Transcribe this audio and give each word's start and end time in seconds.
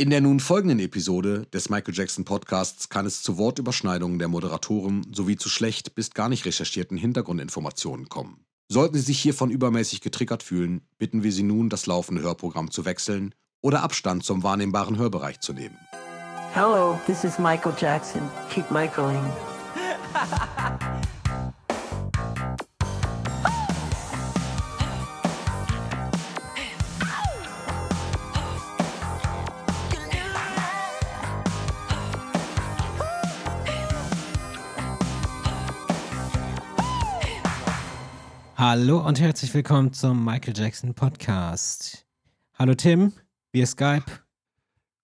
In 0.00 0.10
der 0.10 0.20
nun 0.20 0.38
folgenden 0.38 0.78
Episode 0.78 1.46
des 1.52 1.70
Michael 1.70 1.92
Jackson 1.92 2.24
Podcasts 2.24 2.88
kann 2.88 3.04
es 3.04 3.20
zu 3.20 3.36
Wortüberschneidungen 3.36 4.20
der 4.20 4.28
Moderatoren 4.28 5.04
sowie 5.12 5.34
zu 5.34 5.48
schlecht 5.48 5.96
bis 5.96 6.12
gar 6.12 6.28
nicht 6.28 6.44
recherchierten 6.44 6.96
Hintergrundinformationen 6.96 8.08
kommen. 8.08 8.44
Sollten 8.68 8.94
Sie 8.94 9.02
sich 9.02 9.18
hiervon 9.18 9.50
übermäßig 9.50 10.00
getriggert 10.00 10.44
fühlen, 10.44 10.82
bitten 10.98 11.24
wir 11.24 11.32
Sie 11.32 11.42
nun, 11.42 11.68
das 11.68 11.86
laufende 11.86 12.22
Hörprogramm 12.22 12.70
zu 12.70 12.84
wechseln 12.84 13.34
oder 13.60 13.82
Abstand 13.82 14.22
zum 14.22 14.44
wahrnehmbaren 14.44 14.98
Hörbereich 14.98 15.40
zu 15.40 15.52
nehmen. 15.52 15.76
Hello, 16.52 17.00
this 17.06 17.24
is 17.24 17.36
Michael 17.40 17.74
Jackson. 17.76 18.22
Keep 18.50 18.70
Michaeling. 18.70 19.24
Hallo 38.70 38.98
und 39.00 39.18
herzlich 39.18 39.54
willkommen 39.54 39.94
zum 39.94 40.22
Michael 40.22 40.52
Jackson 40.54 40.92
Podcast. 40.92 42.06
Hallo 42.52 42.74
Tim, 42.74 43.14
wir 43.50 43.66
Skype. 43.66 44.04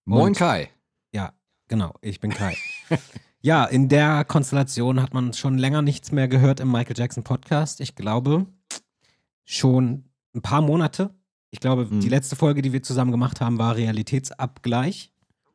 Moin 0.04 0.27
Und- 0.27 0.37
Kai. 0.37 0.68
Ja, 1.14 1.32
genau, 1.68 1.95
ich 2.02 2.20
bin 2.20 2.30
Kai. 2.30 2.54
ja, 3.40 3.64
in 3.64 3.88
der 3.88 4.27
Konstellation 4.27 5.00
hat 5.00 5.14
man 5.14 5.32
schon 5.32 5.56
länger 5.56 5.80
nichts 5.80 6.12
mehr 6.12 6.28
gehört 6.28 6.60
im 6.60 6.70
Michael 6.70 6.98
Jackson 6.98 7.24
Podcast. 7.24 7.80
Ich 7.80 7.95
glaube, 7.95 8.45
schon 9.46 10.10
ein 10.34 10.42
paar 10.42 10.60
Monate. 10.60 11.15
Ich 11.51 11.59
glaube, 11.60 11.87
Mhm. 11.87 12.01
die 12.01 12.10
letzte 12.10 12.37
Folge, 12.37 12.60
die 12.60 12.74
wir 12.74 12.82
zusammen 12.82 13.12
gemacht 13.12 13.40
haben, 13.40 13.56
war 13.56 13.76
Realitätsabgleich. 13.76 15.13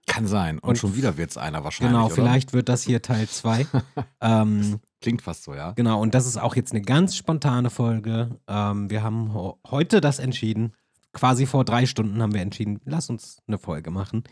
Kann 0.10 0.28
sein. 0.28 0.60
Und, 0.60 0.70
Und- 0.70 0.78
schon 0.78 0.96
wieder 0.96 1.18
wird 1.18 1.32
es 1.32 1.38
einer 1.38 1.64
wahrscheinlich. 1.64 1.94
genau, 1.94 2.06
oder? 2.08 2.16
vielleicht 2.16 2.54
wird 2.54 2.68
das 2.68 2.84
hier 2.84 3.02
Teil 3.02 3.28
2. 3.28 3.68
ähm, 4.22 4.80
Klingt 5.02 5.22
fast 5.22 5.44
so, 5.44 5.54
ja. 5.54 5.72
Genau, 5.72 6.02
und 6.02 6.14
das 6.14 6.26
ist 6.26 6.38
auch 6.38 6.56
jetzt 6.56 6.74
eine 6.74 6.82
ganz 6.82 7.16
spontane 7.16 7.70
Folge. 7.70 8.38
Ähm, 8.48 8.90
wir 8.90 9.02
haben 9.02 9.34
heute 9.70 10.02
das 10.02 10.20
entschieden. 10.20 10.74
Quasi 11.14 11.46
vor 11.46 11.64
drei 11.64 11.86
Stunden 11.86 12.22
haben 12.22 12.34
wir 12.34 12.42
entschieden, 12.42 12.82
lass 12.84 13.10
uns 13.10 13.42
eine 13.48 13.58
Folge 13.58 13.92
machen. 13.92 14.24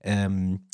Ähm, 0.00 0.68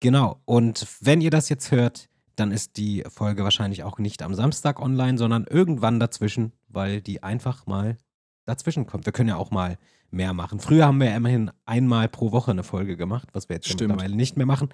genau, 0.00 0.40
und 0.44 0.86
wenn 1.00 1.20
ihr 1.22 1.30
das 1.30 1.48
jetzt 1.48 1.70
hört, 1.70 2.08
dann 2.36 2.50
ist 2.50 2.76
die 2.76 3.04
Folge 3.08 3.44
wahrscheinlich 3.44 3.82
auch 3.82 3.98
nicht 3.98 4.22
am 4.22 4.34
Samstag 4.34 4.80
online, 4.80 5.18
sondern 5.18 5.44
irgendwann 5.44 5.98
dazwischen, 5.98 6.52
weil 6.68 7.00
die 7.00 7.22
einfach 7.22 7.66
mal 7.66 7.96
dazwischen 8.44 8.86
kommt. 8.86 9.06
Wir 9.06 9.12
können 9.12 9.28
ja 9.28 9.36
auch 9.36 9.50
mal 9.50 9.78
mehr 10.12 10.32
machen. 10.32 10.60
Früher 10.60 10.86
haben 10.86 10.98
wir 11.00 11.10
ja 11.10 11.16
immerhin 11.16 11.50
einmal 11.64 12.08
pro 12.08 12.32
Woche 12.32 12.50
eine 12.50 12.62
Folge 12.62 12.96
gemacht, 12.96 13.28
was 13.32 13.48
wir 13.48 13.56
jetzt 13.56 13.66
Stimmt. 13.68 13.90
mittlerweile 13.92 14.14
nicht 14.16 14.36
mehr 14.36 14.46
machen. 14.46 14.68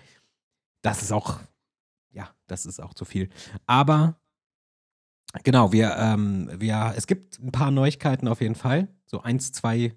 Das 0.83 1.03
ist 1.03 1.12
auch, 1.12 1.39
ja, 2.11 2.28
das 2.47 2.67
ist 2.67 2.81
auch 2.81 2.94
zu 2.94 3.05
viel. 3.05 3.28
Aber 3.66 4.16
genau, 5.44 5.72
wir, 5.72 5.97
ähm, 5.97 6.50
wir, 6.59 6.92
es 6.97 7.06
gibt 7.06 7.39
ein 7.39 7.53
paar 7.53 7.70
Neuigkeiten 7.70 8.28
auf 8.28 8.41
jeden 8.41 8.55
Fall. 8.55 8.89
So 9.06 9.22
eins, 9.22 9.53
zwei 9.53 9.97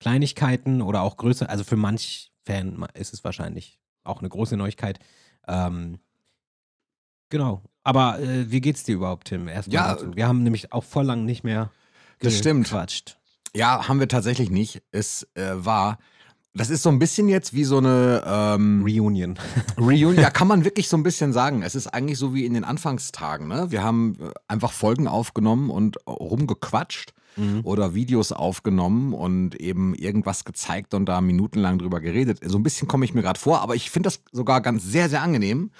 Kleinigkeiten 0.00 0.82
oder 0.82 1.02
auch 1.02 1.16
größer. 1.16 1.48
Also 1.48 1.64
für 1.64 1.76
manch 1.76 2.32
Fan 2.44 2.86
ist 2.94 3.12
es 3.12 3.22
wahrscheinlich 3.22 3.78
auch 4.02 4.20
eine 4.20 4.28
große 4.28 4.56
Neuigkeit. 4.56 4.98
Ähm, 5.46 6.00
genau. 7.28 7.62
Aber 7.82 8.18
äh, 8.20 8.50
wie 8.50 8.60
geht's 8.60 8.84
dir 8.84 8.94
überhaupt, 8.96 9.28
Tim? 9.28 9.46
Erstmal 9.48 9.74
Ja, 9.74 9.94
dazu. 9.94 10.16
Wir 10.16 10.26
haben 10.26 10.42
nämlich 10.42 10.72
auch 10.72 10.84
voll 10.84 11.04
lang 11.04 11.24
nicht 11.24 11.44
mehr 11.44 11.70
Das 12.20 12.36
stimmt. 12.36 12.64
gequatscht. 12.64 13.18
Ja, 13.54 13.88
haben 13.88 14.00
wir 14.00 14.08
tatsächlich 14.08 14.50
nicht. 14.50 14.82
Es 14.92 15.26
äh, 15.34 15.52
war. 15.54 15.98
Das 16.52 16.68
ist 16.68 16.82
so 16.82 16.88
ein 16.88 16.98
bisschen 16.98 17.28
jetzt 17.28 17.54
wie 17.54 17.62
so 17.62 17.78
eine 17.78 18.24
ähm, 18.26 18.82
Reunion. 18.82 19.38
Reunion. 19.78 20.16
Ja, 20.16 20.30
kann 20.30 20.48
man 20.48 20.64
wirklich 20.64 20.88
so 20.88 20.96
ein 20.96 21.04
bisschen 21.04 21.32
sagen. 21.32 21.62
Es 21.62 21.76
ist 21.76 21.86
eigentlich 21.86 22.18
so 22.18 22.34
wie 22.34 22.44
in 22.44 22.54
den 22.54 22.64
Anfangstagen. 22.64 23.46
Ne? 23.46 23.70
Wir 23.70 23.84
haben 23.84 24.16
äh, 24.20 24.30
einfach 24.48 24.72
Folgen 24.72 25.06
aufgenommen 25.06 25.70
und 25.70 25.96
rumgequatscht 26.08 27.12
Mhm. 27.36 27.60
oder 27.64 27.94
Videos 27.94 28.32
aufgenommen 28.32 29.14
und 29.14 29.54
eben 29.60 29.94
irgendwas 29.94 30.44
gezeigt 30.44 30.94
und 30.94 31.06
da 31.06 31.20
minutenlang 31.20 31.78
drüber 31.78 32.00
geredet. 32.00 32.40
So 32.44 32.58
ein 32.58 32.62
bisschen 32.62 32.88
komme 32.88 33.04
ich 33.04 33.14
mir 33.14 33.22
gerade 33.22 33.38
vor, 33.38 33.60
aber 33.60 33.74
ich 33.76 33.90
finde 33.90 34.08
das 34.08 34.22
sogar 34.32 34.60
ganz 34.60 34.82
sehr, 34.84 35.08
sehr 35.08 35.22
angenehm, 35.22 35.70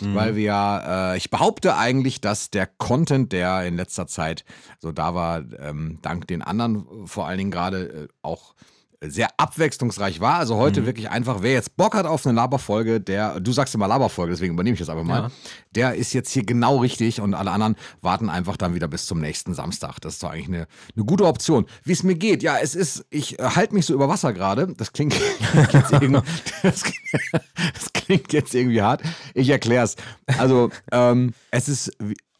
Mhm. 0.00 0.14
weil 0.14 0.36
wir, 0.36 0.82
äh, 0.86 1.16
ich 1.16 1.30
behaupte 1.30 1.76
eigentlich, 1.76 2.20
dass 2.20 2.50
der 2.50 2.66
Content, 2.66 3.32
der 3.32 3.66
in 3.66 3.76
letzter 3.76 4.06
Zeit 4.06 4.44
so 4.78 4.92
da 4.92 5.14
war, 5.14 5.42
ähm, 5.58 5.98
dank 6.02 6.26
den 6.28 6.42
anderen 6.42 6.86
vor 7.06 7.26
allen 7.26 7.38
Dingen 7.38 7.50
gerade 7.50 7.88
äh, 8.04 8.08
auch 8.22 8.54
sehr 9.02 9.28
abwechslungsreich 9.38 10.20
war. 10.20 10.34
Also 10.38 10.56
heute 10.56 10.82
Mhm. 10.82 10.86
wirklich 10.86 11.08
einfach, 11.10 11.38
wer 11.40 11.52
jetzt 11.52 11.76
Bock 11.76 11.94
hat 11.94 12.04
auf 12.06 12.26
eine 12.26 12.34
Laberfolge, 12.36 13.00
der, 13.00 13.40
du 13.40 13.50
sagst 13.52 13.74
immer 13.74 13.88
Laberfolge, 13.88 14.32
deswegen 14.32 14.54
übernehme 14.54 14.74
ich 14.74 14.78
das 14.80 14.90
einfach 14.90 15.04
mal, 15.04 15.22
Ja. 15.22 15.30
der 15.74 15.94
ist 15.94 16.12
jetzt 16.12 16.30
hier 16.30 16.44
genau 16.44 16.76
richtig 16.78 17.20
und 17.20 17.32
alle 17.34 17.50
anderen 17.50 17.76
warten 18.02 18.28
einfach 18.28 18.56
dann 18.58 18.74
wieder 18.74 18.88
bis 18.88 19.06
zum 19.06 19.20
nächsten 19.20 19.54
Samstag. 19.54 20.00
Das 20.00 20.14
ist 20.14 20.22
doch 20.22 20.30
eigentlich 20.30 20.48
eine, 20.48 20.66
eine 20.96 21.04
gute 21.06 21.24
Option. 21.24 21.66
Wie 21.84 21.92
es 21.92 22.02
mir 22.02 22.14
geht, 22.14 22.42
ja, 22.42 22.58
es 22.58 22.74
ist, 22.74 23.06
ich 23.10 23.38
äh, 23.38 23.42
halte 23.42 23.74
mich 23.74 23.86
so 23.86 23.94
über 23.94 24.08
Wasser 24.08 24.32
gerade. 24.34 24.74
Das 24.76 24.92
klingt, 24.92 25.14
jetzt 25.72 25.92
irgendwie, 25.92 26.20
das, 26.62 26.82
das 27.74 27.92
klingt 27.94 28.32
jetzt 28.32 28.54
irgendwie 28.54 28.82
hart. 28.82 29.02
Ich 29.34 29.48
erkläre 29.48 29.84
es. 29.84 29.96
Also, 30.38 30.68
ähm, 30.92 31.32
es 31.50 31.68
ist, 31.68 31.90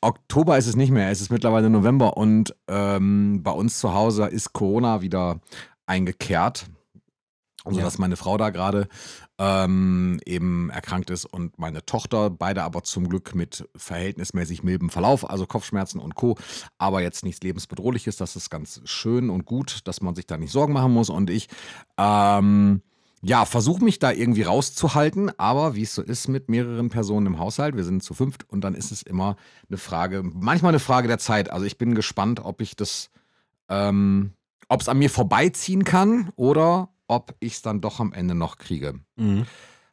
Oktober 0.02 0.56
ist 0.56 0.66
es 0.66 0.76
nicht 0.76 0.90
mehr, 0.90 1.10
es 1.10 1.20
ist 1.20 1.30
mittlerweile 1.30 1.68
November 1.68 2.16
und 2.16 2.54
ähm, 2.68 3.42
bei 3.42 3.50
uns 3.50 3.78
zu 3.80 3.92
Hause 3.92 4.26
ist 4.28 4.54
Corona 4.54 5.02
wieder 5.02 5.40
eingekehrt. 5.90 6.66
Also, 7.62 7.80
Ja. 7.80 7.84
dass 7.84 7.98
meine 7.98 8.16
Frau 8.16 8.38
da 8.38 8.48
gerade 8.48 8.88
ähm, 9.38 10.18
eben 10.24 10.70
erkrankt 10.70 11.10
ist 11.10 11.26
und 11.26 11.58
meine 11.58 11.84
Tochter, 11.84 12.30
beide 12.30 12.62
aber 12.62 12.82
zum 12.84 13.06
Glück 13.08 13.34
mit 13.34 13.68
verhältnismäßig 13.76 14.62
mildem 14.62 14.88
Verlauf, 14.88 15.28
also 15.28 15.46
Kopfschmerzen 15.46 15.98
und 16.00 16.14
Co., 16.14 16.36
aber 16.78 17.02
jetzt 17.02 17.22
nichts 17.22 17.42
lebensbedrohliches. 17.42 18.16
Das 18.16 18.34
ist 18.34 18.48
ganz 18.48 18.80
schön 18.84 19.28
und 19.28 19.44
gut, 19.44 19.80
dass 19.84 20.00
man 20.00 20.14
sich 20.14 20.26
da 20.26 20.38
nicht 20.38 20.52
Sorgen 20.52 20.72
machen 20.72 20.92
muss. 20.92 21.10
Und 21.10 21.28
ich, 21.28 21.48
ähm, 21.98 22.80
ja, 23.22 23.44
versuche 23.44 23.84
mich 23.84 23.98
da 23.98 24.10
irgendwie 24.10 24.42
rauszuhalten, 24.44 25.30
aber 25.38 25.74
wie 25.74 25.82
es 25.82 25.94
so 25.94 26.00
ist 26.00 26.28
mit 26.28 26.48
mehreren 26.48 26.88
Personen 26.88 27.26
im 27.26 27.38
Haushalt, 27.38 27.76
wir 27.76 27.84
sind 27.84 28.02
zu 28.02 28.14
fünft 28.14 28.48
und 28.48 28.62
dann 28.62 28.74
ist 28.74 28.90
es 28.90 29.02
immer 29.02 29.36
eine 29.68 29.76
Frage, 29.76 30.22
manchmal 30.24 30.70
eine 30.70 30.78
Frage 30.78 31.08
der 31.08 31.18
Zeit. 31.18 31.50
Also 31.50 31.66
ich 31.66 31.76
bin 31.76 31.94
gespannt, 31.94 32.40
ob 32.40 32.62
ich 32.62 32.74
das, 32.76 33.10
ähm, 33.68 34.32
ob 34.70 34.80
es 34.80 34.88
an 34.88 34.98
mir 34.98 35.10
vorbeiziehen 35.10 35.84
kann 35.84 36.32
oder 36.36 36.88
ob 37.08 37.34
ich 37.40 37.54
es 37.54 37.62
dann 37.62 37.80
doch 37.80 37.98
am 37.98 38.12
Ende 38.12 38.36
noch 38.36 38.56
kriege. 38.56 39.00
Mhm. 39.16 39.44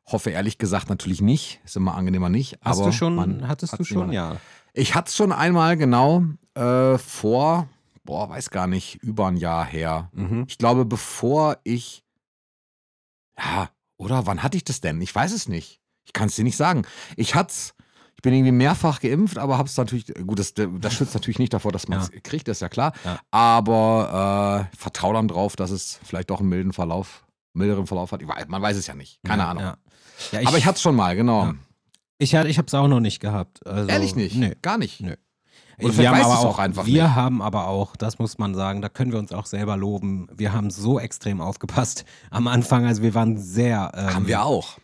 Hoffe 0.05 0.29
ehrlich 0.29 0.59
gesagt 0.59 0.87
natürlich 0.87 1.19
nicht. 1.19 1.59
Ist 1.65 1.75
immer 1.75 1.95
angenehmer 1.95 2.29
nicht. 2.29 2.59
Hast 2.61 2.77
aber 2.77 2.91
du 2.91 2.93
schon, 2.93 3.47
hattest 3.47 3.77
du 3.77 3.83
schon? 3.83 4.11
Ja. 4.13 4.37
Ich 4.73 4.93
hatte 4.93 5.09
es 5.09 5.15
schon 5.15 5.31
einmal 5.31 5.75
genau 5.77 6.23
äh, 6.53 6.99
vor, 6.99 7.67
boah, 8.03 8.29
weiß 8.29 8.51
gar 8.51 8.67
nicht, 8.67 9.01
über 9.01 9.27
ein 9.27 9.37
Jahr 9.37 9.65
her. 9.65 10.11
Mhm. 10.13 10.45
Ich 10.47 10.59
glaube, 10.59 10.85
bevor 10.85 11.57
ich, 11.63 12.05
ja, 13.37 13.69
oder 13.97 14.27
wann 14.27 14.43
hatte 14.43 14.57
ich 14.57 14.63
das 14.63 14.79
denn? 14.79 15.01
Ich 15.01 15.13
weiß 15.13 15.33
es 15.33 15.49
nicht. 15.49 15.81
Ich 16.05 16.13
kann 16.13 16.27
es 16.27 16.35
dir 16.35 16.43
nicht 16.43 16.55
sagen. 16.55 16.83
Ich 17.15 17.33
hat's, 17.33 17.73
ich 18.17 18.23
bin 18.23 18.33
irgendwie 18.33 18.51
mehrfach 18.51 18.99
geimpft, 18.99 19.37
aber 19.37 19.59
hab's 19.59 19.77
natürlich, 19.77 20.11
gut, 20.25 20.39
das, 20.39 20.53
das 20.55 20.93
schützt 20.93 21.13
natürlich 21.13 21.37
nicht 21.37 21.53
davor, 21.53 21.71
dass 21.71 21.87
man 21.87 21.99
es 21.99 22.11
kriegt, 22.23 22.47
ist 22.47 22.61
ja 22.61 22.67
klar. 22.67 22.93
Ja. 23.05 23.19
Aber 23.29 24.67
äh, 24.73 24.75
vertrau 24.77 25.13
dann 25.13 25.27
drauf, 25.27 25.55
dass 25.55 25.69
es 25.69 25.99
vielleicht 26.03 26.31
doch 26.31 26.39
einen 26.39 26.49
milden 26.49 26.73
Verlauf, 26.73 27.25
milderen 27.53 27.85
Verlauf 27.85 28.11
hat. 28.11 28.21
Ich 28.23 28.27
weiß, 28.27 28.47
man 28.47 28.61
weiß 28.61 28.75
es 28.75 28.87
ja 28.87 28.95
nicht. 28.95 29.19
Keine 29.23 29.43
ja, 29.43 29.49
Ahnung. 29.49 29.63
Ja. 29.63 29.77
Ja, 30.31 30.47
aber 30.47 30.57
ich 30.57 30.65
hatte 30.65 30.77
es 30.77 30.81
schon 30.81 30.95
mal, 30.95 31.15
genau. 31.15 31.45
Ja. 31.45 31.53
Ich, 32.17 32.33
hatte- 32.33 32.49
ich 32.49 32.57
habe 32.57 32.65
es 32.65 32.73
auch 32.73 32.87
noch 32.87 32.99
nicht 32.99 33.19
gehabt. 33.19 33.65
Also, 33.67 33.87
Ehrlich 33.87 34.15
nicht? 34.15 34.35
Nee. 34.35 34.55
Gar 34.63 34.79
nicht. 34.79 34.99
Nö. 34.99 35.13
Oder 35.79 35.95
wir 35.95 36.09
haben 36.09 36.21
aber 36.21 36.39
auch, 36.39 36.45
auch 36.45 36.59
einfach 36.59 36.87
wir 36.87 37.03
nicht. 37.03 37.15
haben 37.15 37.41
aber 37.43 37.67
auch, 37.67 37.95
das 37.95 38.17
muss 38.17 38.39
man 38.39 38.55
sagen, 38.55 38.81
da 38.81 38.89
können 38.89 39.11
wir 39.11 39.19
uns 39.19 39.31
auch 39.31 39.45
selber 39.45 39.77
loben. 39.77 40.27
Wir 40.35 40.51
haben 40.53 40.71
so 40.71 40.99
extrem 40.99 41.39
aufgepasst 41.39 42.03
am 42.31 42.47
Anfang. 42.47 42.85
Also 42.87 43.03
wir 43.03 43.13
waren 43.13 43.37
sehr. 43.37 43.91
Ähm, 43.93 44.13
Haben 44.15 44.27
wir 44.27 44.43
auch. 44.43 44.79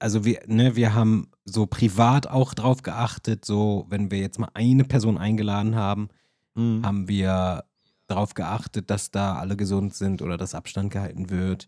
Also 0.00 0.24
wir, 0.24 0.40
ne, 0.46 0.76
wir 0.76 0.94
haben 0.94 1.28
so 1.44 1.66
privat 1.66 2.26
auch 2.28 2.54
drauf 2.54 2.82
geachtet. 2.82 3.44
So, 3.44 3.86
wenn 3.88 4.10
wir 4.10 4.18
jetzt 4.18 4.38
mal 4.38 4.50
eine 4.54 4.84
Person 4.84 5.18
eingeladen 5.18 5.74
haben, 5.76 6.08
Mhm. 6.54 6.84
haben 6.84 7.08
wir 7.08 7.64
darauf 8.08 8.34
geachtet, 8.34 8.90
dass 8.90 9.10
da 9.10 9.36
alle 9.36 9.56
gesund 9.56 9.94
sind 9.94 10.20
oder 10.20 10.36
dass 10.36 10.54
Abstand 10.54 10.90
gehalten 10.92 11.30
wird. 11.30 11.66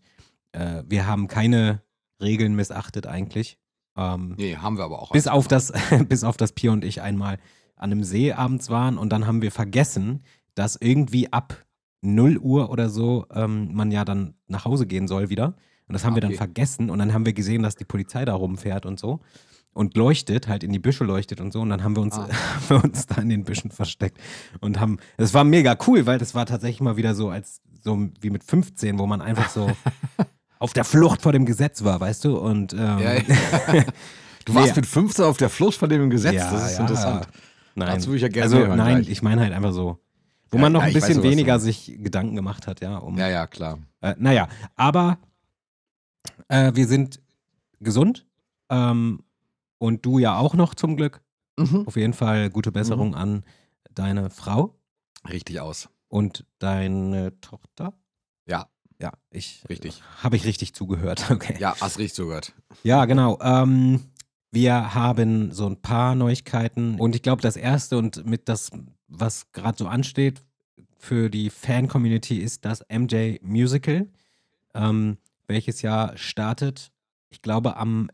Äh, 0.51 0.83
wir 0.87 1.07
haben 1.07 1.27
keine 1.27 1.81
Regeln 2.21 2.55
missachtet 2.55 3.07
eigentlich. 3.07 3.57
Ähm, 3.97 4.35
Nee, 4.37 4.55
haben 4.57 4.77
wir 4.77 4.83
aber 4.83 5.01
auch. 5.01 5.11
bis 5.11 5.27
auf 5.27 5.47
das, 5.47 5.73
bis 6.07 6.23
auf 6.23 6.37
das 6.37 6.51
Pia 6.51 6.71
und 6.71 6.85
ich 6.85 7.01
einmal 7.01 7.39
an 7.75 7.91
einem 7.91 8.03
See 8.03 8.31
abends 8.31 8.69
waren 8.69 8.97
und 8.99 9.09
dann 9.09 9.25
haben 9.25 9.41
wir 9.41 9.51
vergessen, 9.51 10.21
dass 10.53 10.75
irgendwie 10.79 11.33
ab 11.33 11.65
0 12.01 12.37
Uhr 12.37 12.69
oder 12.69 12.89
so 12.89 13.25
ähm, 13.33 13.73
man 13.73 13.89
ja 13.91 14.05
dann 14.05 14.35
nach 14.47 14.65
Hause 14.65 14.85
gehen 14.85 15.07
soll 15.07 15.29
wieder. 15.31 15.55
Und 15.87 15.93
das 15.93 16.03
haben 16.05 16.15
wir 16.15 16.21
dann 16.21 16.31
Okay. 16.31 16.37
vergessen 16.37 16.89
und 16.89 16.99
dann 16.99 17.13
haben 17.13 17.25
wir 17.25 17.33
gesehen, 17.33 17.61
dass 17.63 17.75
die 17.75 17.85
Polizei 17.85 18.25
da 18.25 18.33
rumfährt 18.33 18.85
und 18.85 18.99
so 18.99 19.19
und 19.73 19.95
leuchtet, 19.97 20.47
halt 20.47 20.63
in 20.63 20.71
die 20.71 20.79
Büsche 20.79 21.03
leuchtet 21.03 21.41
und 21.41 21.51
so. 21.53 21.61
Und 21.61 21.69
dann 21.69 21.83
haben 21.83 21.95
wir 21.95 22.01
uns, 22.01 22.15
Ah. 22.15 22.27
haben 22.55 22.69
wir 22.69 22.83
uns 22.83 23.05
da 23.07 23.21
in 23.21 23.29
den 23.29 23.43
Büschen 23.43 23.71
versteckt 23.71 24.17
und 24.61 24.79
haben, 24.79 24.97
es 25.17 25.33
war 25.33 25.43
mega 25.43 25.77
cool, 25.87 26.05
weil 26.05 26.17
das 26.17 26.33
war 26.33 26.45
tatsächlich 26.45 26.81
mal 26.81 26.97
wieder 26.97 27.13
so 27.13 27.29
als 27.29 27.61
so 27.83 28.09
wie 28.21 28.29
mit 28.31 28.43
15, 28.43 28.97
wo 28.97 29.05
man 29.05 29.21
einfach 29.21 29.49
so 29.49 29.69
auf 30.59 30.73
der 30.73 30.85
Flucht 30.85 31.21
vor 31.21 31.33
dem 31.33 31.45
Gesetz 31.45 31.83
war, 31.83 31.99
weißt 31.99 32.25
du? 32.25 32.37
Und 32.37 32.73
ähm, 32.73 32.79
Ja, 32.79 33.13
ja. 33.13 33.21
Du 34.45 34.53
warst 34.53 34.69
Nee. 34.75 34.81
mit 34.81 34.85
15 34.85 35.25
auf 35.25 35.37
der 35.37 35.49
Flucht 35.49 35.75
von 35.77 35.89
dem 35.89 36.09
Gesetz, 36.11 36.33
Ja, 36.35 36.51
das 36.51 36.71
ist 36.71 36.79
interessant. 36.79 37.27
nein. 37.75 37.89
Dazu 37.89 38.07
würde 38.09 38.17
ich 38.17 38.21
ja 38.21 38.27
gerne 38.29 38.43
also 38.43 38.75
nein, 38.75 38.97
gleich. 38.97 39.09
ich 39.09 39.21
meine 39.23 39.41
halt 39.41 39.53
einfach 39.53 39.71
so, 39.73 39.97
wo 40.51 40.57
man 40.59 40.71
noch 40.71 40.81
ein 40.83 40.87
weiß 40.87 40.93
bisschen 40.93 41.17
du 41.21 41.23
weniger 41.29 41.59
sich 41.59 41.97
Gedanken 41.99 42.35
gemacht 42.35 42.67
hat, 42.67 42.79
ja, 42.81 42.97
um 42.97 43.17
Ja, 43.17 43.27
ja, 43.27 43.47
klar. 43.47 43.79
Äh, 44.01 44.13
naja, 44.19 44.47
aber 44.75 45.17
äh, 46.47 46.71
wir 46.75 46.87
sind 46.87 47.21
gesund 47.79 48.25
ähm, 48.69 49.23
und 49.77 50.05
du 50.05 50.19
ja 50.19 50.37
auch 50.37 50.53
noch 50.55 50.75
zum 50.75 50.95
Glück. 50.95 51.21
Mhm. 51.57 51.85
Auf 51.87 51.95
jeden 51.95 52.13
Fall 52.13 52.49
gute 52.49 52.71
Besserung 52.71 53.15
an 53.15 53.43
deine 53.93 54.29
Frau 54.29 54.75
Richtig 55.29 55.59
aus. 55.61 55.89
und 56.09 56.45
deine 56.59 57.39
Tochter. 57.39 57.93
Ja, 58.45 58.67
Ja, 59.01 59.13
ich 59.31 59.63
Richtig. 59.69 60.03
Habe 60.21 60.35
ich 60.35 60.45
richtig 60.45 60.73
zugehört. 60.73 61.25
Okay. 61.31 61.55
ja, 61.59 61.75
hast 61.79 61.97
richtig 61.97 62.15
zugehört. 62.15 62.53
Ja, 62.83 63.05
genau. 63.05 63.39
Ähm, 63.41 64.01
wir 64.51 64.93
haben 64.93 65.51
so 65.51 65.65
ein 65.67 65.81
paar 65.81 66.15
Neuigkeiten 66.15 66.99
und 66.99 67.15
ich 67.15 67.21
glaube, 67.21 67.41
das 67.41 67.55
erste 67.57 67.97
und 67.97 68.25
mit 68.25 68.47
das, 68.49 68.71
was 69.07 69.51
gerade 69.51 69.77
so 69.77 69.87
ansteht 69.87 70.43
für 70.97 71.29
die 71.29 71.49
Fan-Community 71.49 72.37
ist 72.37 72.65
das 72.65 72.83
MJ 72.89 73.37
Musical, 73.41 74.07
ähm, 74.73 75.17
welches 75.47 75.81
ja 75.81 76.15
startet, 76.17 76.91
ich 77.29 77.41
glaube, 77.41 77.77
am 77.77 78.09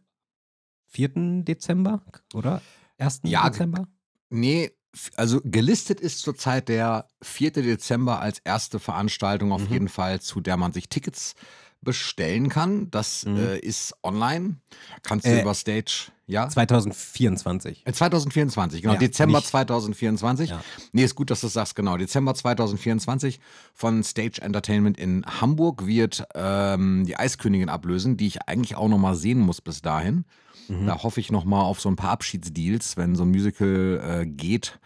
4. 0.88 1.44
Dezember 1.44 2.04
oder 2.34 2.62
1. 2.98 3.22
Ja, 3.26 3.50
Dezember? 3.50 3.88
Nee, 4.30 4.72
also 5.16 5.40
gelistet 5.44 6.02
ist 6.02 6.20
zurzeit 6.20 6.68
der 6.68 7.08
4. 7.22 7.52
Dezember 7.52 8.20
als 8.20 8.40
erste 8.40 8.80
Veranstaltung 8.80 9.52
auf 9.52 9.64
Mhm. 9.68 9.72
jeden 9.74 9.90
Fall, 9.90 10.22
zu 10.22 10.42
der 10.42 10.58
man 10.58 10.74
sich 10.74 10.90
Tickets 10.90 11.36
bestellen 11.82 12.50
kann. 12.50 12.90
Das 12.92 13.26
Mhm. 13.26 13.38
äh, 13.38 13.58
ist 13.60 13.94
online. 14.04 14.56
Kannst 15.04 15.26
du 15.26 15.32
Äh, 15.32 15.42
über 15.42 15.54
Stage, 15.56 16.12
ja? 16.28 16.48
2024. 16.48 17.84
Äh, 17.86 17.94
2024, 17.94 18.82
genau, 18.82 18.94
Ja, 18.94 19.00
Dezember 19.00 19.40
nicht- 19.40 19.48
2024. 19.50 20.50
Ja. 20.52 20.64
Nee, 20.92 21.04
ist 21.04 21.16
gut, 21.16 21.32
dass 21.32 21.42
du 21.42 21.48
das 21.48 21.54
sagst, 21.54 21.76
genau. 21.76 21.98
Dezember 21.98 22.34
2024 22.36 23.40
von 23.74 24.04
Stage 24.04 24.42
Entertainment 24.42 25.00
in 25.00 25.26
Hamburg 25.26 25.86
wird 25.88 26.24
ähm, 26.36 27.06
die 27.06 27.18
Eiskönigin 27.18 27.70
ablösen, 27.70 28.18
die 28.18 28.28
ich 28.28 28.48
eigentlich 28.48 28.76
auch 28.76 28.88
nochmal 28.88 29.16
sehen 29.16 29.40
muss 29.40 29.62
bis 29.62 29.82
dahin. 29.82 30.26
Mhm. 30.68 30.86
Da 30.86 31.02
hoffe 31.02 31.20
ich 31.20 31.32
nochmal 31.32 31.64
auf 31.64 31.82
so 31.82 31.90
ein 31.90 31.96
paar 31.96 32.12
Abschiedsdeals. 32.12 32.96
Wenn 32.98 33.16
so 33.16 33.24
ein 33.24 33.30
Musical 33.32 34.22
äh, 34.22 34.26
geht 34.28 34.80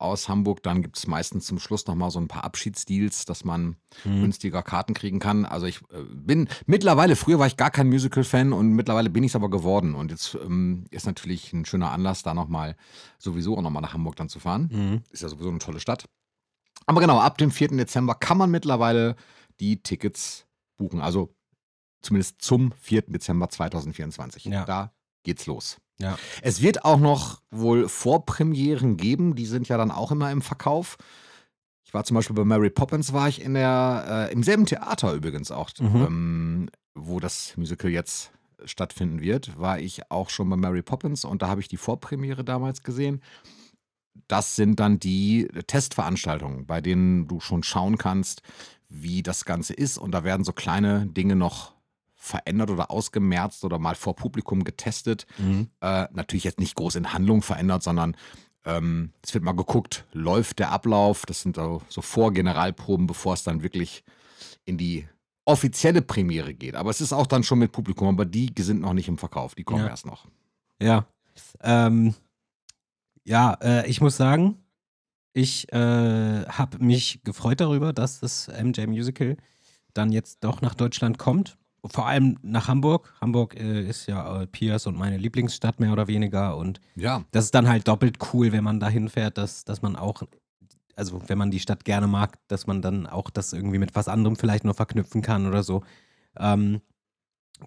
aus 0.00 0.28
Hamburg, 0.28 0.62
dann 0.62 0.82
gibt 0.82 0.96
es 0.96 1.06
meistens 1.06 1.46
zum 1.46 1.58
Schluss 1.58 1.86
nochmal 1.86 2.10
so 2.10 2.18
ein 2.20 2.28
paar 2.28 2.44
Abschiedsdeals, 2.44 3.24
dass 3.24 3.44
man 3.44 3.76
Mhm. 4.04 4.22
günstiger 4.22 4.62
Karten 4.62 4.94
kriegen 4.94 5.18
kann. 5.18 5.44
Also 5.44 5.66
ich 5.66 5.80
äh, 5.90 6.02
bin 6.14 6.48
mittlerweile, 6.66 7.16
früher 7.16 7.38
war 7.38 7.46
ich 7.46 7.56
gar 7.56 7.70
kein 7.70 7.88
Musical-Fan 7.88 8.52
und 8.52 8.70
mittlerweile 8.72 9.10
bin 9.10 9.24
ich 9.24 9.32
es 9.32 9.36
aber 9.36 9.50
geworden. 9.50 9.94
Und 9.94 10.10
jetzt 10.10 10.34
ähm, 10.36 10.84
ist 10.90 11.06
natürlich 11.06 11.52
ein 11.52 11.64
schöner 11.64 11.90
Anlass, 11.90 12.22
da 12.22 12.34
nochmal 12.34 12.76
sowieso 13.18 13.56
auch 13.56 13.62
nochmal 13.62 13.82
nach 13.82 13.92
Hamburg 13.94 14.16
dann 14.16 14.28
zu 14.28 14.38
fahren. 14.40 14.68
Mhm. 14.72 15.02
Ist 15.10 15.22
ja 15.22 15.28
sowieso 15.28 15.48
eine 15.50 15.58
tolle 15.58 15.80
Stadt. 15.80 16.04
Aber 16.86 17.00
genau, 17.00 17.18
ab 17.18 17.36
dem 17.38 17.50
4. 17.50 17.68
Dezember 17.76 18.14
kann 18.14 18.38
man 18.38 18.50
mittlerweile 18.50 19.16
die 19.60 19.82
Tickets 19.82 20.46
buchen. 20.78 21.00
Also 21.00 21.34
zumindest 22.00 22.40
zum 22.40 22.72
4. 22.80 23.02
Dezember 23.02 23.48
2024. 23.50 24.44
Ja. 24.46 24.64
Da 24.64 24.92
geht's 25.24 25.46
los. 25.46 25.76
Ja. 26.00 26.18
Es 26.42 26.62
wird 26.62 26.84
auch 26.84 26.98
noch 26.98 27.42
wohl 27.50 27.88
Vorpremieren 27.88 28.96
geben, 28.96 29.34
die 29.34 29.46
sind 29.46 29.68
ja 29.68 29.76
dann 29.76 29.90
auch 29.90 30.10
immer 30.12 30.30
im 30.30 30.42
Verkauf. 30.42 30.96
Ich 31.84 31.92
war 31.92 32.04
zum 32.04 32.14
Beispiel 32.14 32.36
bei 32.36 32.44
Mary 32.44 32.70
Poppins, 32.70 33.12
war 33.12 33.28
ich 33.28 33.42
in 33.42 33.54
der, 33.54 34.28
äh, 34.30 34.32
im 34.32 34.42
selben 34.42 34.64
Theater 34.66 35.12
übrigens 35.12 35.50
auch, 35.50 35.70
Mhm. 35.78 35.96
ähm, 36.06 36.70
wo 36.94 37.20
das 37.20 37.56
Musical 37.56 37.90
jetzt 37.90 38.32
stattfinden 38.64 39.20
wird, 39.20 39.58
war 39.58 39.78
ich 39.78 40.10
auch 40.10 40.30
schon 40.30 40.48
bei 40.50 40.56
Mary 40.56 40.82
Poppins 40.82 41.24
und 41.24 41.42
da 41.42 41.48
habe 41.48 41.60
ich 41.60 41.68
die 41.68 41.76
Vorpremiere 41.78 42.44
damals 42.44 42.82
gesehen. 42.82 43.22
Das 44.28 44.54
sind 44.56 44.78
dann 44.80 44.98
die 45.00 45.48
Testveranstaltungen, 45.66 46.66
bei 46.66 46.80
denen 46.80 47.26
du 47.26 47.40
schon 47.40 47.62
schauen 47.62 47.96
kannst, 47.98 48.42
wie 48.88 49.22
das 49.22 49.44
Ganze 49.44 49.72
ist. 49.72 49.98
Und 49.98 50.12
da 50.12 50.24
werden 50.24 50.44
so 50.44 50.52
kleine 50.52 51.06
Dinge 51.06 51.36
noch 51.36 51.72
verändert 52.22 52.70
oder 52.70 52.90
ausgemerzt 52.90 53.64
oder 53.64 53.78
mal 53.78 53.94
vor 53.94 54.14
Publikum 54.14 54.62
getestet. 54.62 55.26
Mhm. 55.38 55.70
Äh, 55.80 56.06
natürlich 56.12 56.44
jetzt 56.44 56.60
nicht 56.60 56.74
groß 56.74 56.96
in 56.96 57.12
Handlung 57.14 57.40
verändert, 57.42 57.82
sondern 57.82 58.14
ähm, 58.66 59.12
es 59.22 59.32
wird 59.32 59.42
mal 59.42 59.56
geguckt, 59.56 60.04
läuft 60.12 60.58
der 60.58 60.70
Ablauf. 60.70 61.24
Das 61.24 61.40
sind 61.40 61.56
so, 61.56 61.80
so 61.88 62.02
Vorgeneralproben, 62.02 63.06
bevor 63.06 63.32
es 63.34 63.42
dann 63.42 63.62
wirklich 63.62 64.04
in 64.66 64.76
die 64.76 65.08
offizielle 65.46 66.02
Premiere 66.02 66.52
geht. 66.52 66.74
Aber 66.76 66.90
es 66.90 67.00
ist 67.00 67.14
auch 67.14 67.26
dann 67.26 67.42
schon 67.42 67.58
mit 67.58 67.72
Publikum, 67.72 68.08
aber 68.08 68.26
die 68.26 68.52
sind 68.58 68.82
noch 68.82 68.92
nicht 68.92 69.08
im 69.08 69.16
Verkauf, 69.16 69.54
die 69.54 69.64
kommen 69.64 69.84
Ja. 69.84 69.88
erst 69.88 70.04
noch. 70.04 70.26
Ja. 70.80 71.06
Ähm, 71.62 72.14
ja, 73.24 73.54
äh, 73.62 73.88
ich 73.88 74.02
muss 74.02 74.18
sagen, 74.18 74.58
ich 75.32 75.72
äh, 75.72 76.44
habe 76.46 76.84
mich 76.84 77.22
gefreut 77.24 77.60
darüber, 77.62 77.94
dass 77.94 78.20
das 78.20 78.48
MJ 78.48 78.86
Musical 78.86 79.38
dann 79.94 80.12
jetzt 80.12 80.44
doch 80.44 80.60
nach 80.60 80.74
Deutschland 80.74 81.16
kommt. 81.18 81.56
Vor 81.86 82.06
allem 82.06 82.38
nach 82.42 82.68
Hamburg. 82.68 83.14
Hamburg 83.20 83.54
äh, 83.58 83.88
ist 83.88 84.06
ja 84.06 84.42
äh, 84.42 84.46
Piers 84.46 84.86
und 84.86 84.96
meine 84.96 85.16
Lieblingsstadt 85.16 85.80
mehr 85.80 85.92
oder 85.92 86.08
weniger. 86.08 86.56
Und 86.56 86.80
Ja, 86.94 87.24
das 87.30 87.46
ist 87.46 87.54
dann 87.54 87.68
halt 87.68 87.88
doppelt 87.88 88.18
cool, 88.32 88.52
wenn 88.52 88.64
man 88.64 88.80
da 88.80 88.88
hinfährt, 88.88 89.38
dass, 89.38 89.64
dass 89.64 89.82
man 89.82 89.96
auch, 89.96 90.22
also 90.94 91.22
wenn 91.26 91.38
man 91.38 91.50
die 91.50 91.60
Stadt 91.60 91.84
gerne 91.84 92.06
mag, 92.06 92.38
dass 92.48 92.66
man 92.66 92.82
dann 92.82 93.06
auch 93.06 93.30
das 93.30 93.52
irgendwie 93.52 93.78
mit 93.78 93.94
was 93.94 94.08
anderem 94.08 94.36
vielleicht 94.36 94.64
noch 94.64 94.76
verknüpfen 94.76 95.22
kann 95.22 95.46
oder 95.46 95.62
so. 95.62 95.82
Ähm, 96.36 96.80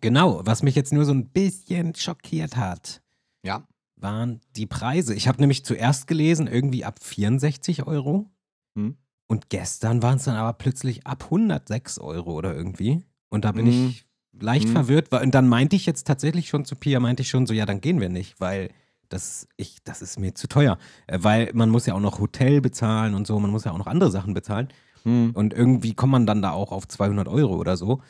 genau, 0.02 0.42
was 0.46 0.64
mich 0.64 0.76
jetzt 0.76 0.94
nur 0.94 1.06
so 1.06 1.14
ein 1.14 1.30
bisschen 1.30 1.96
schockiert 1.96 2.56
hat, 2.56 3.02
ja. 3.44 3.68
waren 3.96 4.42
die 4.56 4.68
Preise. 4.68 5.16
Ich 5.16 5.28
habe 5.28 5.40
nämlich 5.42 5.66
zuerst 5.66 6.08
gelesen, 6.08 6.48
irgendwie 6.48 6.86
ab 6.86 7.00
64 7.02 7.88
Euro. 7.88 8.30
Hm. 8.76 8.98
Und 9.28 9.50
gestern 9.50 10.04
waren 10.04 10.18
es 10.18 10.26
dann 10.26 10.36
aber 10.36 10.54
plötzlich 10.54 11.08
ab 11.08 11.24
106 11.26 12.00
Euro 12.00 12.34
oder 12.34 12.54
irgendwie. 12.54 13.04
Und 13.34 13.46
da 13.46 13.52
bin 13.52 13.66
Hm. 13.66 13.88
ich 13.90 14.06
leicht 14.40 14.66
Hm. 14.66 14.74
verwirrt. 14.74 15.12
Und 15.12 15.34
dann 15.34 15.48
meinte 15.48 15.76
ich 15.76 15.86
jetzt 15.88 16.06
tatsächlich 16.06 16.48
schon 16.50 16.66
zu 16.66 16.76
Pia, 16.76 17.00
meinte 17.00 17.24
ich 17.24 17.30
schon 17.30 17.48
so, 17.48 17.54
ja, 17.54 17.66
dann 17.66 17.82
gehen 17.82 18.00
wir 18.00 18.10
nicht, 18.10 18.40
weil 18.40 18.70
das, 19.10 19.48
ich, 19.58 19.78
das 19.84 20.02
ist 20.04 20.20
mir 20.20 20.34
zu 20.36 20.48
teuer. 20.48 20.78
Äh, 21.08 21.20
Weil 21.22 21.50
man 21.54 21.70
muss 21.70 21.86
ja 21.88 21.94
auch 21.96 22.00
noch 22.00 22.20
Hotel 22.20 22.62
bezahlen 22.62 23.16
und 23.16 23.26
so, 23.28 23.40
man 23.40 23.50
muss 23.52 23.64
ja 23.64 23.72
auch 23.72 23.78
noch 23.78 23.88
andere 23.88 24.12
Sachen 24.12 24.34
bezahlen. 24.34 24.68
Hm. 25.04 25.32
Und 25.34 25.54
irgendwie 25.54 25.94
kommt 25.96 26.12
man 26.12 26.26
dann 26.26 26.42
da 26.42 26.52
auch 26.52 26.72
auf 26.72 26.88
200 26.88 27.28
Euro 27.28 27.56
oder 27.58 27.76
so. 27.76 28.02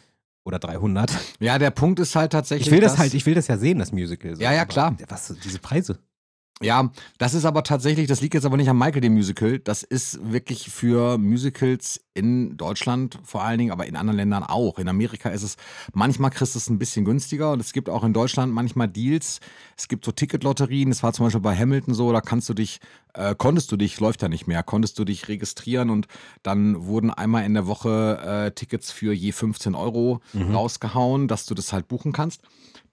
Oder 0.46 0.60
300. 0.60 1.10
Ja, 1.40 1.58
der 1.58 1.72
Punkt 1.72 2.02
ist 2.02 2.16
halt 2.18 2.34
tatsächlich. 2.34 2.68
Ich 2.68 2.74
will 2.74 2.82
das 2.82 2.98
halt, 2.98 3.14
ich 3.14 3.26
will 3.26 3.34
das 3.34 3.48
ja 3.48 3.58
sehen, 3.58 3.80
das 3.80 3.94
Musical. 3.94 4.36
So. 4.36 4.42
Ja, 4.42 4.52
ja, 4.52 4.66
klar. 4.66 4.96
Was, 5.08 5.34
diese 5.42 5.60
Preise. 5.60 6.00
Ja, 6.62 6.92
das 7.18 7.34
ist 7.34 7.46
aber 7.46 7.64
tatsächlich, 7.64 8.08
das 8.08 8.22
liegt 8.22 8.36
jetzt 8.36 8.46
aber 8.46 8.58
nicht 8.58 8.70
am 8.70 8.78
Michael 8.78 9.02
dem 9.02 9.14
Musical. 9.14 9.60
Das 9.60 9.84
ist 9.84 10.32
wirklich 10.32 10.70
für 10.70 11.18
Musicals 11.18 12.00
in 12.14 12.56
Deutschland 12.58 13.20
vor 13.24 13.44
allen 13.44 13.58
Dingen, 13.58 13.72
aber 13.72 13.88
in 13.88 13.96
anderen 13.96 14.18
Ländern 14.18 14.44
auch. 14.44 14.78
In 14.78 14.88
Amerika 14.88 15.30
ist 15.30 15.44
es, 15.44 15.58
manchmal 15.94 16.30
kriegst 16.30 16.54
du 16.54 16.60
es 16.60 16.70
ein 16.70 16.78
bisschen 16.78 17.06
günstiger 17.06 17.52
und 17.52 17.60
es 17.60 17.74
gibt 17.74 17.90
auch 17.90 18.04
in 18.04 18.14
Deutschland 18.14 18.54
manchmal 18.54 18.88
Deals. 18.88 19.40
Es 19.76 19.88
gibt 19.88 20.06
so 20.06 20.12
Ticketlotterien. 20.12 20.90
Das 20.90 21.02
war 21.02 21.12
zum 21.12 21.26
Beispiel 21.26 21.42
bei 21.42 21.58
Hamilton 21.58 21.96
so, 21.96 22.14
da 22.14 22.22
kannst 22.22 22.48
du 22.48 22.54
dich, 22.54 22.80
äh, 23.14 23.36
konntest 23.36 23.72
du 23.72 23.76
dich, 23.76 24.00
läuft 24.00 24.22
ja 24.22 24.30
nicht 24.30 24.48
mehr, 24.48 24.62
konntest 24.64 24.98
du 25.00 25.06
dich 25.06 25.28
registrieren 25.28 25.90
und 25.90 26.08
dann 26.44 26.86
wurden 26.86 27.10
einmal 27.10 27.46
in 27.46 27.56
der 27.56 27.68
Woche 27.68 28.20
äh, 28.24 28.52
Tickets 28.52 28.92
für 28.92 29.12
je 29.12 29.32
15 29.32 29.76
Euro 29.76 30.22
rausgehauen, 30.54 31.28
dass 31.28 31.46
du 31.46 31.56
das 31.56 31.74
halt 31.74 31.88
buchen 31.88 32.14
kannst. 32.14 32.42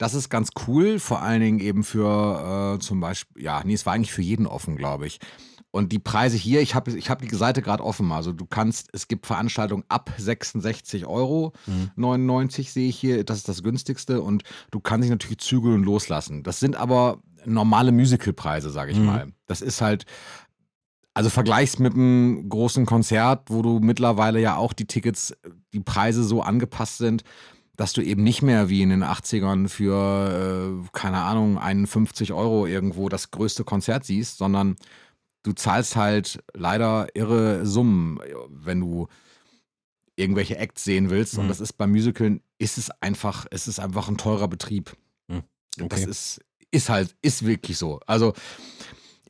Das 0.00 0.14
ist 0.14 0.30
ganz 0.30 0.48
cool, 0.66 0.98
vor 0.98 1.20
allen 1.20 1.42
Dingen 1.42 1.60
eben 1.60 1.84
für 1.84 2.76
äh, 2.76 2.78
zum 2.80 3.00
Beispiel, 3.00 3.42
ja, 3.42 3.60
nee, 3.66 3.74
es 3.74 3.84
war 3.84 3.92
eigentlich 3.92 4.12
für 4.12 4.22
jeden 4.22 4.46
offen, 4.46 4.76
glaube 4.76 5.06
ich. 5.06 5.18
Und 5.72 5.92
die 5.92 5.98
Preise 5.98 6.38
hier, 6.38 6.62
ich 6.62 6.74
habe 6.74 6.90
ich 6.90 7.10
hab 7.10 7.20
die 7.20 7.28
Seite 7.36 7.60
gerade 7.60 7.84
offen. 7.84 8.10
Also 8.10 8.32
du 8.32 8.46
kannst, 8.46 8.88
es 8.94 9.08
gibt 9.08 9.26
Veranstaltungen 9.26 9.84
ab 9.88 10.10
66 10.16 11.04
Euro, 11.06 11.52
99 11.96 12.72
sehe 12.72 12.88
ich 12.88 12.96
hier, 12.98 13.24
das 13.24 13.36
ist 13.36 13.48
das 13.50 13.62
günstigste. 13.62 14.22
Und 14.22 14.42
du 14.70 14.80
kannst 14.80 15.04
dich 15.04 15.10
natürlich 15.10 15.38
zügeln 15.38 15.74
und 15.74 15.84
loslassen. 15.84 16.42
Das 16.44 16.60
sind 16.60 16.76
aber 16.76 17.18
normale 17.44 17.92
Musicalpreise, 17.92 18.70
sage 18.70 18.92
ich 18.92 18.98
Mhm. 18.98 19.04
mal. 19.06 19.32
Das 19.46 19.60
ist 19.60 19.82
halt, 19.82 20.06
also 21.12 21.28
vergleichst 21.28 21.78
mit 21.78 21.92
einem 21.92 22.48
großen 22.48 22.86
Konzert, 22.86 23.50
wo 23.50 23.60
du 23.60 23.80
mittlerweile 23.80 24.40
ja 24.40 24.56
auch 24.56 24.72
die 24.72 24.86
Tickets, 24.86 25.34
die 25.74 25.80
Preise 25.80 26.24
so 26.24 26.40
angepasst 26.42 26.96
sind, 26.98 27.22
dass 27.80 27.94
du 27.94 28.02
eben 28.02 28.22
nicht 28.22 28.42
mehr 28.42 28.68
wie 28.68 28.82
in 28.82 28.90
den 28.90 29.02
80ern 29.02 29.66
für, 29.68 30.82
äh, 30.84 30.88
keine 30.92 31.22
Ahnung, 31.22 31.56
51 31.56 32.30
Euro 32.34 32.66
irgendwo 32.66 33.08
das 33.08 33.30
größte 33.30 33.64
Konzert 33.64 34.04
siehst, 34.04 34.36
sondern 34.36 34.76
du 35.44 35.54
zahlst 35.54 35.96
halt 35.96 36.44
leider 36.52 37.08
irre 37.14 37.64
Summen, 37.64 38.20
wenn 38.50 38.80
du 38.80 39.08
irgendwelche 40.14 40.58
Acts 40.58 40.84
sehen 40.84 41.08
willst. 41.08 41.38
Und 41.38 41.44
Mhm. 41.44 41.48
das 41.48 41.60
ist 41.60 41.72
beim 41.78 41.90
Musicalen, 41.92 42.42
ist 42.58 42.76
es 42.76 42.90
einfach, 43.00 43.46
es 43.50 43.66
ist 43.66 43.80
einfach 43.80 44.08
ein 44.08 44.18
teurer 44.18 44.48
Betrieb. 44.48 44.94
Mhm. 45.28 45.44
Das 45.88 46.04
ist, 46.04 46.40
ist 46.70 46.90
halt, 46.90 47.16
ist 47.22 47.46
wirklich 47.46 47.78
so. 47.78 48.00
Also, 48.06 48.34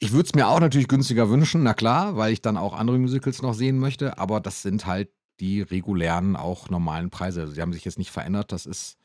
ich 0.00 0.10
würde 0.10 0.26
es 0.26 0.34
mir 0.34 0.48
auch 0.48 0.58
natürlich 0.58 0.88
günstiger 0.88 1.30
wünschen, 1.30 1.62
na 1.62 1.74
klar, 1.74 2.16
weil 2.16 2.32
ich 2.32 2.42
dann 2.42 2.56
auch 2.56 2.74
andere 2.74 2.98
Musicals 2.98 3.42
noch 3.42 3.54
sehen 3.54 3.78
möchte, 3.78 4.18
aber 4.18 4.40
das 4.40 4.62
sind 4.62 4.86
halt 4.86 5.08
die 5.40 5.62
regulären, 5.62 6.36
auch 6.36 6.70
normalen 6.70 7.10
Preise. 7.10 7.40
Also, 7.42 7.54
die 7.54 7.62
haben 7.62 7.72
sich 7.72 7.84
jetzt 7.84 7.98
nicht 7.98 8.10
verändert. 8.10 8.52
Das 8.52 8.66
ist 8.66 8.96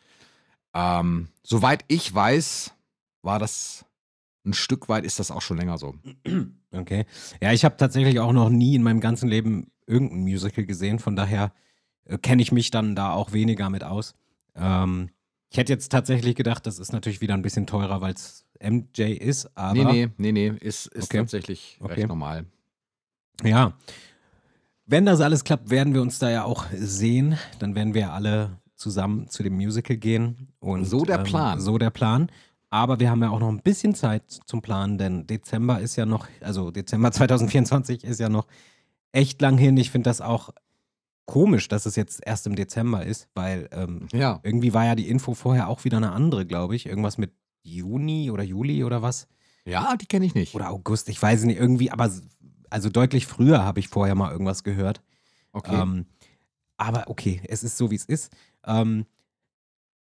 Ähm, 0.77 1.29
soweit 1.41 1.85
ich 1.87 2.13
weiß, 2.13 2.73
war 3.21 3.39
das 3.39 3.85
ein 4.45 4.53
Stück 4.53 4.89
weit, 4.89 5.05
ist 5.05 5.19
das 5.19 5.31
auch 5.31 5.41
schon 5.41 5.57
länger 5.57 5.77
so. 5.77 5.95
Okay. 6.71 7.05
Ja, 7.41 7.53
ich 7.53 7.63
habe 7.63 7.77
tatsächlich 7.77 8.19
auch 8.19 8.33
noch 8.33 8.49
nie 8.49 8.75
in 8.75 8.83
meinem 8.83 8.99
ganzen 8.99 9.29
Leben 9.29 9.71
irgendein 9.87 10.19
Musical 10.23 10.65
gesehen, 10.65 10.99
von 10.99 11.15
daher 11.15 11.53
äh, 12.03 12.17
kenne 12.17 12.41
ich 12.41 12.51
mich 12.51 12.71
dann 12.71 12.93
da 12.95 13.13
auch 13.13 13.31
weniger 13.31 13.69
mit 13.69 13.83
aus. 13.85 14.15
Ähm, 14.53 15.09
ich 15.49 15.57
hätte 15.57 15.71
jetzt 15.71 15.89
tatsächlich 15.93 16.35
gedacht, 16.35 16.67
das 16.67 16.77
ist 16.79 16.91
natürlich 16.91 17.21
wieder 17.21 17.33
ein 17.35 17.41
bisschen 17.41 17.65
teurer, 17.67 18.01
weil 18.01 18.13
es 18.13 18.45
MJ 18.59 19.13
ist, 19.13 19.57
aber. 19.57 19.73
Nee, 19.93 20.09
nee, 20.17 20.31
nee, 20.31 20.49
nee, 20.49 20.57
ist, 20.59 20.87
ist 20.87 21.05
Okay. 21.05 21.19
tatsächlich 21.19 21.77
Okay. 21.79 21.93
recht 21.93 22.07
normal. 22.09 22.45
Ja. 23.43 23.77
Wenn 24.85 25.05
das 25.05 25.21
alles 25.21 25.43
klappt, 25.43 25.69
werden 25.69 25.93
wir 25.93 26.01
uns 26.01 26.19
da 26.19 26.29
ja 26.29 26.43
auch 26.43 26.65
sehen. 26.73 27.37
Dann 27.59 27.75
werden 27.75 27.93
wir 27.93 28.13
alle 28.13 28.59
zusammen 28.75 29.27
zu 29.29 29.41
dem 29.43 29.55
Musical 29.55 29.97
gehen. 29.97 30.49
Und, 30.59 30.79
ähm, 30.81 30.85
So 30.85 31.05
der 31.05 31.19
Plan. 31.19 31.59
So 31.59 31.77
der 31.77 31.89
Plan. 31.89 32.29
Aber 32.69 32.99
wir 32.99 33.09
haben 33.09 33.21
ja 33.21 33.29
auch 33.29 33.39
noch 33.39 33.49
ein 33.49 33.61
bisschen 33.61 33.95
Zeit 33.95 34.23
zum 34.45 34.61
Planen, 34.61 34.97
denn 34.97 35.27
Dezember 35.27 35.79
ist 35.79 35.95
ja 35.95 36.05
noch, 36.05 36.27
also 36.41 36.71
Dezember 36.71 37.11
2024 37.11 38.03
ist 38.03 38.19
ja 38.19 38.29
noch 38.29 38.47
echt 39.11 39.41
lang 39.41 39.57
hin. 39.57 39.77
Ich 39.77 39.91
finde 39.91 40.09
das 40.09 40.19
auch 40.21 40.49
komisch, 41.25 41.67
dass 41.67 41.85
es 41.85 41.95
jetzt 41.95 42.21
erst 42.25 42.45
im 42.47 42.55
Dezember 42.55 43.05
ist, 43.05 43.27
weil 43.33 43.69
ähm, 43.71 44.07
Ja. 44.13 44.39
irgendwie 44.43 44.73
war 44.73 44.85
ja 44.85 44.95
die 44.95 45.09
Info 45.09 45.33
vorher 45.33 45.69
auch 45.69 45.83
wieder 45.85 45.97
eine 45.97 46.11
andere, 46.11 46.45
glaube 46.45 46.75
ich. 46.75 46.85
Irgendwas 46.85 47.17
mit 47.17 47.31
Juni 47.63 48.29
oder 48.29 48.43
Juli 48.43 48.83
oder 48.83 49.01
was. 49.01 49.27
Ja, 49.65 49.95
die 49.95 50.05
kenne 50.05 50.25
ich 50.25 50.35
nicht. 50.35 50.53
Oder 50.53 50.69
August, 50.69 51.09
ich 51.09 51.19
weiß 51.19 51.39
es 51.39 51.45
nicht, 51.45 51.59
irgendwie, 51.59 51.89
aber 51.91 52.11
also 52.75 52.89
deutlich 52.89 53.25
früher 53.25 53.63
habe 53.63 53.79
ich 53.79 53.87
vorher 53.87 54.15
mal 54.15 54.33
irgendwas 54.33 54.65
gehört. 54.65 55.01
Okay. 55.53 55.81
Ähm, 55.81 56.07
aber 56.75 57.09
okay, 57.09 57.41
es 57.47 57.63
ist 57.63 57.77
so, 57.77 57.89
wie 57.89 57.95
es 57.95 58.03
ist. 58.03 58.35
Ähm, 58.65 59.05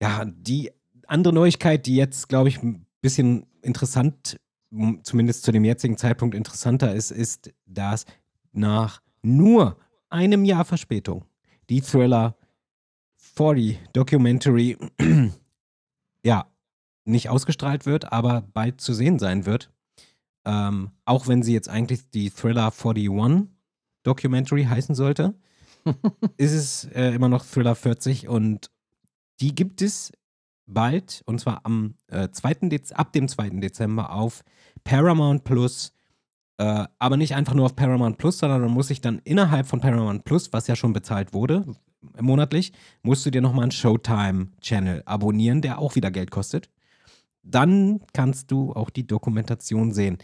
ja, 0.03 0.25
die 0.25 0.73
andere 1.07 1.33
Neuigkeit, 1.33 1.87
die 1.87 1.95
jetzt, 1.95 2.29
glaube 2.29 2.49
ich, 2.49 2.61
ein 2.65 2.85
bisschen 3.01 3.47
interessant, 3.63 4.41
zumindest 5.05 5.45
zu 5.45 5.53
dem 5.53 5.63
jetzigen 5.63 5.97
Zeitpunkt 5.97 6.35
interessanter 6.35 6.93
ist, 6.93 7.13
ist, 7.13 7.53
dass 7.65 8.07
nach 8.51 9.01
nur 9.23 9.79
einem 10.11 10.45
Jahr 10.45 10.65
Verspätung 10.65 11.27
die 11.71 11.81
Thriller 11.81 12.37
40 13.37 13.79
Documentary 13.93 14.77
ja 16.25 16.51
nicht 17.05 17.29
ausgestrahlt 17.29 17.87
wird, 17.87 18.11
aber 18.11 18.41
bald 18.41 18.81
zu 18.81 18.95
sehen 18.95 19.21
sein 19.21 19.47
wird. 19.47 19.71
Ähm, 20.45 20.91
auch 21.05 21.27
wenn 21.29 21.43
sie 21.43 21.53
jetzt 21.53 21.69
eigentlich 21.69 22.11
die 22.11 22.31
Thriller 22.31 22.73
41 22.73 23.49
Documentary 24.03 24.65
heißen 24.65 24.95
sollte, 24.95 25.35
ist 26.37 26.53
es 26.53 26.85
äh, 26.95 27.15
immer 27.15 27.29
noch 27.29 27.45
Thriller 27.45 27.75
40 27.75 28.29
und 28.29 28.71
die 29.41 29.55
gibt 29.55 29.83
es 29.83 30.13
bald 30.67 31.23
und 31.27 31.41
zwar 31.41 31.61
am 31.65 31.95
äh, 32.09 32.29
2. 32.31 32.69
Dez 32.69 32.93
ab 32.93 33.13
dem 33.13 33.29
2. 33.29 33.51
Dezember 33.61 34.13
auf 34.13 34.45
Paramount 34.83 35.45
Plus. 35.45 35.93
Äh, 36.57 36.85
aber 36.99 37.17
nicht 37.17 37.35
einfach 37.35 37.55
nur 37.55 37.67
auf 37.67 37.77
Paramount 37.77 38.19
Plus, 38.19 38.39
sondern 38.39 38.61
man 38.61 38.71
muss 38.71 38.89
sich 38.89 39.01
dann 39.01 39.21
innerhalb 39.25 39.67
von 39.67 39.81
Paramount 39.81 40.25
Plus, 40.25 40.53
was 40.53 40.67
ja 40.67 40.77
schon 40.77 40.93
bezahlt 40.93 41.33
wurde, 41.33 41.65
monatlich, 42.21 42.73
musst 43.03 43.27
du 43.27 43.31
dir 43.31 43.41
nochmal 43.41 43.65
einen 43.65 43.73
Showtime-Channel 43.73 45.03
abonnieren, 45.05 45.63
der 45.63 45.79
auch 45.79 45.97
wieder 45.97 46.11
Geld 46.11 46.31
kostet. 46.31 46.71
Dann 47.45 48.01
kannst 48.13 48.51
du 48.51 48.73
auch 48.73 48.91
die 48.91 49.07
Dokumentation 49.07 49.93
sehen. 49.93 50.19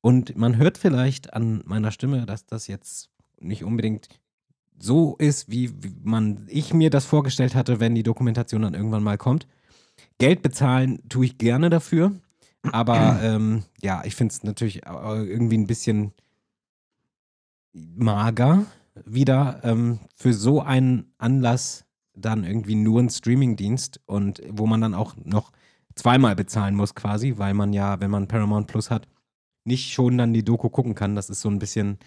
Und 0.00 0.36
man 0.36 0.56
hört 0.58 0.76
vielleicht 0.76 1.32
an 1.32 1.62
meiner 1.64 1.90
Stimme, 1.90 2.26
dass 2.26 2.44
das 2.44 2.66
jetzt 2.66 3.10
nicht 3.40 3.64
unbedingt 3.64 4.08
so 4.78 5.16
ist, 5.16 5.50
wie, 5.50 5.70
wie 5.82 5.94
man 6.02 6.46
ich 6.48 6.74
mir 6.74 6.90
das 6.90 7.04
vorgestellt 7.04 7.54
hatte, 7.54 7.80
wenn 7.80 7.94
die 7.94 8.02
Dokumentation 8.02 8.62
dann 8.62 8.74
irgendwann 8.74 9.02
mal 9.02 9.18
kommt. 9.18 9.46
Geld 10.18 10.42
bezahlen 10.42 11.00
tue 11.08 11.26
ich 11.26 11.38
gerne 11.38 11.70
dafür, 11.70 12.12
aber 12.72 13.18
ähm, 13.22 13.62
ja, 13.80 14.02
ich 14.04 14.14
finde 14.14 14.32
es 14.32 14.42
natürlich 14.42 14.84
äh, 14.84 15.24
irgendwie 15.24 15.58
ein 15.58 15.66
bisschen 15.66 16.12
mager 17.72 18.66
wieder 19.04 19.60
ähm, 19.62 20.00
für 20.14 20.32
so 20.32 20.60
einen 20.60 21.12
Anlass 21.18 21.84
dann 22.14 22.44
irgendwie 22.44 22.76
nur 22.76 23.00
ein 23.00 23.10
Streamingdienst 23.10 24.00
und 24.06 24.40
wo 24.48 24.66
man 24.66 24.80
dann 24.80 24.94
auch 24.94 25.14
noch 25.24 25.50
zweimal 25.94 26.36
bezahlen 26.36 26.74
muss 26.74 26.94
quasi, 26.94 27.34
weil 27.36 27.54
man 27.54 27.72
ja, 27.72 28.00
wenn 28.00 28.10
man 28.10 28.28
Paramount 28.28 28.66
Plus 28.66 28.90
hat, 28.90 29.08
nicht 29.64 29.92
schon 29.92 30.18
dann 30.18 30.32
die 30.32 30.44
Doku 30.44 30.68
gucken 30.68 30.94
kann. 30.94 31.14
Das 31.14 31.30
ist 31.30 31.40
so 31.40 31.48
ein 31.48 31.58
bisschen 31.58 31.98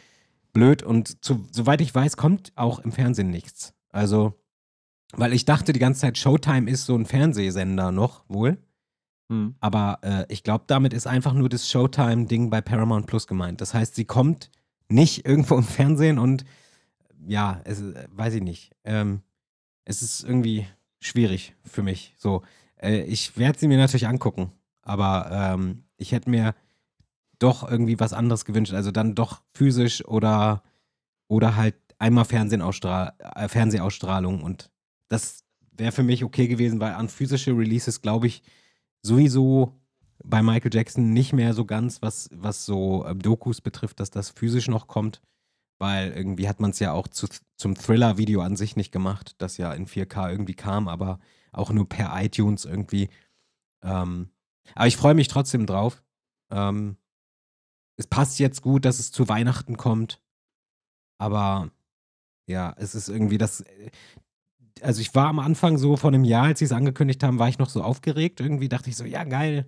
blöd 0.53 0.83
und 0.83 1.23
zu, 1.23 1.47
soweit 1.51 1.81
ich 1.81 1.93
weiß, 1.93 2.17
kommt 2.17 2.51
auch 2.55 2.79
im 2.79 2.91
Fernsehen 2.91 3.29
nichts. 3.29 3.73
Also, 3.89 4.33
weil 5.13 5.33
ich 5.33 5.45
dachte 5.45 5.73
die 5.73 5.79
ganze 5.79 6.01
Zeit, 6.01 6.17
Showtime 6.17 6.69
ist 6.69 6.85
so 6.85 6.95
ein 6.95 7.05
Fernsehsender 7.05 7.91
noch 7.91 8.25
wohl. 8.27 8.57
Hm. 9.29 9.55
Aber 9.59 9.99
äh, 10.01 10.25
ich 10.29 10.43
glaube, 10.43 10.65
damit 10.67 10.93
ist 10.93 11.07
einfach 11.07 11.33
nur 11.33 11.49
das 11.49 11.69
Showtime-Ding 11.69 12.49
bei 12.49 12.61
Paramount 12.61 13.07
Plus 13.07 13.27
gemeint. 13.27 13.61
Das 13.61 13.73
heißt, 13.73 13.95
sie 13.95 14.05
kommt 14.05 14.51
nicht 14.89 15.25
irgendwo 15.25 15.55
im 15.55 15.63
Fernsehen 15.63 16.17
und 16.17 16.45
ja, 17.27 17.61
es, 17.63 17.81
äh, 17.81 18.07
weiß 18.11 18.35
ich 18.35 18.41
nicht. 18.41 18.71
Ähm, 18.83 19.21
es 19.85 20.01
ist 20.01 20.23
irgendwie 20.23 20.67
schwierig 20.99 21.55
für 21.63 21.83
mich. 21.83 22.13
So, 22.17 22.43
äh, 22.81 23.01
ich 23.01 23.37
werde 23.37 23.59
sie 23.59 23.67
mir 23.67 23.77
natürlich 23.77 24.07
angucken, 24.07 24.51
aber 24.81 25.29
ähm, 25.31 25.83
ich 25.97 26.11
hätte 26.11 26.29
mir 26.29 26.55
doch 27.39 27.69
irgendwie 27.69 27.99
was 27.99 28.13
anderes 28.13 28.45
gewünscht. 28.45 28.73
Also 28.73 28.91
dann 28.91 29.15
doch 29.15 29.41
physisch 29.53 30.05
oder, 30.05 30.63
oder 31.27 31.55
halt 31.55 31.75
einmal 31.99 32.25
Fernsehausstrahl 32.25 33.13
äh, 33.19 33.47
Fernsehausstrahlung. 33.47 34.41
Und 34.41 34.71
das 35.07 35.43
wäre 35.71 35.91
für 35.91 36.03
mich 36.03 36.23
okay 36.23 36.47
gewesen, 36.47 36.79
weil 36.79 36.93
an 36.93 37.09
physische 37.09 37.51
Releases 37.51 38.01
glaube 38.01 38.27
ich 38.27 38.43
sowieso 39.01 39.79
bei 40.23 40.41
Michael 40.41 40.73
Jackson 40.73 41.13
nicht 41.13 41.33
mehr 41.33 41.53
so 41.53 41.65
ganz, 41.65 42.01
was, 42.01 42.29
was 42.33 42.65
so 42.65 43.05
ähm, 43.07 43.19
Dokus 43.21 43.61
betrifft, 43.61 43.99
dass 43.99 44.09
das 44.09 44.29
physisch 44.31 44.67
noch 44.67 44.87
kommt, 44.87 45.21
weil 45.77 46.11
irgendwie 46.11 46.49
hat 46.49 46.59
man 46.59 46.71
es 46.71 46.79
ja 46.79 46.91
auch 46.91 47.07
zu, 47.07 47.27
zum 47.55 47.75
Thriller-Video 47.75 48.41
an 48.41 48.55
sich 48.55 48.75
nicht 48.75 48.91
gemacht, 48.91 49.35
das 49.37 49.57
ja 49.57 49.71
in 49.73 49.85
4K 49.85 50.31
irgendwie 50.31 50.55
kam, 50.55 50.87
aber 50.87 51.19
auch 51.57 51.71
nur 51.71 51.87
per 51.87 52.11
iTunes 52.23 52.65
irgendwie. 52.65 53.09
Ähm, 53.83 54.29
aber 54.75 54.87
ich 54.87 54.97
freue 54.97 55.13
mich 55.15 55.27
trotzdem 55.27 55.65
drauf. 55.65 56.03
Ähm, 56.51 56.97
es 57.97 58.07
passt 58.07 58.39
jetzt 58.39 58.61
gut, 58.61 58.85
dass 58.85 58.99
es 58.99 59.11
zu 59.11 59.27
Weihnachten 59.27 59.77
kommt, 59.77 60.21
aber 61.19 61.71
ja, 62.47 62.73
es 62.77 62.95
ist 62.95 63.09
irgendwie 63.09 63.37
das. 63.37 63.61
äh, 63.61 63.89
Also 64.81 65.01
ich 65.01 65.15
war 65.15 65.27
am 65.27 65.39
Anfang 65.39 65.77
so 65.77 65.97
von 65.97 66.13
einem 66.13 66.23
Jahr, 66.23 66.45
als 66.45 66.59
sie 66.59 66.65
es 66.65 66.71
angekündigt 66.71 67.23
haben, 67.23 67.39
war 67.39 67.49
ich 67.49 67.57
noch 67.59 67.69
so 67.69 67.81
aufgeregt. 67.83 68.39
Irgendwie 68.39 68.69
dachte 68.69 68.89
ich 68.89 68.95
so, 68.97 69.05
ja 69.05 69.23
geil, 69.23 69.67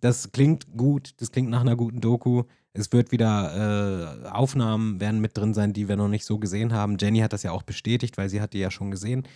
das 0.00 0.32
klingt 0.32 0.76
gut, 0.76 1.14
das 1.20 1.30
klingt 1.32 1.50
nach 1.50 1.60
einer 1.60 1.76
guten 1.76 2.00
Doku. 2.00 2.44
Es 2.72 2.92
wird 2.92 3.10
wieder 3.12 4.24
äh, 4.24 4.28
Aufnahmen 4.28 5.00
werden 5.00 5.20
mit 5.20 5.36
drin 5.36 5.54
sein, 5.54 5.72
die 5.72 5.88
wir 5.88 5.96
noch 5.96 6.08
nicht 6.08 6.24
so 6.26 6.38
gesehen 6.38 6.72
haben. 6.74 6.98
Jenny 6.98 7.20
hat 7.20 7.32
das 7.32 7.42
ja 7.42 7.52
auch 7.52 7.62
bestätigt, 7.62 8.18
weil 8.18 8.28
sie 8.28 8.40
hat 8.40 8.52
die 8.52 8.58
ja 8.58 8.70
schon 8.70 8.90
gesehen. 8.90 9.26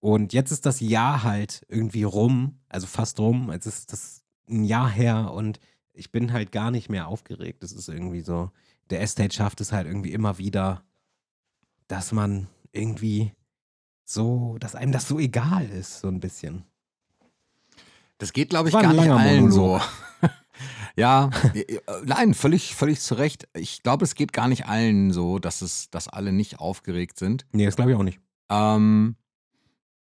Und 0.00 0.32
jetzt 0.32 0.52
ist 0.52 0.64
das 0.66 0.80
Jahr 0.80 1.22
halt 1.22 1.64
irgendwie 1.68 2.04
rum, 2.04 2.60
also 2.68 2.86
fast 2.86 3.18
rum. 3.18 3.50
Jetzt 3.52 3.66
ist 3.66 3.92
das 3.92 4.22
ein 4.48 4.64
Jahr 4.64 4.88
her 4.88 5.32
und 5.32 5.58
ich 5.92 6.12
bin 6.12 6.32
halt 6.32 6.52
gar 6.52 6.70
nicht 6.70 6.88
mehr 6.88 7.08
aufgeregt. 7.08 7.62
Das 7.62 7.72
ist 7.72 7.88
irgendwie 7.88 8.20
so, 8.20 8.50
der 8.90 9.02
Estate 9.02 9.34
schafft 9.34 9.60
es 9.60 9.72
halt 9.72 9.86
irgendwie 9.86 10.12
immer 10.12 10.38
wieder, 10.38 10.84
dass 11.88 12.12
man 12.12 12.46
irgendwie 12.72 13.32
so, 14.04 14.56
dass 14.60 14.74
einem 14.74 14.92
das 14.92 15.08
so 15.08 15.18
egal 15.18 15.68
ist, 15.68 16.00
so 16.00 16.08
ein 16.08 16.20
bisschen. 16.20 16.64
Das 18.18 18.32
geht, 18.32 18.50
glaube 18.50 18.68
ich, 18.68 18.74
gar 18.74 18.92
nicht 18.92 19.10
allen 19.10 19.48
Monolog. 19.48 19.82
so. 19.82 20.28
ja, 20.96 21.30
äh, 21.54 21.60
äh, 21.60 21.80
nein, 22.04 22.34
völlig, 22.34 22.74
völlig 22.74 23.00
zu 23.00 23.14
Recht. 23.14 23.48
Ich 23.54 23.82
glaube, 23.82 24.04
es 24.04 24.14
geht 24.14 24.32
gar 24.32 24.48
nicht 24.48 24.66
allen 24.66 25.12
so, 25.12 25.38
dass 25.38 25.62
es, 25.62 25.90
dass 25.90 26.08
alle 26.08 26.32
nicht 26.32 26.58
aufgeregt 26.58 27.18
sind. 27.18 27.46
Nee, 27.52 27.64
das 27.64 27.76
glaube 27.76 27.92
ich 27.92 27.96
auch 27.96 28.02
nicht. 28.02 28.20
Ähm, 28.48 29.16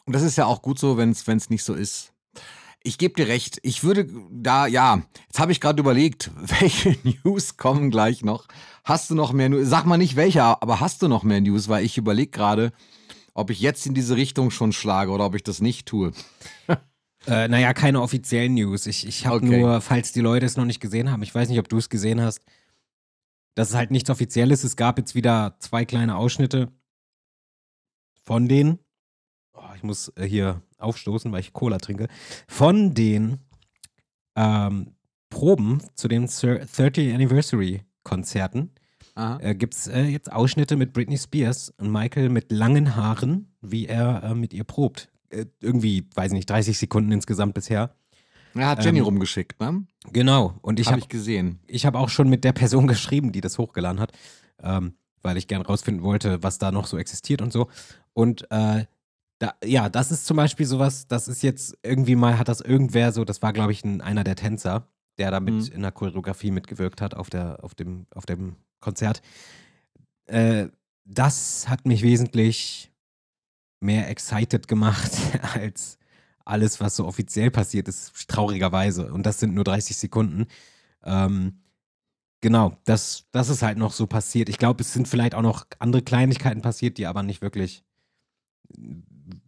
und 0.07 0.13
das 0.15 0.23
ist 0.23 0.37
ja 0.37 0.47
auch 0.47 0.63
gut 0.63 0.79
so, 0.79 0.97
wenn 0.97 1.11
es 1.11 1.51
nicht 1.51 1.65
so 1.65 1.75
ist. 1.75 2.13
Ich 2.85 2.99
gebe 2.99 3.15
dir 3.15 3.29
recht. 3.29 3.59
Ich 3.63 3.85
würde 3.85 4.09
da, 4.31 4.67
ja, 4.67 5.03
jetzt 5.29 5.39
habe 5.39 5.53
ich 5.53 5.61
gerade 5.61 5.81
überlegt, 5.81 6.31
welche 6.61 6.97
News 7.25 7.57
kommen 7.57 7.91
gleich 7.91 8.25
noch. 8.25 8.47
Hast 8.85 9.11
du 9.11 9.15
noch 9.15 9.33
mehr 9.33 9.49
News? 9.49 9.69
Sag 9.69 9.85
mal 9.87 9.99
nicht 9.99 10.17
welche, 10.17 10.43
aber 10.43 10.81
hast 10.81 11.03
du 11.03 11.09
noch 11.09 11.23
mehr 11.23 11.41
News? 11.41 11.69
Weil 11.69 11.85
ich 11.85 11.97
überlege 11.97 12.31
gerade, 12.33 12.73
ob 13.35 13.51
ich 13.51 13.61
jetzt 13.61 13.87
in 13.87 13.95
diese 13.95 14.17
Richtung 14.17 14.51
schon 14.51 14.73
schlage 14.73 15.13
oder 15.13 15.27
ob 15.27 15.35
ich 15.37 15.43
das 15.45 15.61
nicht 15.61 15.87
tue. 15.87 16.13
Äh, 17.25 17.47
naja, 17.47 17.73
keine 17.73 18.03
offiziellen 18.03 18.55
News. 18.55 18.87
Ich, 18.89 19.07
ich 19.07 19.27
habe 19.27 19.37
Okay. 19.37 19.61
nur, 19.61 19.81
falls 19.81 20.11
die 20.11 20.21
Leute 20.21 20.45
es 20.45 20.57
noch 20.57 20.65
nicht 20.65 20.81
gesehen 20.81 21.09
haben, 21.13 21.23
ich 21.23 21.33
weiß 21.33 21.49
nicht, 21.51 21.61
ob 21.61 21.69
du 21.69 21.79
es 21.79 21.89
gesehen 21.89 22.21
hast, 22.21 22.41
dass 23.55 23.69
es 23.71 23.75
halt 23.77 23.93
nichts 23.93 24.11
Offizielles 24.11 24.65
ist. 24.65 24.71
Es 24.71 24.77
gab 24.77 24.99
jetzt 24.99 25.15
wieder 25.15 25.55
zwei 25.61 25.85
kleine 25.85 26.17
Ausschnitte 26.17 26.73
von 28.25 28.49
den, 28.49 28.73
oh, 28.73 28.79
ich 29.83 29.87
muss 29.87 30.13
äh, 30.17 30.25
hier 30.25 30.63
aufstoßen, 30.79 31.33
weil 31.33 31.41
ich 31.41 31.53
Cola 31.53 31.79
trinke, 31.79 32.07
von 32.47 32.95
den 32.95 33.39
ähm, 34.37 34.95
Proben 35.29 35.83
zu 35.95 36.07
den 36.09 36.27
Thir- 36.29 36.65
30 36.67 37.13
Anniversary 37.15 37.83
Konzerten 38.05 38.71
äh, 39.17 39.55
gibt 39.55 39.75
es 39.75 39.89
äh, 39.89 40.03
jetzt 40.05 40.33
Ausschnitte 40.33 40.77
mit 40.77 40.93
Britney 40.93 41.19
Spears 41.19 41.71
und 41.79 41.91
Michael 41.91 42.29
mit 42.31 42.51
langen 42.53 42.97
Haaren, 42.97 43.53
wie 43.61 43.87
er 43.87 44.23
äh, 44.23 44.35
mit 44.35 44.53
ihr 44.55 44.65
probt. 44.65 45.09
äh, 45.31 45.47
irgendwie, 45.61 46.07
weiß 46.15 46.33
ich 46.33 46.37
nicht, 46.37 46.51
30 46.51 46.79
Sekunden 46.79 47.13
insgesamt 47.13 47.55
bisher. 47.55 47.95
Er 48.55 48.69
hat 48.69 48.85
Jenny 48.85 48.99
Ähm, 48.99 49.05
rumgeschickt, 49.07 49.61
ne? 49.61 49.85
Genau. 50.13 50.55
Und 50.63 50.79
ich 50.81 50.87
Habe 50.87 50.93
habe 50.97 51.01
ich 51.03 51.09
gesehen. 51.09 51.59
ich 51.67 51.87
habe 51.87 51.99
auch 51.99 52.09
schon 52.09 52.29
mit 52.29 52.45
der 52.45 52.53
Person 52.53 52.87
geschrieben, 52.95 53.33
die 53.33 53.41
das 53.41 53.59
hochgeladen 53.59 54.01
hat, 54.01 54.13
ähm, 54.63 54.95
weil 55.23 55.37
ich 55.37 55.47
gern 55.49 55.63
rausfinden 55.63 56.03
wollte, 56.05 56.43
was 56.43 56.59
da 56.59 56.71
noch 56.73 56.87
so 56.87 56.99
existiert 56.99 57.41
und 57.43 57.53
so. 57.53 57.69
Und 58.15 58.47
äh, 58.51 58.85
da, 59.43 59.55
ja, 59.65 59.89
das 59.89 60.13
ist 60.13 60.25
zum 60.25 60.37
Beispiel 60.37 60.67
sowas, 60.67 61.09
das 61.09 61.27
ist 61.27 61.43
jetzt 61.43 61.77
irgendwie 61.83 62.15
mal, 62.15 62.39
hat 62.39 62.47
das 62.47 62.61
irgendwer 62.61 63.11
so, 63.11 63.25
das 63.25 63.43
war, 63.43 63.53
glaube 63.53 63.73
ich, 63.73 63.83
ein, 63.85 64.01
einer 64.01 64.23
der 64.23 64.37
Tänzer, 64.37 64.87
der 65.19 65.33
da 65.33 65.41
mit 65.41 65.55
Mhm. 65.55 65.73
in 65.73 65.83
der 65.83 65.91
Choreografie 65.91 66.53
mitgewirkt 66.53 67.01
hat 67.01 67.15
auf, 67.15 67.29
der, 67.29 67.65
auf, 67.65 67.75
dem, 67.75 68.07
auf 68.15 68.25
dem 68.25 68.55
Konzert. 68.79 69.21
Äh, 70.27 70.69
das 71.05 71.69
hat 71.69 71.87
mich 71.87 72.03
wesentlich 72.03 72.93
mehr 73.81 74.09
excited 74.09 74.69
gemacht 74.69 75.11
als 75.55 75.99
alles, 76.45 76.81
was 76.81 76.95
so 76.95 77.05
offiziell 77.05 77.51
passiert 77.51 77.89
ist, 77.89 78.29
traurigerweise. 78.29 79.13
Und 79.13 79.27
das 79.27 79.41
sind 79.41 79.55
nur 79.55 79.65
30 79.65 79.97
Sekunden. 79.97 80.47
Ähm, 81.03 81.63
genau, 82.41 82.77
das, 82.85 83.27
das 83.33 83.49
ist 83.49 83.63
halt 83.63 83.77
noch 83.77 83.93
so 83.93 84.07
passiert. 84.07 84.49
Ich 84.49 84.59
glaube, 84.59 84.83
es 84.83 84.93
sind 84.93 85.09
vielleicht 85.09 85.35
auch 85.35 85.43
noch 85.43 85.67
andere 85.81 86.03
Kleinigkeiten 86.03 86.63
passiert, 86.63 86.97
die 86.97 87.09
aber 87.09 87.25
nicht 87.25 87.43
wirklich 87.43 87.83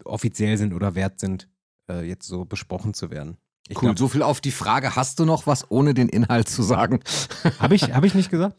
offiziell 0.04 0.56
sind 0.58 0.74
oder 0.74 0.94
wert 0.94 1.20
sind, 1.20 1.48
äh, 1.90 2.06
jetzt 2.06 2.26
so 2.26 2.44
besprochen 2.44 2.94
zu 2.94 3.10
werden. 3.10 3.36
Ich 3.68 3.76
cool, 3.78 3.88
glaub, 3.88 3.98
so 3.98 4.08
viel 4.08 4.22
auf 4.22 4.40
die 4.40 4.50
Frage, 4.50 4.94
hast 4.96 5.18
du 5.20 5.24
noch 5.24 5.46
was, 5.46 5.70
ohne 5.70 5.94
den 5.94 6.08
Inhalt 6.08 6.48
zu 6.48 6.62
sagen? 6.62 7.00
Habe 7.58 7.74
ich, 7.74 7.82
hab 7.94 8.04
ich 8.04 8.14
nicht 8.14 8.30
gesagt? 8.30 8.56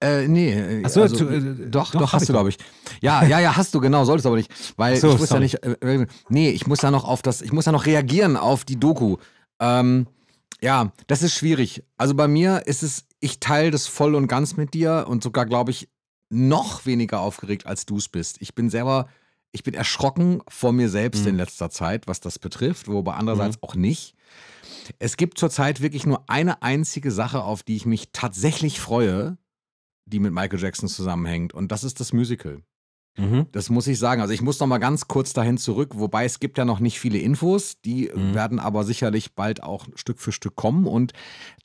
Äh, 0.00 0.28
nee. 0.28 0.52
äh, 0.52 0.82
Ach 0.84 0.90
so, 0.90 1.02
also, 1.02 1.16
tu- 1.16 1.28
äh, 1.28 1.68
doch, 1.70 1.90
doch, 1.90 2.00
doch, 2.00 2.12
hast 2.12 2.28
du, 2.28 2.32
glaube 2.32 2.50
ich. 2.50 2.58
Ja, 3.00 3.24
ja, 3.24 3.38
ja, 3.40 3.56
hast 3.56 3.74
du, 3.74 3.80
genau, 3.80 4.04
solltest 4.04 4.26
aber 4.26 4.36
nicht. 4.36 4.50
Weil 4.76 4.96
so, 4.96 5.12
ich 5.12 5.18
muss 5.18 5.30
ja 5.30 5.38
nicht, 5.40 5.62
äh, 5.64 5.72
äh, 5.80 6.06
nee, 6.28 6.50
ich 6.50 6.66
muss 6.66 6.82
ja 6.82 6.90
noch 6.90 7.04
auf 7.04 7.22
das, 7.22 7.40
ich 7.42 7.52
muss 7.52 7.64
ja 7.64 7.72
noch 7.72 7.86
reagieren 7.86 8.36
auf 8.36 8.64
die 8.64 8.78
Doku. 8.78 9.16
Ähm, 9.58 10.06
ja, 10.60 10.92
das 11.06 11.22
ist 11.22 11.34
schwierig. 11.34 11.82
Also 11.96 12.14
bei 12.14 12.28
mir 12.28 12.66
ist 12.66 12.82
es, 12.82 13.04
ich 13.20 13.40
teile 13.40 13.70
das 13.70 13.86
voll 13.86 14.14
und 14.14 14.26
ganz 14.26 14.56
mit 14.56 14.74
dir 14.74 15.06
und 15.08 15.22
sogar, 15.22 15.46
glaube 15.46 15.70
ich, 15.70 15.88
noch 16.28 16.84
weniger 16.86 17.20
aufgeregt, 17.20 17.66
als 17.66 17.86
du 17.86 17.96
es 17.96 18.08
bist. 18.08 18.36
Ich 18.40 18.54
bin 18.54 18.68
selber, 18.68 19.08
ich 19.56 19.64
bin 19.64 19.74
erschrocken 19.74 20.40
vor 20.48 20.72
mir 20.72 20.88
selbst 20.88 21.22
Mhm. 21.22 21.28
in 21.30 21.36
letzter 21.36 21.68
Zeit, 21.70 22.06
was 22.06 22.20
das 22.20 22.38
betrifft, 22.38 22.86
wobei 22.88 23.14
andererseits 23.14 23.60
auch 23.62 23.74
nicht. 23.74 24.14
Es 25.00 25.16
gibt 25.16 25.38
zurzeit 25.38 25.80
wirklich 25.80 26.06
nur 26.06 26.30
eine 26.30 26.62
einzige 26.62 27.10
Sache, 27.10 27.42
auf 27.42 27.64
die 27.64 27.74
ich 27.76 27.86
mich 27.86 28.10
tatsächlich 28.12 28.78
freue, 28.78 29.36
die 30.04 30.20
mit 30.20 30.32
Michael 30.32 30.60
Jackson 30.60 30.88
zusammenhängt. 30.88 31.52
Und 31.52 31.72
das 31.72 31.82
ist 31.82 31.98
das 31.98 32.12
Musical. 32.12 32.62
Mhm. 33.18 33.46
Das 33.50 33.70
muss 33.70 33.86
ich 33.86 33.98
sagen. 33.98 34.20
Also 34.20 34.32
ich 34.34 34.42
muss 34.42 34.60
noch 34.60 34.66
mal 34.66 34.78
ganz 34.78 35.08
kurz 35.08 35.32
dahin 35.32 35.58
zurück, 35.58 35.92
wobei 35.94 36.24
es 36.26 36.38
gibt 36.38 36.58
ja 36.58 36.64
noch 36.64 36.78
nicht 36.80 37.00
viele 37.00 37.18
Infos, 37.18 37.80
die 37.80 38.10
Mhm. 38.14 38.34
werden 38.34 38.60
aber 38.60 38.84
sicherlich 38.84 39.34
bald 39.34 39.62
auch 39.62 39.86
Stück 39.96 40.20
für 40.20 40.32
Stück 40.32 40.54
kommen. 40.54 40.86
Und 40.86 41.12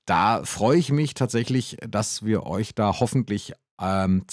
da 0.06 0.44
freue 0.46 0.78
ich 0.80 0.92
mich 0.92 1.14
tatsächlich, 1.14 1.78
dass 1.88 2.24
wir 2.24 2.44
euch 2.48 2.74
da 2.74 3.00
hoffentlich 3.00 3.54
ähm, 3.80 4.24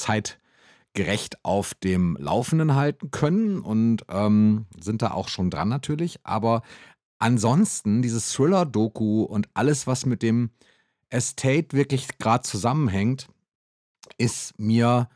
zeitgerecht 0.99 1.45
auf 1.45 1.75
dem 1.75 2.16
Laufenden 2.21 2.75
halten 2.75 3.11
können 3.11 3.61
und 3.61 4.04
ähm, 4.11 4.66
sind 4.80 5.02
da 5.02 5.12
auch 5.12 5.28
schon 5.28 5.50
dran 5.50 5.68
natürlich. 5.68 6.18
Aber 6.25 6.62
ansonsten 7.18 8.02
dieses 8.02 8.33
Thriller-Doku 8.33 9.23
und 9.23 9.49
alles, 9.54 9.87
was 9.87 10.07
mit 10.07 10.23
dem 10.23 10.50
Estate 11.11 11.68
wirklich 11.73 12.18
gerade 12.18 12.42
zusammenhängt, 12.42 13.28
ist 14.18 14.59
mir 14.59 15.09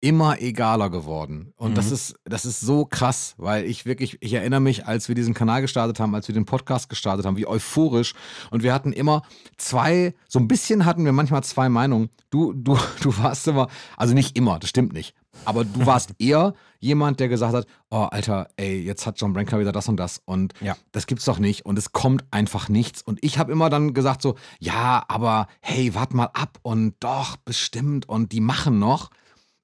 immer 0.00 0.40
egaler 0.40 0.90
geworden. 0.90 1.52
Und 1.56 1.76
das 1.76 1.86
Mhm. 1.88 1.92
ist, 1.94 2.14
das 2.24 2.44
ist 2.44 2.60
so 2.60 2.84
krass, 2.84 3.34
weil 3.36 3.64
ich 3.64 3.84
wirklich, 3.84 4.18
ich 4.20 4.32
erinnere 4.32 4.60
mich, 4.60 4.86
als 4.86 5.08
wir 5.08 5.16
diesen 5.16 5.34
Kanal 5.34 5.60
gestartet 5.60 5.98
haben, 5.98 6.14
als 6.14 6.28
wir 6.28 6.34
den 6.34 6.44
Podcast 6.44 6.88
gestartet 6.88 7.26
haben, 7.26 7.36
wie 7.36 7.48
euphorisch. 7.48 8.14
Und 8.52 8.62
wir 8.62 8.72
hatten 8.72 8.92
immer 8.92 9.22
zwei, 9.56 10.14
so 10.28 10.38
ein 10.38 10.46
bisschen 10.46 10.84
hatten 10.84 11.04
wir 11.04 11.10
manchmal 11.12 11.42
zwei 11.42 11.68
Meinungen. 11.68 12.10
Du, 12.30 12.52
du, 12.52 12.78
du 13.02 13.18
warst 13.18 13.48
immer, 13.48 13.68
also 13.96 14.14
nicht 14.14 14.36
immer, 14.36 14.60
das 14.60 14.70
stimmt 14.70 14.92
nicht. 14.92 15.14
Aber 15.44 15.64
du 15.64 15.86
warst 15.86 16.14
eher 16.18 16.54
jemand, 16.80 17.18
der 17.20 17.28
gesagt 17.28 17.54
hat, 17.54 17.66
oh 17.90 18.06
Alter, 18.10 18.48
ey, 18.56 18.80
jetzt 18.82 19.06
hat 19.06 19.20
John 19.20 19.32
Branker 19.32 19.58
wieder 19.58 19.72
das 19.72 19.88
und 19.88 19.96
das 19.96 20.20
und 20.24 20.52
Ja. 20.60 20.76
das 20.92 21.06
gibt's 21.06 21.24
doch 21.24 21.38
nicht 21.38 21.64
und 21.66 21.78
es 21.78 21.92
kommt 21.92 22.24
einfach 22.30 22.68
nichts. 22.68 23.02
Und 23.02 23.18
ich 23.24 23.38
habe 23.38 23.50
immer 23.52 23.70
dann 23.70 23.94
gesagt 23.94 24.22
so, 24.22 24.36
ja, 24.60 25.04
aber 25.08 25.48
hey, 25.60 25.94
wart 25.94 26.14
mal 26.14 26.30
ab 26.34 26.58
und 26.62 26.94
doch, 27.00 27.36
bestimmt 27.36 28.08
und 28.08 28.32
die 28.32 28.40
machen 28.40 28.78
noch. 28.78 29.10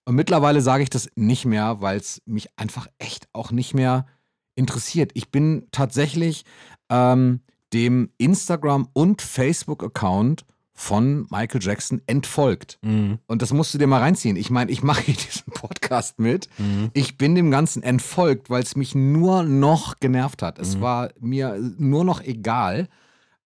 Und 0.06 0.16
mittlerweile 0.16 0.60
sage 0.60 0.82
ich 0.82 0.90
das 0.90 1.08
nicht 1.14 1.44
mehr, 1.46 1.80
weil 1.80 1.98
es 1.98 2.20
mich 2.26 2.48
einfach 2.58 2.88
echt 2.98 3.28
auch 3.32 3.50
nicht 3.52 3.74
mehr 3.74 4.06
interessiert. 4.54 5.12
Ich 5.14 5.30
bin 5.30 5.66
tatsächlich 5.72 6.44
ähm, 6.90 7.40
dem 7.72 8.10
Instagram- 8.18 8.88
und 8.92 9.22
Facebook-Account 9.22 10.44
von 10.76 11.26
Michael 11.30 11.62
Jackson 11.62 12.02
entfolgt. 12.06 12.78
Mhm. 12.82 13.18
Und 13.26 13.42
das 13.42 13.52
musst 13.52 13.72
du 13.72 13.78
dir 13.78 13.86
mal 13.86 14.00
reinziehen. 14.00 14.36
Ich 14.36 14.50
meine, 14.50 14.72
ich 14.72 14.82
mache 14.82 15.02
hier 15.02 15.14
diesen 15.14 15.52
Podcast 15.52 16.18
mit. 16.18 16.48
Mhm. 16.58 16.90
Ich 16.94 17.16
bin 17.16 17.34
dem 17.36 17.50
Ganzen 17.52 17.82
entfolgt, 17.82 18.50
weil 18.50 18.62
es 18.62 18.74
mich 18.74 18.94
nur 18.94 19.44
noch 19.44 20.00
genervt 20.00 20.42
hat. 20.42 20.58
Es 20.58 20.76
Mhm. 20.76 20.80
war 20.80 21.10
mir 21.20 21.56
nur 21.78 22.04
noch 22.04 22.20
egal. 22.20 22.88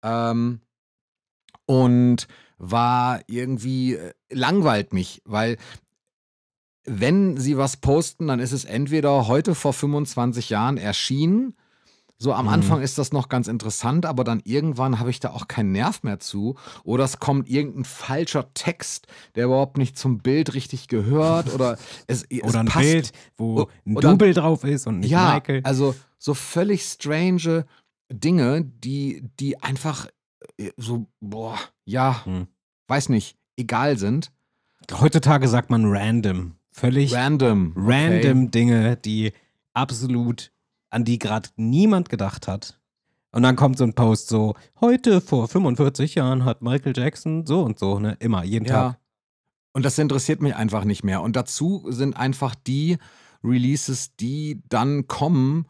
Ähm, 0.02 0.60
und 1.66 2.28
war 2.58 3.20
irgendwie 3.26 3.94
äh, 3.94 4.12
langweilt 4.30 4.92
mich, 4.92 5.22
weil 5.24 5.56
wenn 6.84 7.38
sie 7.38 7.56
was 7.56 7.78
posten, 7.78 8.26
dann 8.26 8.40
ist 8.40 8.52
es 8.52 8.66
entweder 8.66 9.26
heute 9.26 9.54
vor 9.54 9.72
25 9.72 10.50
Jahren 10.50 10.76
erschienen. 10.76 11.56
So 12.18 12.32
am 12.32 12.46
Mhm. 12.46 12.52
Anfang 12.52 12.80
ist 12.80 12.96
das 12.96 13.12
noch 13.12 13.28
ganz 13.28 13.48
interessant, 13.48 14.06
aber 14.06 14.22
dann 14.24 14.40
irgendwann 14.44 14.98
habe 15.00 15.10
ich 15.10 15.20
da 15.20 15.30
auch 15.30 15.48
keinen 15.48 15.72
Nerv 15.72 16.02
mehr 16.04 16.20
zu. 16.20 16.54
Oder 16.84 17.04
es 17.04 17.18
kommt 17.18 17.48
irgendein 17.50 17.84
falscher 17.84 18.52
Text, 18.54 19.08
der 19.34 19.46
überhaupt 19.46 19.76
nicht 19.78 19.98
zum 19.98 20.18
Bild 20.18 20.54
richtig 20.54 20.88
gehört. 20.88 21.52
Oder 21.52 21.76
es, 22.06 22.24
es 22.30 22.42
Oder 22.42 22.60
ein 22.60 22.66
passt 22.66 22.84
Bild, 22.84 23.12
wo 23.36 23.68
ein 23.84 23.96
oder- 23.96 24.10
Double 24.10 24.32
drauf 24.32 24.64
ist 24.64 24.86
und 24.86 25.00
nicht 25.00 25.10
ja, 25.10 25.34
Michael. 25.34 25.60
also 25.64 25.94
so 26.18 26.34
völlig 26.34 26.84
strange 26.84 27.66
Dinge, 28.12 28.62
die, 28.64 29.28
die 29.40 29.60
einfach 29.62 30.06
äh, 30.56 30.70
so, 30.76 31.06
boah, 31.20 31.58
ja, 31.84 32.24
Hm. 32.24 32.46
weiß 32.86 33.08
nicht, 33.08 33.36
egal 33.56 33.98
sind. 33.98 34.30
Heutzutage 34.92 35.48
sagt 35.48 35.70
man 35.70 35.84
random. 35.86 36.54
Völlig 36.70 37.12
Random. 37.14 37.72
random 37.76 38.50
Dinge, 38.50 38.96
die 38.96 39.32
absolut, 39.74 40.52
an 40.94 41.04
die 41.04 41.18
gerade 41.18 41.48
niemand 41.56 42.08
gedacht 42.08 42.48
hat. 42.48 42.80
Und 43.32 43.42
dann 43.42 43.56
kommt 43.56 43.78
so 43.78 43.84
ein 43.84 43.94
Post 43.94 44.28
so, 44.28 44.54
heute 44.80 45.20
vor 45.20 45.48
45 45.48 46.14
Jahren 46.14 46.44
hat 46.44 46.62
Michael 46.62 46.92
Jackson 46.96 47.44
so 47.46 47.62
und 47.62 47.78
so, 47.78 47.98
ne? 47.98 48.16
Immer, 48.20 48.44
jeden 48.44 48.64
Ja. 48.66 48.72
Tag. 48.92 48.98
Und 49.72 49.84
das 49.84 49.98
interessiert 49.98 50.40
mich 50.40 50.54
einfach 50.54 50.84
nicht 50.84 51.02
mehr. 51.02 51.20
Und 51.20 51.34
dazu 51.34 51.84
sind 51.88 52.16
einfach 52.16 52.54
die 52.54 52.96
Releases, 53.42 54.14
die 54.16 54.62
dann 54.68 55.08
kommen, 55.08 55.66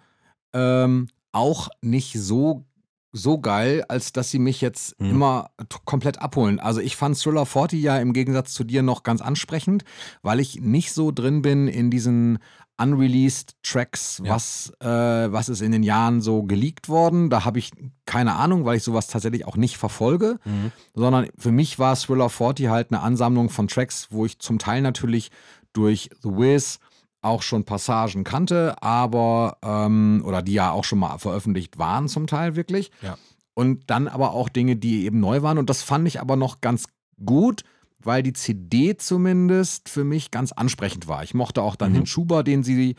ähm, 0.52 1.08
auch 1.32 1.70
nicht 1.80 2.12
so, 2.20 2.66
so 3.12 3.38
geil, 3.38 3.84
als 3.88 4.12
dass 4.12 4.30
sie 4.30 4.38
mich 4.38 4.60
jetzt 4.60 5.00
Mhm. 5.00 5.10
immer 5.10 5.50
komplett 5.86 6.20
abholen. 6.20 6.60
Also 6.60 6.80
ich 6.80 6.96
fand 6.96 7.16
Thriller 7.18 7.46
40 7.46 7.80
ja 7.82 7.96
im 7.98 8.12
Gegensatz 8.12 8.52
zu 8.52 8.62
dir 8.64 8.82
noch 8.82 9.04
ganz 9.04 9.20
ansprechend, 9.22 9.84
weil 10.22 10.38
ich 10.38 10.60
nicht 10.60 10.92
so 10.92 11.10
drin 11.12 11.40
bin 11.40 11.66
in 11.68 11.90
diesen 11.90 12.38
unreleased 12.78 13.54
Tracks, 13.62 14.20
Ja. 14.24 14.34
was, 14.34 14.72
äh, 14.80 14.86
was 14.86 15.48
ist 15.48 15.60
in 15.62 15.72
den 15.72 15.82
Jahren 15.82 16.20
so 16.20 16.42
geleakt 16.42 16.88
worden. 16.88 17.30
Da 17.30 17.44
habe 17.44 17.58
ich 17.58 17.70
keine 18.06 18.34
Ahnung, 18.34 18.64
weil 18.64 18.76
ich 18.76 18.82
sowas 18.82 19.06
tatsächlich 19.06 19.46
auch 19.46 19.56
nicht 19.56 19.76
verfolge 19.76 20.38
Mhm. 20.44 20.72
sondern 20.94 21.28
für 21.38 21.52
mich 21.52 21.78
war 21.78 21.94
Thriller 21.96 22.28
40 22.28 22.68
halt 22.68 22.90
eine 22.92 23.00
Ansammlung 23.00 23.48
von 23.50 23.68
Tracks, 23.68 24.08
wo 24.10 24.26
ich 24.26 24.38
zum 24.40 24.58
Teil 24.58 24.82
natürlich 24.82 25.30
durch 25.72 26.10
The 26.22 26.30
Wiz 26.30 26.78
auch 27.22 27.42
schon 27.42 27.64
Passagen 27.64 28.22
kannte, 28.24 28.74
aber, 28.82 29.56
ähm, 29.62 30.22
oder 30.26 30.42
die 30.42 30.52
ja 30.52 30.72
auch 30.72 30.84
schon 30.84 30.98
mal 30.98 31.18
veröffentlicht 31.18 31.78
waren 31.78 32.06
zum 32.08 32.26
Teil 32.26 32.54
wirklich. 32.54 32.90
Ja. 33.00 33.16
Und 33.54 33.88
dann 33.88 34.08
aber 34.08 34.32
auch 34.32 34.48
Dinge, 34.48 34.76
die 34.76 35.04
eben 35.06 35.20
neu 35.20 35.40
waren. 35.42 35.58
Und 35.58 35.70
das 35.70 35.82
fand 35.82 36.06
ich 36.08 36.20
aber 36.20 36.36
noch 36.36 36.60
ganz 36.60 36.84
gut, 37.24 37.62
weil 38.06 38.22
die 38.22 38.32
CD 38.32 38.96
zumindest 38.96 39.88
für 39.88 40.04
mich 40.04 40.30
ganz 40.30 40.52
ansprechend 40.52 41.08
war. 41.08 41.22
Ich 41.22 41.34
mochte 41.34 41.62
auch 41.62 41.76
dann 41.76 41.90
Mhm. 41.92 41.94
den 41.96 42.06
Schuber, 42.06 42.42
den 42.42 42.62
sie, 42.62 42.96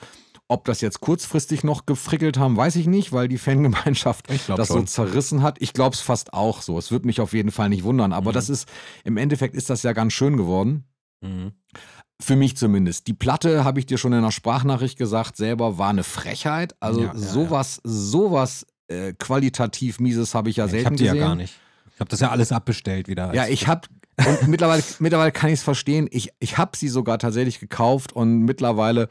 ob 0.47 0.65
das 0.65 0.81
jetzt 0.81 1.01
kurzfristig 1.01 1.63
noch 1.63 1.85
gefrickelt 1.85 2.37
haben, 2.37 2.55
weiß 2.57 2.75
ich 2.75 2.87
nicht, 2.87 3.11
weil 3.11 3.27
die 3.27 3.37
Fangemeinschaft 3.37 4.29
Ich 4.31 4.45
das 4.47 4.67
schon. 4.67 4.79
so 4.81 4.83
zerrissen 4.85 5.41
hat. 5.41 5.57
Ich 5.61 5.73
glaube 5.73 5.95
es 5.95 6.01
fast 6.01 6.33
auch 6.33 6.61
so. 6.61 6.77
Es 6.77 6.91
würde 6.91 7.07
mich 7.07 7.19
auf 7.21 7.33
jeden 7.33 7.51
Fall 7.51 7.69
nicht 7.69 7.83
wundern. 7.83 8.13
Aber 8.13 8.31
Mhm. 8.31 8.35
das 8.35 8.49
ist, 8.49 8.67
im 9.03 9.17
Endeffekt 9.17 9.55
ist 9.55 9.69
das 9.69 9.83
ja 9.83 9.93
ganz 9.93 10.13
schön 10.13 10.37
geworden. 10.37 10.83
Mhm. 11.21 11.53
Für 12.21 12.35
mich 12.37 12.55
zumindest. 12.55 13.07
Die 13.07 13.13
Platte, 13.13 13.65
habe 13.65 13.79
ich 13.79 13.85
dir 13.87 13.97
schon 13.97 14.13
in 14.13 14.21
der 14.21 14.31
Sprachnachricht 14.31 14.97
gesagt, 14.97 15.35
selber 15.35 15.77
war 15.77 15.89
eine 15.89 16.03
Frechheit. 16.03 16.73
Also 16.79 17.01
Ja, 17.01 17.07
ja, 17.07 17.17
sowas, 17.17 17.81
sowas 17.83 18.65
äh, 18.87 19.13
qualitativ 19.13 19.99
Mieses 19.99 20.33
habe 20.35 20.49
ich 20.49 20.57
ja 20.57 20.65
ich 20.65 20.71
selten 20.71 20.85
hab 20.85 20.93
die 20.95 21.03
gesehen. 21.03 21.17
ja 21.19 21.25
gar 21.27 21.35
nicht. 21.35 21.55
Ich 21.93 21.99
habe 21.99 22.09
das 22.09 22.19
ja 22.19 22.29
alles 22.29 22.51
abbestellt 22.51 23.07
wieder. 23.07 23.33
Ja, 23.33 23.47
ich 23.47 23.67
habe 23.67 23.87
und 24.25 24.47
mittlerweile, 24.47 24.84
mittlerweile 24.99 25.32
kann 25.32 25.49
ich 25.49 25.56
es 25.60 25.63
verstehen. 25.63 26.08
Ich, 26.12 26.30
ich 26.39 26.58
habe 26.58 26.75
sie 26.78 26.88
sogar 26.88 27.19
tatsächlich 27.19 27.60
gekauft 27.60 28.13
und 28.13 28.39
mittlerweile 28.43 29.10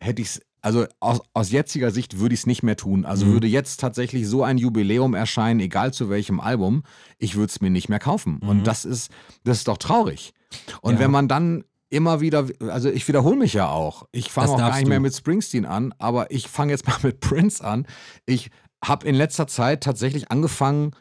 hätte 0.00 0.22
ich 0.22 0.28
es 0.28 0.40
also 0.64 0.86
aus, 1.00 1.20
aus 1.34 1.50
jetziger 1.50 1.90
Sicht 1.90 2.20
würde 2.20 2.34
ich 2.34 2.42
es 2.42 2.46
nicht 2.46 2.62
mehr 2.62 2.76
tun. 2.76 3.04
Also 3.04 3.26
Mhm. 3.26 3.32
würde 3.32 3.46
jetzt 3.48 3.80
tatsächlich 3.80 4.28
so 4.28 4.44
ein 4.44 4.58
Jubiläum 4.58 5.14
erscheinen, 5.14 5.58
egal 5.58 5.92
zu 5.92 6.08
welchem 6.08 6.38
Album, 6.38 6.84
ich 7.18 7.34
würde 7.34 7.50
es 7.50 7.60
mir 7.60 7.70
nicht 7.70 7.88
mehr 7.88 7.98
kaufen. 7.98 8.38
Mhm. 8.40 8.48
Und 8.48 8.66
das 8.68 8.84
ist, 8.84 9.10
das 9.42 9.58
ist 9.58 9.66
doch 9.68 9.76
traurig. 9.78 10.32
Und 10.80 10.94
Ja. 10.94 10.98
wenn 11.00 11.10
man 11.10 11.26
dann 11.26 11.64
immer 11.90 12.20
wieder, 12.20 12.46
also 12.60 12.90
ich 12.90 13.08
wiederhole 13.08 13.36
mich 13.36 13.54
ja 13.54 13.68
auch. 13.70 14.06
Ich 14.12 14.30
fange 14.30 14.50
auch 14.52 14.56
gar 14.58 14.76
nicht 14.76 14.86
mehr 14.86 14.98
du. 14.98 15.02
mit 15.02 15.14
Springsteen 15.16 15.66
an, 15.66 15.92
aber 15.98 16.30
ich 16.30 16.46
fange 16.46 16.70
jetzt 16.72 16.86
mal 16.86 16.96
mit 17.02 17.18
Prince 17.18 17.64
an. 17.64 17.84
Ich 18.24 18.50
habe 18.84 19.06
in 19.08 19.16
letzter 19.16 19.48
Zeit 19.48 19.82
tatsächlich 19.82 20.30
angefangen, 20.30 20.92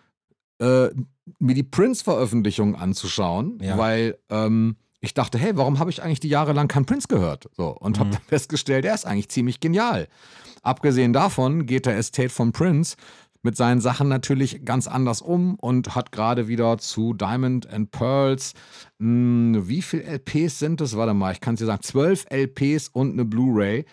äh, 0.62 0.89
mir 1.39 1.54
die 1.56 1.63
Prince-Veröffentlichungen 1.63 2.76
anzuschauen, 2.76 3.58
Ja. 3.62 3.78
weil 3.78 4.17
ähm, 4.30 4.76
ich 5.00 5.13
dachte, 5.13 5.38
hey, 5.39 5.58
warum 5.58 5.80
habe 5.80 5.89
ich 5.89 6.04
eigentlich 6.04 6.19
die 6.19 6.30
Jahre 6.30 6.54
lang 6.54 6.67
keinen 6.67 6.86
Prince 6.86 7.08
gehört? 7.08 7.50
So, 7.58 7.69
und 7.69 7.97
habe 8.00 8.10
Mhm. 8.10 8.13
dann 8.13 8.21
festgestellt, 8.28 8.86
er 8.86 8.93
ist 8.93 9.06
eigentlich 9.06 9.30
ziemlich 9.30 9.60
genial. 9.60 10.08
Abgesehen 10.62 11.12
davon 11.13 11.65
geht 11.65 11.86
der 11.88 11.97
Estate 11.97 12.30
von 12.30 12.52
Prince 12.52 12.95
mit 13.43 13.58
seinen 13.58 13.82
Sachen 13.82 14.08
natürlich 14.08 14.63
ganz 14.65 14.86
anders 14.86 15.19
um 15.19 15.56
und 15.56 15.95
hat 15.95 16.12
gerade 16.12 16.47
wieder 16.47 16.78
zu 16.78 17.13
Diamond 17.15 17.67
and 17.67 17.89
Pearls, 17.89 18.54
mh, 19.00 19.67
wie 19.67 19.82
viele 19.82 20.04
LPs 20.04 20.60
sind 20.60 20.80
es? 20.82 20.95
Warte 20.95 21.15
mal, 21.15 21.32
ich 21.34 21.41
kann 21.41 21.56
es 21.56 21.60
dir 21.62 21.65
sagen, 21.65 21.82
12 21.82 22.26
LPs 22.30 22.89
und 22.89 23.13
eine 23.13 23.26
Blu-ray. 23.26 23.86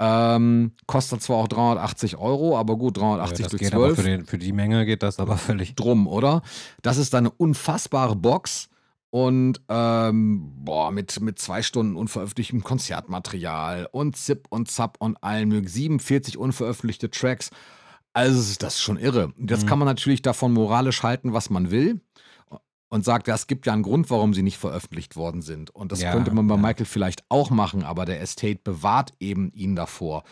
Ähm, 0.00 0.72
kostet 0.86 1.22
zwar 1.22 1.36
auch 1.36 1.48
380 1.48 2.16
Euro, 2.16 2.58
aber 2.58 2.76
gut, 2.76 2.96
380 2.96 3.44
das 3.44 3.50
durch 3.50 3.62
geht 3.62 3.74
aber 3.74 3.86
12 3.94 3.96
für, 3.96 4.02
den, 4.02 4.26
für 4.26 4.38
die 4.38 4.52
Menge 4.52 4.84
geht 4.86 5.02
das 5.02 5.20
aber 5.20 5.36
völlig. 5.38 5.76
drum, 5.76 6.06
oder? 6.08 6.42
Das 6.82 6.96
ist 6.96 7.14
eine 7.14 7.30
unfassbare 7.30 8.16
Box 8.16 8.68
und 9.10 9.60
ähm, 9.68 10.50
boah, 10.64 10.90
mit, 10.90 11.20
mit 11.20 11.38
zwei 11.38 11.62
Stunden 11.62 11.94
unveröffentlichtem 11.94 12.64
Konzertmaterial 12.64 13.88
und 13.92 14.16
Zip 14.16 14.46
und 14.50 14.68
Zap 14.68 14.96
und 14.98 15.16
allen 15.22 15.48
möglichen 15.48 15.72
47 15.72 16.36
unveröffentlichte 16.38 17.10
Tracks. 17.10 17.50
Also 18.12 18.56
das 18.58 18.74
ist 18.74 18.82
schon 18.82 18.96
irre. 18.96 19.32
Jetzt 19.38 19.64
Mhm. 19.64 19.68
kann 19.68 19.78
man 19.78 19.86
natürlich 19.86 20.22
davon 20.22 20.52
moralisch 20.52 21.02
halten, 21.04 21.32
was 21.32 21.50
man 21.50 21.70
will. 21.70 22.00
Und 22.94 23.04
sagt, 23.04 23.26
ja, 23.26 23.34
es 23.34 23.48
gibt 23.48 23.66
ja 23.66 23.72
einen 23.72 23.82
Grund, 23.82 24.08
warum 24.08 24.34
sie 24.34 24.42
nicht 24.44 24.56
veröffentlicht 24.56 25.16
worden 25.16 25.42
sind. 25.42 25.70
Und 25.74 25.90
das 25.90 26.00
Ja, 26.00 26.12
könnte 26.12 26.30
man 26.32 26.46
bei 26.46 26.54
ja. 26.54 26.60
Michael 26.60 26.86
vielleicht 26.86 27.24
auch 27.28 27.50
machen, 27.50 27.82
aber 27.82 28.04
der 28.04 28.20
Estate 28.20 28.60
bewahrt 28.62 29.12
eben 29.18 29.50
ihn 29.52 29.74
davor. 29.74 30.22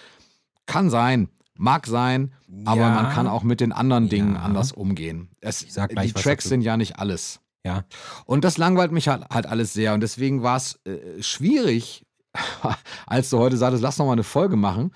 Kann 0.66 0.88
sein, 0.88 1.29
mag 1.59 1.88
sein, 1.88 2.33
aber 2.64 2.83
Ja. 2.83 2.90
man 2.90 3.09
kann 3.12 3.27
auch 3.27 3.42
mit 3.42 3.61
den 3.61 3.72
anderen 3.72 4.09
Dingen 4.09 4.37
anders 4.37 4.70
umgehen. 4.70 5.29
Es, 5.40 5.66
die 5.66 6.12
Tracks 6.12 6.44
sind 6.44 6.61
ja 6.62 6.77
nicht 6.77 7.01
alles. 7.01 7.40
Ja. 7.66 7.83
Und 8.27 8.44
das 8.44 8.59
langweilt 8.59 8.92
mich 8.92 9.09
halt, 9.09 9.25
halt 9.29 9.46
alles 9.46 9.72
sehr. 9.72 9.92
Und 9.94 10.01
deswegen 10.01 10.44
war 10.44 10.57
es 10.57 10.79
äh, 10.85 11.20
schwierig, 11.20 12.07
als 13.09 13.29
du 13.31 13.38
heute 13.38 13.57
sagtest, 13.57 13.83
lass 13.83 13.98
noch 13.98 14.07
mal 14.07 14.12
eine 14.12 14.22
Folge 14.22 14.55
machen. 14.55 14.94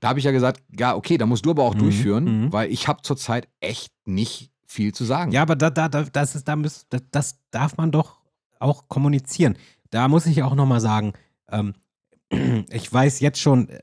Da 0.00 0.08
habe 0.08 0.18
ich 0.18 0.24
ja 0.24 0.32
gesagt, 0.32 0.60
ja, 0.76 0.96
okay, 0.96 1.18
da 1.18 1.26
musst 1.26 1.46
du 1.46 1.50
aber 1.50 1.62
auch 1.62 1.74
Mhm, 1.74 1.78
durchführen, 1.78 2.24
mhm. 2.46 2.52
weil 2.52 2.68
ich 2.72 2.88
habe 2.88 3.02
zurzeit 3.02 3.46
echt 3.60 3.92
nicht 4.06 4.50
viel 4.70 4.94
zu 4.94 5.04
sagen. 5.04 5.32
Ja, 5.32 5.42
aber 5.42 5.56
da, 5.56 5.68
da, 5.68 5.88
da, 5.88 6.04
das, 6.04 6.36
ist, 6.36 6.46
da 6.46 6.54
müß, 6.54 6.86
das, 6.90 7.02
das 7.10 7.38
darf 7.50 7.76
man 7.76 7.90
doch 7.90 8.20
auch 8.60 8.88
kommunizieren. 8.88 9.56
Da 9.90 10.06
muss 10.06 10.26
ich 10.26 10.42
auch 10.44 10.54
nochmal 10.54 10.80
sagen, 10.80 11.12
ähm, 11.50 11.74
ich 12.70 12.92
weiß 12.92 13.18
jetzt 13.20 13.40
schon, 13.40 13.68
äh, 13.68 13.80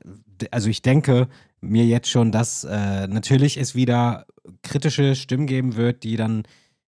also 0.50 0.70
ich 0.70 0.80
denke 0.80 1.28
mir 1.60 1.84
jetzt 1.84 2.08
schon, 2.08 2.32
dass 2.32 2.64
äh, 2.64 3.06
natürlich 3.06 3.58
es 3.58 3.74
wieder 3.74 4.26
kritische 4.62 5.14
Stimmen 5.14 5.46
geben 5.46 5.76
wird, 5.76 6.04
die 6.04 6.16
dann 6.16 6.44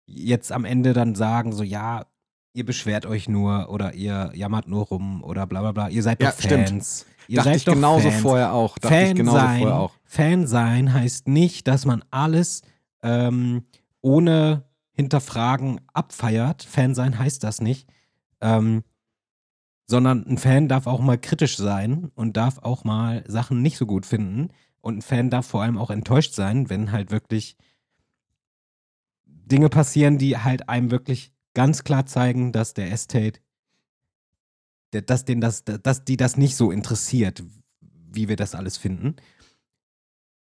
jetzt 0.07 0.53
am 0.53 0.65
Ende 0.65 0.93
dann 0.93 1.17
sagen, 1.17 1.53
so 1.53 1.65
ja, 1.65 2.07
ihr 2.53 2.65
beschwert 2.65 3.05
euch 3.05 3.29
nur 3.29 3.69
oder 3.69 3.95
ihr 3.95 4.31
jammert 4.35 4.69
nur 4.69 4.85
rum 4.87 5.25
oder 5.25 5.47
bla 5.47 5.61
bla 5.61 5.73
bla. 5.73 5.89
Ihr 5.89 6.03
seid 6.05 6.23
Ja, 6.23 6.31
doch 6.31 6.39
stimmt. 6.41 6.69
Fans. 6.69 7.07
Ihr 7.27 7.37
Dachte 7.37 7.49
seid 7.51 7.57
ich 7.57 7.65
doch 7.65 7.75
genauso 7.75 8.11
Fans. 8.11 8.23
vorher 8.23 8.53
auch. 8.53 8.79
Dachte 8.79 8.95
Fan 8.95 9.07
ich 9.09 9.15
genauso 9.17 9.39
sein, 9.39 9.61
vorher 9.61 9.79
auch. 9.81 9.93
Fan 10.05 10.47
sein 10.47 10.93
heißt 10.93 11.27
nicht, 11.27 11.67
dass 11.67 11.85
man 11.85 12.05
alles 12.11 12.63
ähm, 13.03 13.65
ohne 14.01 14.65
hinterfragen 14.93 15.81
abfeiert. 15.93 16.63
Fan 16.63 16.95
sein 16.95 17.19
heißt 17.19 17.45
das 17.45 17.61
nicht. 17.61 17.89
Ähm, 18.41 18.83
sondern 19.87 20.27
ein 20.27 20.39
Fan 20.39 20.69
darf 20.69 20.87
auch 20.87 21.01
mal 21.01 21.19
kritisch 21.19 21.57
sein 21.57 22.11
und 22.15 22.37
darf 22.37 22.59
auch 22.59 22.85
mal 22.85 23.25
Sachen 23.27 23.63
nicht 23.63 23.79
so 23.79 23.87
gut 23.87 24.05
finden. 24.05 24.51
Und 24.81 24.99
ein 24.99 25.03
Fan 25.03 25.31
darf 25.31 25.47
vor 25.47 25.63
allem 25.63 25.79
auch 25.79 25.91
enttäuscht 25.91 26.35
sein, 26.35 26.69
wenn 26.69 26.93
halt 26.93 27.11
wirklich 27.11 27.57
Dinge 29.25 29.71
passieren, 29.71 30.19
die 30.19 30.37
halt 30.37 30.69
einem 30.69 30.91
wirklich 30.91 31.33
ganz 31.55 31.85
klar 31.85 32.07
zeigen, 32.07 32.53
dass 32.53 32.75
der 32.75 32.93
Estate, 32.93 33.41
dass, 34.91 35.25
den 35.25 35.41
das, 35.41 35.65
dass 35.65 36.05
die 36.05 36.17
das 36.17 36.37
nicht 36.37 36.57
so 36.57 36.71
interessiert, 36.71 37.43
wie 37.81 38.29
wir 38.29 38.37
das 38.37 38.55
alles 38.55 38.77
finden. 38.77 39.17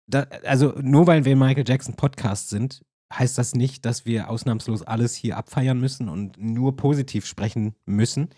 Da, 0.06 0.22
also 0.44 0.74
nur 0.80 1.08
weil 1.08 1.26
wir 1.26 1.36
Michael 1.36 1.68
Jackson 1.68 1.96
Podcast 1.96 2.50
sind, 2.50 2.86
heißt 3.18 3.38
das 3.38 3.54
nicht, 3.54 3.86
dass 3.86 4.06
wir 4.06 4.30
ausnahmslos 4.30 4.84
alles 4.84 5.16
hier 5.16 5.38
abfeiern 5.38 5.80
müssen 5.80 6.10
und 6.10 6.38
nur 6.38 6.76
positiv 6.76 7.26
sprechen 7.26 7.76
müssen. 7.86 8.30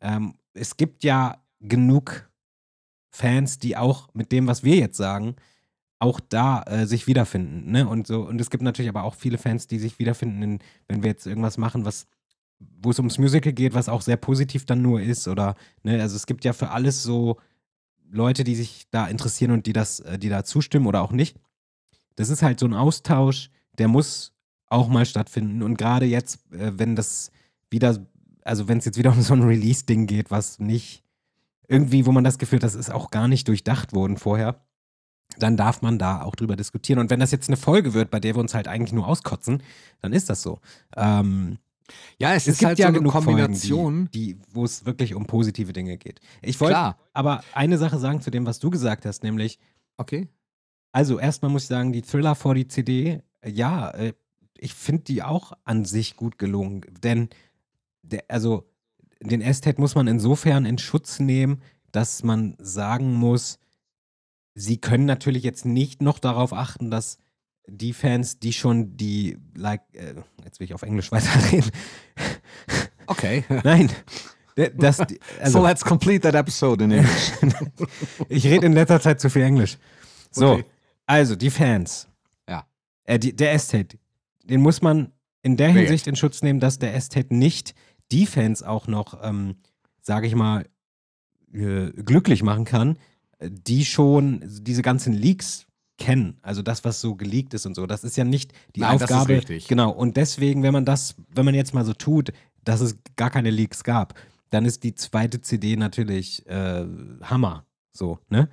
Ähm, 0.00 0.34
es 0.54 0.76
gibt 0.76 1.04
ja 1.04 1.42
genug 1.60 2.30
Fans, 3.10 3.58
die 3.58 3.76
auch 3.76 4.08
mit 4.14 4.32
dem, 4.32 4.46
was 4.46 4.64
wir 4.64 4.76
jetzt 4.76 4.96
sagen, 4.96 5.36
auch 5.98 6.18
da 6.20 6.62
äh, 6.64 6.86
sich 6.86 7.06
wiederfinden. 7.06 7.70
Ne? 7.70 7.86
Und 7.86 8.06
so, 8.06 8.22
und 8.22 8.40
es 8.40 8.50
gibt 8.50 8.62
natürlich 8.62 8.88
aber 8.88 9.04
auch 9.04 9.14
viele 9.14 9.38
Fans, 9.38 9.66
die 9.66 9.78
sich 9.78 9.98
wiederfinden, 9.98 10.42
in, 10.42 10.58
wenn 10.88 11.02
wir 11.02 11.10
jetzt 11.10 11.26
irgendwas 11.26 11.58
machen, 11.58 11.84
was 11.84 12.06
wo 12.80 12.90
es 12.90 12.98
ums 12.98 13.18
Musical 13.18 13.52
geht, 13.52 13.74
was 13.74 13.88
auch 13.88 14.02
sehr 14.02 14.16
positiv 14.16 14.66
dann 14.66 14.82
nur 14.82 15.00
ist. 15.00 15.28
Oder, 15.28 15.56
ne, 15.82 16.00
also 16.00 16.16
es 16.16 16.26
gibt 16.26 16.44
ja 16.44 16.52
für 16.52 16.70
alles 16.70 17.02
so 17.02 17.38
Leute, 18.10 18.44
die 18.44 18.54
sich 18.54 18.86
da 18.90 19.06
interessieren 19.06 19.52
und 19.52 19.66
die 19.66 19.72
das, 19.72 20.00
äh, 20.00 20.18
die 20.18 20.28
da 20.28 20.44
zustimmen 20.44 20.86
oder 20.86 21.02
auch 21.02 21.12
nicht. 21.12 21.36
Das 22.16 22.28
ist 22.28 22.42
halt 22.42 22.60
so 22.60 22.66
ein 22.66 22.74
Austausch, 22.74 23.50
der 23.78 23.88
muss 23.88 24.32
auch 24.68 24.88
mal 24.88 25.06
stattfinden. 25.06 25.62
Und 25.62 25.76
gerade 25.76 26.06
jetzt, 26.06 26.50
äh, 26.52 26.72
wenn 26.78 26.96
das 26.96 27.30
wieder, 27.70 28.06
also 28.44 28.68
wenn 28.68 28.78
es 28.78 28.84
jetzt 28.84 28.98
wieder 28.98 29.12
um 29.12 29.20
so 29.22 29.34
ein 29.34 29.42
Release-Ding 29.42 30.06
geht, 30.06 30.30
was 30.30 30.58
nicht 30.58 31.02
irgendwie, 31.68 32.06
wo 32.06 32.12
man 32.12 32.24
das 32.24 32.38
Gefühl 32.38 32.58
hat, 32.58 32.64
das 32.64 32.74
ist 32.74 32.90
auch 32.90 33.10
gar 33.10 33.28
nicht 33.28 33.48
durchdacht 33.48 33.92
worden 33.94 34.16
vorher, 34.16 34.64
dann 35.38 35.56
darf 35.56 35.80
man 35.80 35.98
da 35.98 36.22
auch 36.22 36.34
drüber 36.36 36.56
diskutieren. 36.56 36.98
Und 36.98 37.08
wenn 37.08 37.20
das 37.20 37.30
jetzt 37.30 37.48
eine 37.48 37.56
Folge 37.56 37.94
wird, 37.94 38.10
bei 38.10 38.20
der 38.20 38.34
wir 38.34 38.40
uns 38.40 38.54
halt 38.54 38.68
eigentlich 38.68 38.92
nur 38.92 39.06
auskotzen, 39.06 39.62
dann 40.00 40.12
ist 40.12 40.28
das 40.28 40.42
so. 40.42 40.60
Ähm, 40.96 41.56
Ja, 42.18 42.34
es, 42.34 42.42
es 42.42 42.54
ist 42.54 42.58
gibt 42.58 42.68
halt 42.68 42.78
ja 42.78 42.86
so 42.86 42.88
eine 42.88 42.98
genug 42.98 43.12
Kombination. 43.12 43.94
Folgen, 43.94 44.10
die, 44.12 44.34
die, 44.34 44.40
wo 44.52 44.64
es 44.64 44.84
wirklich 44.84 45.14
um 45.14 45.26
positive 45.26 45.72
Dinge 45.72 45.96
geht. 45.96 46.20
Ich 46.42 46.60
wollte 46.60 46.96
aber 47.14 47.42
eine 47.54 47.78
Sache 47.78 47.98
sagen 47.98 48.20
zu 48.20 48.30
dem, 48.30 48.44
was 48.44 48.58
du 48.58 48.68
gesagt 48.70 49.06
hast, 49.06 49.22
nämlich, 49.22 49.58
Okay. 49.96 50.28
also 50.92 51.18
erstmal 51.18 51.50
muss 51.50 51.62
ich 51.62 51.68
sagen, 51.68 51.92
die 51.92 52.02
Thriller 52.02 52.34
vor 52.34 52.54
die 52.54 52.68
CD, 52.68 53.22
ja, 53.46 53.90
äh, 53.90 54.12
ich 54.58 54.74
finde 54.74 55.04
die 55.04 55.22
auch 55.22 55.52
an 55.64 55.84
sich 55.84 56.16
gut 56.16 56.38
gelungen. 56.38 56.82
Denn, 57.02 57.28
der, 58.02 58.24
also, 58.28 58.68
den 59.20 59.40
Estate 59.40 59.80
muss 59.80 59.94
man 59.94 60.06
insofern 60.06 60.64
in 60.64 60.78
Schutz 60.78 61.18
nehmen, 61.20 61.62
dass 61.90 62.22
man 62.22 62.56
sagen 62.58 63.14
muss, 63.14 63.58
sie 64.54 64.78
können 64.78 65.04
natürlich 65.04 65.42
jetzt 65.42 65.64
nicht 65.64 66.02
noch 66.02 66.18
darauf 66.18 66.52
achten, 66.52 66.90
dass 66.90 67.18
die 67.66 67.92
Fans, 67.92 68.38
die 68.38 68.52
schon 68.52 68.96
die, 68.96 69.38
like, 69.54 69.82
äh, 69.94 70.14
jetzt 70.44 70.58
will 70.60 70.64
ich 70.64 70.74
auf 70.74 70.82
Englisch 70.82 71.12
weiterreden. 71.12 71.70
Okay. 73.06 73.44
Nein. 73.64 73.90
Das, 74.76 75.00
also, 75.40 75.58
so 75.58 75.64
let's 75.66 75.84
complete 75.84 76.20
that 76.20 76.34
episode 76.34 76.84
in 76.84 76.90
English. 76.92 77.32
ich 78.28 78.46
rede 78.46 78.66
in 78.66 78.72
letzter 78.72 79.00
Zeit 79.00 79.20
zu 79.20 79.30
viel 79.30 79.42
Englisch. 79.42 79.78
So, 80.30 80.52
Okay. 80.52 80.64
also 81.06 81.36
die 81.36 81.50
Fans. 81.50 82.08
Äh, 83.04 83.18
die, 83.18 83.34
der 83.34 83.52
Estate, 83.52 83.98
den 84.44 84.60
muss 84.60 84.82
man 84.82 85.12
in 85.42 85.56
der 85.56 85.70
Hinsicht 85.70 86.06
in 86.06 86.16
Schutz 86.16 86.42
nehmen, 86.42 86.60
dass 86.60 86.78
der 86.78 86.94
Estate 86.94 87.34
nicht 87.34 87.74
die 88.10 88.26
Fans 88.26 88.62
auch 88.62 88.86
noch, 88.86 89.18
ähm, 89.22 89.56
sage 90.00 90.26
ich 90.26 90.34
mal, 90.34 90.66
äh, 91.52 91.90
glücklich 91.90 92.42
machen 92.42 92.64
kann, 92.64 92.98
äh, 93.38 93.50
die 93.50 93.84
schon 93.84 94.42
diese 94.62 94.82
ganzen 94.82 95.12
Leaks 95.12 95.66
kennen. 95.98 96.38
Also 96.42 96.62
das, 96.62 96.84
was 96.84 97.00
so 97.00 97.14
geleakt 97.14 97.54
ist 97.54 97.66
und 97.66 97.74
so. 97.74 97.86
Das 97.86 98.04
ist 98.04 98.16
ja 98.16 98.24
nicht 98.24 98.52
die 98.74 98.80
Nein, 98.80 98.98
das 98.98 99.10
ist 99.10 99.16
Aufgabe. 99.16 99.36
richtig. 99.36 99.68
Genau. 99.68 99.90
Und 99.90 100.16
deswegen, 100.16 100.62
wenn 100.62 100.72
man 100.72 100.84
das, 100.84 101.14
wenn 101.28 101.44
man 101.44 101.54
jetzt 101.54 101.74
mal 101.74 101.84
so 101.84 101.92
tut, 101.92 102.32
dass 102.64 102.80
es 102.80 102.96
gar 103.16 103.30
keine 103.30 103.50
Leaks 103.50 103.84
gab, 103.84 104.14
dann 104.50 104.64
ist 104.64 104.84
die 104.84 104.94
zweite 104.94 105.40
CD 105.40 105.76
natürlich 105.76 106.46
äh, 106.46 106.84
Hammer. 107.22 107.64
So, 107.92 108.18
ne? 108.28 108.48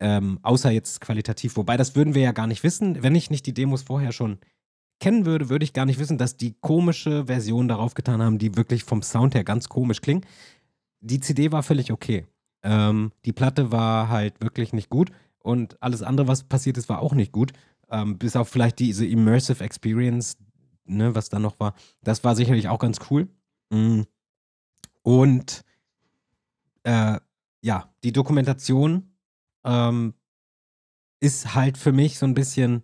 Ähm, 0.00 0.38
außer 0.42 0.70
jetzt 0.70 1.00
qualitativ. 1.00 1.56
Wobei, 1.56 1.76
das 1.76 1.96
würden 1.96 2.14
wir 2.14 2.22
ja 2.22 2.32
gar 2.32 2.46
nicht 2.46 2.62
wissen. 2.62 3.02
Wenn 3.02 3.14
ich 3.14 3.30
nicht 3.30 3.46
die 3.46 3.54
Demos 3.54 3.82
vorher 3.82 4.12
schon 4.12 4.38
kennen 5.00 5.26
würde, 5.26 5.48
würde 5.48 5.64
ich 5.64 5.72
gar 5.72 5.86
nicht 5.86 5.98
wissen, 5.98 6.18
dass 6.18 6.36
die 6.36 6.54
komische 6.60 7.26
Version 7.26 7.68
darauf 7.68 7.94
getan 7.94 8.22
haben, 8.22 8.38
die 8.38 8.56
wirklich 8.56 8.84
vom 8.84 9.02
Sound 9.02 9.34
her 9.34 9.44
ganz 9.44 9.68
komisch 9.68 10.00
klingen. 10.00 10.24
Die 11.00 11.20
CD 11.20 11.52
war 11.52 11.62
völlig 11.62 11.92
okay. 11.92 12.26
Ähm, 12.62 13.12
die 13.24 13.32
Platte 13.32 13.70
war 13.70 14.08
halt 14.08 14.40
wirklich 14.40 14.72
nicht 14.72 14.90
gut 14.90 15.10
und 15.38 15.80
alles 15.82 16.02
andere, 16.02 16.26
was 16.28 16.44
passiert 16.44 16.76
ist, 16.76 16.88
war 16.88 17.00
auch 17.00 17.14
nicht 17.14 17.32
gut. 17.32 17.52
Ähm, 17.90 18.18
bis 18.18 18.36
auf 18.36 18.48
vielleicht 18.48 18.78
diese 18.80 19.06
Immersive 19.06 19.64
Experience, 19.64 20.36
ne, 20.84 21.14
was 21.14 21.28
da 21.28 21.38
noch 21.38 21.58
war. 21.60 21.74
Das 22.02 22.22
war 22.24 22.36
sicherlich 22.36 22.68
auch 22.68 22.78
ganz 22.78 22.98
cool. 23.10 23.28
Mm. 23.70 24.02
Und 25.02 25.64
äh, 26.82 27.18
ja, 27.62 27.88
die 28.04 28.12
Dokumentation 28.12 29.07
ähm, 29.68 30.14
ist 31.20 31.54
halt 31.54 31.78
für 31.78 31.92
mich 31.92 32.18
so 32.18 32.26
ein 32.26 32.34
bisschen. 32.34 32.82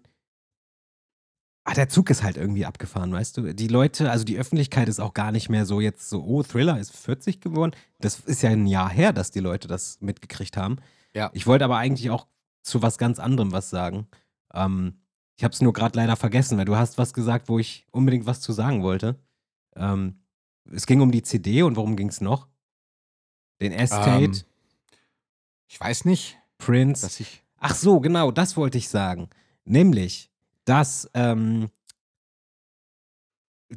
Ah, 1.67 1.73
der 1.73 1.89
Zug 1.89 2.11
ist 2.11 2.23
halt 2.23 2.37
irgendwie 2.37 2.67
abgefahren, 2.67 3.11
weißt 3.11 3.39
du? 3.39 3.55
Die 3.55 3.69
Leute, 3.69 4.11
also 4.11 4.25
die 4.27 4.37
Öffentlichkeit 4.37 4.87
ist 4.87 5.01
auch 5.01 5.15
gar 5.15 5.33
nicht 5.33 5.49
mehr 5.49 5.65
so 5.65 5.81
jetzt 5.81 6.11
so, 6.11 6.23
oh, 6.23 6.43
Thriller 6.43 6.79
ist 6.79 6.95
40 6.95 7.41
geworden. 7.41 7.73
Das 8.01 8.21
ist 8.21 8.43
ja 8.43 8.51
ein 8.51 8.67
Jahr 8.67 8.91
her, 8.91 9.15
dass 9.15 9.31
die 9.31 9.41
Leute 9.41 9.67
das 9.67 9.99
mitgekriegt 10.03 10.59
haben. 10.59 10.77
Ja. 11.15 11.31
Ich 11.33 11.47
wollte 11.47 11.65
aber 11.65 11.79
eigentlich 11.79 12.11
auch 12.11 12.27
zu 12.63 12.83
was 12.83 12.99
ganz 12.99 13.19
anderem 13.19 13.53
was 13.53 13.71
sagen. 13.71 14.07
Ähm, 14.53 15.01
ich 15.37 15.45
habe 15.45 15.55
es 15.55 15.63
nur 15.63 15.73
gerade 15.73 15.97
leider 15.97 16.17
vergessen, 16.17 16.59
weil 16.59 16.67
du 16.67 16.77
hast 16.77 16.99
was 16.99 17.15
gesagt, 17.15 17.49
wo 17.49 17.59
ich 17.59 17.87
unbedingt 17.93 18.27
was 18.27 18.43
zu 18.43 18.53
sagen 18.53 18.83
wollte. 18.83 19.19
Ähm, 19.75 20.21
es 20.71 20.85
ging 20.85 21.01
um 21.01 21.13
die 21.13 21.23
CD 21.23 21.63
und 21.63 21.77
worum 21.77 21.97
ging 21.97 22.09
es 22.09 22.21
noch? 22.21 22.47
Den 23.63 23.73
Estate, 23.73 24.25
Ähm, 24.25 24.43
ich 25.67 25.81
weiß 25.81 26.05
nicht, 26.05 26.39
Prince. 26.59 27.03
Ach 27.59 27.75
so, 27.75 28.01
genau, 28.01 28.31
das 28.31 28.57
wollte 28.57 28.79
ich 28.79 28.89
sagen. 28.89 29.29
Nämlich, 29.65 30.31
dass 30.65 31.11
ähm, 31.15 31.71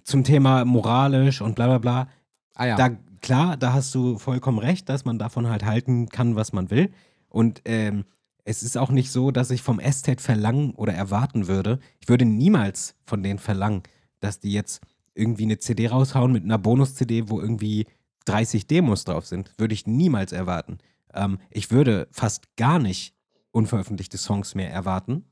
zum 0.03 0.23
Thema 0.23 0.65
moralisch 0.65 1.41
und 1.41 1.55
bla 1.55 1.67
bla 1.67 1.77
bla, 1.77 2.09
Ah 2.55 2.65
ja. 2.65 2.75
da, 2.75 2.89
klar, 3.21 3.57
da 3.57 3.73
hast 3.73 3.93
du 3.95 4.17
vollkommen 4.17 4.59
recht, 4.59 4.89
dass 4.89 5.05
man 5.05 5.19
davon 5.19 5.47
halt 5.47 5.63
halten 5.63 6.09
kann, 6.09 6.35
was 6.35 6.53
man 6.53 6.69
will. 6.71 6.91
Und 7.29 7.61
ähm, 7.65 8.05
es 8.43 8.63
ist 8.63 8.77
auch 8.77 8.89
nicht 8.89 9.11
so, 9.11 9.31
dass 9.31 9.51
ich 9.51 9.61
vom 9.61 9.79
Estate 9.79 10.23
verlangen 10.23 10.71
oder 10.71 10.93
erwarten 10.93 11.47
würde. 11.47 11.79
Ich 11.99 12.09
würde 12.09 12.25
niemals 12.25 12.95
von 13.03 13.21
denen 13.21 13.39
verlangen, 13.39 13.83
dass 14.19 14.39
die 14.39 14.51
jetzt 14.51 14.81
irgendwie 15.13 15.43
eine 15.43 15.59
CD 15.59 15.87
raushauen 15.87 16.31
mit 16.31 16.43
einer 16.43 16.57
Bonus-CD, 16.57 17.29
wo 17.29 17.39
irgendwie 17.39 17.87
30 18.25 18.67
Demos 18.67 19.03
drauf 19.03 19.25
sind. 19.25 19.51
Würde 19.57 19.73
ich 19.73 19.85
niemals 19.87 20.31
erwarten. 20.31 20.79
Ähm, 21.17 21.39
ich 21.49 21.71
würde 21.71 22.07
fast 22.11 22.55
gar 22.55 22.79
nicht 22.79 23.13
unveröffentlichte 23.51 24.17
Songs 24.17 24.55
mehr 24.55 24.71
erwarten. 24.71 25.25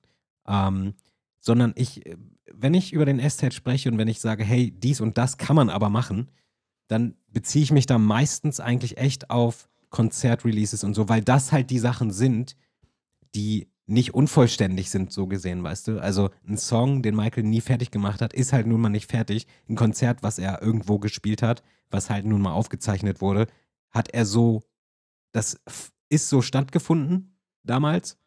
Ähm, 0.48 0.96
sondern 1.40 1.74
ich, 1.76 2.06
äh, 2.06 2.18
wenn 2.52 2.74
ich 2.74 2.92
über 2.92 3.06
den 3.06 3.20
Estate 3.20 3.56
spreche 3.56 3.90
und 3.90 3.98
wenn 3.98 4.08
ich 4.08 4.20
sage, 4.20 4.44
hey, 4.44 4.72
dies 4.72 5.00
und 5.00 5.18
das 5.18 5.38
kann 5.38 5.56
man 5.56 5.70
aber 5.70 5.90
machen, 5.90 6.32
dann 6.88 7.16
beziehe 7.28 7.64
ich 7.64 7.72
mich 7.72 7.86
da 7.86 7.98
meistens 7.98 8.60
eigentlich 8.60 8.98
echt 8.98 9.30
auf 9.30 9.70
Konzertreleases 9.90 10.84
und 10.84 10.94
so, 10.94 11.08
weil 11.08 11.22
das 11.22 11.52
halt 11.52 11.70
die 11.70 11.80
Sachen 11.80 12.12
sind, 12.12 12.56
die 13.34 13.68
nicht 13.88 14.14
unvollständig 14.14 14.90
sind, 14.90 15.12
so 15.12 15.28
gesehen, 15.28 15.64
weißt 15.64 15.88
du? 15.88 16.00
Also 16.00 16.32
ein 16.48 16.58
Song, 16.58 17.04
den 17.04 17.16
Michael 17.16 17.44
nie 17.44 17.62
fertig 17.62 17.92
gemacht 17.92 18.22
hat, 18.22 18.34
ist 18.34 18.52
halt 18.52 18.66
nun 18.66 18.82
mal 18.82 18.90
nicht 18.90 19.10
fertig. 19.10 19.46
Ein 19.70 19.76
Konzert, 19.76 20.24
was 20.24 20.40
er 20.40 20.62
irgendwo 20.62 20.98
gespielt 20.98 21.44
hat, 21.44 21.62
was 21.92 22.10
halt 22.10 22.26
nun 22.26 22.42
mal 22.42 22.54
aufgezeichnet 22.54 23.22
wurde, 23.22 23.48
hat 23.92 24.10
er 24.10 24.26
so, 24.26 24.64
das 25.36 25.60
ist 26.10 26.30
so 26.30 26.42
stattgefunden 26.42 27.38
damals. 27.64 28.18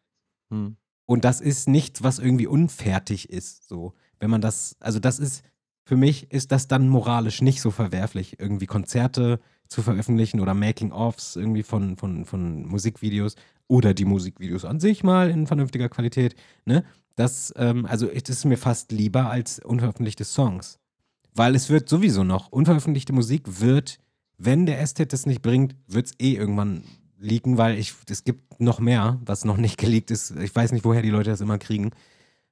Hm. 0.51 0.77
Und 1.05 1.25
das 1.25 1.41
ist 1.41 1.67
nichts, 1.67 2.03
was 2.03 2.19
irgendwie 2.19 2.45
unfertig 2.45 3.29
ist. 3.29 3.67
So, 3.67 3.93
wenn 4.19 4.29
man 4.29 4.41
das, 4.41 4.75
also 4.79 4.99
das 4.99 5.17
ist, 5.17 5.43
für 5.85 5.97
mich 5.97 6.31
ist 6.31 6.51
das 6.51 6.67
dann 6.67 6.87
moralisch 6.87 7.41
nicht 7.41 7.61
so 7.61 7.71
verwerflich, 7.71 8.39
irgendwie 8.39 8.67
Konzerte 8.67 9.39
zu 9.67 9.81
veröffentlichen 9.81 10.39
oder 10.39 10.53
Making-ofs 10.53 11.35
irgendwie 11.35 11.63
von, 11.63 11.97
von, 11.97 12.25
von 12.25 12.65
Musikvideos 12.67 13.35
oder 13.67 13.95
die 13.95 14.05
Musikvideos 14.05 14.65
an 14.65 14.79
sich 14.79 15.03
mal 15.03 15.31
in 15.31 15.47
vernünftiger 15.47 15.89
Qualität. 15.89 16.35
Ne? 16.65 16.83
Das, 17.15 17.51
ähm, 17.57 17.87
also 17.87 18.05
das 18.05 18.29
ist 18.29 18.45
mir 18.45 18.57
fast 18.57 18.91
lieber 18.91 19.31
als 19.31 19.57
unveröffentlichte 19.59 20.25
Songs. 20.25 20.77
Weil 21.33 21.55
es 21.55 21.69
wird 21.69 21.89
sowieso 21.89 22.23
noch, 22.23 22.51
unveröffentlichte 22.51 23.13
Musik 23.13 23.61
wird, 23.61 23.99
wenn 24.39 24.65
der 24.65 24.81
Estate 24.81 25.07
das 25.07 25.25
nicht 25.25 25.41
bringt, 25.41 25.75
wird 25.87 26.07
es 26.07 26.13
eh 26.19 26.33
irgendwann 26.33 26.83
leaken, 27.19 27.57
weil 27.57 27.77
ich, 27.77 27.93
es 28.09 28.23
gibt 28.23 28.59
noch 28.59 28.79
mehr, 28.79 29.19
was 29.25 29.45
noch 29.45 29.57
nicht 29.57 29.77
geleakt 29.77 30.09
ist. 30.09 30.31
Ich 30.37 30.55
weiß 30.55 30.71
nicht, 30.71 30.85
woher 30.85 31.01
die 31.01 31.09
Leute 31.09 31.29
das 31.29 31.41
immer 31.41 31.57
kriegen. 31.57 31.91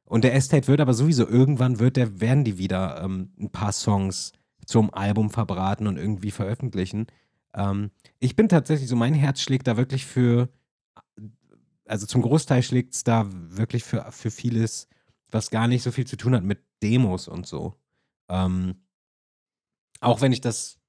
Und 0.04 0.24
der 0.24 0.36
Estate 0.36 0.68
wird 0.68 0.82
aber 0.82 0.94
sowieso 0.94 1.28
irgendwann 1.28 1.80
wird 1.80 1.96
der, 1.96 2.20
werden 2.20 2.44
die 2.44 2.58
wieder 2.58 3.02
ähm, 3.02 3.32
ein 3.40 3.50
paar 3.50 3.72
Songs 3.72 4.34
zum 4.66 4.94
Album 4.94 5.30
verbraten 5.30 5.88
und 5.88 5.98
irgendwie 5.98 6.32
veröffentlichen. 6.32 7.08
Ähm, 7.54 7.92
ich 8.20 8.36
bin 8.36 8.50
tatsächlich 8.50 8.90
so, 8.90 8.96
mein 8.98 9.14
Herz 9.14 9.42
schlägt 9.42 9.68
da 9.68 9.78
wirklich 9.78 10.06
für, 10.06 10.50
also 11.86 12.06
zum 12.06 12.22
Großteil 12.22 12.64
schlägt 12.64 12.96
es 12.96 13.04
da 13.06 13.28
wirklich 13.30 13.84
für, 13.86 14.12
für 14.12 14.32
vieles, 14.32 14.88
was 15.32 15.52
gar 15.52 15.68
nicht 15.68 15.84
so 15.84 15.92
viel 15.92 16.06
zu 16.06 16.18
tun 16.18 16.36
hat 16.36 16.44
mit 16.44 16.60
Demos 16.84 17.30
und 17.30 17.48
so. 17.48 17.76
Ähm, 18.30 18.76
auch 20.02 20.22
wenn 20.22 20.34
ich 20.34 20.42
das 20.42 20.80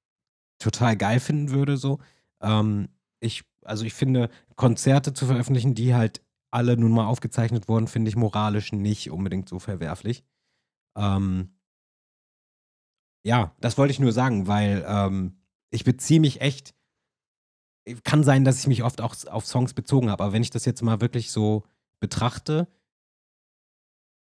total 0.59 0.95
geil 0.95 1.19
finden 1.19 1.51
würde, 1.51 1.77
so. 1.77 1.99
Ähm, 2.41 2.89
ich, 3.19 3.43
also 3.63 3.85
ich 3.85 3.93
finde, 3.93 4.29
Konzerte 4.55 5.13
zu 5.13 5.25
veröffentlichen, 5.25 5.75
die 5.75 5.95
halt 5.95 6.21
alle 6.51 6.77
nun 6.77 6.91
mal 6.91 7.05
aufgezeichnet 7.05 7.67
wurden, 7.67 7.87
finde 7.87 8.09
ich 8.09 8.15
moralisch 8.15 8.71
nicht 8.71 9.11
unbedingt 9.11 9.49
so 9.49 9.59
verwerflich. 9.59 10.23
Ähm, 10.97 11.55
ja, 13.25 13.55
das 13.59 13.77
wollte 13.77 13.91
ich 13.91 13.99
nur 13.99 14.11
sagen, 14.11 14.47
weil 14.47 14.85
ähm, 14.87 15.37
ich 15.71 15.83
beziehe 15.83 16.19
mich 16.19 16.41
echt. 16.41 16.73
Kann 18.03 18.23
sein, 18.23 18.45
dass 18.45 18.59
ich 18.59 18.67
mich 18.67 18.83
oft 18.83 19.01
auch 19.01 19.15
auf 19.27 19.45
Songs 19.47 19.73
bezogen 19.73 20.11
habe, 20.11 20.23
aber 20.23 20.33
wenn 20.33 20.43
ich 20.43 20.51
das 20.51 20.65
jetzt 20.65 20.81
mal 20.83 21.01
wirklich 21.01 21.31
so 21.31 21.63
betrachte, 21.99 22.67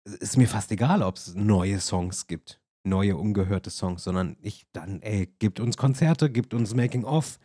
ist 0.05 0.37
mir 0.37 0.49
fast 0.49 0.73
egal, 0.73 1.03
ob 1.03 1.17
es 1.17 1.35
neue 1.35 1.79
Songs 1.81 2.27
gibt, 2.27 2.61
neue 2.85 3.17
ungehörte 3.17 3.71
Songs, 3.71 4.05
sondern 4.05 4.37
ich 4.41 4.67
dann, 4.73 5.01
ey, 5.03 5.33
gibt 5.39 5.61
uns 5.61 5.77
Konzerte, 5.77 6.31
gibt 6.31 6.55
uns 6.55 6.75
Making-of, 6.75 7.39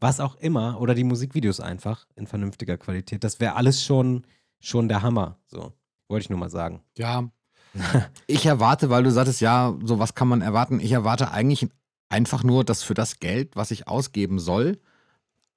was 0.00 0.20
auch 0.20 0.36
immer, 0.36 0.80
oder 0.80 0.94
die 0.94 1.04
Musikvideos 1.04 1.60
einfach 1.60 2.06
in 2.14 2.26
vernünftiger 2.26 2.76
Qualität. 2.76 3.24
Das 3.24 3.40
wäre 3.40 3.56
alles 3.56 3.82
schon, 3.84 4.26
schon 4.60 4.88
der 4.88 5.02
Hammer. 5.02 5.38
So, 5.46 5.72
wollte 6.08 6.24
ich 6.24 6.30
nur 6.30 6.38
mal 6.38 6.50
sagen. 6.50 6.82
Ja. 6.96 7.30
Ich 8.28 8.46
erwarte, 8.46 8.88
weil 8.88 9.02
du 9.02 9.10
sagtest, 9.10 9.40
ja, 9.40 9.76
so 9.82 9.98
was 9.98 10.14
kann 10.14 10.28
man 10.28 10.42
erwarten. 10.42 10.78
Ich 10.78 10.92
erwarte 10.92 11.32
eigentlich 11.32 11.68
einfach 12.08 12.44
nur, 12.44 12.64
dass 12.64 12.84
für 12.84 12.94
das 12.94 13.18
Geld, 13.18 13.56
was 13.56 13.72
ich 13.72 13.88
ausgeben 13.88 14.38
soll, 14.38 14.78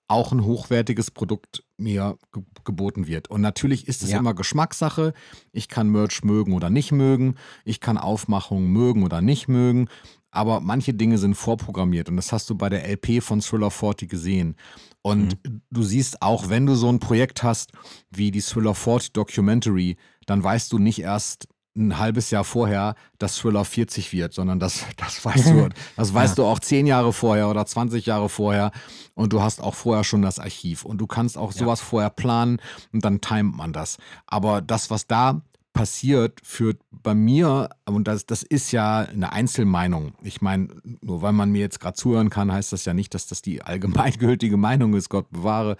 auch 0.07 0.31
ein 0.31 0.43
hochwertiges 0.43 1.11
Produkt 1.11 1.63
mir 1.77 2.17
ge 2.31 2.43
geboten 2.63 3.07
wird. 3.07 3.29
Und 3.29 3.41
natürlich 3.41 3.87
ist 3.87 4.03
es 4.03 4.11
Ja. 4.11 4.19
immer 4.19 4.33
Geschmackssache. 4.33 5.13
Ich 5.53 5.69
kann 5.69 5.89
Merch 5.89 6.23
mögen 6.23 6.53
oder 6.53 6.69
nicht 6.69 6.91
mögen. 6.91 7.35
Ich 7.63 7.79
kann 7.79 7.97
Aufmachungen 7.97 8.69
mögen 8.71 9.03
oder 9.03 9.21
nicht 9.21 9.47
mögen. 9.47 9.87
Aber 10.31 10.59
manche 10.59 10.93
Dinge 10.93 11.17
sind 11.17 11.35
vorprogrammiert. 11.35 12.09
Und 12.09 12.17
das 12.17 12.33
hast 12.33 12.49
du 12.49 12.55
bei 12.55 12.67
der 12.69 12.85
LP 12.89 13.21
von 13.21 13.39
Thriller 13.41 13.71
40 13.71 14.09
gesehen. 14.09 14.55
Und 15.01 15.37
du 15.71 15.83
siehst 15.83 16.21
auch, 16.21 16.49
wenn 16.49 16.65
du 16.65 16.75
so 16.75 16.89
ein 16.89 16.99
Projekt 16.99 17.43
hast 17.43 17.71
wie 18.11 18.31
die 18.31 18.41
Thriller 18.41 18.75
40 18.75 19.13
Documentary, 19.13 19.95
dann 20.25 20.43
weißt 20.43 20.71
du 20.73 20.79
nicht 20.79 20.99
erst 20.99 21.47
ein 21.77 21.97
halbes 21.97 22.31
Jahr 22.31 22.43
vorher, 22.43 22.95
dass 23.19 23.37
Thriller 23.37 23.63
40 23.63 24.11
wird, 24.11 24.33
sondern 24.33 24.59
das, 24.59 24.85
das 24.97 25.23
weißt 25.23 25.49
du, 25.49 25.69
das 25.95 26.13
weißt 26.13 26.37
du 26.37 26.45
auch 26.45 26.59
zehn 26.59 26.87
Jahre 26.87 27.13
vorher 27.13 27.49
oder 27.49 27.65
20 27.65 28.05
Jahre 28.05 28.29
vorher 28.29 28.71
und 29.15 29.33
du 29.33 29.41
hast 29.41 29.61
auch 29.61 29.75
vorher 29.75 30.03
schon 30.03 30.21
das 30.21 30.39
Archiv 30.39 30.83
und 30.83 30.99
du 30.99 31.07
kannst 31.07 31.37
auch 31.37 31.51
sowas 31.51 31.81
vorher 31.81 32.09
planen 32.09 32.59
und 32.91 33.05
dann 33.05 33.21
timet 33.21 33.55
man 33.55 33.73
das. 33.73 33.97
Aber 34.25 34.61
das, 34.61 34.89
was 34.89 35.07
da 35.07 35.41
passiert, 35.77 36.39
führt 36.43 36.79
bei 36.91 37.13
mir, 37.13 37.69
und 37.85 38.07
das, 38.07 38.25
das 38.25 38.43
ist 38.43 38.71
ja 38.71 38.99
eine 38.99 39.31
Einzelmeinung. 39.31 40.13
Ich 40.23 40.41
meine, 40.41 40.69
nur 41.01 41.21
weil 41.21 41.33
man 41.33 41.51
mir 41.51 41.61
jetzt 41.61 41.79
gerade 41.79 41.95
zuhören 41.95 42.29
kann, 42.29 42.51
heißt 42.51 42.73
das 42.73 42.85
ja 42.85 42.93
nicht, 42.93 43.13
dass 43.13 43.27
das 43.27 43.41
die 43.41 43.61
allgemeingültige 43.61 44.57
Meinung 44.57 44.95
ist, 44.95 45.09
Gott 45.09 45.29
bewahre. 45.29 45.77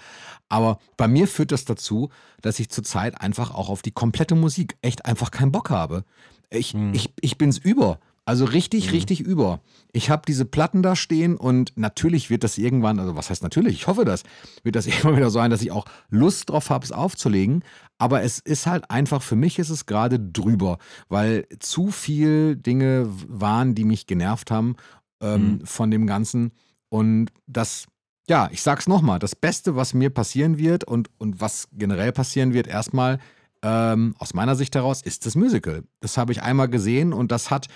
Aber 0.50 0.80
bei 0.98 1.08
mir 1.08 1.28
führt 1.28 1.52
das 1.52 1.66
dazu, 1.66 2.10
dass 2.42 2.60
ich 2.60 2.70
zurzeit 2.70 3.20
einfach 3.20 3.54
auch 3.54 3.70
auf 3.70 3.82
die 3.82 3.92
komplette 3.92 4.36
Musik 4.36 4.78
echt 4.82 5.06
einfach 5.06 5.32
keinen 5.32 5.52
Bock 5.52 5.70
habe. 5.70 6.04
Ich, 6.50 6.76
ich, 6.94 7.12
ich 7.20 7.38
bin's 7.38 7.58
über. 7.58 8.00
Also 8.28 8.44
richtig, 8.44 8.92
richtig 8.92 9.22
über. 9.22 9.62
Ich 9.94 10.10
habe 10.10 10.24
diese 10.28 10.44
Platten 10.44 10.84
da 10.84 10.98
stehen 10.98 11.38
und 11.38 11.72
natürlich 11.78 12.30
wird 12.30 12.44
das 12.44 12.58
irgendwann, 12.58 13.00
also 13.00 13.16
was 13.16 13.30
heißt 13.30 13.42
natürlich, 13.42 13.76
ich 13.76 13.88
hoffe 13.88 14.04
das, 14.04 14.24
wird 14.64 14.76
das 14.76 14.86
irgendwann 14.88 15.16
wieder 15.16 15.30
so 15.30 15.40
sein, 15.40 15.50
dass 15.50 15.62
ich 15.62 15.72
auch 15.72 15.86
Lust 16.10 16.50
drauf 16.50 16.70
habe, 16.70 16.84
es 16.84 16.92
aufzulegen. 16.92 17.64
Aber 17.98 18.22
es 18.22 18.40
ist 18.40 18.68
halt 18.68 18.90
einfach, 18.92 19.22
für 19.22 19.36
mich 19.36 19.60
ist 19.60 19.70
es 19.70 19.86
gerade 19.86 20.20
drüber, 20.20 20.78
weil 21.10 21.48
zu 21.60 21.90
viel 21.90 22.56
Dinge 22.56 23.10
waren, 23.28 23.74
die 23.76 23.86
mich 23.86 24.06
genervt 24.06 24.52
haben 24.52 24.76
ähm, 25.22 25.62
von 25.66 25.90
dem 25.90 26.06
Ganzen. 26.06 26.52
Und 26.90 27.32
das, 27.48 27.86
ja, 28.28 28.50
ich 28.52 28.62
sag's 28.62 28.88
nochmal, 28.88 29.20
das 29.20 29.36
Beste, 29.36 29.76
was 29.76 29.94
mir 29.94 30.10
passieren 30.10 30.58
wird 30.58 30.84
und, 30.84 31.10
und 31.18 31.42
was 31.42 31.70
generell 31.74 32.12
passieren 32.12 32.54
wird, 32.54 32.68
erstmal 32.68 33.20
ähm, 33.64 34.16
aus 34.20 34.34
meiner 34.34 34.56
Sicht 34.56 34.76
heraus, 34.76 35.02
ist 35.02 35.26
das 35.26 35.36
Musical. 35.36 35.84
Das 36.00 36.18
habe 36.18 36.32
ich 36.32 36.44
einmal 36.44 36.68
gesehen 36.68 37.14
und 37.14 37.32
das 37.32 37.50
hat, 37.50 37.68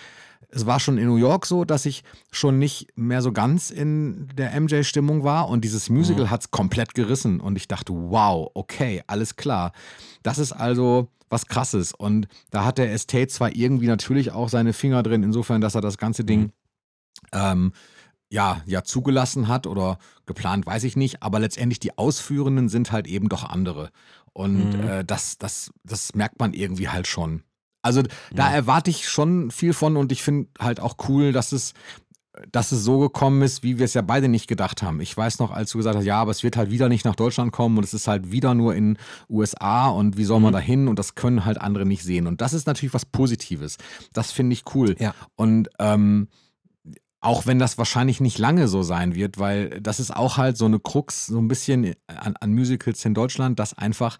es 0.51 0.65
war 0.65 0.79
schon 0.79 0.97
in 0.97 1.07
New 1.07 1.15
York 1.17 1.45
so, 1.45 1.63
dass 1.65 1.85
ich 1.85 2.03
schon 2.31 2.59
nicht 2.59 2.87
mehr 2.95 3.21
so 3.21 3.31
ganz 3.31 3.69
in 3.71 4.27
der 4.35 4.59
MJ-Stimmung 4.59 5.23
war 5.23 5.49
und 5.49 5.63
dieses 5.63 5.89
Musical 5.89 6.29
hat 6.29 6.41
es 6.41 6.51
komplett 6.51 6.93
gerissen 6.93 7.39
und 7.39 7.55
ich 7.55 7.67
dachte, 7.67 7.93
wow, 7.93 8.49
okay, 8.53 9.01
alles 9.07 9.35
klar. 9.35 9.71
Das 10.23 10.37
ist 10.37 10.51
also 10.51 11.07
was 11.29 11.45
Krasses 11.47 11.93
und 11.93 12.27
da 12.49 12.65
hat 12.65 12.77
der 12.77 12.91
Estate 12.91 13.27
zwar 13.27 13.55
irgendwie 13.55 13.87
natürlich 13.87 14.31
auch 14.31 14.49
seine 14.49 14.73
Finger 14.73 15.01
drin, 15.03 15.23
insofern, 15.23 15.61
dass 15.61 15.75
er 15.75 15.81
das 15.81 15.97
ganze 15.97 16.23
Ding 16.25 16.51
ähm, 17.31 17.71
ja, 18.29 18.61
ja 18.65 18.83
zugelassen 18.83 19.47
hat 19.47 19.67
oder 19.67 19.97
geplant, 20.25 20.65
weiß 20.65 20.83
ich 20.85 20.95
nicht, 20.95 21.21
aber 21.23 21.39
letztendlich 21.39 21.79
die 21.79 21.97
Ausführenden 21.97 22.69
sind 22.69 22.91
halt 22.91 23.07
eben 23.07 23.29
doch 23.29 23.43
andere. 23.43 23.89
Und 24.33 24.73
Mhm. 24.77 24.87
äh, 24.87 25.03
das, 25.05 25.37
das, 25.37 25.71
das 25.83 26.15
merkt 26.15 26.39
man 26.39 26.53
irgendwie 26.53 26.87
halt 26.89 27.07
schon. 27.07 27.43
Also 27.81 28.01
da 28.33 28.49
Ja. 28.49 28.55
erwarte 28.55 28.89
ich 28.89 29.07
schon 29.09 29.51
viel 29.51 29.73
von 29.73 29.97
und 29.97 30.11
ich 30.11 30.23
finde 30.23 30.49
halt 30.59 30.79
auch 30.79 30.95
cool, 31.07 31.31
dass 31.31 31.51
es, 31.51 31.73
dass 32.51 32.71
es 32.71 32.83
so 32.83 32.99
gekommen 32.99 33.41
ist, 33.41 33.61
wie 33.61 33.77
wir 33.77 33.85
es 33.85 33.93
ja 33.93 34.01
beide 34.01 34.29
nicht 34.29 34.47
gedacht 34.47 34.81
haben. 34.83 35.01
Ich 35.01 35.15
weiß 35.15 35.39
noch, 35.39 35.51
als 35.51 35.71
du 35.71 35.77
gesagt 35.79 35.97
hast, 35.97 36.05
ja, 36.05 36.19
aber 36.21 36.31
es 36.31 36.43
wird 36.43 36.55
halt 36.57 36.71
wieder 36.71 36.87
nicht 36.89 37.03
nach 37.05 37.15
Deutschland 37.15 37.51
kommen 37.51 37.77
und 37.77 37.83
es 37.83 37.93
ist 37.93 38.07
halt 38.07 38.31
wieder 38.31 38.53
nur 38.53 38.73
in 38.73 38.97
USA 39.29 39.89
und 39.89 40.15
wie 40.17 40.23
soll 40.23 40.39
man 40.39 40.51
Mhm. 40.51 40.55
da 40.55 40.59
hin 40.59 40.87
und 40.87 40.97
das 40.97 41.15
können 41.15 41.43
halt 41.45 41.59
andere 41.59 41.85
nicht 41.85 42.03
sehen. 42.03 42.27
Und 42.27 42.39
das 42.41 42.53
ist 42.53 42.67
natürlich 42.67 42.93
was 42.93 43.05
Positives. 43.05 43.77
Das 44.13 44.31
finde 44.31 44.53
ich 44.53 44.63
cool. 44.75 44.95
Ja. 44.99 45.13
Und 45.35 45.69
ähm, 45.79 46.29
auch 47.21 47.45
wenn 47.45 47.59
das 47.59 47.77
wahrscheinlich 47.77 48.19
nicht 48.19 48.39
lange 48.39 48.67
so 48.67 48.81
sein 48.81 49.13
wird, 49.13 49.37
weil 49.37 49.79
das 49.79 49.99
ist 49.99 50.09
auch 50.15 50.37
halt 50.37 50.57
so 50.57 50.65
eine 50.65 50.79
Krux, 50.79 51.27
so 51.27 51.37
ein 51.37 51.47
bisschen 51.47 51.93
an, 52.07 52.35
an 52.39 52.53
Musicals 52.53 53.05
in 53.05 53.13
Deutschland, 53.13 53.59
dass 53.59 53.77
einfach 53.77 54.17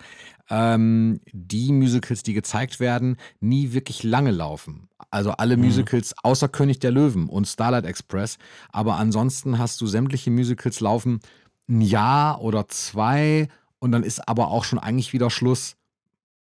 ähm, 0.52 1.20
die 1.34 1.72
Musicals, 1.72 2.22
die 2.22 2.34
gezeigt 2.34 2.80
werden, 2.80 3.18
nie 3.40 3.74
wirklich 3.74 4.04
lange 4.04 4.30
laufen. 4.30 4.88
Also 5.10 5.32
alle 5.32 5.58
Mhm. 5.58 5.66
Musicals 5.66 6.14
außer 6.24 6.48
König 6.48 6.80
der 6.80 6.92
Löwen 6.92 7.28
und 7.28 7.48
Starlight 7.48 7.86
Express. 7.86 8.38
Aber 8.72 8.98
ansonsten 8.98 9.58
hast 9.58 9.82
du 9.82 9.88
sämtliche 9.88 10.30
Musicals 10.30 10.80
laufen 10.80 11.20
ein 11.68 11.82
Jahr 11.82 12.42
oder 12.42 12.68
zwei 12.68 13.48
und 13.80 13.92
dann 13.92 14.04
ist 14.04 14.28
aber 14.28 14.50
auch 14.50 14.64
schon 14.64 14.78
eigentlich 14.78 15.12
wieder 15.12 15.32
Schluss. 15.32 15.76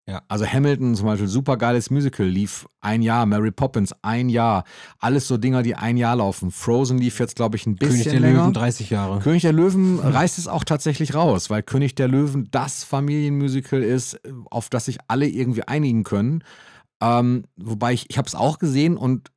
Ja. 0.09 0.23
Also 0.29 0.45
Hamilton 0.45 0.97
zum 0.97 1.07
Beispiel, 1.07 1.29
super 1.29 1.57
geiles 1.57 1.91
Musical, 1.91 2.27
lief 2.27 2.67
ein 2.81 3.03
Jahr, 3.03 3.27
Mary 3.27 3.53
Poppins 3.53 3.95
ein 4.03 4.29
Jahr, 4.29 4.65
alles 4.99 5.29
so 5.29 5.37
Dinger, 5.37 5.63
die 5.63 5.77
ein 5.77 5.97
Jahr 5.97 6.17
laufen. 6.17 6.51
Frozen 6.51 6.99
lief 6.99 7.21
jetzt, 7.21 7.37
glaube 7.37 7.57
ich, 7.57 7.67
ein 7.67 7.77
bisschen 7.77 7.93
König 7.93 8.09
der 8.09 8.21
länger. 8.21 8.41
Löwen 8.41 8.53
30 8.53 8.91
Jahre. 8.91 9.21
König 9.21 9.43
der 9.43 9.53
Löwen 9.53 9.99
reißt 10.03 10.39
es 10.39 10.49
auch 10.49 10.65
tatsächlich 10.65 11.15
raus, 11.15 11.49
weil 11.51 11.63
König 11.63 11.95
der 11.95 12.09
Löwen 12.09 12.49
das 12.51 12.83
Familienmusical 12.83 13.83
ist, 13.83 14.21
auf 14.51 14.69
das 14.69 14.87
sich 14.87 14.99
alle 15.07 15.29
irgendwie 15.29 15.63
einigen 15.63 16.03
können. 16.03 16.43
Ähm, 17.01 17.45
wobei 17.57 17.93
ich, 17.93 18.11
ich 18.11 18.19
habe 18.19 18.27
es 18.27 18.35
auch 18.35 18.59
gesehen 18.59 18.97
und 18.97 19.31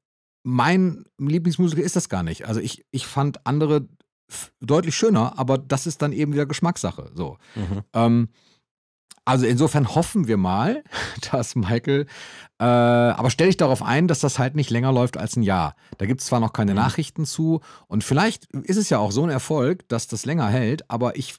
mein 0.43 1.05
Lieblingsmusical 1.19 1.83
ist 1.83 1.95
das 1.95 2.09
gar 2.09 2.23
nicht. 2.23 2.47
Also 2.47 2.59
ich, 2.59 2.85
ich 2.91 3.07
fand 3.07 3.45
andere 3.45 3.87
deutlich 4.59 4.95
schöner, 4.95 5.37
aber 5.37 5.57
das 5.57 5.87
ist 5.87 6.01
dann 6.01 6.11
eben 6.11 6.33
wieder 6.33 6.45
Geschmackssache. 6.45 7.11
So. 7.13 7.37
Mhm. 7.55 7.81
Ähm, 7.93 8.29
also 9.25 9.45
insofern 9.45 9.95
hoffen 9.95 10.27
wir 10.27 10.37
mal, 10.37 10.83
dass 11.31 11.55
Michael, 11.55 12.07
äh, 12.59 12.63
aber 12.63 13.29
stell 13.29 13.47
dich 13.47 13.57
darauf 13.57 13.81
ein, 13.81 14.07
dass 14.07 14.19
das 14.19 14.39
halt 14.39 14.55
nicht 14.55 14.69
länger 14.69 14.91
läuft 14.91 15.17
als 15.17 15.35
ein 15.35 15.43
Jahr. 15.43 15.75
Da 15.97 16.05
gibt 16.05 16.21
es 16.21 16.27
zwar 16.27 16.39
noch 16.39 16.53
keine 16.53 16.71
Mhm. 16.71 16.77
Nachrichten 16.77 17.25
zu 17.25 17.61
und 17.87 18.03
vielleicht 18.03 18.45
ist 18.53 18.77
es 18.77 18.89
ja 18.89 18.97
auch 18.99 19.11
so 19.11 19.23
ein 19.23 19.29
Erfolg, 19.29 19.87
dass 19.89 20.07
das 20.07 20.25
länger 20.25 20.47
hält, 20.47 20.89
aber 20.89 21.15
ich 21.17 21.35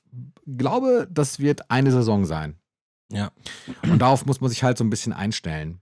glaube, 0.47 1.07
das 1.11 1.39
wird 1.39 1.71
eine 1.71 1.91
Saison 1.93 2.25
sein. 2.25 2.57
Ja. 3.13 3.31
Und 3.83 3.99
darauf 4.01 4.25
muss 4.27 4.41
man 4.41 4.51
sich 4.51 4.65
halt 4.65 4.79
so 4.79 4.85
ein 4.85 4.91
bisschen 4.91 5.13
einstellen. 5.13 5.81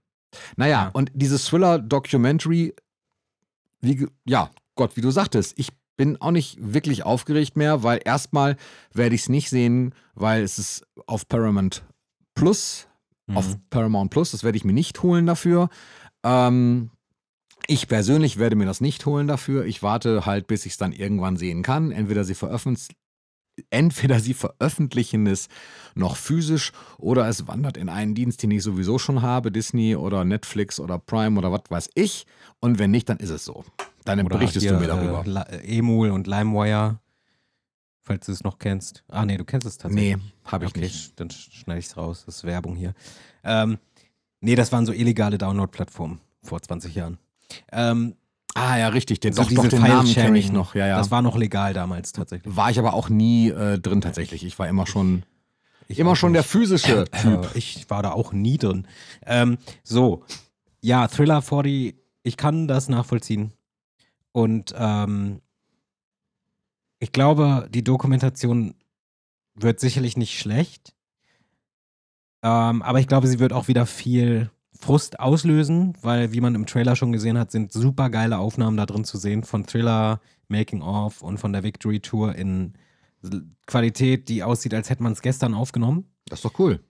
Naja, 0.56 0.84
Ja. 0.84 0.90
und 0.92 1.10
dieses 1.14 1.44
Thriller-Documentary, 1.46 2.74
wie, 3.80 4.06
ja, 4.24 4.50
Gott, 4.74 4.96
wie 4.96 5.00
du 5.02 5.10
sagtest, 5.10 5.54
ich 5.58 5.68
bin 6.02 6.20
auch 6.20 6.32
nicht 6.32 6.58
wirklich 6.60 7.04
aufgeregt 7.04 7.56
mehr, 7.56 7.84
weil 7.84 8.00
erstmal 8.04 8.56
werde 8.92 9.14
ich 9.14 9.20
es 9.20 9.28
nicht 9.28 9.50
sehen, 9.50 9.94
weil 10.16 10.42
es 10.42 10.58
ist 10.58 10.84
auf 11.06 11.28
Paramount 11.28 11.84
Plus, 12.34 12.88
auf 13.32 13.46
Mhm. 13.50 13.60
Paramount 13.70 14.10
Plus, 14.10 14.32
das 14.32 14.42
werde 14.42 14.58
ich 14.58 14.64
mir 14.64 14.72
nicht 14.72 15.00
holen 15.04 15.26
dafür. 15.26 15.68
Ähm, 16.24 16.90
ich 17.68 17.86
persönlich 17.86 18.36
werde 18.36 18.56
mir 18.56 18.66
das 18.66 18.80
nicht 18.80 19.06
holen 19.06 19.28
dafür. 19.28 19.64
Ich 19.64 19.84
warte 19.84 20.26
halt, 20.26 20.48
bis 20.48 20.66
ich 20.66 20.72
es 20.72 20.76
dann 20.76 20.90
irgendwann 20.90 21.36
sehen 21.36 21.62
kann. 21.62 21.92
Entweder 21.92 22.24
sie 22.24 22.34
veröffentlichen 22.34 22.96
entweder 23.70 24.18
sie 24.18 24.34
veröffentlichen 24.34 25.26
es 25.28 25.48
noch 25.94 26.16
physisch 26.16 26.72
oder 26.98 27.28
es 27.28 27.46
wandert 27.46 27.76
in 27.76 27.88
einen 27.88 28.16
Dienst, 28.16 28.42
den 28.42 28.50
ich 28.50 28.64
sowieso 28.64 28.98
schon 28.98 29.22
habe, 29.22 29.52
Disney 29.52 29.94
oder 29.94 30.24
Netflix 30.24 30.80
oder 30.80 30.98
Prime 30.98 31.38
oder 31.38 31.52
was 31.52 31.62
weiß 31.68 31.90
ich. 31.94 32.26
Und 32.58 32.80
wenn 32.80 32.90
nicht, 32.90 33.08
dann 33.08 33.18
ist 33.18 33.30
es 33.30 33.44
so. 33.44 33.64
Dann 34.04 34.20
Oder 34.20 34.36
berichtest 34.38 34.64
hier, 34.64 34.72
du 34.72 34.80
mir 34.80 34.86
darüber. 34.88 35.24
Äh, 35.24 35.28
La- 35.28 35.42
äh, 35.42 35.78
Emul 35.78 36.10
und 36.10 36.26
LimeWire, 36.26 36.98
falls 38.02 38.26
du 38.26 38.32
es 38.32 38.42
noch 38.42 38.58
kennst. 38.58 39.04
Ah, 39.08 39.24
nee, 39.24 39.36
du 39.36 39.44
kennst 39.44 39.66
es 39.66 39.78
tatsächlich. 39.78 40.16
nee, 40.16 40.22
habe 40.44 40.64
ich 40.64 40.70
okay, 40.70 40.80
nicht. 40.80 41.18
Dann 41.20 41.30
schneide 41.30 41.78
ich 41.78 41.86
es 41.86 41.96
raus. 41.96 42.24
Das 42.26 42.36
ist 42.36 42.44
Werbung 42.44 42.74
hier. 42.74 42.94
Ähm, 43.44 43.78
nee, 44.40 44.54
das 44.54 44.72
waren 44.72 44.86
so 44.86 44.92
illegale 44.92 45.38
Download-Plattformen 45.38 46.20
vor 46.42 46.60
20 46.60 46.94
Jahren. 46.94 47.18
Ähm, 47.70 48.16
Ah 48.54 48.76
ja, 48.76 48.88
richtig. 48.88 49.20
Den, 49.20 49.32
so 49.32 49.42
doch, 49.42 49.48
doch, 49.50 49.62
diese 49.64 49.76
den 49.76 49.82
Namen 49.82 50.12
kenne 50.12 50.38
ich 50.38 50.52
noch. 50.52 50.74
Ja, 50.74 50.86
ja. 50.86 50.98
Das 50.98 51.10
war 51.10 51.22
noch 51.22 51.36
legal 51.38 51.72
damals 51.72 52.12
tatsächlich. 52.12 52.54
war 52.54 52.70
ich 52.70 52.78
aber 52.78 52.92
auch 52.92 53.08
nie 53.08 53.48
äh, 53.48 53.78
drin 53.78 54.02
tatsächlich. 54.02 54.44
Ich 54.44 54.58
war 54.58 54.68
immer 54.68 54.86
schon, 54.86 55.22
Ich 55.88 55.98
immer 55.98 56.16
schon 56.16 56.34
der 56.34 56.42
physische 56.42 57.06
Typ. 57.06 57.54
Äh, 57.54 57.58
ich 57.58 57.88
war 57.88 58.02
da 58.02 58.10
auch 58.12 58.32
nie 58.34 58.58
drin. 58.58 58.86
Ähm, 59.24 59.56
so, 59.82 60.22
ja, 60.82 61.08
Thriller 61.08 61.40
40, 61.40 61.96
ich 62.24 62.36
kann 62.36 62.68
das 62.68 62.90
nachvollziehen. 62.90 63.52
Und 64.32 64.74
ähm, 64.76 65.40
ich 66.98 67.12
glaube, 67.12 67.68
die 67.70 67.84
Dokumentation 67.84 68.74
wird 69.54 69.80
sicherlich 69.80 70.16
nicht 70.16 70.38
schlecht. 70.38 70.94
Ähm, 72.42 72.82
aber 72.82 73.00
ich 73.00 73.06
glaube, 73.06 73.26
sie 73.26 73.38
wird 73.38 73.52
auch 73.52 73.68
wieder 73.68 73.86
viel 73.86 74.50
Frust 74.74 75.20
auslösen, 75.20 75.96
weil, 76.02 76.32
wie 76.32 76.40
man 76.40 76.54
im 76.54 76.66
Trailer 76.66 76.96
schon 76.96 77.12
gesehen 77.12 77.38
hat, 77.38 77.52
sind 77.52 77.72
super 77.72 78.10
geile 78.10 78.38
Aufnahmen 78.38 78.76
da 78.76 78.86
drin 78.86 79.04
zu 79.04 79.16
sehen 79.18 79.44
von 79.44 79.64
Thriller, 79.64 80.20
Making 80.48 80.82
of 80.82 81.22
und 81.22 81.38
von 81.38 81.52
der 81.52 81.62
Victory 81.62 82.00
Tour 82.00 82.34
in 82.34 82.74
Qualität, 83.66 84.28
die 84.28 84.42
aussieht, 84.42 84.74
als 84.74 84.90
hätte 84.90 85.02
man 85.02 85.12
es 85.12 85.22
gestern 85.22 85.54
aufgenommen. 85.54 86.06
Das 86.26 86.40
ist 86.40 86.44
doch 86.44 86.58
cool. 86.58 86.80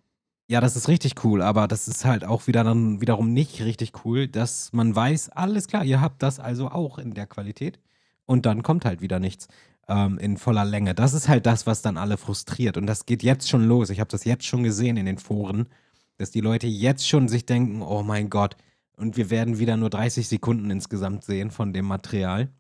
Ja, 0.53 0.61
das 0.61 0.77
ist 0.77 0.87
richtig 0.87 1.25
cool, 1.25 1.41
aber 1.41 1.67
das 1.67 1.89
ist 1.89 2.05
halt 2.05 2.27
auch 2.27 2.47
wieder 2.47 2.63
dann 2.63 3.01
wiederum 3.01 3.33
nicht 3.33 3.63
richtig 3.63 4.05
cool, 4.05 4.29
dass 4.29 4.71
man 4.75 4.95
weiß, 4.95 5.31
alles 5.31 5.67
klar, 5.67 5.83
ihr 5.83 6.03
habt 6.03 6.23
das 6.23 6.41
also 6.41 6.69
auch 6.69 6.99
in 6.99 7.15
der 7.15 7.27
Qualität 7.27 7.81
und 8.27 8.45
dann 8.45 8.63
kommt 8.63 8.85
halt 8.85 9.01
wieder 9.01 9.19
nichts 9.19 9.49
ähm, 9.89 10.19
in 10.19 10.37
voller 10.37 10.67
Länge. 10.67 10.95
Das 10.95 11.15
ist 11.15 11.27
halt 11.27 11.47
das, 11.47 11.67
was 11.67 11.81
dann 11.81 11.97
alle 11.97 12.19
frustriert 12.19 12.77
und 12.77 12.87
das 12.87 13.07
geht 13.07 13.23
jetzt 13.23 13.49
schon 13.49 13.67
los. 13.67 13.89
Ich 13.89 13.99
habe 13.99 14.11
das 14.11 14.27
jetzt 14.27 14.45
schon 14.45 14.63
gesehen 14.63 14.99
in 14.99 15.07
den 15.07 15.17
Foren, 15.17 15.69
dass 16.19 16.33
die 16.33 16.43
Leute 16.43 16.67
jetzt 16.67 17.09
schon 17.09 17.29
sich 17.29 17.47
denken, 17.47 17.81
oh 17.81 18.03
mein 18.03 18.29
Gott, 18.29 18.59
und 18.99 19.17
wir 19.17 19.31
werden 19.31 19.59
wieder 19.59 19.79
nur 19.79 19.89
30 19.89 20.29
Sekunden 20.29 20.71
insgesamt 20.71 21.25
sehen 21.25 21.51
von 21.51 21.73
dem 21.73 21.87
Material. 21.87 22.51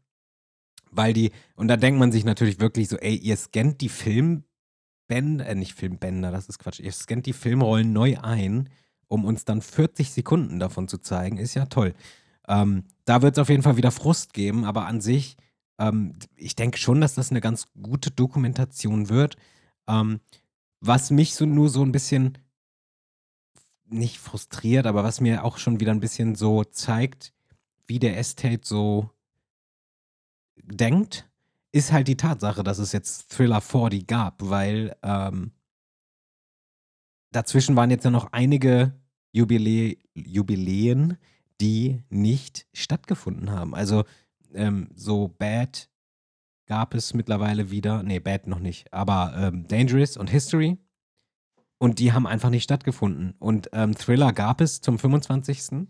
Weil 0.90 1.12
die, 1.12 1.30
und 1.56 1.68
da 1.68 1.76
denkt 1.76 2.00
man 2.00 2.10
sich 2.10 2.24
natürlich 2.24 2.58
wirklich 2.58 2.88
so, 2.88 2.96
ey, 2.96 3.16
ihr 3.16 3.36
scannt 3.36 3.82
die 3.82 3.90
Filmbänder, 5.12 5.46
äh, 5.46 5.54
nicht 5.54 5.74
Filmbänder, 5.74 6.30
das 6.30 6.48
ist 6.48 6.58
Quatsch, 6.58 6.80
ihr 6.80 6.92
scannt 6.92 7.26
die 7.26 7.32
Filmrollen 7.32 7.92
neu 7.92 8.16
ein, 8.18 8.68
um 9.08 9.24
uns 9.24 9.44
dann 9.44 9.60
40 9.60 10.10
Sekunden 10.10 10.58
davon 10.58 10.88
zu 10.88 10.98
zeigen, 10.98 11.36
ist 11.36 11.54
ja 11.54 11.66
toll. 11.66 11.94
Ähm, 12.48 12.84
da 13.04 13.22
wird 13.22 13.36
es 13.36 13.42
auf 13.42 13.48
jeden 13.48 13.62
Fall 13.62 13.76
wieder 13.76 13.90
Frust 13.90 14.32
geben, 14.32 14.64
aber 14.64 14.86
an 14.86 15.00
sich, 15.00 15.36
ähm, 15.78 16.14
ich 16.34 16.56
denke 16.56 16.78
schon, 16.78 17.00
dass 17.00 17.14
das 17.14 17.30
eine 17.30 17.40
ganz 17.40 17.68
gute 17.80 18.10
Dokumentation 18.10 19.08
wird. 19.08 19.36
Ähm, 19.86 20.20
was 20.80 21.10
mich 21.10 21.34
so 21.34 21.46
nur 21.46 21.68
so 21.68 21.82
ein 21.84 21.92
bisschen 21.92 22.38
nicht 23.84 24.18
frustriert, 24.18 24.86
aber 24.86 25.04
was 25.04 25.20
mir 25.20 25.44
auch 25.44 25.58
schon 25.58 25.78
wieder 25.78 25.92
ein 25.92 26.00
bisschen 26.00 26.34
so 26.34 26.64
zeigt, 26.64 27.34
wie 27.86 27.98
der 27.98 28.18
Estate 28.18 28.62
so 28.64 29.10
denkt, 30.56 31.28
ist 31.72 31.90
halt 31.90 32.08
die 32.08 32.16
Tatsache, 32.16 32.62
dass 32.62 32.78
es 32.78 32.92
jetzt 32.92 33.30
Thriller 33.30 33.60
40 33.60 34.06
gab, 34.06 34.42
weil 34.42 34.94
ähm, 35.02 35.52
dazwischen 37.32 37.76
waren 37.76 37.90
jetzt 37.90 38.04
ja 38.04 38.10
noch 38.10 38.32
einige 38.32 39.00
Jubilä 39.32 39.96
Jubiläen, 40.14 41.16
die 41.60 42.02
nicht 42.10 42.66
stattgefunden 42.74 43.50
haben. 43.50 43.74
Also 43.74 44.04
ähm, 44.52 44.90
so 44.94 45.28
Bad 45.28 45.88
gab 46.66 46.94
es 46.94 47.14
mittlerweile 47.14 47.70
wieder, 47.70 48.02
nee, 48.02 48.20
Bad 48.20 48.46
noch 48.46 48.58
nicht, 48.58 48.92
aber 48.92 49.34
ähm, 49.36 49.66
Dangerous 49.66 50.16
und 50.18 50.28
History 50.30 50.78
und 51.78 51.98
die 51.98 52.12
haben 52.12 52.26
einfach 52.26 52.50
nicht 52.50 52.62
stattgefunden. 52.62 53.34
Und 53.38 53.70
ähm, 53.72 53.96
Thriller 53.96 54.32
gab 54.32 54.60
es 54.60 54.80
zum 54.80 55.00
25. 55.00 55.88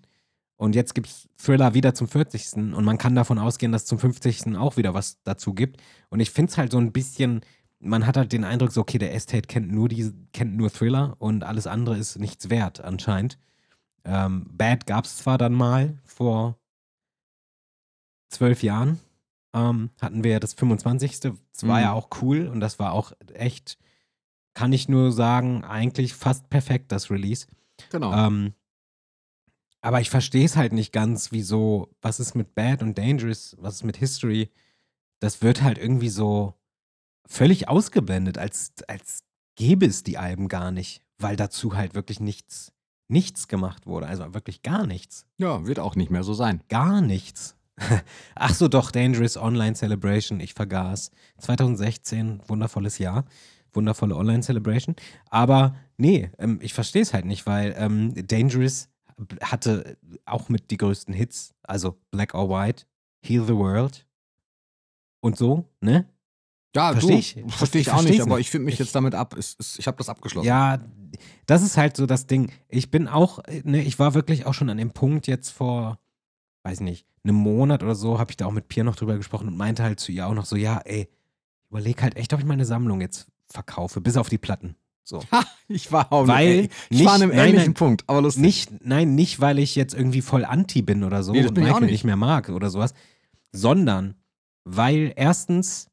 Und 0.62 0.76
jetzt 0.76 0.94
gibt 0.94 1.08
es 1.08 1.28
Thriller 1.38 1.74
wieder 1.74 1.92
zum 1.92 2.06
40. 2.06 2.52
Und 2.54 2.84
man 2.84 2.96
kann 2.96 3.16
davon 3.16 3.40
ausgehen, 3.40 3.72
dass 3.72 3.84
zum 3.84 3.98
50. 3.98 4.56
auch 4.56 4.76
wieder 4.76 4.94
was 4.94 5.20
dazu 5.24 5.54
gibt. 5.54 5.82
Und 6.08 6.20
ich 6.20 6.30
finde 6.30 6.52
es 6.52 6.56
halt 6.56 6.70
so 6.70 6.78
ein 6.78 6.92
bisschen, 6.92 7.40
man 7.80 8.06
hat 8.06 8.16
halt 8.16 8.30
den 8.30 8.44
Eindruck, 8.44 8.70
so, 8.70 8.82
okay, 8.82 8.98
der 8.98 9.12
Estate 9.12 9.48
kennt 9.48 9.72
nur 9.72 9.88
die, 9.88 10.12
kennt 10.32 10.56
nur 10.56 10.70
Thriller 10.70 11.16
und 11.18 11.42
alles 11.42 11.66
andere 11.66 11.96
ist 11.98 12.16
nichts 12.16 12.48
wert, 12.48 12.80
anscheinend. 12.80 13.40
Ähm, 14.04 14.46
Bad 14.52 14.86
gab 14.86 15.04
es 15.04 15.16
zwar 15.16 15.36
dann 15.36 15.52
mal 15.52 15.98
vor 16.04 16.56
zwölf 18.28 18.62
Jahren. 18.62 19.00
Ähm, 19.52 19.90
hatten 20.00 20.22
wir 20.22 20.30
ja 20.30 20.38
das 20.38 20.54
25. 20.54 21.18
Das 21.18 21.32
war 21.62 21.78
Mhm. 21.78 21.82
ja 21.82 21.92
auch 21.92 22.08
cool 22.20 22.46
und 22.46 22.60
das 22.60 22.78
war 22.78 22.92
auch 22.92 23.10
echt, 23.34 23.78
kann 24.54 24.72
ich 24.72 24.88
nur 24.88 25.10
sagen, 25.10 25.64
eigentlich 25.64 26.14
fast 26.14 26.50
perfekt, 26.50 26.92
das 26.92 27.10
Release. 27.10 27.48
Genau. 27.90 28.14
Ähm, 28.14 28.54
aber 29.82 30.00
ich 30.00 30.10
verstehe 30.10 30.44
es 30.44 30.56
halt 30.56 30.72
nicht 30.72 30.92
ganz, 30.92 31.32
wieso, 31.32 31.90
was 32.00 32.20
ist 32.20 32.34
mit 32.34 32.54
Bad 32.54 32.82
und 32.82 32.96
Dangerous, 32.96 33.56
was 33.60 33.74
ist 33.74 33.84
mit 33.84 33.96
History, 33.96 34.48
das 35.18 35.42
wird 35.42 35.62
halt 35.62 35.76
irgendwie 35.76 36.08
so 36.08 36.54
völlig 37.26 37.68
ausgeblendet, 37.68 38.38
als, 38.38 38.72
als 38.86 39.24
gäbe 39.56 39.86
es 39.86 40.04
die 40.04 40.18
Alben 40.18 40.48
gar 40.48 40.70
nicht, 40.70 41.02
weil 41.18 41.34
dazu 41.36 41.74
halt 41.74 41.94
wirklich 41.94 42.20
nichts, 42.20 42.72
nichts 43.08 43.48
gemacht 43.48 43.86
wurde. 43.86 44.06
Also 44.06 44.32
wirklich 44.34 44.62
gar 44.62 44.86
nichts. 44.86 45.26
Ja, 45.38 45.66
wird 45.66 45.80
auch 45.80 45.96
nicht 45.96 46.10
mehr 46.10 46.22
so 46.22 46.32
sein. 46.32 46.62
Gar 46.68 47.00
nichts. 47.00 47.56
Ach 48.36 48.54
so, 48.54 48.68
doch, 48.68 48.92
Dangerous 48.92 49.36
Online 49.36 49.74
Celebration, 49.74 50.38
ich 50.38 50.54
vergaß. 50.54 51.10
2016, 51.38 52.42
wundervolles 52.46 52.98
Jahr, 52.98 53.24
wundervolle 53.72 54.14
Online 54.14 54.42
Celebration. 54.42 54.94
Aber 55.28 55.74
nee, 55.96 56.30
ähm, 56.38 56.60
ich 56.62 56.72
verstehe 56.72 57.02
es 57.02 57.14
halt 57.14 57.24
nicht, 57.24 57.46
weil 57.46 57.74
ähm, 57.76 58.14
Dangerous 58.28 58.91
hatte 59.42 59.96
auch 60.24 60.48
mit 60.48 60.70
die 60.70 60.76
größten 60.76 61.14
Hits, 61.14 61.54
also 61.62 61.98
Black 62.10 62.34
or 62.34 62.48
White, 62.48 62.84
Heal 63.24 63.44
the 63.44 63.54
World 63.54 64.06
und 65.20 65.36
so, 65.36 65.68
ne? 65.80 66.08
Ja, 66.74 66.92
Versteh 66.92 67.12
du, 67.12 67.18
ich. 67.18 67.36
verstehe 67.54 67.80
ich 67.82 67.90
auch 67.92 68.02
nicht, 68.02 68.20
aber 68.22 68.40
ich 68.40 68.50
finde 68.50 68.64
mich 68.64 68.74
Ich- 68.74 68.80
jetzt 68.80 68.94
damit 68.94 69.14
ab. 69.14 69.36
Es, 69.36 69.56
ich 69.78 69.86
habe 69.86 69.98
das 69.98 70.08
abgeschlossen. 70.08 70.46
Ja, 70.46 70.78
das 71.44 71.62
ist 71.62 71.76
halt 71.76 71.96
so 71.98 72.06
das 72.06 72.26
Ding. 72.26 72.50
Ich 72.68 72.90
bin 72.90 73.08
auch, 73.08 73.40
ne, 73.64 73.82
ich 73.82 73.98
war 73.98 74.14
wirklich 74.14 74.46
auch 74.46 74.54
schon 74.54 74.70
an 74.70 74.78
dem 74.78 74.92
Punkt 74.92 75.26
jetzt 75.26 75.50
vor, 75.50 75.98
weiß 76.64 76.80
nicht, 76.80 77.06
einem 77.24 77.36
Monat 77.36 77.82
oder 77.82 77.94
so, 77.94 78.18
habe 78.18 78.30
ich 78.32 78.38
da 78.38 78.46
auch 78.46 78.52
mit 78.52 78.68
Pierre 78.68 78.86
noch 78.86 78.96
drüber 78.96 79.16
gesprochen 79.18 79.48
und 79.48 79.56
meinte 79.56 79.82
halt 79.82 80.00
zu 80.00 80.12
ihr 80.12 80.26
auch 80.26 80.32
noch 80.34 80.46
so, 80.46 80.56
ja, 80.56 80.78
ey, 80.78 81.02
ich 81.62 81.68
überleg 81.70 82.00
halt 82.02 82.16
echt, 82.16 82.32
ob 82.32 82.40
ich 82.40 82.46
meine 82.46 82.64
Sammlung 82.64 83.02
jetzt 83.02 83.26
verkaufe, 83.50 84.00
bis 84.00 84.16
auf 84.16 84.30
die 84.30 84.38
Platten. 84.38 84.74
So. 85.04 85.22
Ha, 85.32 85.44
ich 85.68 85.90
war 85.92 86.12
auch 86.12 86.26
Weil 86.28 86.68
ich 86.90 87.04
war 87.04 87.14
an 87.14 87.20
nicht- 87.20 87.22
einem 87.22 87.30
nein, 87.36 87.48
ähnlichen 87.48 87.66
nein. 87.68 87.74
Punkt, 87.74 88.04
aber 88.06 88.22
lustig. 88.22 88.42
Nicht, 88.42 88.84
nein, 88.86 89.14
nicht, 89.14 89.40
weil 89.40 89.58
ich 89.58 89.74
jetzt 89.74 89.94
irgendwie 89.94 90.22
voll 90.22 90.44
anti 90.44 90.82
bin 90.82 91.02
oder 91.04 91.22
so 91.22 91.32
Nee, 91.32 91.46
und 91.46 91.56
Michael 91.56 91.80
nicht. 91.82 91.90
nicht 91.90 92.04
mehr 92.04 92.16
mag 92.16 92.48
oder 92.50 92.70
sowas, 92.70 92.94
sondern 93.52 94.14
weil 94.64 95.12
erstens 95.16 95.88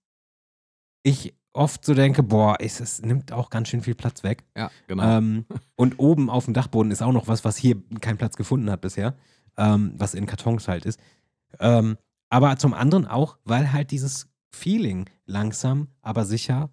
ich 1.04 1.34
oft 1.54 1.84
so 1.84 1.94
denke, 1.96 2.22
boah, 2.24 2.58
es, 2.60 2.80
es 2.80 3.02
nimmt 3.02 3.32
auch 3.32 3.50
ganz 3.50 3.70
schön 3.70 3.82
viel 3.82 3.96
Platz 3.96 4.24
weg. 4.24 4.44
Ja, 4.56 4.70
genau. 4.88 5.04
Ähm, 5.18 5.46
und 5.76 5.98
oben 5.98 6.30
auf 6.30 6.46
dem 6.46 6.54
Dachboden 6.54 6.92
ist 6.92 7.02
auch 7.02 7.12
noch 7.12 7.28
was, 7.28 7.44
was 7.44 7.58
hier 7.58 7.82
keinen 8.02 8.18
Platz 8.18 8.36
gefunden 8.36 8.70
hat 8.70 8.82
bisher, 8.82 9.16
ähm, 9.58 9.94
was 9.98 10.14
in 10.14 10.26
Kartons 10.28 10.68
halt 10.68 10.86
ist. 10.86 11.00
Ähm, 11.60 11.98
aber 12.30 12.58
zum 12.58 12.74
anderen 12.76 13.08
auch, 13.08 13.38
weil 13.44 13.72
halt 13.74 13.90
dieses 13.92 14.28
Feeling 14.52 15.10
langsam, 15.26 15.88
aber 16.02 16.26
sicher 16.26 16.70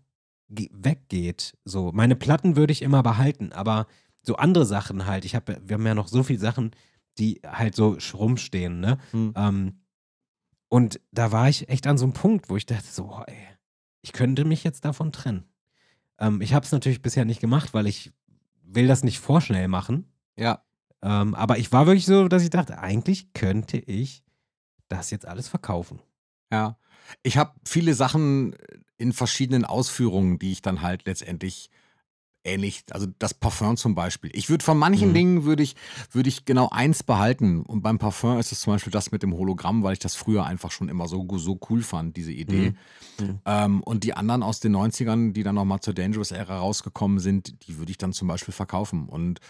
weggeht. 0.48 1.56
So, 1.64 1.90
meine 1.92 2.16
Platten 2.16 2.56
würde 2.56 2.72
ich 2.72 2.82
immer 2.82 3.02
behalten, 3.02 3.52
aber 3.52 3.86
so 4.22 4.36
andere 4.36 4.66
Sachen 4.66 5.06
halt. 5.06 5.24
Ich 5.24 5.34
habe, 5.34 5.60
wir 5.64 5.74
haben 5.74 5.86
ja 5.86 5.94
noch 5.94 6.08
so 6.08 6.22
viele 6.22 6.38
Sachen, 6.38 6.72
die 7.18 7.40
halt 7.46 7.74
so 7.74 7.96
rumstehen, 8.14 8.80
ne? 8.80 8.98
Hm. 9.12 9.32
Ähm, 9.36 9.80
und 10.68 11.00
da 11.12 11.32
war 11.32 11.48
ich 11.48 11.68
echt 11.68 11.86
an 11.86 11.96
so 11.96 12.04
einem 12.04 12.12
Punkt, 12.12 12.50
wo 12.50 12.56
ich 12.56 12.66
dachte 12.66 12.88
so, 12.88 13.22
ey, 13.26 13.36
ich 14.02 14.12
könnte 14.12 14.44
mich 14.44 14.64
jetzt 14.64 14.84
davon 14.84 15.12
trennen. 15.12 15.44
Ähm, 16.18 16.40
ich 16.40 16.54
habe 16.54 16.64
es 16.66 16.72
natürlich 16.72 17.02
bisher 17.02 17.24
nicht 17.24 17.40
gemacht, 17.40 17.72
weil 17.72 17.86
ich 17.86 18.12
will 18.62 18.86
das 18.88 19.04
nicht 19.04 19.20
vorschnell 19.20 19.68
machen. 19.68 20.12
ja, 20.36 20.62
Ähm, 21.02 21.34
aber 21.34 21.58
ich 21.58 21.70
war 21.72 21.86
wirklich 21.86 22.06
so, 22.06 22.26
dass 22.26 22.42
ich 22.42 22.50
dachte, 22.50 22.78
eigentlich 22.78 23.32
könnte 23.32 23.78
ich 23.78 24.24
das 24.88 25.10
jetzt 25.10 25.26
alles 25.26 25.48
verkaufen. 25.48 26.00
ja. 26.52 26.78
Ich 27.22 27.38
habe 27.38 27.52
viele 27.64 27.94
Sachen 27.94 28.56
in 28.98 29.12
verschiedenen 29.12 29.64
Ausführungen, 29.64 30.38
die 30.38 30.52
ich 30.52 30.62
dann 30.62 30.82
halt 30.82 31.06
letztendlich 31.06 31.70
ähnlich, 32.46 32.84
also 32.92 33.08
das 33.18 33.34
Parfum 33.34 33.76
zum 33.76 33.94
Beispiel. 33.94 34.30
Ich 34.32 34.48
würde 34.48 34.64
von 34.64 34.78
manchen 34.78 35.10
Mhm. 35.10 35.14
Dingen 35.14 35.44
würde 35.44 35.62
ich, 35.62 35.74
würde 36.12 36.28
ich 36.28 36.44
genau 36.44 36.68
eins 36.70 37.02
behalten. 37.02 37.62
Und 37.62 37.82
beim 37.82 37.98
Parfum 37.98 38.38
ist 38.38 38.52
es 38.52 38.60
zum 38.60 38.74
Beispiel 38.74 38.92
das 38.92 39.10
mit 39.10 39.22
dem 39.22 39.34
Hologramm, 39.34 39.82
weil 39.82 39.94
ich 39.94 39.98
das 39.98 40.14
früher 40.14 40.46
einfach 40.46 40.70
schon 40.70 40.88
immer 40.88 41.08
so, 41.08 41.26
so 41.38 41.58
cool 41.68 41.82
fand, 41.82 42.16
diese 42.16 42.32
Idee. 42.32 42.74
Mhm. 43.20 43.40
Ähm, 43.44 43.82
und 43.82 44.04
die 44.04 44.14
anderen 44.14 44.42
aus 44.42 44.60
den 44.60 44.76
90ern, 44.76 45.32
die 45.32 45.42
dann 45.42 45.56
nochmal 45.56 45.80
zur 45.80 45.94
Dangerous-Ära 45.94 46.58
rausgekommen 46.58 47.18
sind, 47.18 47.66
die 47.66 47.78
würde 47.78 47.90
ich 47.90 47.98
dann 47.98 48.12
zum 48.12 48.28
Beispiel 48.28 48.54
verkaufen. 48.54 49.08
Und 49.08 49.40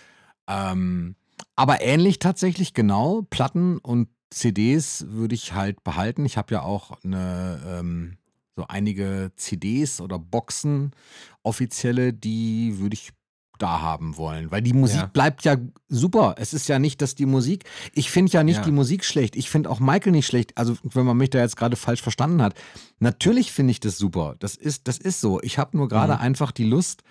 ähm, 0.48 1.16
aber 1.54 1.82
ähnlich 1.82 2.18
tatsächlich, 2.18 2.72
genau, 2.72 3.22
Platten 3.28 3.78
und 3.78 4.08
CDs 4.30 5.04
würde 5.08 5.34
ich 5.34 5.52
halt 5.52 5.84
behalten. 5.84 6.24
Ich 6.24 6.36
habe 6.36 6.54
ja 6.54 6.62
auch 6.62 7.02
eine, 7.04 7.60
ähm, 7.66 8.16
so 8.56 8.64
einige 8.68 9.30
CDs 9.36 10.00
oder 10.00 10.18
Boxen, 10.18 10.92
offizielle, 11.42 12.12
die 12.12 12.78
würde 12.78 12.94
ich 12.94 13.10
da 13.58 13.80
haben 13.80 14.16
wollen. 14.16 14.50
Weil 14.50 14.60
die 14.62 14.72
Musik 14.74 14.98
Ja. 15.00 15.06
bleibt 15.06 15.44
ja 15.44 15.56
super. 15.88 16.34
Es 16.38 16.52
ist 16.52 16.68
ja 16.68 16.78
nicht, 16.78 17.00
dass 17.00 17.14
die 17.14 17.24
Musik, 17.26 17.64
ich 17.92 18.10
finde 18.10 18.32
ja 18.32 18.42
nicht 18.42 18.56
Ja. 18.58 18.62
die 18.64 18.70
Musik 18.72 19.04
schlecht. 19.04 19.34
Ich 19.36 19.48
finde 19.48 19.70
auch 19.70 19.80
Michael 19.80 20.12
nicht 20.12 20.26
schlecht. 20.26 20.56
Also, 20.58 20.76
wenn 20.82 21.06
man 21.06 21.16
mich 21.16 21.30
da 21.30 21.38
jetzt 21.38 21.56
gerade 21.56 21.76
falsch 21.76 22.02
verstanden 22.02 22.42
hat. 22.42 22.54
Natürlich 22.98 23.52
finde 23.52 23.70
ich 23.70 23.80
das 23.80 23.96
super. 23.98 24.36
Das 24.40 24.56
ist, 24.56 24.88
das 24.88 24.98
ist 24.98 25.20
so. 25.20 25.40
Ich 25.42 25.58
habe 25.58 25.76
nur 25.76 25.88
gerade 25.88 26.14
Mhm. 26.14 26.20
einfach 26.20 26.50
die 26.52 26.64
Lust 26.64 27.02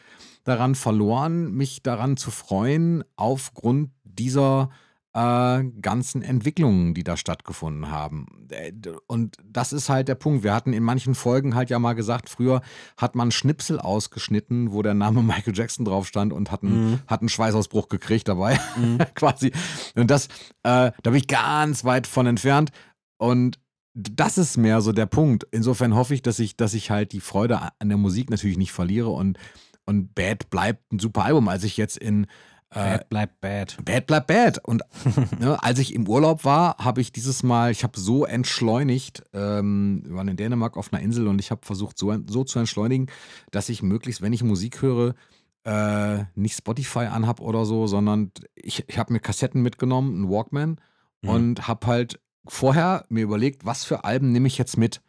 daran 0.44 0.76
verloren, 0.76 1.52
mich 1.54 1.82
daran 1.82 2.16
zu 2.18 2.30
freuen, 2.30 3.04
aufgrund 3.16 3.90
dieser 4.04 4.70
äh, 5.16 5.64
ganzen 5.82 6.22
Entwicklungen, 6.22 6.94
die 6.94 7.06
da 7.06 7.16
stattgefunden 7.16 7.90
haben. 7.90 8.26
Äh, 8.50 8.74
Und 9.08 9.38
das 9.46 9.72
ist 9.72 9.88
halt 9.88 10.10
der 10.10 10.16
Punkt. 10.16 10.44
Wir 10.44 10.54
hatten 10.54 10.74
in 10.74 10.84
manchen 10.84 11.16
Folgen 11.16 11.56
halt 11.56 11.70
ja 11.70 11.80
mal 11.80 11.94
gesagt, 11.94 12.30
früher 12.30 12.62
hat 12.98 13.16
man 13.16 13.32
Schnipsel 13.32 13.80
ausgeschnitten, 13.80 14.74
wo 14.74 14.82
der 14.82 14.94
Name 14.94 15.24
Michael 15.24 15.56
Jackson 15.56 15.86
drauf 15.86 16.06
stand 16.06 16.34
und 16.34 16.52
hat 16.52 16.64
einen, 16.64 16.92
Mhm. 16.92 17.00
hat 17.08 17.22
einen 17.22 17.30
Schweißausbruch 17.30 17.88
gekriegt 17.88 18.28
dabei, 18.28 18.60
Mhm. 18.76 18.98
quasi. 19.16 19.54
Und 19.96 20.12
das, 20.12 20.26
äh, 20.64 20.92
da 20.92 20.92
bin 21.04 21.16
ich 21.16 21.28
ganz 21.28 21.86
weit 21.86 22.08
von 22.08 22.28
entfernt. 22.28 22.72
Und 23.18 23.58
das 23.94 24.38
ist 24.38 24.58
mehr 24.58 24.82
so 24.82 24.92
der 24.92 25.06
Punkt. 25.06 25.48
Insofern 25.52 25.96
hoffe 25.96 26.14
ich, 26.14 26.22
dass 26.22 26.40
ich, 26.40 26.58
dass 26.58 26.74
ich 26.74 26.92
halt 26.92 27.14
die 27.14 27.22
Freude 27.22 27.62
an 27.80 27.88
der 27.88 27.98
Musik 27.98 28.30
natürlich 28.30 28.58
nicht 28.58 28.74
verliere 28.74 29.10
und, 29.12 29.38
und 29.86 30.14
Bad 30.14 30.50
bleibt 30.50 30.92
ein 30.92 31.00
super 31.00 31.24
Album. 31.24 31.48
Als 31.48 31.64
ich 31.64 31.78
jetzt 31.78 31.98
in 31.98 32.28
Bad 32.76 33.10
bleibt 33.10 33.42
bad. 33.42 33.78
Bad 33.84 34.06
bleibt 34.08 34.28
bad. 34.28 34.60
Und 34.64 34.84
ne, 35.40 35.62
als 35.64 35.80
ich 35.80 35.94
im 35.94 36.08
Urlaub 36.08 36.44
war, 36.46 36.78
habe 36.78 37.02
ich 37.02 37.12
dieses 37.12 37.42
Mal, 37.44 37.72
ich 37.72 37.84
habe 37.84 38.00
so 38.00 38.26
entschleunigt, 38.26 39.24
ähm, 39.34 40.04
wir 40.06 40.16
waren 40.16 40.28
in 40.28 40.38
Dänemark 40.38 40.78
auf 40.78 40.92
einer 40.94 41.02
Insel 41.02 41.28
und 41.28 41.40
ich 41.40 41.52
habe 41.52 41.66
versucht, 41.66 41.98
so, 41.98 42.16
so 42.28 42.44
zu 42.44 42.60
entschleunigen, 42.60 43.08
dass 43.52 43.70
ich 43.70 43.82
möglichst, 43.82 44.22
wenn 44.22 44.34
ich 44.34 44.44
Musik 44.44 44.82
höre, 44.82 45.16
äh, 45.64 46.26
nicht 46.36 46.56
Spotify 46.58 47.06
anhab 47.06 47.40
oder 47.42 47.66
so, 47.66 47.88
sondern 47.88 48.32
ich, 48.56 48.84
ich 48.88 48.98
habe 49.00 49.14
mir 49.14 49.20
Kassetten 49.20 49.62
mitgenommen, 49.62 50.14
einen 50.16 50.30
Walkman 50.30 50.80
Mhm. 51.22 51.30
und 51.30 51.68
habe 51.68 51.88
halt 51.88 52.20
vorher 52.46 53.06
mir 53.10 53.24
überlegt, 53.24 53.66
was 53.66 53.84
für 53.86 54.04
Alben 54.04 54.32
nehme 54.32 54.48
ich 54.48 54.58
jetzt 54.58 54.78
mit. 54.78 55.02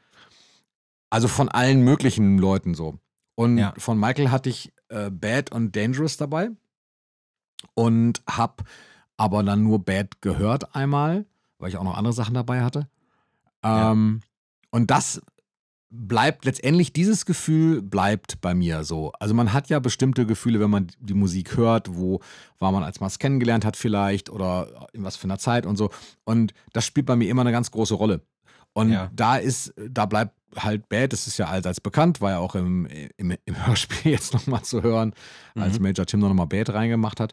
Also 1.10 1.28
von 1.28 1.48
allen 1.48 1.82
möglichen 1.82 2.38
Leuten 2.38 2.74
so. 2.74 2.98
Und 3.34 3.58
Ja. 3.58 3.74
von 3.76 3.98
Michael 3.98 4.30
hatte 4.30 4.48
ich 4.48 4.72
äh, 4.88 5.10
Bad 5.10 5.52
und 5.52 5.74
Dangerous 5.76 6.16
dabei 6.16 6.50
und 7.74 8.22
habe 8.28 8.64
aber 9.16 9.42
dann 9.42 9.62
nur 9.62 9.78
Bad 9.84 10.20
gehört 10.20 10.74
einmal, 10.74 11.24
weil 11.58 11.68
ich 11.70 11.76
auch 11.76 11.84
noch 11.84 11.96
andere 11.96 12.12
Sachen 12.12 12.34
dabei 12.34 12.62
hatte. 12.62 12.88
Ja. 13.64 13.92
Ähm, 13.92 14.20
Und 14.70 14.90
das 14.90 15.20
bleibt 15.88 16.44
letztendlich, 16.44 16.92
dieses 16.92 17.24
Gefühl 17.24 17.80
bleibt 17.80 18.40
bei 18.40 18.54
mir 18.54 18.84
so. 18.84 19.12
Also 19.20 19.32
man 19.34 19.52
hat 19.52 19.68
ja 19.70 19.78
bestimmte 19.78 20.26
Gefühle, 20.26 20.60
wenn 20.60 20.68
man 20.70 20.88
die 21.00 21.14
Musik 21.14 21.56
hört, 21.56 21.96
wo 21.96 22.20
war 22.58 22.72
man, 22.72 22.82
als 22.82 23.00
man 23.00 23.06
es 23.06 23.18
kennengelernt 23.18 23.64
hat 23.64 23.76
vielleicht 23.76 24.28
oder 24.28 24.88
in 24.92 25.04
was 25.04 25.16
für 25.16 25.24
einer 25.24 25.38
Zeit 25.38 25.64
und 25.64 25.76
so. 25.76 25.90
Und 26.24 26.52
das 26.72 26.84
spielt 26.84 27.06
bei 27.06 27.16
mir 27.16 27.30
immer 27.30 27.42
eine 27.42 27.52
ganz 27.52 27.70
große 27.70 27.94
Rolle. 27.94 28.20
Und 28.74 28.92
Ja. 28.92 29.10
da 29.14 29.36
ist, 29.36 29.72
da 29.88 30.04
bleibt 30.06 30.34
halt 30.58 30.88
Bad, 30.88 31.12
das 31.12 31.26
ist 31.26 31.38
ja 31.38 31.46
allseits 31.46 31.80
bekannt, 31.80 32.20
war 32.20 32.30
ja 32.32 32.38
auch 32.38 32.54
im, 32.54 32.86
im, 33.16 33.34
im 33.44 33.54
Hörspiel 33.66 34.12
jetzt 34.12 34.32
nochmal 34.34 34.62
zu 34.62 34.82
hören, 34.82 35.14
als 35.54 35.78
Mhm. 35.78 35.84
Major 35.84 36.06
Tim 36.06 36.20
noch 36.20 36.28
nochmal 36.28 36.46
Bad 36.46 36.70
reingemacht 36.70 37.20
hat. 37.20 37.32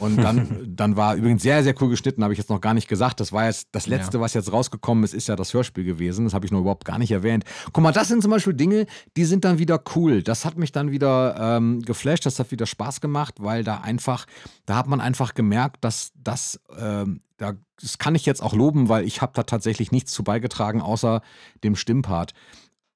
Und 0.00 0.16
dann, 0.18 0.60
dann 0.76 0.96
war 0.96 1.16
übrigens 1.16 1.42
sehr, 1.42 1.64
sehr 1.64 1.74
cool 1.82 1.88
geschnitten, 1.88 2.22
habe 2.22 2.32
ich 2.32 2.38
jetzt 2.38 2.50
noch 2.50 2.60
gar 2.60 2.72
nicht 2.72 2.86
gesagt. 2.86 3.18
Das 3.18 3.32
war 3.32 3.46
jetzt 3.46 3.66
das 3.72 3.88
Letzte, 3.88 4.18
Ja. 4.18 4.20
was 4.22 4.32
jetzt 4.32 4.52
rausgekommen 4.52 5.02
ist, 5.02 5.12
ist 5.12 5.26
ja 5.26 5.34
das 5.34 5.52
Hörspiel 5.52 5.82
gewesen. 5.82 6.24
Das 6.24 6.34
habe 6.34 6.46
ich 6.46 6.52
noch 6.52 6.60
überhaupt 6.60 6.84
gar 6.84 6.98
nicht 6.98 7.10
erwähnt. 7.10 7.44
Guck 7.72 7.82
mal, 7.82 7.90
das 7.92 8.06
sind 8.06 8.22
zum 8.22 8.30
Beispiel 8.30 8.54
Dinge, 8.54 8.86
die 9.16 9.24
sind 9.24 9.44
dann 9.44 9.58
wieder 9.58 9.82
cool. 9.96 10.22
Das 10.22 10.44
hat 10.44 10.56
mich 10.56 10.70
dann 10.70 10.92
wieder 10.92 11.56
ähm, 11.56 11.82
geflasht, 11.82 12.26
das 12.26 12.38
hat 12.38 12.52
wieder 12.52 12.66
Spaß 12.66 13.00
gemacht, 13.00 13.34
weil 13.40 13.64
da 13.64 13.78
einfach, 13.78 14.26
da 14.66 14.76
hat 14.76 14.86
man 14.86 15.00
einfach 15.00 15.34
gemerkt, 15.34 15.78
dass 15.82 16.12
das, 16.14 16.60
ähm, 16.78 17.20
da, 17.36 17.54
das 17.80 17.98
kann 17.98 18.14
ich 18.14 18.26
jetzt 18.26 18.42
auch 18.42 18.54
loben, 18.54 18.88
weil 18.88 19.04
ich 19.04 19.22
habe 19.22 19.32
da 19.34 19.42
tatsächlich 19.42 19.92
nichts 19.92 20.12
zu 20.12 20.24
beigetragen, 20.24 20.80
außer 20.80 21.22
dem 21.64 21.76
Stimmpart. 21.76 22.34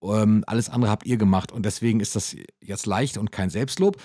Ähm, 0.02 0.42
alles 0.46 0.68
andere 0.68 0.90
habt 0.90 1.06
ihr 1.06 1.16
gemacht 1.16 1.52
und 1.52 1.64
deswegen 1.64 2.00
ist 2.00 2.16
das 2.16 2.36
jetzt 2.60 2.86
leicht 2.86 3.18
und 3.18 3.30
kein 3.30 3.50
Selbstlob. 3.50 3.96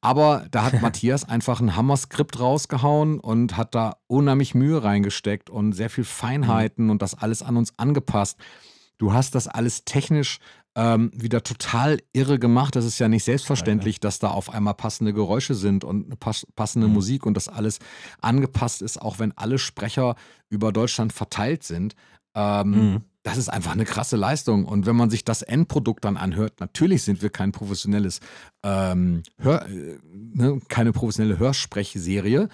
Aber 0.00 0.46
da 0.50 0.64
hat 0.64 0.80
Matthias 0.82 1.28
einfach 1.28 1.60
ein 1.60 1.76
Hammer-Skript 1.76 2.38
rausgehauen 2.38 3.18
und 3.18 3.56
hat 3.56 3.74
da 3.74 3.96
unheimlich 4.06 4.54
Mühe 4.54 4.82
reingesteckt 4.82 5.50
und 5.50 5.72
sehr 5.72 5.90
viel 5.90 6.04
Feinheiten 6.04 6.90
und 6.90 7.02
das 7.02 7.14
alles 7.14 7.42
an 7.42 7.56
uns 7.56 7.78
angepasst. 7.78 8.38
Du 8.98 9.12
hast 9.12 9.34
das 9.34 9.48
alles 9.48 9.84
technisch 9.84 10.38
ähm, 10.80 11.10
wieder 11.14 11.42
total 11.42 11.98
irre 12.14 12.38
gemacht. 12.38 12.74
Das 12.74 12.86
ist 12.86 12.98
ja 12.98 13.06
nicht 13.08 13.24
selbstverständlich, 13.24 14.00
dass 14.00 14.18
da 14.18 14.28
auf 14.30 14.48
einmal 14.48 14.72
passende 14.74 15.12
Geräusche 15.12 15.54
sind 15.54 15.84
und 15.84 16.06
eine 16.06 16.16
pas 16.16 16.46
passende 16.56 16.88
Mhm. 16.88 16.94
Musik 16.94 17.26
und 17.26 17.34
das 17.34 17.48
alles 17.48 17.80
angepasst 18.22 18.80
ist, 18.80 19.00
auch 19.00 19.18
wenn 19.18 19.36
alle 19.36 19.58
Sprecher 19.58 20.14
über 20.48 20.72
Deutschland 20.72 21.12
verteilt 21.12 21.64
sind. 21.64 21.94
Ähm, 22.34 22.70
Mhm. 22.70 23.00
das 23.24 23.36
ist 23.36 23.50
einfach 23.50 23.72
eine 23.72 23.84
krasse 23.84 24.16
Leistung. 24.16 24.64
Und 24.64 24.86
wenn 24.86 24.96
man 24.96 25.10
sich 25.10 25.22
das 25.24 25.42
Endprodukt 25.42 26.04
dann 26.06 26.16
anhört, 26.16 26.60
natürlich 26.60 27.02
sind 27.02 27.20
wir 27.20 27.28
kein 27.28 27.52
professionelles, 27.52 28.20
ähm, 28.62 29.22
Hör, 29.36 29.66
äh, 29.68 29.98
ne, 30.32 30.60
keine 30.68 30.92
professionelle 30.92 31.38
Hörsprechserie, 31.38 32.48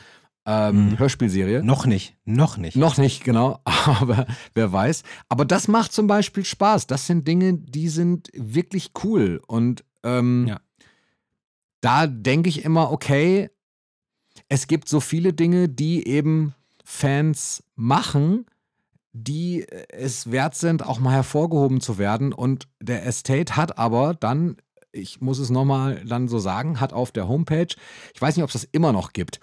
ähm, 0.47 0.91
Mhm. 0.91 0.99
Hörspielserie. 0.99 1.63
Noch 1.63 1.87
nicht, 1.87 2.17
noch 2.25 2.57
nicht. 2.57 2.77
Noch 2.77 2.97
nicht, 2.99 3.25
genau, 3.25 3.61
aber 3.65 4.27
wer 4.55 4.73
weiß. 4.73 5.03
Aber 5.29 5.45
das 5.45 5.69
macht 5.69 5.93
zum 5.93 6.07
Beispiel 6.07 6.45
Spaß. 6.45 6.87
Das 6.87 7.07
sind 7.07 7.27
Dinge, 7.27 7.55
die 7.55 7.89
sind 7.89 8.31
wirklich 8.35 8.93
cool. 9.05 9.43
Und 9.47 9.85
ähm, 10.05 10.47
Ja. 10.49 10.61
da 11.81 12.07
denke 12.07 12.49
ich 12.49 12.65
immer, 12.65 12.91
okay, 12.93 13.51
es 14.49 14.67
gibt 14.69 14.89
so 14.89 15.01
viele 15.01 15.33
Dinge, 15.33 15.69
die 15.69 16.07
eben 16.07 16.55
Fans 16.85 17.65
machen, 17.75 18.47
die 19.13 19.67
es 19.89 20.31
wert 20.31 20.55
sind, 20.55 20.85
auch 20.85 21.01
mal 21.01 21.13
hervorgehoben 21.13 21.81
zu 21.81 21.99
werden. 21.99 22.33
Und 22.33 22.69
der 22.81 23.07
Estate 23.07 23.57
hat 23.57 23.79
aber 23.79 24.13
dann, 24.15 24.57
ich 24.93 25.21
muss 25.21 25.39
es 25.39 25.51
nochmal 25.51 26.05
dann 26.05 26.29
so 26.29 26.39
sagen, 26.39 26.81
hat 26.81 26.93
auf 26.93 27.13
der 27.13 27.27
Homepage, 27.29 27.75
ich 28.15 28.21
weiß 28.21 28.37
nicht, 28.37 28.45
ob 28.45 28.51
es 28.51 28.61
das 28.61 28.69
immer 28.73 28.93
noch 28.93 29.13
gibt, 29.15 29.41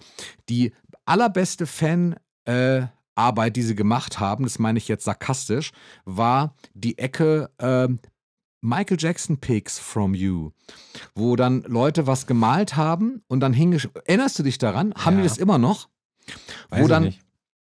die 0.47 0.73
allerbeste 1.05 1.65
Fan- 1.67 2.15
äh, 2.45 2.87
Arbeit, 3.15 3.55
die 3.55 3.61
sie 3.61 3.75
gemacht 3.75 4.19
haben, 4.19 4.43
das 4.43 4.57
meine 4.57 4.79
ich 4.79 4.87
jetzt 4.87 5.05
sarkastisch, 5.05 5.71
war 6.03 6.55
die 6.73 6.97
Ecke 6.97 7.51
ähm, 7.59 7.99
Michael 8.61 8.97
Jackson 8.99 9.37
Pics 9.37 9.77
from 9.77 10.15
You, 10.15 10.51
wo 11.13 11.35
dann 11.35 11.61
Leute 11.63 12.07
was 12.07 12.25
gemalt 12.25 12.75
haben 12.75 13.21
und 13.27 13.41
dann 13.41 13.53
hingesch... 13.53 13.87
Erinnerst 14.05 14.39
du 14.39 14.43
dich 14.43 14.57
daran? 14.57 14.93
Haben 14.95 15.17
die 15.17 15.23
das 15.23 15.37
immer 15.37 15.57
noch? 15.59 15.89
Weiß 16.69 16.83
wo 16.83 16.87
dann- 16.87 17.13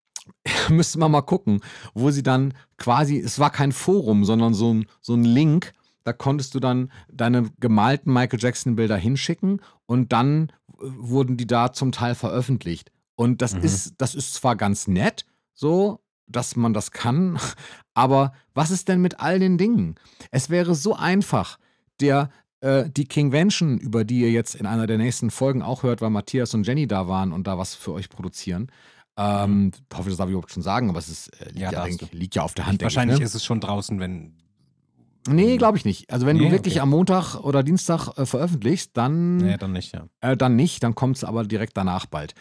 müsste 0.69 0.99
man 0.99 1.11
mal 1.11 1.21
gucken, 1.21 1.61
wo 1.95 2.11
sie 2.11 2.21
dann 2.23 2.53
quasi, 2.77 3.17
es 3.17 3.39
war 3.39 3.49
kein 3.49 3.71
Forum, 3.71 4.25
sondern 4.25 4.53
so 4.53 4.73
ein, 4.73 4.85
so 5.01 5.15
ein 5.15 5.23
Link, 5.23 5.73
da 6.03 6.13
konntest 6.13 6.53
du 6.53 6.59
dann 6.59 6.91
deine 7.11 7.49
gemalten 7.59 8.13
Michael 8.13 8.39
Jackson-Bilder 8.39 8.97
hinschicken 8.97 9.61
und 9.87 10.11
dann 10.13 10.51
äh, 10.67 10.73
wurden 10.97 11.37
die 11.37 11.47
da 11.47 11.73
zum 11.73 11.91
Teil 11.91 12.13
veröffentlicht. 12.13 12.91
Und 13.19 13.41
das 13.41 13.53
Mhm. 13.53 13.63
ist, 13.63 13.93
das 13.97 14.15
ist 14.15 14.33
zwar 14.35 14.55
ganz 14.55 14.87
nett, 14.87 15.25
so, 15.53 15.99
dass 16.25 16.55
man 16.55 16.73
das 16.73 16.91
kann, 16.91 17.37
aber 17.93 18.31
was 18.53 18.71
ist 18.71 18.87
denn 18.87 19.01
mit 19.01 19.19
all 19.19 19.39
den 19.39 19.57
Dingen? 19.57 19.95
Es 20.31 20.49
wäre 20.49 20.73
so 20.73 20.95
einfach, 20.95 21.59
der 21.99 22.29
äh, 22.61 22.89
die 22.89 23.03
Kingvention, 23.03 23.77
über 23.77 24.05
die 24.05 24.21
ihr 24.21 24.31
jetzt 24.31 24.55
in 24.55 24.65
einer 24.65 24.87
der 24.87 24.97
nächsten 24.97 25.31
Folgen 25.31 25.61
auch 25.61 25.83
hört, 25.83 25.99
weil 26.01 26.11
Matthias 26.11 26.53
und 26.53 26.65
Jenny 26.65 26.87
da 26.87 27.09
waren 27.09 27.33
und 27.33 27.45
da 27.45 27.57
was 27.57 27.75
für 27.75 27.91
euch 27.91 28.07
produzieren. 28.09 28.71
Ähm, 29.17 29.71
hoffe, 29.93 30.07
das 30.09 30.17
darf 30.17 30.27
ich 30.27 30.31
überhaupt 30.31 30.51
schon 30.53 30.63
sagen, 30.63 30.89
aber 30.89 30.99
es 30.99 31.09
ist, 31.09 31.27
äh, 31.41 31.45
liegt, 31.47 31.59
Ja, 31.59 31.71
ja, 31.87 31.95
liegt 32.13 32.35
ja 32.35 32.41
auf 32.43 32.53
der 32.53 32.67
Hand. 32.67 32.81
Wahrscheinlich 32.81 33.15
ich, 33.15 33.19
ne? 33.19 33.25
ist 33.25 33.35
es 33.35 33.43
schon 33.43 33.59
draußen, 33.59 33.99
wenn. 33.99 34.37
Nee, 35.27 35.57
glaube 35.57 35.77
ich 35.77 35.83
nicht. 35.83 36.09
Also 36.11 36.25
wenn 36.25 36.37
Nee, 36.37 36.45
du 36.45 36.51
wirklich 36.51 36.75
okay. 36.75 36.81
am 36.83 36.89
Montag 36.91 37.35
oder 37.35 37.63
Dienstag 37.63 38.17
äh, 38.17 38.25
veröffentlichst, 38.25 38.91
dann, 38.95 39.37
Nee, 39.37 39.57
dann 39.57 39.73
nicht, 39.73 39.93
ja. 39.93 40.07
äh, 40.21 40.37
dann 40.37 40.55
nicht, 40.55 40.83
dann 40.83 40.95
kommt 40.95 41.17
es 41.17 41.23
aber 41.25 41.43
direkt 41.43 41.75
danach 41.75 42.05
bald. 42.05 42.33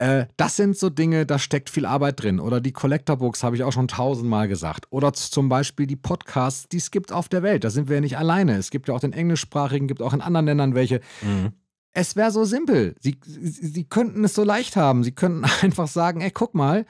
Äh, 0.00 0.26
das 0.38 0.56
sind 0.56 0.78
so 0.78 0.88
Dinge, 0.88 1.26
da 1.26 1.38
steckt 1.38 1.68
viel 1.68 1.84
Arbeit 1.84 2.22
drin. 2.22 2.40
Oder 2.40 2.62
die 2.62 2.72
Collector 2.72 3.18
Books, 3.18 3.42
habe 3.42 3.54
ich 3.56 3.64
auch 3.64 3.72
schon 3.72 3.86
tausendmal 3.86 4.48
gesagt. 4.48 4.86
Oder 4.88 5.12
zum 5.12 5.50
Beispiel 5.50 5.86
die 5.86 5.96
Podcasts, 5.96 6.68
die 6.68 6.78
es 6.78 6.90
gibt 6.90 7.12
auf 7.12 7.28
der 7.28 7.42
Welt. 7.42 7.64
Da 7.64 7.70
sind 7.70 7.88
wir 7.88 7.96
ja 7.96 8.00
nicht 8.00 8.16
alleine. 8.16 8.56
Es 8.56 8.70
gibt 8.70 8.88
ja 8.88 8.94
auch 8.94 9.00
den 9.00 9.12
englischsprachigen, 9.12 9.88
gibt 9.88 10.00
auch 10.00 10.14
in 10.14 10.22
anderen 10.22 10.46
Ländern 10.46 10.74
welche. 10.74 11.00
Mhm. 11.20 11.52
Es 11.92 12.16
wäre 12.16 12.30
so 12.30 12.44
simpel. 12.44 12.94
Sie, 12.98 13.20
sie, 13.26 13.50
sie 13.50 13.84
könnten 13.84 14.24
es 14.24 14.34
so 14.34 14.42
leicht 14.42 14.76
haben. 14.76 15.04
Sie 15.04 15.12
könnten 15.12 15.44
einfach 15.60 15.86
sagen, 15.86 16.22
ey, 16.22 16.30
guck 16.30 16.54
mal, 16.54 16.86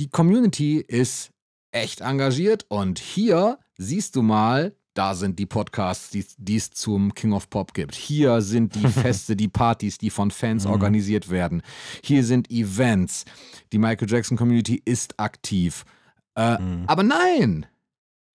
die 0.00 0.10
Community 0.10 0.78
ist 0.80 1.30
echt 1.70 2.00
engagiert 2.00 2.66
und 2.68 2.98
hier 2.98 3.60
siehst 3.78 4.16
du 4.16 4.22
mal, 4.22 4.74
da 4.94 5.14
sind 5.14 5.38
die 5.38 5.46
Podcasts, 5.46 6.10
die 6.38 6.56
es 6.56 6.70
zum 6.70 7.14
King 7.14 7.32
of 7.32 7.50
Pop 7.50 7.74
gibt. 7.74 7.94
Hier 7.94 8.40
sind 8.40 8.74
die 8.74 8.86
Feste, 8.88 9.36
die 9.36 9.48
Partys, 9.48 9.98
die 9.98 10.10
von 10.10 10.30
Fans 10.30 10.64
Mhm. 10.64 10.70
organisiert 10.70 11.30
werden. 11.30 11.62
Hier 12.02 12.24
sind 12.24 12.50
Events. 12.50 13.24
Die 13.72 13.78
Michael 13.78 14.08
Jackson 14.10 14.36
Community 14.36 14.80
ist 14.84 15.18
aktiv. 15.20 15.84
Äh, 16.36 16.58
Mhm. 16.60 16.84
aber 16.86 17.02
nein, 17.02 17.66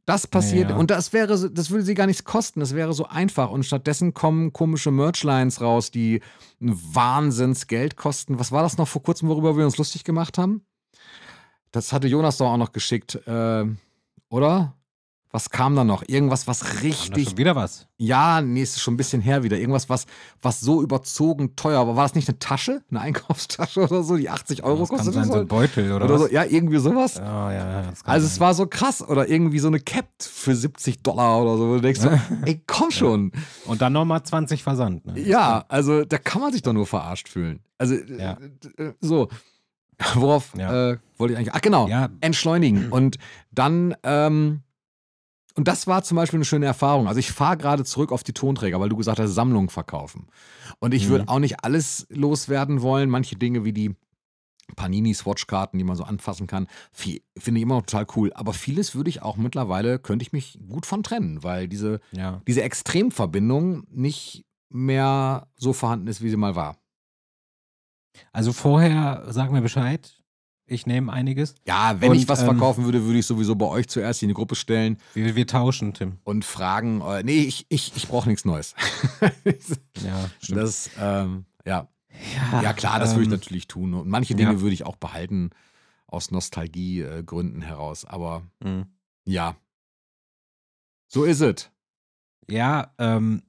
das 0.06 0.26
passiert 0.28 0.72
Ja. 0.72 0.76
und 0.78 0.90
das 0.92 1.14
wäre, 1.14 1.50
das 1.50 1.70
würde 1.70 1.84
sie 1.84 1.94
gar 1.94 2.08
nichts 2.08 2.24
kosten. 2.24 2.60
Das 2.62 2.74
wäre 2.74 2.94
so 2.94 3.06
einfach 3.08 3.52
und 3.52 3.64
stattdessen 3.64 4.14
kommen 4.14 4.52
komische 4.54 4.90
Merchlines 4.92 5.62
raus, 5.62 5.92
die 5.92 6.22
ein 6.62 6.78
Wahnsinnsgeld 6.96 7.96
kosten. 7.96 8.40
Was 8.40 8.52
war 8.52 8.64
das 8.64 8.78
noch 8.78 8.88
vor 8.88 9.04
kurzem, 9.04 9.30
worüber 9.30 9.56
wir 9.58 9.66
uns 9.66 9.78
lustig 9.78 10.04
gemacht 10.04 10.38
haben? 10.38 10.64
Das 11.72 11.94
hatte 11.94 12.08
Jonas 12.08 12.38
doch 12.38 12.48
auch 12.48 12.58
noch 12.58 12.72
geschickt, 12.72 13.16
äh, 13.28 13.66
oder? 14.30 14.76
Was 15.32 15.52
kam 15.52 15.76
da 15.76 15.84
noch? 15.84 16.02
Irgendwas, 16.08 16.48
was 16.48 16.82
richtig 16.82 17.30
schon 17.30 17.38
wieder 17.38 17.56
was. 17.56 17.88
ja, 17.98 18.42
nee, 18.42 18.64
ist 18.64 18.82
schon 18.82 18.96
ein 18.96 18.98
bisschen 18.98 19.22
her 19.22 19.44
wieder. 19.44 19.58
Irgendwas, 19.60 19.88
was, 19.88 20.08
was 20.42 20.60
so 20.60 20.82
überzogen 20.82 21.56
teuer 21.56 21.86
war. 21.88 21.96
War 21.96 22.04
das 22.06 22.16
nicht 22.16 22.28
eine 22.28 22.40
Tasche? 22.40 22.82
Eine 22.90 23.02
Einkaufstasche 23.02 23.82
oder 23.82 24.02
so, 24.02 24.18
die 24.18 24.28
80 24.28 24.64
Euro 24.64 24.80
das 24.80 24.90
kann 24.90 24.98
kostet? 24.98 25.14
sein, 25.14 25.26
so 25.26 25.34
ein 25.36 25.48
Beutel 25.48 25.92
oder, 25.92 26.06
oder 26.06 26.18
so? 26.18 26.28
Ja, 26.30 26.46
irgendwie 26.46 26.80
sowas. 26.80 27.16
Ja, 27.16 27.52
ja, 27.52 27.58
ja. 27.84 27.90
Das 27.92 28.04
kann 28.04 28.12
Also 28.14 28.26
es 28.26 28.40
war 28.40 28.56
so 28.56 28.66
krass 28.66 29.08
oder 29.08 29.30
irgendwie 29.30 29.60
so 29.60 29.68
eine 29.68 29.80
Cap 29.80 30.08
für 30.20 30.56
70 30.56 31.04
Dollar 31.04 31.44
oder 31.44 31.58
so. 31.58 31.70
wo 31.70 31.76
Du 31.76 31.82
denkst 31.82 32.00
so, 32.02 32.10
ey, 32.46 32.64
komm 32.66 32.90
schon. 32.90 33.32
Und 33.66 33.82
dann 33.84 33.94
nochmal 33.94 34.24
20 34.24 34.64
Versand. 34.64 35.06
Ne? 35.06 35.20
Ja, 35.22 35.64
also 35.70 36.06
da 36.06 36.18
kann 36.18 36.42
man 36.42 36.52
sich 36.54 36.64
doch 36.64 36.74
nur 36.74 36.88
verarscht 36.88 37.30
fühlen. 37.30 37.60
Also 37.78 37.94
Ja. 37.94 38.36
äh, 38.80 38.84
äh, 38.84 38.94
so. 39.00 39.28
Worauf 40.16 40.54
Ja. 40.58 40.92
äh, 40.94 40.98
wollte 41.18 41.34
ich 41.34 41.38
eigentlich? 41.40 41.54
Ach 41.54 41.62
genau, 41.62 41.88
Ja, 41.88 42.10
entschleunigen. 42.22 42.90
Und 42.90 43.18
dann, 43.52 43.96
ähm, 44.04 44.62
und 45.56 45.68
das 45.68 45.88
war 45.88 46.04
zum 46.04 46.16
Beispiel 46.16 46.38
eine 46.38 46.46
schöne 46.46 46.66
Erfahrung. 46.66 47.08
Also 47.08 47.20
ich 47.20 47.32
fahre 47.32 47.58
gerade 47.58 47.84
zurück 47.84 48.12
auf 48.12 48.24
die 48.24 48.34
Tonträger, 48.34 48.80
weil 48.80 48.90
du 48.90 48.96
gesagt 48.98 49.20
hast, 49.20 49.32
Sammlungen 49.32 49.70
verkaufen. 49.70 50.28
Und 50.80 50.94
ich 50.94 51.10
würde 51.10 51.24
Mhm. 51.24 51.30
auch 51.30 51.40
nicht 51.40 51.64
alles 51.64 52.08
loswerden 52.10 52.82
wollen. 52.82 53.10
Manche 53.10 53.36
Dinge 53.36 53.64
wie 53.66 53.74
die 53.74 53.96
Panini-Swatch-Karten, 54.76 55.78
die 55.80 55.84
man 55.84 55.96
so 55.96 56.04
anfassen 56.04 56.46
kann, 56.48 56.68
finde 56.92 57.22
ich 57.40 57.62
immer 57.64 57.76
noch 57.76 57.86
total 57.86 58.06
cool. 58.16 58.32
Aber 58.34 58.54
vieles 58.54 58.94
würde 58.96 59.10
ich 59.10 59.22
auch 59.24 59.36
mittlerweile, 59.36 59.98
könnte 60.00 60.24
ich 60.24 60.32
mich 60.32 60.60
gut 60.70 60.86
von 60.86 61.02
trennen, 61.04 61.44
weil 61.44 61.68
diese, 61.68 62.00
ja. 62.12 62.42
diese 62.48 62.62
Extremverbindung 62.62 63.86
nicht 63.90 64.46
mehr 64.70 65.48
so 65.56 65.74
vorhanden 65.74 66.08
ist, 66.08 66.22
wie 66.22 66.30
sie 66.30 66.38
mal 66.38 66.56
war. 66.56 66.78
Also 68.32 68.54
vorher 68.54 69.24
sag 69.30 69.52
mir 69.52 69.62
Bescheid. 69.62 70.19
Ich 70.70 70.86
nehme 70.86 71.12
einiges. 71.12 71.56
Ja, 71.66 72.00
wenn 72.00 72.12
Und, 72.12 72.18
ich 72.18 72.28
was 72.28 72.40
ähm, 72.42 72.46
verkaufen 72.46 72.86
würde, 72.86 73.04
würde 73.06 73.20
ich 73.20 73.26
sowieso 73.26 73.56
bei 73.56 73.66
euch 73.66 73.88
zuerst 73.88 74.22
in 74.22 74.30
die 74.30 74.36
Gruppe 74.36 74.56
stellen 74.56 74.98
Wir, 75.14 75.36
wir 75.36 75.48
tauschen, 75.48 75.94
Tim. 75.94 76.18
und 76.24 76.46
fragen, 76.46 77.02
äh, 77.02 77.24
nee, 77.24 77.42
ich, 77.42 77.66
ich, 77.70 77.94
ich 77.96 78.08
brauche 78.08 78.30
nichts 78.30 78.46
Neues. 78.46 78.76
Ja, 80.04 80.30
stimmt. 80.42 80.62
das, 80.62 80.90
ähm, 80.98 81.46
ja. 81.66 81.88
ja, 82.54 82.62
ja, 82.62 82.74
klar, 82.74 83.00
das 83.00 83.12
würde 83.12 83.24
ich 83.24 83.28
ähm, 83.28 83.34
natürlich 83.34 83.68
tun. 83.68 83.94
Und 83.94 84.08
manche 84.08 84.34
Dinge 84.34 84.54
ja. 84.54 84.62
würde 84.62 84.74
ich 84.74 84.86
auch 84.86 84.96
behalten 84.96 85.50
aus 86.08 86.32
Nostalgiegründen 86.32 87.62
heraus. 87.62 88.06
Aber 88.06 88.44
mhm. 88.64 88.86
ja, 89.26 89.58
so 91.08 91.24
ist 91.24 91.42
es. 91.42 91.70
Ja, 92.50 92.94
ähm, 92.98 93.44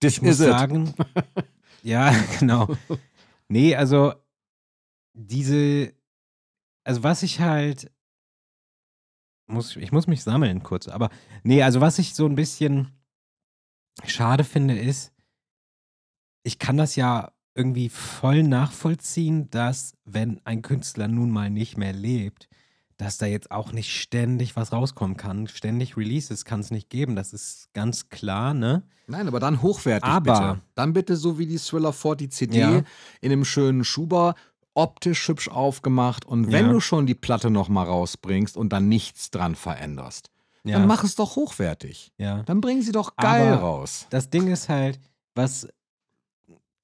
Das 0.00 0.14
ich 0.14 0.22
muss 0.22 0.40
it. 0.40 0.46
sagen, 0.46 0.94
ja, 1.82 2.14
genau. 2.38 2.68
Nee, 3.48 3.74
also 3.74 4.12
diese, 5.14 5.92
also 6.86 7.02
was 7.02 7.22
ich 7.24 7.40
halt, 7.40 7.90
muss, 9.48 9.76
ich 9.76 9.92
muss 9.92 10.06
mich 10.06 10.22
sammeln 10.22 10.62
kurz, 10.62 10.88
aber 10.88 11.10
nee, 11.42 11.62
also 11.62 11.80
was 11.80 11.98
ich 11.98 12.14
so 12.14 12.26
ein 12.26 12.34
bisschen 12.34 12.92
schade 14.04 14.44
finde, 14.44 14.78
ist, 14.78 15.12
ich 16.44 16.58
kann 16.58 16.76
das 16.76 16.96
ja 16.96 17.32
irgendwie 17.54 17.88
voll 17.88 18.42
nachvollziehen, 18.42 19.50
dass 19.50 19.94
wenn 20.04 20.40
ein 20.44 20.62
Künstler 20.62 21.08
nun 21.08 21.30
mal 21.30 21.50
nicht 21.50 21.76
mehr 21.76 21.92
lebt, 21.92 22.48
dass 22.98 23.18
da 23.18 23.26
jetzt 23.26 23.50
auch 23.50 23.72
nicht 23.72 23.90
ständig 23.94 24.56
was 24.56 24.72
rauskommen 24.72 25.16
kann. 25.16 25.48
Ständig 25.48 25.96
Releases 25.96 26.44
kann 26.44 26.60
es 26.60 26.70
nicht 26.70 26.88
geben, 26.88 27.16
das 27.16 27.32
ist 27.32 27.72
ganz 27.72 28.08
klar, 28.08 28.54
ne? 28.54 28.84
Nein, 29.06 29.28
aber 29.28 29.40
dann 29.40 29.60
hochwertig 29.62 30.08
Aber- 30.08 30.54
bitte. 30.54 30.62
Dann 30.74 30.92
bitte 30.92 31.16
so 31.16 31.38
wie 31.38 31.46
die 31.46 31.58
Thriller 31.58 31.92
40 31.92 32.32
CD 32.32 32.58
Ja. 32.60 32.82
in 33.20 33.32
einem 33.32 33.44
schönen 33.44 33.84
Schuber, 33.84 34.34
optisch 34.76 35.26
hübsch 35.26 35.48
aufgemacht. 35.48 36.24
Und 36.24 36.52
wenn 36.52 36.66
Ja. 36.66 36.72
du 36.72 36.80
schon 36.80 37.06
die 37.06 37.14
Platte 37.14 37.50
nochmal 37.50 37.86
rausbringst 37.86 38.56
und 38.56 38.72
dann 38.72 38.88
nichts 38.88 39.30
dran 39.30 39.54
veränderst, 39.56 40.30
Ja, 40.64 40.78
dann 40.78 40.86
mach 40.86 41.02
es 41.04 41.14
doch 41.16 41.36
hochwertig. 41.36 42.12
ja. 42.18 42.42
Dann 42.44 42.60
bringen 42.60 42.82
sie 42.82 42.92
doch 42.92 43.16
geil 43.16 43.52
Aber- 43.54 43.62
raus. 43.62 44.06
Das 44.10 44.30
Ding 44.30 44.48
ist 44.48 44.68
halt, 44.68 45.00
was 45.34 45.66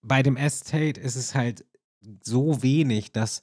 bei 0.03 0.23
dem 0.23 0.37
Estate 0.37 1.01
ist 1.01 1.17
es 1.17 1.35
halt 1.35 1.65
so 2.23 2.63
wenig, 2.63 3.13
dass 3.13 3.43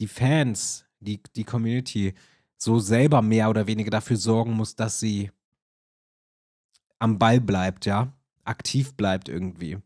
die 0.00 0.06
Fans, 0.08 0.84
die, 1.00 1.20
die 1.36 1.44
Community, 1.44 2.14
so 2.56 2.78
selber 2.78 3.20
mehr 3.22 3.50
oder 3.50 3.66
weniger 3.66 3.90
dafür 3.90 4.16
sorgen 4.16 4.52
muss, 4.52 4.74
dass 4.76 5.00
sie 5.00 5.30
am 6.98 7.18
Ball 7.18 7.40
bleibt, 7.40 7.86
ja, 7.86 8.12
aktiv 8.44 8.94
bleibt 8.94 9.28
irgendwie. 9.28 9.78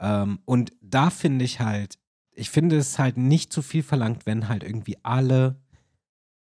Ähm, 0.00 0.40
und 0.44 0.72
da 0.80 1.10
finde 1.10 1.44
ich 1.44 1.60
halt, 1.60 1.98
ich 2.34 2.50
finde 2.50 2.76
es 2.76 2.98
halt 2.98 3.16
nicht 3.16 3.52
zu 3.52 3.62
viel 3.62 3.82
verlangt, 3.82 4.26
wenn 4.26 4.48
halt 4.48 4.62
irgendwie 4.62 4.98
alle 5.02 5.60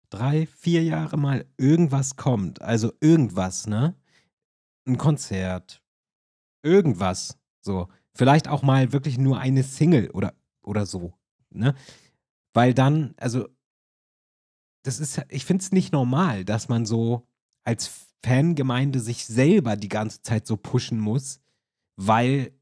drei, 0.10 0.48
vier 0.48 0.84
Jahre 0.84 1.18
mal 1.18 1.46
irgendwas 1.58 2.16
kommt, 2.16 2.62
also 2.62 2.94
irgendwas, 3.02 3.68
ne? 3.68 3.96
Ein 4.88 4.98
Konzert, 4.98 5.84
irgendwas, 6.64 7.38
so. 7.62 7.88
Vielleicht 8.14 8.48
auch 8.48 8.64
mal 8.64 8.94
wirklich 8.94 9.18
nur 9.18 9.40
eine 9.40 9.64
Single 9.64 10.10
oder, 10.12 10.34
oder 10.64 10.86
so, 10.86 11.14
ne? 11.50 11.76
Weil 12.54 12.74
dann, 12.74 13.14
also, 13.18 13.48
das 14.84 15.00
ist, 15.00 15.22
ich 15.30 15.46
finde 15.46 15.64
es 15.64 15.72
nicht 15.72 15.92
normal, 15.92 16.46
dass 16.46 16.70
man 16.70 16.86
so 16.86 17.28
als 17.64 18.08
Fangemeinde 18.24 19.00
sich 19.00 19.26
selber 19.26 19.76
die 19.76 19.90
ganze 19.90 20.22
Zeit 20.22 20.48
so 20.48 20.58
pushen 20.58 21.00
muss, 21.00 21.40
weil 21.98 22.57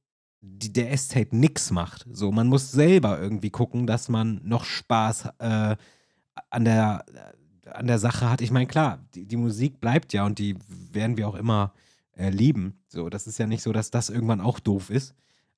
die, 0.46 0.72
der 0.72 0.92
Estate 0.92 1.36
nix 1.36 1.72
macht. 1.72 2.06
So, 2.12 2.32
man 2.32 2.48
muss 2.48 2.72
selber 2.72 3.20
irgendwie 3.20 3.50
gucken, 3.50 3.88
dass 3.88 4.10
man 4.10 4.42
noch 4.44 4.64
Spaß 4.64 5.30
äh, 5.40 5.76
an 6.50 6.66
der, 6.66 7.06
an 7.72 7.88
der 7.88 8.00
Sache 8.00 8.30
hat. 8.30 8.42
Ich 8.42 8.52
meine, 8.52 8.68
klar, 8.68 9.06
die, 9.16 9.26
die, 9.26 9.38
Musik 9.38 9.80
bleibt 9.80 10.14
ja 10.14 10.26
und 10.26 10.40
die 10.40 10.58
werden 10.70 11.18
wir 11.18 11.28
auch 11.28 11.36
immer 11.36 11.74
äh, 12.16 12.30
lieben. 12.30 12.80
So, 12.88 13.10
das 13.10 13.28
ist 13.28 13.38
ja 13.38 13.48
nicht 13.48 13.64
so, 13.64 13.72
dass 13.72 13.92
das 13.92 14.10
irgendwann 14.10 14.42
auch 14.42 14.60
doof 14.60 14.90
ist. 14.90 15.16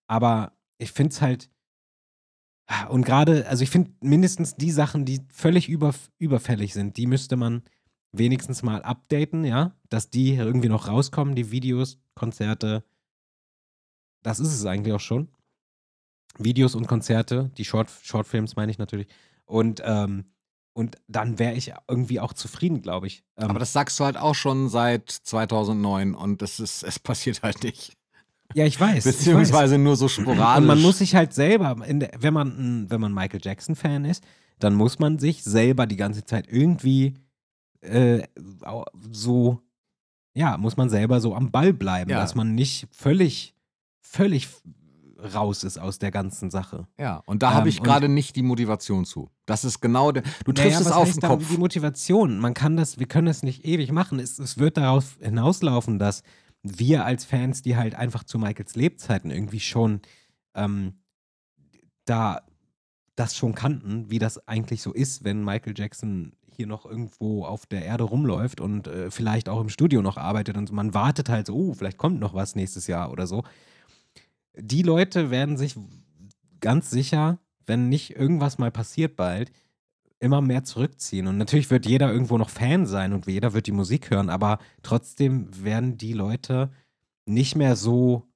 Aber 0.08 0.54
ich 0.78 0.92
finde 0.92 1.14
es 1.14 1.22
halt. 1.22 1.50
Und 2.90 3.06
gerade, 3.06 3.48
also 3.48 3.64
ich 3.64 3.70
finde 3.70 3.92
mindestens 4.02 4.56
die 4.56 4.72
Sachen, 4.72 5.06
die 5.06 5.22
völlig 5.30 5.70
über, 5.70 5.94
überfällig 6.20 6.74
sind, 6.74 6.98
die 6.98 7.08
müsste 7.08 7.38
man 7.38 7.62
wenigstens 8.12 8.62
mal 8.62 8.82
updaten, 8.82 9.46
ja, 9.46 9.74
dass 9.90 10.10
die 10.10 10.36
irgendwie 10.36 10.68
noch 10.68 10.88
rauskommen, 10.88 11.36
die 11.36 11.52
Videos, 11.52 11.98
Konzerte. 12.14 12.84
Das 14.28 14.40
ist 14.40 14.54
es 14.54 14.66
eigentlich 14.66 14.94
auch 14.94 15.00
schon. 15.00 15.30
Videos 16.38 16.76
und 16.76 16.88
Konzerte, 16.88 17.50
die 17.58 17.66
Short, 17.66 17.90
Shortfilms 18.04 18.56
meine 18.56 18.72
ich 18.72 18.78
natürlich. 18.78 19.08
Und 19.46 19.82
ähm, 19.86 20.26
und 20.74 20.98
dann 21.08 21.40
wäre 21.40 21.56
ich 21.56 21.74
irgendwie 21.88 22.20
auch 22.20 22.34
zufrieden, 22.34 22.84
glaube 22.84 23.08
ich. 23.08 23.24
Ähm, 23.38 23.50
Aber 23.50 23.58
das 23.58 23.74
sagst 23.74 24.00
du 24.00 24.04
halt 24.04 24.16
auch 24.16 24.36
schon 24.36 24.70
seit 24.70 25.10
2009 25.10 26.14
und 26.14 26.44
das 26.44 26.60
ist, 26.60 26.84
es 26.84 27.00
passiert 27.00 27.42
halt 27.42 27.64
nicht. 27.64 27.94
Ja, 28.54 28.66
ich 28.66 28.80
weiß. 28.80 29.06
Beziehungsweise 29.06 29.76
ich 29.76 29.80
weiß. 29.80 29.84
nur 29.84 29.96
so 29.96 30.08
sporadisch. 30.08 30.62
Und 30.62 30.68
man 30.68 30.82
muss 30.82 31.00
sich 31.00 31.16
halt 31.16 31.34
selber, 31.34 31.76
der, 31.88 32.12
wenn, 32.20 32.34
man, 32.34 32.86
wenn 32.90 33.02
man 33.02 33.14
Michael 33.14 33.40
Jackson-Fan 33.42 34.06
ist, 34.06 34.24
dann 34.60 34.76
muss 34.76 35.00
man 35.00 35.18
sich 35.18 35.44
selber 35.44 35.88
die 35.88 35.96
ganze 35.96 36.26
Zeit 36.26 36.48
irgendwie 36.48 37.16
äh, 37.82 38.24
so, 39.10 39.62
ja, 40.36 40.58
muss 40.58 40.78
man 40.78 40.90
selber 40.90 41.22
so 41.22 41.34
am 41.34 41.50
Ball 41.50 41.74
bleiben, 41.74 42.12
ja. 42.12 42.20
dass 42.20 42.36
man 42.36 42.54
nicht 42.54 42.88
völlig, 42.92 43.56
völlig 44.10 44.48
raus 45.20 45.64
ist 45.64 45.78
aus 45.78 46.00
der 46.00 46.12
ganzen 46.12 46.50
Sache. 46.52 46.88
Ja, 46.98 47.22
und 47.26 47.44
da 47.44 47.54
habe 47.54 47.64
ähm, 47.64 47.70
ich 47.70 47.82
gerade 47.82 48.10
nicht 48.10 48.36
die 48.36 48.44
Motivation 48.44 49.06
zu. 49.06 49.30
Das 49.46 49.66
ist 49.66 49.82
genau 49.82 50.12
der. 50.12 50.24
Du 50.46 50.52
triffst 50.52 50.80
naja, 50.80 50.90
es 50.90 50.92
auf 50.92 51.12
den 51.12 51.22
Kopf. 51.22 51.48
Die 51.50 51.58
Motivation, 51.58 52.40
man 52.40 52.54
kann 52.54 52.78
das, 52.78 53.00
wir 53.00 53.08
können 53.08 53.28
das 53.28 53.44
nicht 53.44 53.66
ewig 53.66 53.92
machen. 53.92 54.20
Es, 54.20 54.40
es 54.40 54.58
wird 54.58 54.78
darauf 54.78 55.18
hinauslaufen, 55.20 56.00
dass 56.00 56.24
wir 56.64 57.06
als 57.06 57.26
Fans, 57.26 57.62
die 57.62 57.76
halt 57.76 57.96
einfach 57.96 58.24
zu 58.24 58.40
Michaels 58.40 58.76
Lebzeiten 58.76 59.32
irgendwie 59.32 59.60
schon 59.60 60.02
ähm, 60.54 61.00
da 62.06 62.42
das 63.16 63.36
schon 63.36 63.56
kannten, 63.56 64.12
wie 64.12 64.20
das 64.20 64.48
eigentlich 64.48 64.82
so 64.82 64.94
ist, 64.94 65.24
wenn 65.24 65.44
Michael 65.44 65.74
Jackson 65.76 66.34
hier 66.52 66.68
noch 66.68 66.86
irgendwo 66.86 67.46
auf 67.46 67.66
der 67.66 67.84
Erde 67.84 68.04
rumläuft 68.04 68.62
und 68.62 68.88
äh, 68.88 69.10
vielleicht 69.12 69.50
auch 69.50 69.62
im 69.62 69.70
Studio 69.70 70.02
noch 70.02 70.18
arbeitet 70.18 70.58
und 70.58 70.72
man 70.72 70.94
wartet 70.94 71.30
halt 71.30 71.48
so, 71.48 71.56
oh, 71.56 71.74
vielleicht 71.74 71.98
kommt 71.98 72.20
noch 72.20 72.34
was 72.34 72.56
nächstes 72.56 72.88
Jahr 72.88 73.12
oder 73.12 73.26
so 73.26 73.44
die 74.60 74.82
Leute 74.82 75.32
werden 75.32 75.58
sich 75.58 75.76
ganz 76.60 76.90
sicher, 76.90 77.40
wenn 77.66 77.90
nicht 77.90 78.16
irgendwas 78.16 78.58
mal 78.58 78.72
passiert 78.72 79.16
bald, 79.16 79.52
immer 80.20 80.42
mehr 80.42 80.64
zurückziehen. 80.64 81.28
Und 81.28 81.38
natürlich 81.38 81.70
wird 81.70 81.86
jeder 81.86 82.12
irgendwo 82.12 82.38
noch 82.38 82.50
Fan 82.50 82.86
sein 82.86 83.14
und 83.14 83.28
jeder 83.28 83.54
wird 83.54 83.68
die 83.68 83.72
Musik 83.72 84.10
hören, 84.10 84.30
aber 84.30 84.60
trotzdem 84.82 85.64
werden 85.64 85.98
die 85.98 86.14
Leute 86.14 86.72
nicht 87.26 87.56
mehr 87.56 87.76
so 87.76 88.28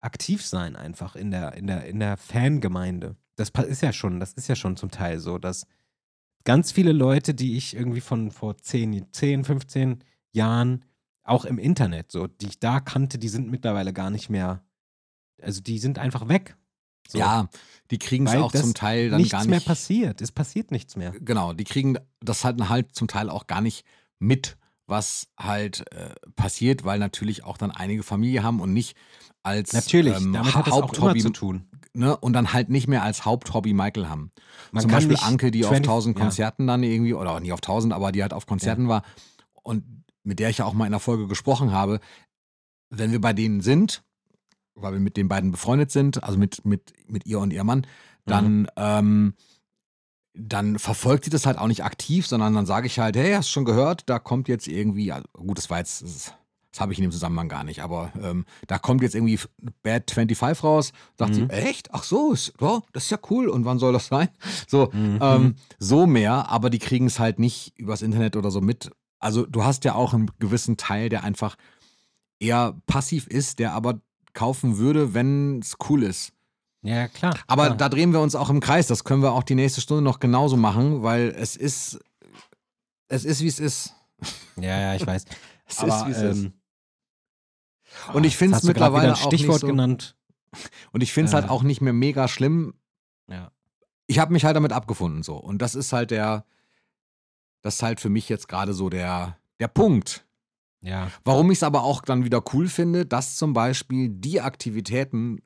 aktiv 0.00 0.44
sein, 0.44 0.76
einfach 0.76 1.16
in 1.16 1.30
der, 1.30 1.54
in 1.54 1.66
der, 1.66 1.86
in 1.86 1.98
der 1.98 2.16
Fangemeinde. 2.16 3.16
Das 3.36 3.50
ist 3.50 3.82
ja 3.82 3.92
schon, 3.92 4.20
das 4.20 4.34
ist 4.34 4.48
ja 4.48 4.56
schon 4.56 4.76
zum 4.76 4.90
Teil 4.90 5.18
so, 5.18 5.38
dass 5.38 5.66
ganz 6.44 6.72
viele 6.72 6.92
Leute, 6.92 7.34
die 7.34 7.56
ich 7.56 7.74
irgendwie 7.74 8.00
von 8.00 8.30
vor 8.30 8.58
10, 8.58 9.12
10 9.12 9.44
15 9.44 10.04
Jahren 10.32 10.84
auch 11.24 11.44
im 11.44 11.58
Internet, 11.58 12.10
so, 12.10 12.26
die 12.26 12.46
ich 12.46 12.58
da 12.58 12.80
kannte, 12.80 13.18
die 13.18 13.28
sind 13.28 13.50
mittlerweile 13.50 13.92
gar 13.92 14.10
nicht 14.10 14.28
mehr 14.28 14.62
also 15.42 15.60
die 15.60 15.78
sind 15.78 15.98
einfach 15.98 16.28
weg. 16.28 16.56
So. 17.08 17.18
Ja, 17.18 17.48
die 17.90 17.98
kriegen 17.98 18.26
es 18.26 18.34
auch 18.34 18.52
zum 18.52 18.74
Teil 18.74 19.10
dann 19.10 19.10
gar 19.10 19.18
nicht. 19.18 19.32
Nichts 19.32 19.46
mehr 19.48 19.60
passiert. 19.60 20.20
Es 20.20 20.32
passiert 20.32 20.70
nichts 20.70 20.96
mehr. 20.96 21.12
Genau, 21.20 21.52
die 21.52 21.64
kriegen 21.64 21.98
das 22.20 22.44
halt, 22.44 22.68
halt 22.68 22.94
zum 22.94 23.08
Teil 23.08 23.28
auch 23.28 23.46
gar 23.46 23.60
nicht 23.60 23.84
mit, 24.18 24.56
was 24.86 25.28
halt 25.38 25.84
äh, 25.92 26.14
passiert, 26.36 26.84
weil 26.84 26.98
natürlich 26.98 27.44
auch 27.44 27.58
dann 27.58 27.70
einige 27.70 28.02
Familie 28.02 28.42
haben 28.42 28.60
und 28.60 28.72
nicht 28.72 28.96
als 29.42 29.72
natürlich, 29.72 30.16
ähm, 30.16 30.38
hat 30.54 30.70
Haupthobby 30.70 31.20
zu 31.20 31.30
tun. 31.30 31.68
Ne, 31.94 32.16
und 32.16 32.32
dann 32.32 32.54
halt 32.54 32.70
nicht 32.70 32.88
mehr 32.88 33.02
als 33.02 33.26
Haupthobby 33.26 33.74
Michael 33.74 34.08
haben. 34.08 34.32
Man 34.70 34.80
Zum 34.80 34.90
Beispiel 34.90 35.18
Anke, 35.20 35.50
die 35.50 35.60
20, 35.60 35.70
auf 35.70 35.76
1000 35.76 36.16
Konzerten 36.16 36.62
ja. 36.62 36.72
dann 36.72 36.82
irgendwie, 36.82 37.12
oder 37.12 37.38
nicht 37.38 37.52
auf 37.52 37.58
1000, 37.58 37.92
aber 37.92 38.12
die 38.12 38.22
halt 38.22 38.32
auf 38.32 38.46
Konzerten 38.46 38.84
ja. 38.84 38.88
war 38.88 39.02
und 39.62 39.84
mit 40.22 40.38
der 40.38 40.48
ich 40.48 40.58
ja 40.58 40.64
auch 40.64 40.72
mal 40.72 40.86
in 40.86 40.92
der 40.92 41.00
Folge 41.00 41.26
gesprochen 41.26 41.72
habe. 41.72 42.00
Wenn 42.88 43.12
wir 43.12 43.20
bei 43.20 43.34
denen 43.34 43.60
sind, 43.60 44.02
weil 44.74 44.92
wir 44.92 45.00
mit 45.00 45.16
den 45.16 45.28
beiden 45.28 45.50
befreundet 45.50 45.90
sind, 45.90 46.22
also 46.22 46.38
mit, 46.38 46.64
mit, 46.64 46.92
mit 47.06 47.26
ihr 47.26 47.38
und 47.38 47.52
ihrem 47.52 47.66
Mann, 47.66 47.86
dann, 48.26 48.60
mhm. 48.60 48.66
ähm, 48.76 49.34
dann 50.34 50.78
verfolgt 50.78 51.24
sie 51.24 51.30
das 51.30 51.46
halt 51.46 51.58
auch 51.58 51.66
nicht 51.66 51.84
aktiv, 51.84 52.26
sondern 52.26 52.54
dann 52.54 52.66
sage 52.66 52.86
ich 52.86 52.98
halt, 52.98 53.16
hey, 53.16 53.32
hast 53.32 53.48
du 53.48 53.52
schon 53.52 53.64
gehört, 53.64 54.08
da 54.08 54.18
kommt 54.18 54.48
jetzt 54.48 54.66
irgendwie, 54.66 55.12
also 55.12 55.26
gut, 55.32 55.58
das 55.58 55.68
war 55.68 55.78
jetzt, 55.78 56.02
das, 56.02 56.34
das 56.72 56.80
habe 56.80 56.92
ich 56.92 56.98
in 56.98 57.02
dem 57.02 57.12
Zusammenhang 57.12 57.50
gar 57.50 57.64
nicht, 57.64 57.80
aber 57.82 58.12
ähm, 58.20 58.46
da 58.66 58.78
kommt 58.78 59.02
jetzt 59.02 59.14
irgendwie 59.14 59.38
Bad 59.82 60.10
25 60.10 60.64
raus, 60.64 60.92
sagt 61.18 61.32
mhm. 61.32 61.34
sie, 61.34 61.50
echt? 61.50 61.92
Ach 61.92 62.02
so, 62.02 62.32
ist, 62.32 62.54
oh, 62.62 62.80
das 62.94 63.04
ist 63.04 63.10
ja 63.10 63.18
cool 63.30 63.48
und 63.48 63.66
wann 63.66 63.78
soll 63.78 63.92
das 63.92 64.06
sein? 64.06 64.28
So, 64.68 64.88
mhm. 64.92 65.18
ähm, 65.20 65.54
so 65.78 66.06
mehr, 66.06 66.48
aber 66.48 66.70
die 66.70 66.78
kriegen 66.78 67.06
es 67.06 67.18
halt 67.18 67.38
nicht 67.38 67.78
übers 67.78 68.00
Internet 68.00 68.36
oder 68.36 68.50
so 68.50 68.62
mit. 68.62 68.90
Also 69.18 69.44
du 69.44 69.64
hast 69.64 69.84
ja 69.84 69.94
auch 69.94 70.14
einen 70.14 70.30
gewissen 70.38 70.78
Teil, 70.78 71.10
der 71.10 71.24
einfach 71.24 71.56
eher 72.40 72.74
passiv 72.86 73.26
ist, 73.26 73.58
der 73.58 73.72
aber 73.72 74.00
kaufen 74.34 74.78
würde, 74.78 75.14
wenn 75.14 75.60
es 75.60 75.76
cool 75.88 76.02
ist. 76.02 76.32
Ja, 76.82 77.08
klar. 77.08 77.38
Aber 77.46 77.66
klar. 77.66 77.76
da 77.76 77.88
drehen 77.88 78.12
wir 78.12 78.20
uns 78.20 78.34
auch 78.34 78.50
im 78.50 78.60
Kreis. 78.60 78.88
Das 78.88 79.04
können 79.04 79.22
wir 79.22 79.32
auch 79.32 79.44
die 79.44 79.54
nächste 79.54 79.80
Stunde 79.80 80.02
noch 80.02 80.20
genauso 80.20 80.56
machen, 80.56 81.02
weil 81.02 81.28
es 81.36 81.56
ist, 81.56 82.00
es 83.08 83.24
ist, 83.24 83.40
wie 83.40 83.46
es 83.46 83.60
ist. 83.60 83.94
Ja, 84.56 84.78
ja, 84.80 84.94
ich 84.94 85.06
weiß. 85.06 85.24
es 85.66 85.78
Aber, 85.78 85.96
ist, 85.96 86.06
wie 86.06 86.10
es 86.10 86.18
ähm, 86.18 86.46
ist. 86.46 88.14
Und 88.14 88.24
ich 88.24 88.36
finde 88.36 88.56
es 88.56 88.64
mittlerweile 88.64 89.12
auch 89.12 89.16
Stichwort 89.16 89.56
nicht 89.56 89.60
so, 89.60 89.66
genannt. 89.66 90.16
Und 90.92 91.02
ich 91.02 91.12
finde 91.12 91.28
es 91.28 91.34
halt 91.34 91.44
äh, 91.44 91.48
halt 91.48 91.58
auch 91.58 91.62
nicht 91.62 91.80
mehr 91.80 91.92
mega 91.92 92.26
schlimm. 92.26 92.74
Ja. 93.28 93.50
Ich 94.06 94.18
habe 94.18 94.32
mich 94.32 94.44
halt 94.44 94.56
damit 94.56 94.72
abgefunden 94.72 95.22
so. 95.22 95.36
Und 95.36 95.62
das 95.62 95.74
ist 95.74 95.92
halt 95.92 96.10
der, 96.10 96.44
das 97.62 97.76
ist 97.76 97.82
halt 97.82 98.00
für 98.00 98.08
mich 98.08 98.28
jetzt 98.28 98.48
gerade 98.48 98.74
so 98.74 98.90
der, 98.90 99.38
der 99.60 99.68
Punkt. 99.68 100.26
Ja. 100.82 101.10
Warum 101.24 101.50
ich 101.50 101.58
es 101.58 101.62
aber 101.62 101.84
auch 101.84 102.02
dann 102.02 102.24
wieder 102.24 102.42
cool 102.52 102.68
finde, 102.68 103.06
dass 103.06 103.36
zum 103.36 103.52
Beispiel 103.52 104.08
die 104.08 104.40
Aktivitäten, 104.40 105.40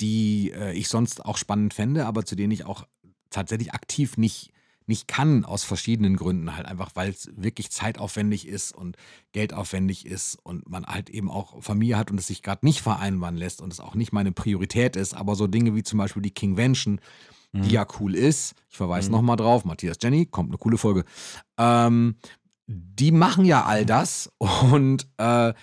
die 0.00 0.52
äh, 0.52 0.72
ich 0.74 0.88
sonst 0.88 1.24
auch 1.24 1.38
spannend 1.38 1.74
fände, 1.74 2.06
aber 2.06 2.24
zu 2.24 2.36
denen 2.36 2.52
ich 2.52 2.64
auch 2.64 2.84
tatsächlich 3.30 3.72
aktiv 3.72 4.16
nicht, 4.16 4.52
nicht 4.86 5.08
kann, 5.08 5.44
aus 5.44 5.64
verschiedenen 5.64 6.16
Gründen, 6.16 6.56
halt 6.56 6.66
einfach, 6.66 6.90
weil 6.94 7.10
es 7.10 7.30
wirklich 7.36 7.70
zeitaufwendig 7.70 8.46
ist 8.46 8.74
und 8.74 8.96
geldaufwendig 9.32 10.06
ist 10.06 10.38
und 10.42 10.68
man 10.68 10.84
halt 10.86 11.10
eben 11.10 11.30
auch 11.30 11.62
Familie 11.62 11.98
hat 11.98 12.10
und 12.10 12.18
es 12.18 12.26
sich 12.26 12.42
gerade 12.42 12.64
nicht 12.64 12.80
vereinbaren 12.80 13.36
lässt 13.36 13.60
und 13.60 13.72
es 13.72 13.80
auch 13.80 13.94
nicht 13.94 14.12
meine 14.12 14.32
Priorität 14.32 14.96
ist, 14.96 15.14
aber 15.14 15.34
so 15.34 15.46
Dinge 15.46 15.74
wie 15.74 15.82
zum 15.82 15.98
Beispiel 15.98 16.22
die 16.22 16.30
Kingvention, 16.30 17.00
mhm. 17.52 17.62
die 17.62 17.70
ja 17.70 17.86
cool 18.00 18.14
ist, 18.14 18.54
ich 18.70 18.76
verweise 18.76 19.08
mhm. 19.08 19.16
nochmal 19.16 19.36
drauf, 19.36 19.64
Matthias 19.64 19.98
Jenny, 20.02 20.26
kommt 20.26 20.50
eine 20.50 20.58
coole 20.58 20.78
Folge, 20.78 21.04
ähm, 21.58 22.16
die 22.68 23.12
machen 23.12 23.44
ja 23.44 23.64
all 23.64 23.84
das 23.86 24.30
und 24.38 25.08
äh, 25.16 25.54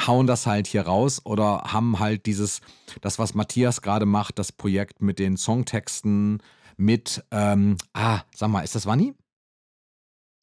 hauen 0.00 0.26
das 0.26 0.46
halt 0.46 0.66
hier 0.66 0.82
raus 0.82 1.20
oder 1.24 1.64
haben 1.64 1.98
halt 1.98 2.24
dieses, 2.26 2.60
das, 3.00 3.18
was 3.18 3.34
Matthias 3.34 3.82
gerade 3.82 4.06
macht, 4.06 4.38
das 4.38 4.52
Projekt 4.52 5.02
mit 5.02 5.18
den 5.18 5.36
Songtexten, 5.36 6.42
mit, 6.76 7.22
ähm, 7.30 7.76
ah, 7.92 8.20
sag 8.34 8.48
mal, 8.48 8.62
ist 8.62 8.74
das 8.74 8.86
Vanni? 8.86 9.14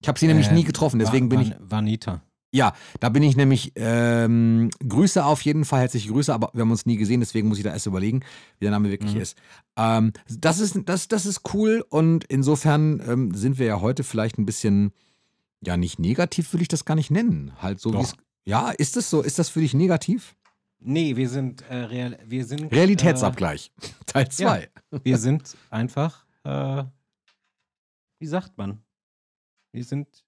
Ich 0.02 0.08
habe 0.08 0.20
sie 0.20 0.26
äh, 0.26 0.30
nämlich 0.30 0.52
nie 0.52 0.64
getroffen, 0.64 1.00
deswegen 1.00 1.30
bin 1.30 1.42
ich. 1.42 1.54
Vanita. 1.60 2.22
Ja, 2.52 2.74
da 3.00 3.10
bin 3.10 3.22
ich 3.22 3.36
nämlich, 3.36 3.74
ähm, 3.76 4.72
Grüße 4.88 5.24
auf 5.24 5.42
jeden 5.42 5.66
Fall, 5.66 5.82
herzliche 5.82 6.10
Grüße, 6.10 6.34
aber 6.34 6.50
wir 6.54 6.62
haben 6.62 6.72
uns 6.72 6.86
nie 6.86 6.98
gesehen, 6.98 7.20
deswegen 7.20 7.48
muss 7.48 7.60
ich 7.60 7.64
da 7.64 7.72
erst 7.72 7.86
überlegen, 7.86 8.22
wie 8.58 8.66
der 8.66 8.72
Name 8.72 8.90
wirklich 8.90 9.14
mhm. 9.16 9.22
ist. 9.22 9.38
Ähm, 9.78 10.14
das 10.28 10.60
ist. 10.60 10.78
Das, 10.86 11.08
das 11.08 11.26
ist 11.26 11.54
cool 11.54 11.86
und 11.90 12.24
insofern 12.26 13.02
ähm, 13.08 13.34
sind 13.36 13.60
wir 13.60 13.68
ja 13.68 13.82
heute 13.82 14.04
vielleicht 14.04 14.40
ein 14.40 14.48
bisschen 14.48 14.94
ja, 15.66 15.78
nicht 15.78 16.00
negativ 16.00 16.54
würde 16.54 16.62
ich 16.64 16.68
das 16.68 16.86
gar 16.86 16.96
nicht 16.96 17.12
nennen. 17.12 17.54
Halt 17.62 17.80
so 17.80 17.94
wie 17.94 18.02
es. 18.02 18.16
Ja, 18.46 18.72
ist 18.72 18.98
es 18.98 19.10
so? 19.10 19.22
Ist 19.22 19.40
das 19.40 19.50
für 19.50 19.60
dich 19.60 19.74
negativ? 19.74 20.36
Nee, 20.80 21.18
wir 21.18 21.30
sind, 21.30 21.62
äh, 21.64 21.76
real, 21.76 22.18
wir 22.26 22.46
sind 22.46 22.72
Realitätsabgleich. 22.72 23.72
Äh, 23.82 23.88
Teil 24.06 24.30
2. 24.30 24.62
Ja, 24.92 25.00
wir 25.04 25.18
sind 25.20 25.58
einfach, 25.70 26.26
äh, 26.44 26.84
wie 28.20 28.28
sagt 28.28 28.58
man? 28.58 28.82
Wir 29.74 29.84
sind 29.84 30.26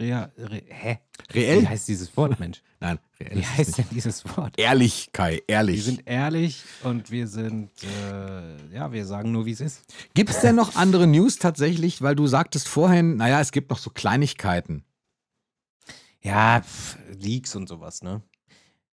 rea, 0.00 0.32
re, 0.36 0.62
hä? 0.66 0.98
Reell? 1.32 1.62
Wie 1.62 1.68
heißt 1.68 1.88
dieses 1.88 2.16
Wort, 2.16 2.40
Mensch? 2.40 2.62
Nein, 2.80 2.98
reell. 3.20 3.38
Wie 3.38 3.46
heißt 3.46 3.78
denn 3.78 3.86
dieses 3.90 4.24
Wort? 4.36 4.54
Ehrlich, 4.58 5.10
Kai, 5.12 5.42
ehrlich. 5.46 5.76
Wir 5.76 5.82
sind 5.82 6.02
ehrlich 6.06 6.64
und 6.82 7.10
wir 7.10 7.28
sind, 7.28 7.70
äh, 7.84 8.74
ja, 8.74 8.90
wir 8.90 9.04
sagen 9.06 9.30
nur, 9.32 9.46
wie 9.46 9.52
es 9.52 9.60
ist. 9.60 9.84
Gibt 10.14 10.30
es 10.30 10.40
denn 10.40 10.56
noch 10.56 10.74
andere 10.76 11.06
News 11.06 11.38
tatsächlich? 11.38 12.02
Weil 12.02 12.16
du 12.16 12.26
sagtest 12.26 12.66
vorhin, 12.66 13.16
naja, 13.16 13.40
es 13.40 13.52
gibt 13.52 13.70
noch 13.70 13.78
so 13.78 13.90
Kleinigkeiten. 13.90 14.84
Ja, 16.22 16.62
pff, 16.62 16.98
Leaks 17.18 17.54
und 17.54 17.68
sowas, 17.68 18.02
ne? 18.02 18.22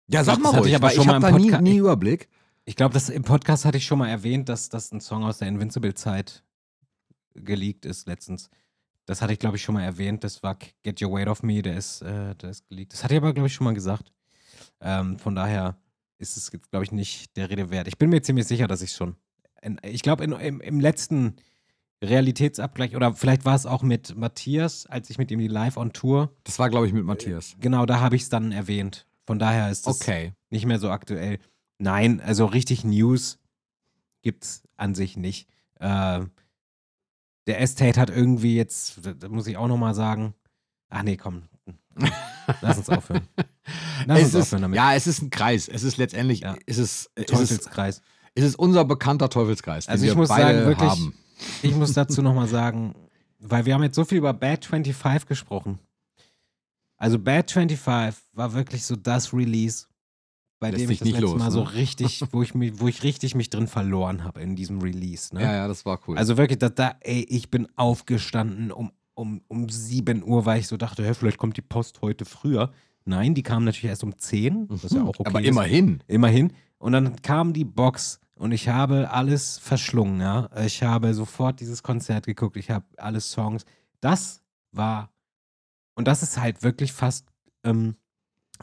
Ja, 0.08 0.24
sag 0.24 0.40
mal 0.40 0.50
ruhig, 0.50 0.72
ich 0.72 0.76
aber 0.76 0.88
weil 0.90 0.96
schon 0.96 1.10
ich 1.10 1.20
mal 1.20 1.32
nie, 1.62 1.72
nie 1.72 1.78
Überblick. 1.78 2.28
Ich 2.66 2.76
glaube, 2.76 2.94
das 2.94 3.10
im 3.10 3.24
Podcast 3.24 3.66
hatte 3.66 3.78
ich 3.78 3.86
schon 3.86 4.00
mal 4.00 4.10
erwähnt, 4.10 4.50
dass 4.50 4.70
das 4.70 4.92
ein 4.92 5.02
Song 5.02 5.24
aus 5.24 5.40
der 5.40 5.48
Invincible-Zeit 5.48 6.44
geleakt 7.36 7.86
ist 7.86 8.08
letztens. 8.08 8.50
Das 9.06 9.22
hatte 9.22 9.34
ich, 9.34 9.40
glaube 9.40 9.58
ich, 9.58 9.64
schon 9.64 9.76
mal 9.76 9.84
erwähnt. 9.84 10.24
Das 10.24 10.42
war 10.44 10.58
Get 10.84 11.02
Your 11.02 11.12
Weight 11.12 11.28
Off 11.28 11.44
Me, 11.44 11.62
der 11.62 11.78
ist, 11.78 12.02
äh, 12.02 12.36
der 12.36 12.50
ist 12.50 12.68
geleakt. 12.68 12.94
Das 12.94 13.04
hatte 13.04 13.14
ich 13.14 13.18
aber, 13.22 13.34
glaube 13.34 13.48
ich, 13.48 13.54
schon 13.54 13.66
mal 13.66 13.74
gesagt. 13.74 14.12
Ähm, 14.82 15.20
von 15.20 15.36
daher 15.36 15.78
ist 16.18 16.38
es, 16.38 16.50
glaube 16.72 16.84
ich, 16.86 16.92
nicht 16.92 17.36
der 17.38 17.50
Rede 17.50 17.70
wert. 17.70 17.88
Ich 17.88 17.98
bin 17.98 18.10
mir 18.10 18.22
ziemlich 18.22 18.48
sicher, 18.48 18.68
dass 18.68 18.82
ich 18.82 18.92
schon. 18.94 19.16
In, 19.62 19.80
ich 19.84 20.02
glaube, 20.02 20.24
im, 20.24 20.60
im 20.62 20.80
letzten 20.80 21.36
Realitätsabgleich, 22.04 22.96
oder 22.96 23.14
vielleicht 23.14 23.46
war 23.46 23.56
es 23.56 23.66
auch 23.66 23.82
mit 23.84 24.16
Matthias, 24.16 24.86
als 24.86 25.10
ich 25.10 25.18
mit 25.18 25.32
ihm 25.32 25.40
die 25.40 25.48
Live 25.48 25.78
on 25.78 25.94
Tour, 25.94 26.32
Das 26.44 26.60
war, 26.60 26.70
glaube 26.70 26.88
ich, 26.88 26.94
mit 26.94 27.04
Matthias. 27.06 27.56
genau, 27.60 27.86
da 27.86 28.00
habe 28.00 28.16
ich 28.16 28.24
es 28.24 28.30
dann 28.30 28.52
erwähnt. 28.52 29.08
Von 29.26 29.40
daher 29.40 29.72
ist 29.72 29.88
es 29.88 30.02
Okay. 30.02 30.34
nicht 30.50 30.66
mehr 30.66 30.78
so 30.80 30.90
aktuell. 30.92 31.40
Nein, 31.80 32.22
also 32.22 32.46
richtig 32.46 32.84
News 32.84 33.40
gibt's 34.22 34.64
an 34.78 34.94
sich 34.94 35.18
nicht. 35.18 35.50
Ähm, 35.80 36.32
der 37.48 37.62
Estate 37.62 38.00
hat 38.00 38.10
irgendwie 38.10 38.56
jetzt, 38.56 39.00
da 39.20 39.30
muss 39.30 39.48
ich 39.48 39.58
auch 39.58 39.68
nochmal 39.68 39.94
sagen, 39.94 40.34
ach 40.90 41.04
nee, 41.04 41.18
komm, 41.18 41.44
lass 42.62 42.78
uns 42.78 42.90
aufhören. 42.90 43.28
Lass 44.06 44.20
es 44.20 44.26
uns 44.26 44.34
ist, 44.36 44.42
aufhören 44.44 44.62
damit. 44.64 44.78
ja, 44.78 44.94
es 44.94 45.08
ist 45.08 45.22
ein 45.24 45.32
Kreis. 45.32 45.68
Es 45.68 45.82
ist 45.82 45.98
letztendlich, 45.98 46.42
Ja. 46.42 46.56
ist 46.68 46.78
es, 46.78 47.10
ist 47.16 47.18
es, 47.18 47.26
Teufelskreis. 47.26 48.02
ist 48.36 48.44
es 48.44 48.56
unser 48.56 48.86
bekannter 48.86 49.30
Teufelskreis, 49.30 49.86
den 49.86 49.92
Also 49.94 50.06
ich 50.06 50.12
wir 50.12 50.16
muss 50.18 50.30
beide 50.30 50.54
sagen, 50.54 50.68
wirklich- 50.68 50.90
haben. 50.90 51.14
Ich 51.64 51.74
muss 51.74 51.94
dazu 51.94 52.22
nochmal 52.22 52.48
sagen, 52.60 52.94
weil 53.40 53.66
wir 53.66 53.74
haben 53.74 53.82
jetzt 53.84 53.96
so 53.96 54.06
viel 54.06 54.20
über 54.20 54.34
Bad 54.34 54.66
25 54.66 55.28
gesprochen. 55.28 55.80
Also 56.98 57.18
Bad 57.18 57.50
25 57.50 58.22
war 58.34 58.54
wirklich 58.54 58.86
so 58.86 58.96
das 58.96 59.34
Release, 59.34 59.88
bei 60.60 60.72
Lässt 60.72 60.84
dem 60.84 60.90
ich 60.92 61.00
das 61.00 61.08
letzte 61.10 61.22
los, 61.22 61.38
Mal 61.38 61.52
so 61.52 61.64
ne? 61.64 61.74
richtig, 61.74 62.22
wo 62.32 62.42
ich, 62.42 62.56
mich, 62.56 62.80
wo 62.80 62.88
ich 62.88 63.04
richtig 63.04 63.36
mich 63.36 63.50
drin 63.50 63.68
verloren 63.68 64.24
habe 64.24 64.42
in 64.42 64.56
diesem 64.56 64.82
Release. 64.82 65.34
Ne? 65.34 65.42
Ja, 65.42 65.54
ja, 65.54 65.68
das 65.68 65.86
war 65.86 66.00
cool. 66.08 66.18
Also 66.18 66.38
wirklich, 66.38 66.60
da, 66.60 66.70
da, 66.70 66.96
ey, 67.02 67.26
ich 67.30 67.50
bin 67.50 67.68
aufgestanden 67.76 68.72
um, 68.72 68.92
um, 69.14 69.42
um 69.48 69.70
7 69.70 70.24
Uhr, 70.24 70.46
weil 70.46 70.60
ich 70.60 70.68
so 70.68 70.78
dachte, 70.78 71.06
hä, 71.06 71.14
vielleicht 71.14 71.38
kommt 71.38 71.58
die 71.58 71.62
Post 71.62 72.02
heute 72.02 72.26
früher. 72.26 72.72
Nein, 73.06 73.36
die 73.36 73.44
kam 73.44 73.64
natürlich 73.64 73.90
erst 73.90 74.04
um 74.04 74.18
10, 74.18 74.66
was 74.70 74.92
ja 74.92 75.04
auch 75.04 75.20
okay 75.20 75.30
Aber 75.30 75.42
ist. 75.42 75.48
immerhin. 75.48 76.04
Immerhin. 76.08 76.54
Und 76.78 76.94
dann 76.94 77.22
kam 77.22 77.54
die 77.54 77.66
Box 77.66 78.20
und 78.36 78.52
ich 78.52 78.68
habe 78.68 79.12
alles 79.12 79.58
verschlungen, 79.60 80.20
ja. 80.20 80.50
Ich 80.66 80.84
habe 80.84 81.14
sofort 81.14 81.60
dieses 81.60 81.84
Konzert 81.84 82.26
geguckt, 82.26 82.58
ich 82.58 82.70
habe 82.70 82.86
alle 82.98 83.22
Songs. 83.22 83.66
Das 84.02 84.42
war, 84.72 85.12
und 85.96 86.08
das 86.08 86.24
ist 86.24 86.40
halt 86.40 86.64
wirklich 86.64 86.92
fast 86.92 87.28
ähm, 87.64 87.96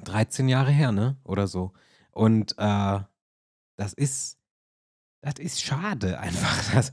13 0.04 0.48
Jahre 0.48 0.70
her, 0.70 0.92
ne? 0.92 1.16
Oder 1.24 1.46
so. 1.46 1.72
Und 2.10 2.54
äh, 2.58 3.00
das 3.76 3.92
ist, 3.94 4.38
das 5.20 5.34
ist 5.38 5.62
schade 5.62 6.18
einfach, 6.20 6.74
das, 6.74 6.92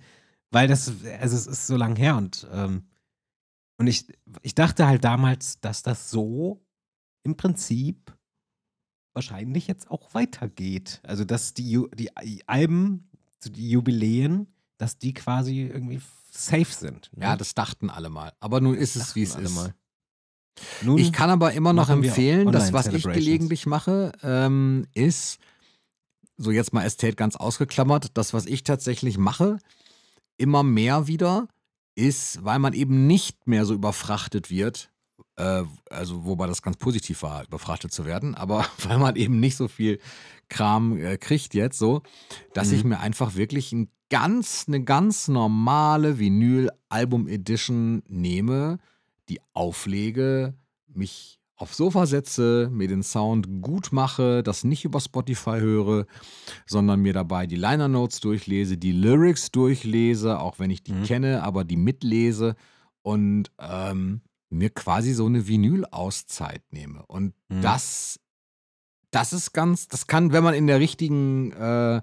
weil 0.52 0.68
das, 0.68 0.91
also 1.20 1.36
es 1.36 1.47
ist 1.47 1.68
so 1.68 1.76
lang 1.78 1.95
her 1.95 2.18
und, 2.18 2.47
ähm, 2.52 2.88
und 3.78 3.88
ich, 3.88 4.08
ich 4.41 4.56
dachte 4.56 4.88
halt 4.88 5.04
damals, 5.04 5.60
dass 5.62 5.84
das 5.84 6.10
so 6.10 6.66
im 7.24 7.38
Prinzip 7.38 8.14
wahrscheinlich 9.14 9.68
jetzt 9.68 9.89
auch 9.89 10.14
weitergeht. 10.14 11.02
Also, 11.04 11.26
dass 11.26 11.54
die, 11.54 11.82
die 11.93 12.47
Alben, 12.47 13.10
die 13.43 13.70
Jubiläen, 13.70 14.54
dass 14.78 14.97
die 14.97 15.14
quasi 15.14 15.62
irgendwie 15.62 16.02
safe 16.32 16.72
sind. 16.72 17.12
ne? 17.16 17.26
Ja, 17.26 17.36
das 17.36 17.54
dachten 17.54 17.89
alle 17.89 18.10
mal. 18.10 18.34
Aber 18.39 18.62
nun 18.62 18.76
ist 18.76 18.95
es, 18.95 19.16
wie 19.16 19.24
es 19.24 19.36
ist. 19.36 19.56
mal. 19.56 19.74
Nun, 20.82 20.97
Ich 20.97 21.12
kann 21.12 21.30
aber 21.30 21.53
immer 21.53 21.74
noch 21.74 21.89
empfehlen, 21.89 22.51
das, 22.51 22.74
was 22.74 22.88
ich 22.88 23.03
gelegentlich 23.03 23.66
mache, 23.66 24.12
ähm, 24.24 24.86
ist, 24.93 25.39
so 26.38 26.51
jetzt 26.51 26.74
mal 26.74 26.86
Estate 26.86 27.16
ganz 27.16 27.36
ausgeklammert, 27.36 28.18
das, 28.18 28.34
was 28.34 28.45
ich 28.45 28.64
tatsächlich 28.64 29.18
mache, 29.18 29.60
immer 30.38 30.64
mehr 30.64 31.07
wieder, 31.07 31.47
ist, 31.95 32.43
weil 32.45 32.60
man 32.60 32.74
eben 32.74 33.07
nicht 33.07 33.47
mehr 33.47 33.66
so 33.66 33.74
überfrachtet 33.74 34.49
wird, 34.49 34.89
äh, 35.36 35.64
also 35.89 36.24
wobei 36.26 36.47
das 36.47 36.62
ganz 36.62 36.78
positiv 36.78 37.24
war, 37.24 37.43
überfrachtet 37.45 37.91
zu 37.91 38.05
werden, 38.05 38.36
aber 38.36 38.66
weil 38.88 38.97
man 38.99 39.16
eben 39.18 39.39
nicht 39.39 39.57
so 39.57 39.68
viel 39.68 39.99
Kram 40.47 40.97
äh, 40.97 41.18
kriegt 41.18 41.53
jetzt 41.53 41.78
so, 41.78 42.01
dass 42.53 42.70
Mhm. 42.70 42.74
ich 42.76 42.84
mir 42.86 42.99
einfach 42.99 43.36
wirklich 43.36 43.74
ein 43.74 43.89
ganz, 44.10 44.66
eine 44.68 44.84
ganz 44.84 45.28
normale 45.28 46.18
Vinyl-Album-Edition 46.20 48.03
nehme, 48.07 48.80
die 49.30 49.39
auflege, 49.53 50.53
mich 50.88 51.39
aufs 51.55 51.77
Sofa 51.77 52.05
setze, 52.05 52.69
mir 52.71 52.88
den 52.88 53.03
Sound 53.03 53.61
gut 53.61 53.91
mache, 53.91 54.43
das 54.43 54.63
nicht 54.63 54.86
über 54.86 55.01
Spotify 55.01 55.59
höre, 55.59 56.05
sondern 56.65 57.01
mir 57.01 57.11
dabei 57.13 57.47
die 57.47 57.57
Liner 57.57 57.89
Notes 57.89 58.21
durchlese, 58.21 58.77
die 58.77 58.93
Lyrics 58.93 59.51
durchlese, 59.51 60.39
auch 60.39 60.59
wenn 60.59 60.71
ich 60.71 60.84
die 60.84 60.93
Mhm. 60.93 61.03
kenne, 61.03 61.43
aber 61.43 61.65
die 61.65 61.75
mitlese 61.75 62.55
und 63.01 63.51
ähm, 63.59 64.21
mir 64.49 64.69
quasi 64.69 65.13
so 65.13 65.25
eine 65.25 65.47
Vinyl-Auszeit 65.47 66.63
nehme. 66.71 67.03
Und 67.07 67.34
Mhm. 67.49 67.61
das, 67.61 68.19
das 69.11 69.34
ist 69.34 69.51
ganz, 69.53 69.88
das 69.89 70.07
kann, 70.07 70.32
wenn 70.32 70.43
man 70.43 70.53
in 70.53 70.65
der 70.67 70.80
richtigen, 70.80 71.51
äh, 71.51 72.01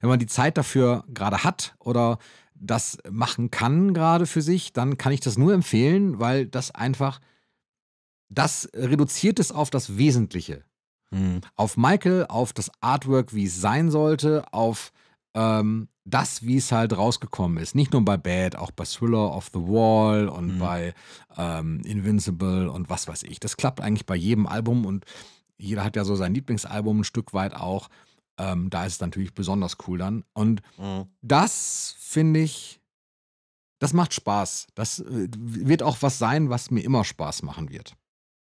wenn 0.00 0.10
man 0.10 0.18
die 0.18 0.26
Zeit 0.26 0.58
dafür 0.58 1.04
gerade 1.08 1.44
hat 1.44 1.76
oder 1.78 2.18
das 2.60 2.98
machen 3.10 3.50
kann 3.50 3.94
gerade 3.94 4.26
für 4.26 4.42
sich, 4.42 4.72
dann 4.72 4.98
kann 4.98 5.12
ich 5.12 5.20
das 5.20 5.38
nur 5.38 5.52
empfehlen, 5.52 6.18
weil 6.18 6.46
das 6.46 6.70
einfach, 6.70 7.20
das 8.28 8.68
reduziert 8.74 9.38
es 9.38 9.52
auf 9.52 9.70
das 9.70 9.96
Wesentliche. 9.96 10.64
Mhm. 11.10 11.40
Auf 11.56 11.76
Michael, 11.76 12.26
auf 12.28 12.52
das 12.52 12.70
Artwork, 12.80 13.34
wie 13.34 13.44
es 13.44 13.60
sein 13.60 13.90
sollte, 13.90 14.44
auf 14.52 14.92
ähm, 15.34 15.88
das, 16.04 16.42
wie 16.42 16.56
es 16.56 16.72
halt 16.72 16.96
rausgekommen 16.96 17.58
ist. 17.58 17.74
Nicht 17.74 17.92
nur 17.92 18.04
bei 18.04 18.16
Bad, 18.16 18.56
auch 18.56 18.70
bei 18.70 18.84
Thriller 18.84 19.34
of 19.34 19.50
the 19.52 19.60
Wall 19.60 20.28
und 20.28 20.54
Mhm. 20.54 20.58
bei 20.58 20.94
ähm, 21.36 21.80
Invincible 21.84 22.70
und 22.70 22.88
was 22.90 23.08
weiß 23.08 23.22
ich. 23.24 23.40
Das 23.40 23.56
klappt 23.56 23.80
eigentlich 23.80 24.06
bei 24.06 24.16
jedem 24.16 24.46
Album 24.46 24.86
und 24.86 25.04
jeder 25.58 25.84
hat 25.84 25.96
ja 25.96 26.04
so 26.04 26.14
sein 26.14 26.34
Lieblingsalbum 26.34 27.00
ein 27.00 27.04
Stück 27.04 27.32
weit 27.34 27.54
auch. 27.54 27.88
Ähm, 28.38 28.70
da 28.70 28.86
ist 28.86 28.94
es 28.94 29.00
natürlich 29.00 29.34
besonders 29.34 29.76
cool 29.86 29.98
dann. 29.98 30.24
Und 30.32 30.62
Mhm. 30.78 31.06
das 31.22 31.94
finde 31.98 32.40
ich, 32.40 32.80
das 33.80 33.92
macht 33.92 34.14
Spaß. 34.14 34.68
Das 34.74 35.00
äh, 35.00 35.28
wird 35.36 35.82
auch 35.82 35.98
was 36.00 36.18
sein, 36.18 36.48
was 36.50 36.70
mir 36.70 36.80
immer 36.84 37.04
Spaß 37.04 37.42
machen 37.42 37.70
wird. 37.70 37.94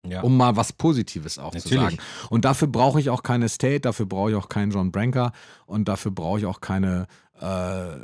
Ja. 0.06 0.22
Um 0.22 0.38
mal 0.38 0.56
was 0.56 0.72
Positives 0.72 1.38
auch 1.38 1.52
zu 1.52 1.58
Natürlich. 1.70 1.98
sagen. 1.98 1.98
Und 2.30 2.46
dafür 2.46 2.68
brauche 2.70 3.00
ich 3.00 3.10
auch 3.10 3.24
keine 3.24 3.50
State, 3.50 3.82
dafür 3.82 4.06
brauche 4.06 4.30
ich 4.30 4.36
auch 4.38 4.48
keinen 4.48 4.72
John 4.72 4.92
Branker 4.92 5.34
und 5.66 5.88
dafür 5.90 6.12
brauche 6.12 6.40
ich 6.40 6.46
auch 6.46 6.62
keine 6.62 7.08
äh, 7.40 7.98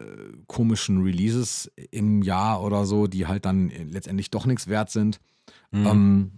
komischen 0.48 1.02
Releases 1.04 1.72
im 1.92 2.22
Jahr 2.22 2.62
oder 2.62 2.86
so, 2.86 3.08
die 3.08 3.26
halt 3.28 3.46
dann 3.46 3.70
letztendlich 3.70 4.32
doch 4.32 4.46
nichts 4.46 4.68
wert 4.68 4.90
sind. 4.90 5.20
Mhm. 5.72 5.86
Ähm, 5.88 6.32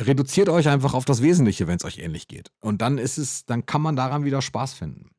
reduziert 0.00 0.48
euch 0.48 0.68
einfach 0.68 0.94
auf 0.94 1.04
das 1.04 1.22
Wesentliche, 1.22 1.66
wenn 1.66 1.76
es 1.76 1.84
euch 1.84 1.98
ähnlich 1.98 2.26
geht. 2.28 2.50
Und 2.60 2.82
dann 2.82 2.98
ist 2.98 3.18
es, 3.18 3.44
dann 3.46 3.66
kann 3.66 3.82
man 3.82 3.96
daran 3.96 4.24
wieder 4.24 4.42
Spaß 4.42 4.74
finden. 4.74 5.10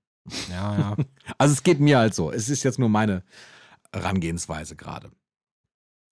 ja, 0.49 0.77
ja. 0.79 0.95
Also 1.37 1.53
es 1.53 1.63
geht 1.63 1.79
mir 1.79 1.97
halt 1.99 2.13
so. 2.15 2.31
Es 2.31 2.49
ist 2.49 2.63
jetzt 2.63 2.79
nur 2.79 2.89
meine 2.89 3.23
Herangehensweise 3.93 4.75
gerade. 4.75 5.11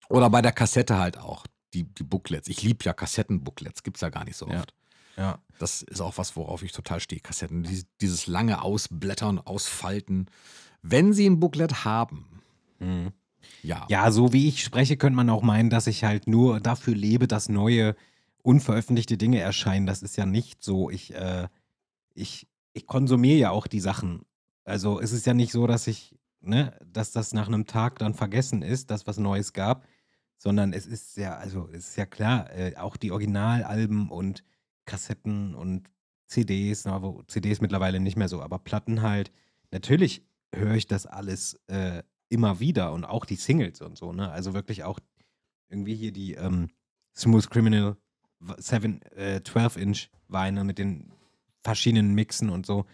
Oder 0.10 0.30
bei 0.30 0.42
der 0.42 0.52
Kassette 0.52 0.98
halt 0.98 1.18
auch. 1.18 1.46
Die, 1.76 1.84
die 1.84 2.04
Booklets. 2.04 2.48
Ich 2.48 2.64
liebe 2.64 2.84
ja 2.84 2.94
Kassettenbooklets. 2.94 3.84
Gibt 3.84 3.98
es 3.98 4.02
ja 4.02 4.10
gar 4.10 4.26
nicht 4.26 4.38
so 4.38 4.48
Ja. 4.48 4.60
oft. 4.62 4.74
ja. 5.18 5.38
Das 5.60 5.82
ist 5.84 6.02
auch 6.02 6.18
was, 6.18 6.36
worauf 6.36 6.64
ich 6.64 6.72
total 6.72 7.00
stehe. 7.00 7.22
Kassetten. 7.22 7.64
Dies, 7.64 7.86
dieses 8.02 8.26
lange 8.26 8.64
Ausblättern, 8.64 9.38
Ausfalten. 9.40 10.28
Wenn 10.82 11.14
sie 11.14 11.28
ein 11.30 11.40
Booklet 11.40 11.84
haben, 11.86 12.42
Mhm. 12.80 13.12
ja. 13.62 13.86
Ja, 13.90 14.10
so 14.12 14.32
wie 14.34 14.48
ich 14.48 14.64
spreche, 14.64 14.96
könnte 14.98 15.18
man 15.18 15.30
auch 15.30 15.42
meinen, 15.44 15.70
dass 15.70 15.86
ich 15.86 16.04
halt 16.06 16.26
nur 16.28 16.60
dafür 16.62 16.96
lebe, 16.96 17.28
dass 17.28 17.50
neue, 17.50 17.96
unveröffentlichte 18.44 19.18
Dinge 19.18 19.40
erscheinen. 19.40 19.86
Das 19.86 20.02
ist 20.02 20.18
ja 20.18 20.26
nicht 20.26 20.64
so. 20.64 20.90
Ich, 20.90 21.14
äh, 21.14 21.48
ich, 22.14 22.48
ich 22.74 22.88
konsumiere 22.88 23.38
ja 23.38 23.52
auch 23.52 23.68
die 23.68 23.80
Sachen. 23.80 24.26
Also 24.64 25.00
es 25.00 25.12
ist 25.12 25.26
ja 25.26 25.34
nicht 25.34 25.52
so, 25.52 25.68
dass 25.68 25.88
ich, 25.88 26.16
ne, 26.42 26.78
dass 26.86 27.12
das 27.12 27.34
nach 27.34 27.48
einem 27.48 27.66
Tag 27.66 28.00
dann 28.00 28.14
vergessen 28.14 28.62
ist, 28.62 28.92
dass 28.92 29.08
was 29.08 29.18
Neues 29.18 29.54
gab, 29.54 29.86
sondern 30.38 30.74
es 30.74 30.86
ist 30.86 31.18
ja, 31.18 31.36
also 31.36 31.68
es 31.72 31.90
ist 31.90 31.96
ja 31.98 32.06
klar, 32.06 32.50
äh, 32.52 32.76
auch 32.78 32.98
die 32.98 33.12
Originalalben 33.12 34.10
und 34.10 34.44
Kassetten 34.86 35.54
und 35.56 35.90
CDs, 36.28 36.86
na, 36.86 37.02
wo 37.02 37.24
CDs 37.24 37.62
mittlerweile 37.62 38.00
nicht 38.00 38.16
mehr 38.16 38.30
so, 38.30 38.42
aber 38.42 38.60
Platten 38.60 39.02
halt. 39.02 39.32
Natürlich 39.72 40.24
höre 40.54 40.76
ich 40.76 40.88
das 40.88 41.06
alles 41.06 41.60
äh, 41.68 42.04
immer 42.30 42.60
wieder 42.60 42.94
und 42.94 43.06
auch 43.06 43.26
die 43.26 43.36
Singles 43.36 43.82
und 43.82 43.98
so, 43.98 44.14
ne? 44.14 44.32
Also 44.32 44.54
wirklich 44.54 44.84
auch 44.84 45.00
irgendwie 45.70 45.96
hier 45.96 46.12
die 46.12 46.36
ähm, 46.36 46.70
Smooth 47.16 47.50
Criminal 47.50 47.98
7, 48.58 49.02
äh, 49.16 49.42
12-Inch 49.44 50.10
Weine 50.28 50.64
mit 50.64 50.78
den 50.78 51.12
verschiedenen 51.64 52.14
Mixen 52.14 52.50
und 52.50 52.66
so. 52.66 52.86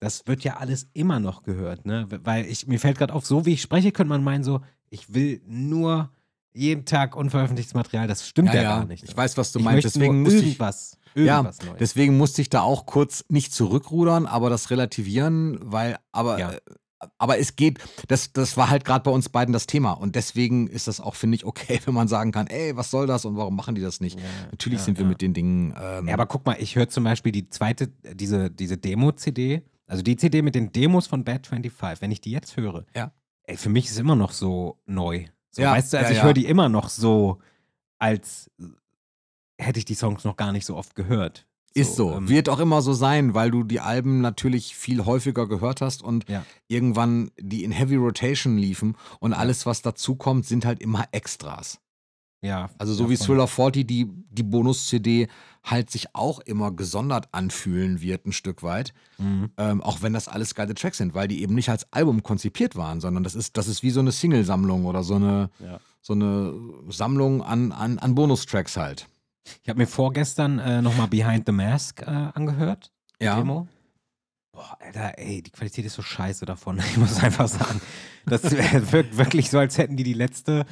Das 0.00 0.26
wird 0.26 0.42
ja 0.44 0.56
alles 0.56 0.88
immer 0.94 1.20
noch 1.20 1.42
gehört, 1.42 1.84
ne? 1.84 2.06
Weil 2.24 2.46
ich, 2.46 2.66
mir 2.66 2.80
fällt 2.80 2.98
gerade 2.98 3.12
auf, 3.12 3.26
so 3.26 3.44
wie 3.44 3.52
ich 3.52 3.62
spreche, 3.62 3.92
könnte 3.92 4.08
man 4.08 4.24
meinen, 4.24 4.44
so, 4.44 4.62
ich 4.88 5.12
will 5.12 5.42
nur 5.46 6.10
jeden 6.52 6.84
Tag 6.84 7.14
unveröffentlichtes 7.14 7.74
Material. 7.74 8.08
Das 8.08 8.26
stimmt 8.26 8.48
ja, 8.48 8.62
ja 8.62 8.62
gar 8.78 8.86
nicht. 8.86 9.04
Ich 9.04 9.16
weiß, 9.16 9.36
was 9.36 9.52
du 9.52 9.58
ich 9.60 9.64
meinst. 9.64 9.84
Deswegen 9.84 10.22
nur 10.22 10.32
muss 10.32 10.34
ich, 10.34 10.46
irgendwas, 10.46 10.98
irgendwas 11.14 11.58
ja, 11.58 11.66
Neues. 11.66 11.78
deswegen 11.78 12.16
musste 12.16 12.42
ich 12.42 12.48
da 12.48 12.62
auch 12.62 12.86
kurz 12.86 13.24
nicht 13.28 13.52
zurückrudern, 13.52 14.26
aber 14.26 14.50
das 14.50 14.70
relativieren, 14.70 15.58
weil, 15.62 15.98
aber, 16.12 16.38
Ja. 16.38 16.52
Aber 17.18 17.38
es 17.38 17.56
geht, 17.56 17.78
das, 18.08 18.32
das 18.32 18.56
war 18.56 18.70
halt 18.70 18.84
gerade 18.84 19.02
bei 19.02 19.10
uns 19.10 19.28
beiden 19.28 19.52
das 19.52 19.66
Thema 19.66 19.92
und 19.92 20.16
deswegen 20.16 20.68
ist 20.68 20.88
das 20.88 21.00
auch, 21.00 21.14
finde 21.14 21.36
ich, 21.36 21.44
okay, 21.44 21.80
wenn 21.84 21.94
man 21.94 22.08
sagen 22.08 22.32
kann, 22.32 22.46
ey, 22.46 22.76
was 22.76 22.90
soll 22.90 23.06
das 23.06 23.24
und 23.24 23.36
warum 23.36 23.56
machen 23.56 23.74
die 23.74 23.80
das 23.80 24.00
nicht? 24.00 24.18
Ja, 24.18 24.26
Natürlich 24.50 24.80
ja, 24.80 24.84
sind 24.84 24.98
wir 24.98 25.04
ja. 25.04 25.08
mit 25.08 25.22
den 25.22 25.34
Dingen. 25.34 25.74
Ähm, 25.80 26.08
Ja, 26.08 26.14
aber 26.14 26.26
guck 26.26 26.44
mal, 26.46 26.56
ich 26.58 26.76
höre 26.76 26.88
zum 26.88 27.04
Beispiel 27.04 27.32
die 27.32 27.48
zweite, 27.48 27.88
diese, 27.88 28.50
diese 28.50 28.76
Demo-CD, 28.76 29.62
also 29.86 30.02
die 30.02 30.16
CD 30.16 30.42
mit 30.42 30.54
den 30.54 30.72
Demos 30.72 31.06
von 31.06 31.24
Bad 31.24 31.46
25, 31.46 32.02
wenn 32.02 32.10
ich 32.10 32.20
die 32.20 32.30
jetzt 32.30 32.56
höre, 32.56 32.84
ey, 33.44 33.56
für 33.56 33.70
mich 33.70 33.86
ist 33.86 33.98
immer 33.98 34.16
noch 34.16 34.32
so 34.32 34.78
neu. 34.86 35.26
So, 35.50 35.62
weißt 35.62 35.92
du, 35.92 35.98
also 35.98 36.12
ich 36.12 36.22
höre 36.22 36.34
die 36.34 36.46
immer 36.46 36.68
noch 36.68 36.88
so, 36.88 37.40
als 37.98 38.50
hätte 39.58 39.78
ich 39.78 39.84
die 39.84 39.94
Songs 39.94 40.24
noch 40.24 40.36
gar 40.36 40.52
nicht 40.52 40.64
so 40.64 40.76
oft 40.76 40.94
gehört. 40.94 41.46
Ist 41.74 41.94
so. 41.96 42.12
ähm, 42.12 42.28
Wird 42.28 42.48
auch 42.48 42.58
immer 42.58 42.82
so 42.82 42.92
sein, 42.92 43.34
weil 43.34 43.50
du 43.50 43.62
die 43.62 43.80
Alben 43.80 44.20
natürlich 44.20 44.74
viel 44.76 45.04
häufiger 45.04 45.46
gehört 45.46 45.80
hast 45.80 46.02
und 46.02 46.28
Ja. 46.28 46.44
irgendwann 46.68 47.30
die 47.38 47.62
in 47.64 47.70
Heavy 47.70 47.96
Rotation 47.96 48.56
liefen 48.58 48.96
und 49.20 49.32
alles, 49.34 49.66
was 49.66 49.80
dazu 49.82 50.16
kommt, 50.16 50.46
sind 50.46 50.64
halt 50.64 50.80
immer 50.80 51.04
Extras. 51.12 51.78
ja, 52.42 52.70
Also 52.78 52.94
so 52.94 53.04
ja, 53.04 53.10
wie. 53.10 53.16
Thriller 53.16 53.46
40, 53.46 53.86
die, 53.86 54.08
die 54.30 54.42
Bonus-CD 54.42 55.28
halt 55.62 55.90
sich 55.90 56.14
auch 56.14 56.40
immer 56.40 56.72
gesondert 56.72 57.28
anfühlen 57.32 58.00
wird, 58.00 58.24
ein 58.26 58.32
Stück 58.32 58.62
weit. 58.62 58.94
Mhm. 59.18 59.50
Ähm, 59.58 59.82
auch 59.82 60.00
wenn 60.00 60.14
das 60.14 60.26
alles 60.26 60.54
geile 60.54 60.74
Tracks 60.74 60.96
sind, 60.98 61.12
weil 61.14 61.28
die 61.28 61.42
eben 61.42 61.54
nicht 61.54 61.68
als 61.68 61.86
Album 61.92 62.22
konzipiert 62.22 62.76
waren, 62.76 63.00
sondern 63.00 63.24
das 63.24 63.34
ist, 63.34 63.56
das 63.58 63.68
ist 63.68 63.82
wie 63.82 63.90
so 63.90 64.00
eine 64.00 64.10
Single-Sammlung 64.10 64.86
oder 64.86 65.02
so 65.04 65.16
eine, 65.16 65.50
Ja. 65.62 65.78
so 66.00 66.14
eine 66.14 66.54
Sammlung 66.88 67.42
an, 67.42 67.72
an, 67.72 67.98
an 67.98 68.14
Bonustracks 68.14 68.76
halt. 68.78 69.06
Ich 69.62 69.68
habe 69.68 69.78
mir 69.78 69.86
vorgestern 69.86 70.58
äh, 70.58 70.82
nochmal 70.82 71.08
Behind 71.08 71.44
the 71.46 71.52
Mask 71.52 72.02
äh, 72.02 72.06
angehört. 72.06 72.92
Ja. 73.20 73.36
Demo. 73.36 73.68
Boah, 74.52 74.76
Alter, 74.80 75.12
ey, 75.16 75.42
die 75.42 75.50
Qualität 75.50 75.84
ist 75.84 75.94
so 75.94 76.02
scheiße 76.02 76.44
davon. 76.44 76.78
Ich 76.90 76.96
muss 76.96 77.22
einfach 77.22 77.48
sagen. 77.48 77.80
Das 78.26 78.42
wirkt 78.92 79.16
wirklich 79.16 79.50
so, 79.50 79.58
als 79.58 79.78
hätten 79.78 79.96
die 79.96 80.04
die 80.04 80.14
letzte, 80.14 80.66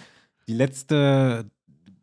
die 0.46 0.54
letzte 0.54 1.50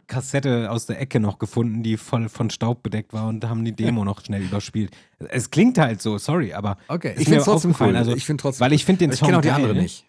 Kassette 0.07 0.69
aus 0.71 0.85
der 0.85 0.99
Ecke 1.01 1.19
noch 1.19 1.39
gefunden, 1.39 1.83
die 1.83 1.97
voll 1.97 2.29
von 2.29 2.49
Staub 2.49 2.83
bedeckt 2.83 3.13
war 3.13 3.27
und 3.27 3.43
haben 3.45 3.65
die 3.65 3.71
Demo 3.75 4.05
noch 4.05 4.23
schnell 4.23 4.43
überspielt. 4.43 4.95
Es 5.29 5.49
klingt 5.49 5.77
halt 5.77 6.01
so, 6.01 6.17
sorry, 6.17 6.53
aber 6.53 6.77
Okay, 6.87 7.15
ich 7.17 7.25
finde 7.25 7.39
es 7.39 7.45
trotzdem 7.45 7.75
cool. 7.79 7.95
also, 7.95 8.15
ich 8.15 8.25
finde 8.25 8.41
trotzdem, 8.41 8.65
weil 8.65 8.73
ich 8.73 8.85
finde 8.85 8.99
den 8.99 9.11
ich 9.11 9.19
Song 9.19 9.27
kenne 9.27 9.37
auch 9.39 9.41
die 9.41 9.51
andere 9.51 9.75
nicht. 9.75 10.05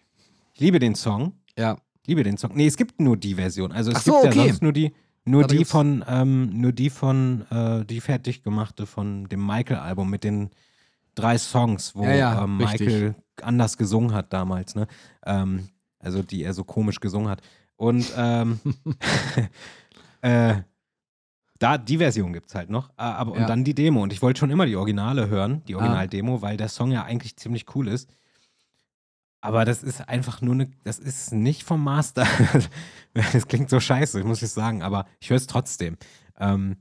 Ich 0.53 0.61
liebe 0.61 0.79
den 0.79 0.95
Song. 0.95 1.33
Ja. 1.57 1.77
liebe 2.05 2.23
den 2.23 2.37
Song. 2.37 2.51
Nee, 2.53 2.67
es 2.67 2.77
gibt 2.77 2.99
nur 2.99 3.17
die 3.17 3.35
Version. 3.35 3.71
Also 3.71 3.91
es 3.91 4.03
so, 4.03 4.21
gibt 4.21 4.35
ja 4.35 4.41
okay. 4.41 4.49
sonst 4.49 4.61
nur 4.61 4.73
die, 4.73 4.93
nur 5.27 5.45
die 5.47 5.65
von, 5.65 6.03
ähm, 6.07 6.49
nur 6.61 6.71
die 6.71 6.89
von, 6.89 7.45
äh, 7.51 7.85
die 7.85 8.01
fertig 8.01 8.43
gemachte 8.43 8.85
von 8.85 9.27
dem 9.29 9.45
Michael-Album 9.45 10.09
mit 10.09 10.23
den 10.23 10.49
drei 11.15 11.37
Songs, 11.37 11.95
wo 11.95 12.03
Ja, 12.03 12.13
ja, 12.15 12.43
ähm. 12.43 12.57
Michael 12.57 13.15
anders 13.41 13.77
gesungen 13.77 14.13
hat 14.13 14.33
damals, 14.33 14.75
ne? 14.75 14.87
Ähm, 15.25 15.69
also 15.99 16.23
die 16.23 16.43
er 16.43 16.53
so 16.53 16.63
komisch 16.63 16.99
gesungen 16.99 17.29
hat. 17.29 17.41
Und 17.75 18.11
ähm, 18.17 18.59
äh, 20.21 20.55
da, 21.59 21.77
die 21.77 21.97
Version 21.97 22.33
gibt 22.33 22.49
es 22.49 22.55
halt 22.55 22.69
noch. 22.69 22.91
Aber, 22.97 23.31
und 23.33 23.39
Ja. 23.41 23.47
dann 23.47 23.63
die 23.63 23.73
Demo. 23.73 24.01
Und 24.03 24.13
ich 24.13 24.21
wollte 24.21 24.39
schon 24.39 24.51
immer 24.51 24.65
die 24.65 24.75
Originale 24.75 25.27
hören, 25.27 25.63
die 25.67 25.75
Ah. 25.75 25.79
Original-Demo, 25.79 26.41
weil 26.41 26.57
der 26.57 26.69
Song 26.69 26.91
ja 26.91 27.03
eigentlich 27.03 27.35
ziemlich 27.37 27.65
cool 27.75 27.87
ist. 27.87 28.09
Aber 29.47 29.63
das 29.63 29.81
ist 29.81 30.09
einfach 30.09 30.41
nur 30.41 30.55
eine, 30.55 30.69
das 30.83 30.99
ist 30.99 31.31
nicht 31.31 31.63
vom 31.63 31.81
Master. 31.81 32.27
Das 33.33 33.47
klingt 33.47 33.67
so 33.71 33.79
scheiße, 33.79 34.23
muss 34.25 34.43
ich 34.43 34.51
sagen, 34.51 34.83
aber 34.83 35.07
ich 35.19 35.31
höre 35.31 35.37
es 35.37 35.47
trotzdem. 35.47 35.97
Ähm, 36.37 36.75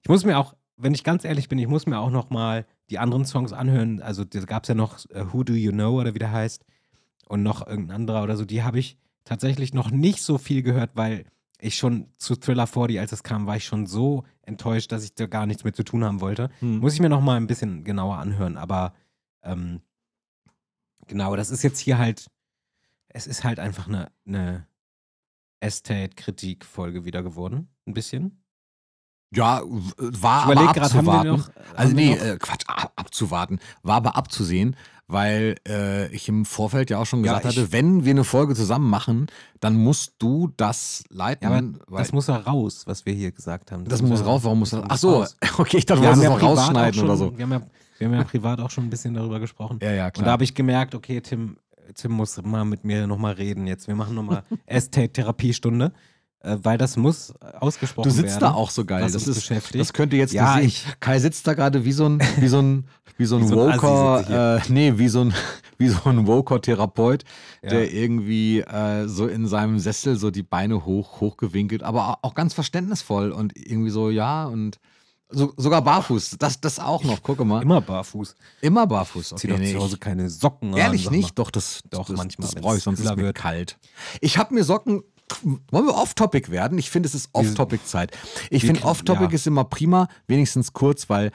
ich 0.00 0.08
muss 0.08 0.24
mir 0.24 0.38
auch, 0.38 0.54
wenn 0.78 0.94
ich 0.94 1.04
ganz 1.04 1.26
ehrlich 1.26 1.50
bin, 1.50 1.58
ich 1.58 1.66
muss 1.66 1.84
mir 1.84 1.98
auch 1.98 2.08
noch 2.08 2.30
mal 2.30 2.64
die 2.88 2.98
anderen 2.98 3.26
Songs 3.26 3.52
anhören. 3.52 4.00
Also 4.00 4.24
da 4.24 4.40
gab 4.40 4.62
es 4.62 4.68
ja 4.68 4.74
noch 4.74 4.98
äh, 5.10 5.30
Who 5.30 5.42
Do 5.42 5.52
You 5.52 5.72
Know 5.72 6.00
oder 6.00 6.14
wie 6.14 6.20
der 6.20 6.32
heißt 6.32 6.64
und 7.28 7.42
noch 7.42 7.66
irgendein 7.66 7.96
anderer 7.96 8.22
oder 8.22 8.38
so. 8.38 8.46
Die 8.46 8.62
habe 8.62 8.78
ich 8.78 8.96
tatsächlich 9.24 9.74
noch 9.74 9.90
nicht 9.90 10.22
so 10.22 10.38
viel 10.38 10.62
gehört, 10.62 10.92
weil 10.94 11.26
ich 11.60 11.76
schon 11.76 12.06
zu 12.16 12.34
Thriller 12.36 12.66
40, 12.66 12.98
als 12.98 13.12
es 13.12 13.24
kam, 13.24 13.46
war 13.46 13.56
ich 13.56 13.66
schon 13.66 13.84
so 13.84 14.24
enttäuscht, 14.40 14.90
dass 14.90 15.04
ich 15.04 15.14
da 15.14 15.26
gar 15.26 15.44
nichts 15.44 15.64
mit 15.64 15.76
zu 15.76 15.82
tun 15.82 16.02
haben 16.02 16.22
wollte. 16.22 16.48
Hm. 16.60 16.78
Muss 16.78 16.94
ich 16.94 17.00
mir 17.00 17.10
noch 17.10 17.20
mal 17.20 17.36
ein 17.36 17.48
bisschen 17.48 17.84
genauer 17.84 18.16
anhören, 18.16 18.56
aber 18.56 18.94
ähm, 19.42 19.82
genau, 21.06 21.36
das 21.36 21.50
ist 21.50 21.62
jetzt 21.62 21.78
hier 21.78 21.98
halt, 21.98 22.26
es 23.08 23.26
ist 23.26 23.44
halt 23.44 23.58
einfach 23.60 23.86
eine, 23.88 24.10
eine 24.26 24.66
Estate-Kritik-Folge 25.60 27.04
wieder 27.04 27.22
geworden, 27.22 27.68
ein 27.86 27.94
bisschen. 27.94 28.40
Ja, 29.34 29.62
war 29.64 30.44
aber 30.44 30.60
abzuwarten. 30.70 31.28
noch, 31.30 31.50
also 31.74 31.92
nee, 31.94 32.12
äh, 32.14 32.36
Quatsch, 32.38 32.62
ab, 32.68 32.92
abzuwarten. 32.94 33.58
War 33.82 33.96
aber 33.96 34.14
abzusehen, 34.14 34.76
weil 35.08 35.56
äh, 35.66 36.06
ich 36.14 36.28
im 36.28 36.44
Vorfeld 36.44 36.88
ja 36.90 36.98
auch 36.98 37.04
schon 37.06 37.24
Ja, 37.24 37.32
gesagt 37.38 37.52
ich- 37.54 37.58
hatte, 37.62 37.72
wenn 37.72 38.04
wir 38.04 38.12
eine 38.12 38.22
Folge 38.22 38.54
zusammen 38.54 38.88
machen, 38.88 39.26
dann 39.58 39.74
musst 39.74 40.14
du 40.18 40.52
das 40.56 41.02
leiten. 41.08 41.50
ja, 41.50 41.58
aber 41.88 41.98
das 41.98 42.12
muss 42.12 42.28
ja 42.28 42.36
raus, 42.36 42.86
was 42.86 43.06
wir 43.06 43.12
hier 43.12 43.32
gesagt 43.32 43.72
haben. 43.72 43.84
das 43.86 44.02
muss 44.02 44.20
ja- 44.20 44.26
raus. 44.26 44.44
Warum 44.44 44.60
muss 44.60 44.70
das? 44.70 44.82
muss 44.82 44.90
Ach 44.90 44.98
so, 44.98 45.26
okay, 45.58 45.78
ich 45.78 45.86
dachte, 45.86 46.02
Wir 46.02 46.10
ja 46.10 46.14
es 46.16 46.22
noch 46.22 46.40
rausschneiden 46.40 46.94
schon, 47.00 47.04
oder 47.08 47.16
so. 47.16 47.36
Wir 47.36 47.42
haben, 47.44 47.52
ja, 47.52 47.62
wir 47.98 48.06
haben 48.08 48.14
ja 48.14 48.24
privat 48.24 48.60
auch 48.60 48.70
schon 48.70 48.84
ein 48.84 48.90
bisschen 48.90 49.14
darüber 49.14 49.40
gesprochen. 49.40 49.78
Ja, 49.82 49.92
ja, 49.92 50.06
Und 50.06 50.16
da 50.18 50.22
klar. 50.22 50.32
habe 50.32 50.44
ich 50.44 50.54
gemerkt, 50.54 50.94
okay, 50.94 51.20
Tim, 51.20 51.56
Tim 51.94 52.12
muss 52.12 52.40
mal 52.42 52.64
mit 52.64 52.84
mir 52.84 53.06
nochmal 53.06 53.34
reden 53.34 53.66
jetzt. 53.66 53.86
Wir 53.88 53.94
machen 53.94 54.14
nochmal 54.14 54.42
Estate-Therapiestunde, 54.66 55.92
äh, 56.40 56.56
weil 56.62 56.78
das 56.78 56.96
muss 56.96 57.32
ausgesprochen 57.60 58.08
Du 58.10 58.16
werden. 58.16 58.28
sitzt 58.28 58.42
da 58.42 58.52
auch 58.52 58.70
so 58.70 58.84
geil. 58.84 59.02
Das, 59.02 59.14
ist, 59.14 59.34
beschäftigt. 59.34 59.80
das 59.80 59.92
könnt 59.92 60.12
ihr 60.12 60.18
jetzt 60.18 60.32
Ja, 60.32 60.58
ich- 60.60 60.84
Kai 61.00 61.18
sitzt 61.18 61.46
da 61.46 61.54
gerade 61.54 61.84
wie 61.84 61.92
so 61.92 62.06
ein, 62.08 62.20
wie 62.38 62.48
so 62.48 62.60
ein, 62.60 62.86
wie 63.16 63.24
so 63.26 63.36
ein 63.36 63.42
Wie 63.42 63.46
so 63.48 63.60
ein 63.66 63.76
Woker, 63.76 64.56
äh, 64.56 64.72
nee, 64.72 64.94
wie 64.96 65.08
so 65.08 65.20
ein, 65.22 65.34
wie 65.78 65.88
so 65.88 66.08
ein 66.08 66.26
Woker-Therapeut, 66.26 67.24
Ja. 67.62 67.70
der 67.70 67.92
irgendwie 67.92 68.60
äh, 68.60 69.06
so 69.08 69.26
in 69.26 69.46
seinem 69.46 69.78
Sessel 69.78 70.16
so 70.16 70.30
die 70.30 70.42
Beine 70.42 70.84
hoch, 70.84 71.20
hochgewinkelt, 71.20 71.82
aber 71.82 72.18
auch 72.22 72.34
ganz 72.34 72.54
verständnisvoll 72.54 73.30
und 73.32 73.56
irgendwie 73.56 73.90
so, 73.90 74.10
ja, 74.10 74.46
und 74.46 74.78
so, 75.34 75.52
sogar 75.56 75.82
barfuß. 75.82 76.36
Das, 76.38 76.60
das 76.60 76.78
auch 76.78 77.04
noch, 77.04 77.22
gucke 77.22 77.44
mal. 77.44 77.62
Immer, 77.62 77.78
Immer 77.78 77.80
barfuß. 77.80 78.34
barfuß. 78.88 79.28
Zieh 79.28 79.34
Okay, 79.34 79.48
doch 79.48 79.58
nee, 79.58 79.72
zu 79.72 79.78
Hause 79.80 79.98
keine 79.98 80.30
Socken 80.30 80.72
an. 80.72 80.78
Ehrlich 80.78 81.06
mal. 81.06 81.16
nicht? 81.16 81.38
Doch, 81.38 81.50
das, 81.50 81.80
Doch, 81.90 82.06
das, 82.06 82.16
manchmal, 82.16 82.48
das 82.48 82.60
brauche 82.60 82.76
ich, 82.76 82.82
sonst 82.82 83.00
ist 83.00 83.16
mir 83.16 83.24
wird. 83.24 83.36
kalt. 83.36 83.78
Ich 84.20 84.38
habe 84.38 84.54
mir 84.54 84.64
Socken. 84.64 85.02
Wollen 85.70 85.86
wir 85.86 85.94
off-topic 85.94 86.50
werden? 86.50 86.76
Ich 86.76 86.90
finde, 86.90 87.08
es 87.08 87.14
ist 87.14 87.30
off-topic-Zeit. 87.32 88.16
Ich 88.50 88.64
finde, 88.64 88.84
off-topic 88.84 89.30
ja. 89.30 89.34
ist 89.34 89.46
immer 89.46 89.64
prima, 89.64 90.06
wenigstens 90.26 90.74
kurz, 90.74 91.08
weil 91.08 91.32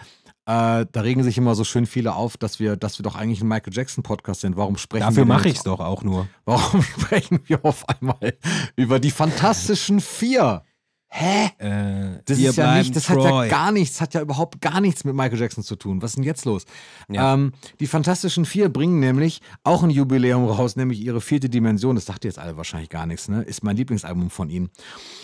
äh, 0.50 0.88
da 0.92 1.02
regen 1.02 1.24
sich 1.24 1.38
immer 1.38 1.54
so 1.54 1.64
schön 1.64 1.86
viele 1.86 2.16
auf, 2.16 2.36
dass 2.36 2.60
wir, 2.60 2.76
dass 2.76 2.98
wir 2.98 3.04
doch 3.04 3.16
eigentlich 3.16 3.42
ein 3.42 3.48
Michael 3.48 3.72
Jackson-Podcast 3.72 4.42
sind. 4.42 4.58
Warum 4.58 4.78
sprechen 4.78 5.06
Dafür 5.06 5.26
mache 5.26 5.50
ich 5.50 5.58
es 5.58 5.64
doch 5.64 5.80
auch 5.80 6.04
nur. 6.04 6.28
Warum 6.46 6.82
sprechen 6.98 7.40
wir 7.46 7.64
auf 7.64 7.88
einmal 7.88 8.36
über 8.76 9.00
die 9.00 9.12
Fantastischen 9.12 10.00
Vier? 10.00 10.64
Hä? 11.12 11.50
Äh, 11.58 12.22
Das 12.26 12.38
ist 12.38 12.56
ja 12.56 12.78
nicht, 12.78 12.96
das 12.96 13.10
hat 13.10 13.18
Troy. 13.18 13.46
ja 13.46 13.50
gar 13.50 13.72
nichts, 13.72 14.00
hat 14.00 14.14
ja 14.14 14.22
überhaupt 14.22 14.62
gar 14.62 14.80
nichts 14.80 15.04
mit 15.04 15.16
Michael 15.16 15.40
Jackson 15.40 15.64
zu 15.64 15.76
tun. 15.76 16.02
Was 16.04 16.12
ist 16.12 16.16
denn 16.18 16.24
jetzt 16.24 16.46
los? 16.46 16.66
Ja. 17.10 17.34
Ähm, 17.34 17.54
die 17.80 17.88
Fantastischen 17.88 18.46
Vier 18.46 18.70
bringen 18.70 19.00
nämlich 19.00 19.42
auch 19.64 19.82
ein 19.82 19.90
Jubiläum 19.90 20.46
raus, 20.46 20.76
nämlich 20.76 21.00
ihre 21.02 21.20
vierte 21.20 21.50
Dimension. 21.50 21.96
Das 21.96 22.06
sagt 22.06 22.26
ihr 22.26 22.30
jetzt 22.30 22.38
alle 22.38 22.58
wahrscheinlich 22.58 22.90
gar 22.90 23.08
nichts, 23.08 23.28
ne? 23.28 23.42
Ist 23.42 23.64
mein 23.64 23.76
Lieblingsalbum 23.76 24.30
von 24.30 24.52
ihnen. 24.52 24.70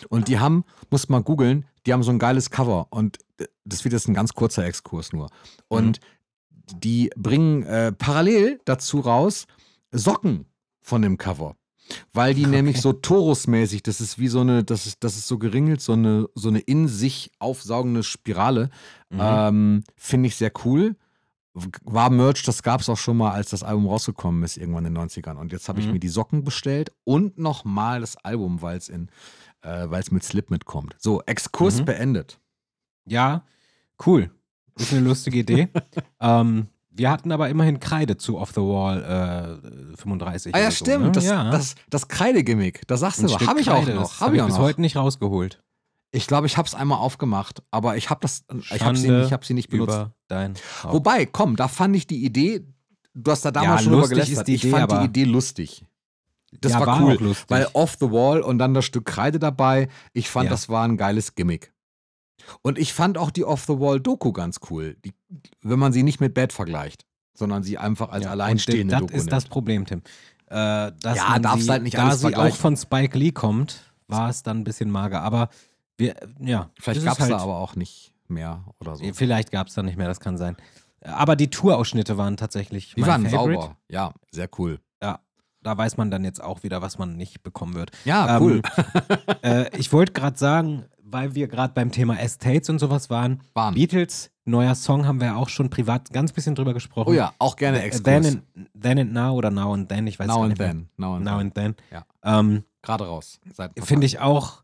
Und 0.09 0.27
die 0.27 0.39
haben, 0.39 0.63
muss 0.89 1.07
mal 1.07 1.21
googeln, 1.21 1.65
die 1.85 1.93
haben 1.93 2.01
so 2.01 2.09
ein 2.11 2.19
geiles 2.19 2.49
Cover. 2.49 2.87
Und 2.89 3.19
äh, 3.37 3.45
das 3.63 3.83
wird 3.83 3.93
jetzt 3.93 4.07
ein 4.07 4.15
ganz 4.15 4.33
kurzer 4.33 4.65
Exkurs 4.65 5.13
nur. 5.13 5.29
Und 5.67 5.99
die 6.73 7.11
bringen 7.15 7.61
äh, 7.61 7.91
parallel 7.91 8.59
dazu 8.65 9.01
raus 9.01 9.45
Socken 9.91 10.45
von 10.81 11.03
dem 11.03 11.17
Cover. 11.17 11.55
Weil 12.13 12.33
die 12.33 12.45
nämlich 12.47 12.81
so 12.81 12.93
Torusmäßig, 12.93 13.83
das 13.83 14.01
ist 14.01 14.17
wie 14.17 14.27
so 14.27 14.39
eine, 14.41 14.63
das 14.63 14.87
ist, 14.87 15.03
das 15.03 15.17
ist 15.17 15.27
so 15.27 15.37
geringelt, 15.37 15.81
so 15.81 15.93
eine, 15.93 16.27
so 16.33 16.49
eine 16.49 16.59
in 16.59 16.87
sich 16.87 17.31
aufsaugende 17.39 18.01
Spirale. 18.03 18.69
Mhm. 19.09 19.19
Ähm, 19.21 19.83
Finde 19.95 20.27
ich 20.27 20.35
sehr 20.35 20.51
cool. 20.65 20.95
War 21.83 22.09
Merch, 22.09 22.43
das 22.43 22.63
gab 22.63 22.81
es 22.81 22.89
auch 22.89 22.97
schon 22.97 23.17
mal, 23.17 23.31
als 23.31 23.51
das 23.51 23.63
Album 23.63 23.87
rausgekommen 23.87 24.43
ist, 24.43 24.57
irgendwann 24.57 24.85
in 24.85 24.93
den 24.93 25.03
90ern. 25.03 25.37
Und 25.37 25.51
jetzt 25.53 25.69
habe 25.69 25.79
ich 25.79 25.85
Mhm. 25.85 25.93
mir 25.93 25.99
die 25.99 26.09
Socken 26.09 26.43
bestellt 26.43 26.91
und 27.05 27.37
nochmal 27.37 28.01
das 28.01 28.17
Album, 28.17 28.61
weil 28.61 28.77
es 28.77 28.89
in, 28.89 29.09
äh, 29.61 29.89
weil 29.89 30.01
es 30.01 30.11
mit 30.11 30.23
Slip 30.23 30.49
mitkommt. 30.49 30.95
So, 30.99 31.21
Exkurs 31.25 31.79
Mhm. 31.81 31.85
beendet. 31.85 32.39
Ja, 33.05 33.45
cool. 34.05 34.31
Ist 34.77 34.91
eine 34.91 35.07
lustige 35.07 35.39
Idee. 35.39 35.69
ähm, 36.19 36.67
wir 36.95 37.11
hatten 37.11 37.31
aber 37.31 37.49
immerhin 37.49 37.79
Kreide 37.79 38.17
zu 38.17 38.37
Off 38.37 38.51
the 38.51 38.61
Wall 38.61 39.59
äh, 39.93 39.97
35. 39.97 40.55
Ah 40.55 40.59
ja, 40.59 40.71
so, 40.71 40.77
stimmt. 40.85 41.05
ne? 41.05 41.11
Das, 41.11 41.25
ja. 41.25 41.49
das, 41.51 41.75
das 41.89 42.07
Kreidegimmick, 42.07 42.87
das 42.87 43.01
sagst 43.01 43.19
Ein 43.19 43.27
du. 43.27 43.33
Stück 43.33 43.47
Habe 43.47 43.59
ich 43.61 43.69
auch 43.69 43.85
noch. 43.87 44.19
Habe 44.21 44.37
ich 44.37 44.43
bis 44.43 44.55
noch. 44.55 44.61
heute 44.61 44.81
nicht 44.81 44.95
rausgeholt. 44.95 45.61
Ich 46.11 46.27
glaube, 46.27 46.47
ich 46.47 46.55
habe 46.57 46.67
es 46.67 46.73
einmal 46.75 46.99
aufgemacht, 46.99 47.61
aber 47.71 47.97
ich 47.97 48.09
habe 48.09 48.21
das, 48.21 48.45
ich 48.73 48.81
habe 48.83 48.95
sie, 48.97 49.09
ich 49.23 49.33
hab 49.33 49.43
sie 49.43 49.53
nicht 49.53 49.69
benutzt. 49.69 50.07
Wobei, 50.83 51.25
komm, 51.25 51.55
da 51.57 51.67
fand 51.67 51.95
ich 51.95 52.07
die 52.07 52.23
Idee, 52.23 52.65
du 53.13 53.31
hast 53.31 53.43
da 53.43 53.51
damals 53.51 53.81
Ja, 53.81 53.83
schon 53.83 53.93
drüber 53.93 54.07
gelästert. 54.07 54.47
ich 54.47 54.63
Idee, 54.63 54.71
fand 54.71 54.91
die 54.91 55.05
Idee 55.05 55.23
lustig. 55.25 55.85
Das 56.61 56.71
Ja, 56.71 56.79
war, 56.79 56.87
war 56.87 57.01
cool, 57.01 57.15
auch 57.17 57.19
lustig. 57.19 57.49
weil 57.49 57.67
off 57.73 57.97
the 57.99 58.09
wall 58.11 58.39
und 58.41 58.59
dann 58.59 58.73
das 58.73 58.85
Stück 58.85 59.05
Kreide 59.05 59.39
dabei. 59.39 59.89
Ich 60.13 60.29
fand, 60.29 60.45
Ja. 60.45 60.51
das 60.51 60.69
war 60.69 60.85
ein 60.87 60.95
geiles 60.95 61.35
Gimmick. 61.35 61.73
Und 62.61 62.77
ich 62.77 62.93
fand 62.93 63.17
auch 63.17 63.31
die 63.31 63.43
off 63.45 63.65
the 63.65 63.79
wall 63.79 63.99
Doku 63.99 64.31
ganz 64.31 64.59
cool, 64.69 64.95
die, 65.05 65.13
wenn 65.61 65.79
man 65.79 65.93
sie 65.93 66.03
nicht 66.03 66.19
mit 66.19 66.33
Bad 66.33 66.53
vergleicht, 66.53 67.05
sondern 67.33 67.63
sie 67.63 67.77
einfach 67.77 68.09
als 68.09 68.25
Ja, 68.25 68.31
alleinstehende 68.31 68.95
Doku 68.97 69.13
Das 69.13 69.21
ist 69.23 69.31
das. 69.31 69.45
Problem, 69.45 69.85
Tim. 69.85 70.01
Äh, 70.49 70.55
Ja, 70.55 70.91
darfst 71.39 71.65
sie, 71.65 71.71
halt 71.71 71.83
nicht 71.83 71.97
da 71.97 72.15
sie 72.15 72.35
auch 72.35 72.55
von 72.55 72.77
Spike 72.77 73.17
Lee 73.17 73.31
kommt, 73.31 73.91
war 74.07 74.29
es 74.29 74.43
dann 74.43 74.59
ein 74.59 74.63
bisschen 74.63 74.91
mager. 74.91 75.21
Aber 75.21 75.49
wir, 75.97 76.15
ja. 76.39 76.69
Vielleicht 76.79 77.03
gab 77.03 77.13
es 77.15 77.19
halt, 77.21 77.31
da 77.31 77.37
aber 77.39 77.57
auch 77.57 77.75
nicht 77.75 78.13
mehr 78.27 78.63
oder 78.79 78.95
so. 78.95 79.03
Vielleicht 79.13 79.51
gab 79.51 79.67
es 79.67 79.73
da 79.73 79.83
nicht 79.83 79.97
mehr, 79.97 80.07
das 80.07 80.19
kann 80.19 80.37
sein. 80.37 80.55
Aber 81.01 81.35
die 81.35 81.49
Tourausschnitte 81.49 82.17
waren 82.17 82.35
tatsächlich 82.37 82.93
Die 82.95 83.05
waren 83.05 83.27
Favorite. 83.27 83.61
sauber. 83.61 83.77
Ja, 83.89 84.11
sehr 84.31 84.49
cool. 84.57 84.79
Ja, 85.01 85.19
da 85.61 85.77
weiß 85.77 85.97
man 85.97 86.09
dann 86.11 86.23
jetzt 86.23 86.43
auch 86.43 86.63
wieder, 86.63 86.81
was 86.81 86.97
man 86.97 87.15
nicht 87.15 87.43
bekommen 87.43 87.75
wird. 87.75 87.91
Ja, 88.05 88.37
Ähm, 88.37 88.43
cool. 88.43 88.61
Äh, 89.43 89.77
ich 89.77 89.93
wollte 89.93 90.13
gerade 90.13 90.37
sagen, 90.37 90.85
weil 91.07 91.35
wir 91.35 91.47
gerade 91.47 91.73
beim 91.73 91.91
Thema 91.91 92.19
Estates 92.19 92.69
und 92.69 92.79
sowas 92.79 93.09
waren, 93.09 93.41
Waren. 93.53 93.75
Beatles, 93.75 94.31
neuer 94.43 94.73
Song, 94.75 95.05
haben 95.05 95.21
wir 95.21 95.37
auch 95.37 95.49
schon 95.49 95.69
privat 95.69 96.11
ganz 96.11 96.33
bisschen 96.33 96.55
drüber 96.55 96.73
gesprochen. 96.73 97.09
Oh 97.09 97.13
ja, 97.13 97.33
auch 97.39 97.55
gerne 97.55 97.81
Exkurs. 97.83 98.03
Then 98.03 98.25
and, 98.55 98.69
then 98.79 98.99
and 98.99 99.13
Now 99.13 99.33
oder 99.35 99.51
Now 99.51 99.73
and 99.73 99.87
Then, 99.87 100.07
ich 100.07 100.17
weiß 100.19 100.27
now 100.27 100.33
gar 100.35 100.41
and 100.43 100.49
nicht 100.49 100.59
mehr. 100.59 100.67
then. 100.69 100.89
Now 100.97 101.15
and 101.15 101.25
Now 101.25 101.37
then. 101.37 101.41
and 101.47 101.55
Then. 101.55 101.75
Ja. 101.91 102.05
Ähm, 102.39 102.63
Gerade 102.81 103.05
raus. 103.05 103.39
Finde 103.83 104.05
ich 104.05 104.19
auch 104.19 104.63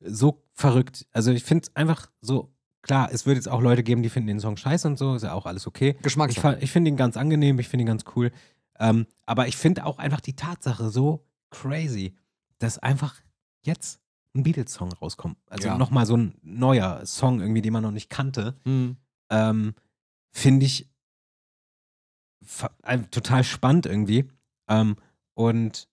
so 0.00 0.42
verrückt. 0.52 1.06
Also 1.12 1.32
ich 1.32 1.44
finde 1.44 1.64
es 1.68 1.76
einfach 1.76 2.10
so, 2.20 2.52
klar, 2.82 3.08
es 3.12 3.26
wird 3.26 3.36
jetzt 3.36 3.48
auch 3.48 3.60
Leute 3.60 3.82
geben, 3.82 4.02
die 4.02 4.10
finden 4.10 4.26
den 4.28 4.40
Song 4.40 4.56
scheiße 4.56 4.86
und 4.88 4.98
so, 4.98 5.14
ist 5.14 5.22
ja 5.22 5.32
auch 5.32 5.46
alles 5.46 5.66
okay. 5.66 5.94
Ich, 5.96 6.02
Geschmackssache. 6.02 6.40
fa- 6.56 6.58
ich 6.60 6.70
finde 6.70 6.90
ihn 6.90 6.96
ganz 6.96 7.16
angenehm, 7.16 7.58
ich 7.58 7.68
finde 7.68 7.84
ihn 7.84 7.88
ganz 7.88 8.04
cool. 8.16 8.30
Ähm, 8.78 9.06
aber 9.26 9.46
ich 9.48 9.56
finde 9.56 9.86
auch 9.86 9.98
einfach 9.98 10.20
die 10.20 10.34
Tatsache 10.36 10.90
so 10.90 11.24
crazy, 11.50 12.14
dass 12.58 12.78
einfach 12.78 13.14
jetzt 13.62 14.00
ein 14.34 14.42
Beatles-Song 14.42 14.92
rauskommt. 14.92 15.36
Also 15.48 15.68
Ja. 15.68 15.78
nochmal 15.78 16.06
so 16.06 16.16
ein 16.16 16.34
neuer 16.42 17.04
Song 17.06 17.40
irgendwie, 17.40 17.62
den 17.62 17.72
man 17.72 17.82
noch 17.82 17.90
nicht 17.92 18.10
kannte. 18.10 18.56
Hm. 18.64 18.96
Ähm, 19.30 19.74
finde 20.32 20.66
ich 20.66 20.90
ein- 22.82 23.10
total 23.10 23.44
spannend 23.44 23.86
irgendwie. 23.86 24.28
Ähm, 24.68 24.96
und, 25.34 25.88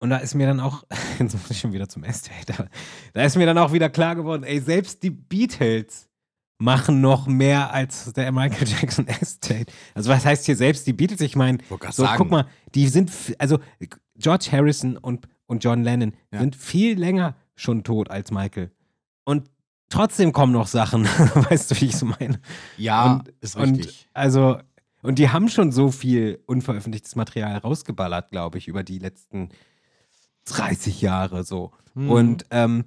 und 0.00 0.10
da 0.10 0.18
ist 0.18 0.34
mir 0.34 0.46
dann 0.46 0.60
auch, 0.60 0.84
jetzt 1.18 1.34
muss 1.34 1.50
ich 1.50 1.58
schon 1.60 1.72
wieder 1.72 1.88
zum 1.88 2.04
Estate, 2.04 2.68
da 3.12 3.22
ist 3.22 3.36
mir 3.36 3.46
dann 3.46 3.58
auch 3.58 3.72
wieder 3.72 3.88
klar 3.90 4.14
geworden, 4.14 4.42
ey, 4.44 4.60
selbst 4.60 5.02
die 5.02 5.10
Beatles 5.10 6.08
machen 6.58 7.00
noch 7.02 7.26
mehr 7.26 7.72
als 7.72 8.12
der 8.14 8.32
Michael 8.32 8.66
Jackson 8.68 9.06
Estate. 9.08 9.66
Also 9.94 10.08
was 10.10 10.24
heißt 10.24 10.46
hier 10.46 10.56
selbst 10.56 10.86
die 10.86 10.94
Beatles? 10.94 11.20
Ich 11.20 11.36
meine, 11.36 11.58
so 11.68 12.04
sagen. 12.04 12.16
guck 12.16 12.30
mal, 12.30 12.46
die 12.74 12.88
sind, 12.88 13.10
also 13.38 13.58
George 14.16 14.48
Harrison 14.52 14.96
und, 14.96 15.28
und 15.46 15.62
John 15.64 15.82
Lennon 15.82 16.12
Ja. 16.32 16.40
sind 16.40 16.56
viel 16.56 16.98
länger 16.98 17.36
schon 17.54 17.84
tot 17.84 18.10
als 18.10 18.30
Michael. 18.30 18.70
Und 19.24 19.50
trotzdem 19.88 20.32
kommen 20.32 20.52
noch 20.52 20.66
Sachen, 20.66 21.04
weißt 21.50 21.70
du, 21.70 21.80
wie 21.80 21.86
ich 21.86 21.94
es 21.94 22.02
meine? 22.02 22.40
Ja, 22.76 23.14
und, 23.14 23.28
ist 23.40 23.56
und 23.56 23.76
richtig. 23.78 24.08
also, 24.12 24.58
und 25.02 25.18
die 25.18 25.30
haben 25.30 25.48
schon 25.48 25.72
so 25.72 25.90
viel 25.90 26.42
unveröffentlichtes 26.46 27.14
Material 27.16 27.58
rausgeballert, 27.58 28.30
glaube 28.30 28.58
ich, 28.58 28.68
über 28.68 28.82
die 28.82 28.98
letzten 28.98 29.50
30 30.46 31.00
Jahre 31.00 31.44
so. 31.44 31.72
Mhm. 31.94 32.10
Und 32.10 32.46
ähm, 32.50 32.84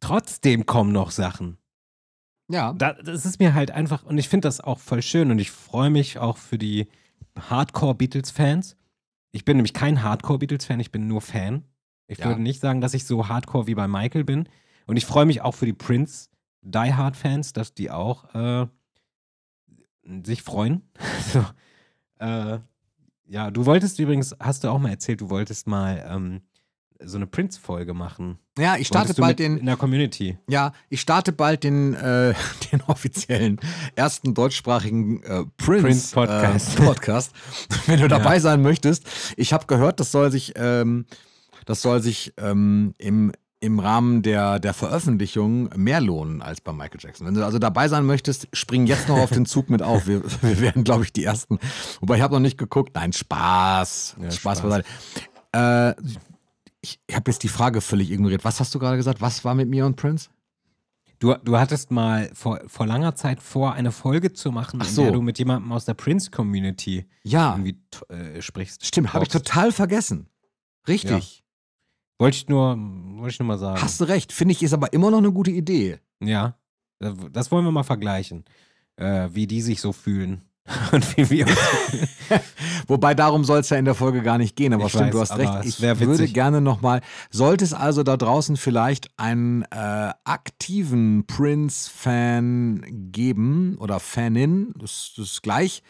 trotzdem 0.00 0.66
kommen 0.66 0.92
noch 0.92 1.10
Sachen. 1.10 1.58
ja, 2.48 2.72
Da, 2.72 2.92
das 2.94 3.24
ist 3.26 3.38
mir 3.40 3.54
halt 3.54 3.70
einfach, 3.70 4.04
und 4.04 4.18
ich 4.18 4.28
finde 4.28 4.46
das 4.48 4.60
auch 4.60 4.78
voll 4.78 5.02
schön 5.02 5.30
und 5.30 5.38
ich 5.38 5.50
freue 5.50 5.90
mich 5.90 6.18
auch 6.18 6.36
für 6.38 6.58
die 6.58 6.88
Hardcore-Beatles-Fans. 7.38 8.76
Ich 9.32 9.44
bin 9.44 9.56
nämlich 9.56 9.72
kein 9.74 10.02
Hardcore-Beatles-Fan, 10.02 10.80
ich 10.80 10.90
bin 10.92 11.06
nur 11.06 11.20
Fan. 11.20 11.64
Ich 12.12 12.18
Ja. 12.18 12.26
würde 12.26 12.42
nicht 12.42 12.60
sagen, 12.60 12.80
dass 12.80 12.94
ich 12.94 13.04
so 13.04 13.28
hardcore 13.28 13.66
wie 13.66 13.74
bei 13.74 13.88
Michael 13.88 14.24
bin. 14.24 14.48
Und 14.86 14.96
ich 14.96 15.06
freue 15.06 15.26
mich 15.26 15.40
auch 15.42 15.54
für 15.54 15.66
die 15.66 15.72
Prince 15.72 16.28
Die 16.62 16.92
Hard-Fans, 16.94 17.52
dass 17.52 17.74
die 17.74 17.90
auch 17.90 18.34
äh, 18.34 18.66
sich 20.24 20.42
freuen. 20.42 20.82
so, 21.32 21.44
äh, 22.18 22.58
ja, 23.26 23.50
du 23.50 23.66
wolltest 23.66 23.98
übrigens, 23.98 24.34
hast 24.38 24.64
du 24.64 24.68
auch 24.68 24.78
mal 24.78 24.90
erzählt, 24.90 25.20
du 25.20 25.30
wolltest 25.30 25.66
mal 25.66 26.04
ähm, 26.08 26.42
so 27.04 27.16
eine 27.16 27.26
Prince-Folge 27.26 27.94
machen. 27.94 28.38
ja, 28.58 28.76
ich 28.76 28.86
starte 28.86 29.14
bald 29.14 29.38
den, 29.38 29.56
in 29.56 29.66
der 29.66 29.76
Community. 29.76 30.38
ja, 30.48 30.72
ich 30.88 31.00
starte 31.00 31.32
bald 31.32 31.64
den, 31.64 31.94
äh, 31.94 32.34
den 32.72 32.82
offiziellen 32.82 33.58
ersten 33.96 34.34
deutschsprachigen 34.34 35.22
äh, 35.22 35.44
Prince, 35.56 36.14
Prince. 36.14 36.76
Äh, 36.78 36.84
Podcast. 36.84 37.32
Wenn 37.86 38.00
du 38.00 38.08
dabei 38.08 38.38
sein 38.38 38.62
möchtest. 38.62 39.08
Ich 39.36 39.52
habe 39.52 39.66
gehört, 39.66 39.98
das 39.98 40.12
soll 40.12 40.30
sich, 40.30 40.52
ähm, 40.56 41.06
das 41.66 41.82
soll 41.82 42.02
sich 42.02 42.32
ähm, 42.38 42.94
im 42.98 43.32
im 43.62 43.78
Rahmen 43.78 44.22
der, 44.22 44.58
der 44.58 44.74
Veröffentlichung 44.74 45.70
mehr 45.76 46.00
lohnen 46.00 46.42
als 46.42 46.60
bei 46.60 46.72
Michael 46.72 46.98
Jackson. 47.00 47.28
Wenn 47.28 47.34
du 47.34 47.44
also 47.44 47.60
dabei 47.60 47.86
sein 47.86 48.04
möchtest, 48.04 48.48
spring 48.52 48.88
jetzt 48.88 49.08
noch 49.08 49.18
auf 49.18 49.30
den 49.30 49.46
Zug 49.46 49.70
mit 49.70 49.82
auf. 49.82 50.08
Wir, 50.08 50.20
wir 50.42 50.60
werden, 50.60 50.82
glaube 50.82 51.04
ich, 51.04 51.12
die 51.12 51.22
Ersten. 51.22 51.60
Wobei 52.00 52.16
ich 52.16 52.22
habe 52.22 52.34
noch 52.34 52.40
nicht 52.40 52.58
geguckt. 52.58 52.90
Nein, 52.96 53.12
Spaß. 53.12 54.16
Ja, 54.20 54.30
Spaß 54.32 54.58
Spaß. 54.58 54.62
beiseite. 54.62 54.88
Äh, 55.52 55.94
ich 56.80 56.98
habe 57.12 57.30
jetzt 57.30 57.44
die 57.44 57.48
Frage 57.48 57.80
völlig 57.80 58.10
ignoriert. 58.10 58.44
Was 58.44 58.58
hast 58.58 58.74
du 58.74 58.80
gerade 58.80 58.96
gesagt? 58.96 59.20
Was 59.20 59.44
war 59.44 59.54
mit 59.54 59.68
mir 59.68 59.86
und 59.86 59.94
Prince? 59.94 60.28
Du, 61.20 61.32
du 61.44 61.56
hattest 61.56 61.92
mal 61.92 62.30
vor, 62.34 62.58
vor 62.66 62.84
langer 62.88 63.14
Zeit 63.14 63.40
vor, 63.40 63.74
eine 63.74 63.92
Folge 63.92 64.32
zu 64.32 64.50
machen, 64.50 64.80
Ach 64.82 64.88
in 64.88 64.92
so. 64.92 65.02
der 65.04 65.12
du 65.12 65.22
mit 65.22 65.38
jemandem 65.38 65.70
aus 65.70 65.84
der 65.84 65.94
Prince-Community 65.94 67.08
Ja, 67.22 67.52
irgendwie 67.52 67.78
äh, 68.08 68.42
sprichst. 68.42 68.84
stimmt. 68.84 69.12
Habe 69.12 69.24
ich 69.24 69.30
total 69.30 69.70
vergessen. 69.70 70.26
Richtig. 70.88 71.41
Wollte 72.22 72.36
ich 72.36 72.48
nur, 72.48 72.78
wollte 73.16 73.32
ich 73.32 73.40
nur 73.40 73.48
mal 73.48 73.58
sagen. 73.58 73.82
Hast 73.82 74.00
du 74.00 74.04
recht. 74.04 74.32
Finde 74.32 74.52
ich, 74.52 74.62
ist 74.62 74.72
aber 74.72 74.92
immer 74.92 75.10
noch 75.10 75.18
eine 75.18 75.32
gute 75.32 75.50
Idee. 75.50 75.98
Ja, 76.22 76.54
das 77.00 77.50
wollen 77.50 77.64
wir 77.64 77.72
mal 77.72 77.82
vergleichen, 77.82 78.44
äh, 78.94 79.28
wie 79.32 79.48
die 79.48 79.60
sich 79.60 79.80
so 79.80 79.90
fühlen 79.90 80.42
und 80.92 81.16
wie 81.16 81.28
wir. 81.30 81.46
Wobei 82.86 83.14
darum 83.14 83.42
soll 83.42 83.58
es 83.58 83.70
ja 83.70 83.76
in 83.76 83.86
der 83.86 83.96
Folge 83.96 84.22
gar 84.22 84.38
nicht 84.38 84.54
gehen, 84.54 84.72
aber 84.72 84.84
Ich 84.84 84.92
stimmt, 84.92 85.06
weiß, 85.06 85.10
du 85.10 85.20
hast 85.20 85.36
recht. 85.36 85.64
Ich 85.64 85.82
würde 85.82 86.28
gerne 86.28 86.60
nochmal, 86.60 87.00
sollte 87.32 87.64
es 87.64 87.74
also 87.74 88.04
da 88.04 88.16
draußen 88.16 88.56
vielleicht 88.56 89.10
einen 89.16 89.62
äh, 89.72 90.12
aktiven 90.22 91.26
Prince-Fan 91.26 92.84
geben 93.10 93.76
oder 93.80 93.98
Fanin, 93.98 94.72
das, 94.78 95.14
das 95.16 95.26
ist 95.26 95.42
gleich, 95.42 95.82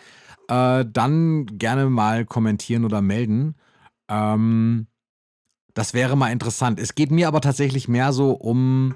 äh, 0.49 0.87
dann 0.91 1.45
gerne 1.59 1.91
mal 1.91 2.24
kommentieren 2.24 2.87
oder 2.87 3.03
melden. 3.03 3.55
Ähm, 4.09 4.87
das 5.74 5.94
wäre 5.94 6.16
mal 6.16 6.30
interessant. 6.32 6.78
Es 6.78 6.94
geht 6.94 7.10
mir 7.10 7.28
aber 7.28 7.40
tatsächlich 7.40 7.88
mehr 7.88 8.12
so 8.12 8.32
um 8.32 8.94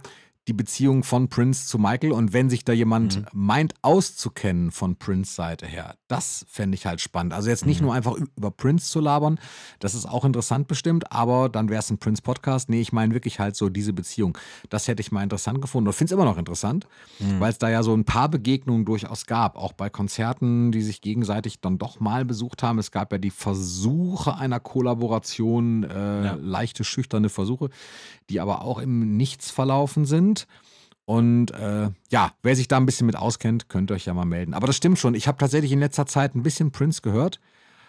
die 0.48 0.52
Beziehung 0.52 1.02
von 1.02 1.28
Prince 1.28 1.66
zu 1.66 1.76
Michael 1.78 2.12
und 2.12 2.32
wenn 2.32 2.48
sich 2.48 2.64
da 2.64 2.72
jemand 2.72 3.16
Mhm. 3.16 3.26
meint 3.32 3.74
auszukennen 3.82 4.70
von 4.70 4.94
Prince 4.96 5.34
Seite 5.34 5.66
her, 5.66 5.96
das 6.06 6.46
fände 6.48 6.76
ich 6.76 6.86
halt 6.86 7.00
spannend. 7.00 7.32
Also 7.32 7.48
jetzt 7.50 7.66
nicht 7.66 7.80
Mhm. 7.80 7.86
nur 7.86 7.94
einfach 7.94 8.14
über 8.36 8.50
Prince 8.52 8.88
zu 8.90 9.00
labern, 9.00 9.40
das 9.80 9.94
ist 9.96 10.06
auch 10.06 10.24
interessant 10.24 10.68
bestimmt, 10.68 11.10
aber 11.10 11.48
dann 11.48 11.68
wäre 11.68 11.80
es 11.80 11.90
ein 11.90 11.98
Prince 11.98 12.22
Podcast. 12.22 12.68
Nee, 12.68 12.80
ich 12.80 12.92
meine 12.92 13.12
wirklich 13.12 13.40
halt 13.40 13.56
so 13.56 13.68
diese 13.68 13.92
Beziehung. 13.92 14.38
Das 14.70 14.86
hätte 14.86 15.00
ich 15.00 15.10
mal 15.10 15.24
interessant 15.24 15.60
gefunden 15.60 15.88
und 15.88 15.94
finde 15.94 16.12
es 16.12 16.16
immer 16.16 16.24
noch 16.24 16.38
interessant, 16.38 16.86
Mhm. 17.18 17.40
weil 17.40 17.50
es 17.50 17.58
da 17.58 17.68
ja 17.68 17.82
so 17.82 17.92
ein 17.92 18.04
paar 18.04 18.28
Begegnungen 18.28 18.84
durchaus 18.84 19.26
gab, 19.26 19.56
auch 19.56 19.72
bei 19.72 19.90
Konzerten, 19.90 20.70
die 20.70 20.82
sich 20.82 21.00
gegenseitig 21.00 21.60
dann 21.60 21.78
doch 21.78 21.98
mal 21.98 22.24
besucht 22.24 22.62
haben. 22.62 22.78
Es 22.78 22.92
gab 22.92 23.10
ja 23.10 23.18
die 23.18 23.30
Versuche 23.30 24.36
einer 24.36 24.60
Kollaboration, 24.60 25.82
äh, 25.84 26.24
Ja. 26.24 26.34
leichte, 26.40 26.84
schüchterne 26.84 27.30
Versuche, 27.30 27.70
die 28.30 28.38
aber 28.40 28.62
auch 28.62 28.78
im 28.78 29.16
Nichts 29.16 29.50
verlaufen 29.50 30.04
sind. 30.04 30.35
Und 31.04 31.52
äh, 31.52 31.88
ja, 32.10 32.32
wer 32.42 32.56
sich 32.56 32.66
da 32.68 32.76
ein 32.78 32.86
bisschen 32.86 33.06
mit 33.06 33.16
auskennt, 33.16 33.68
könnt 33.68 33.90
ihr 33.90 33.94
euch 33.94 34.06
ja 34.06 34.14
mal 34.14 34.24
melden. 34.24 34.54
Aber 34.54 34.66
das 34.66 34.76
stimmt 34.76 34.98
schon. 34.98 35.14
Ich 35.14 35.28
habe 35.28 35.38
tatsächlich 35.38 35.70
in 35.72 35.78
letzter 35.80 36.04
Zeit 36.06 36.34
ein 36.34 36.42
bisschen 36.42 36.72
Prince 36.72 37.00
gehört, 37.00 37.40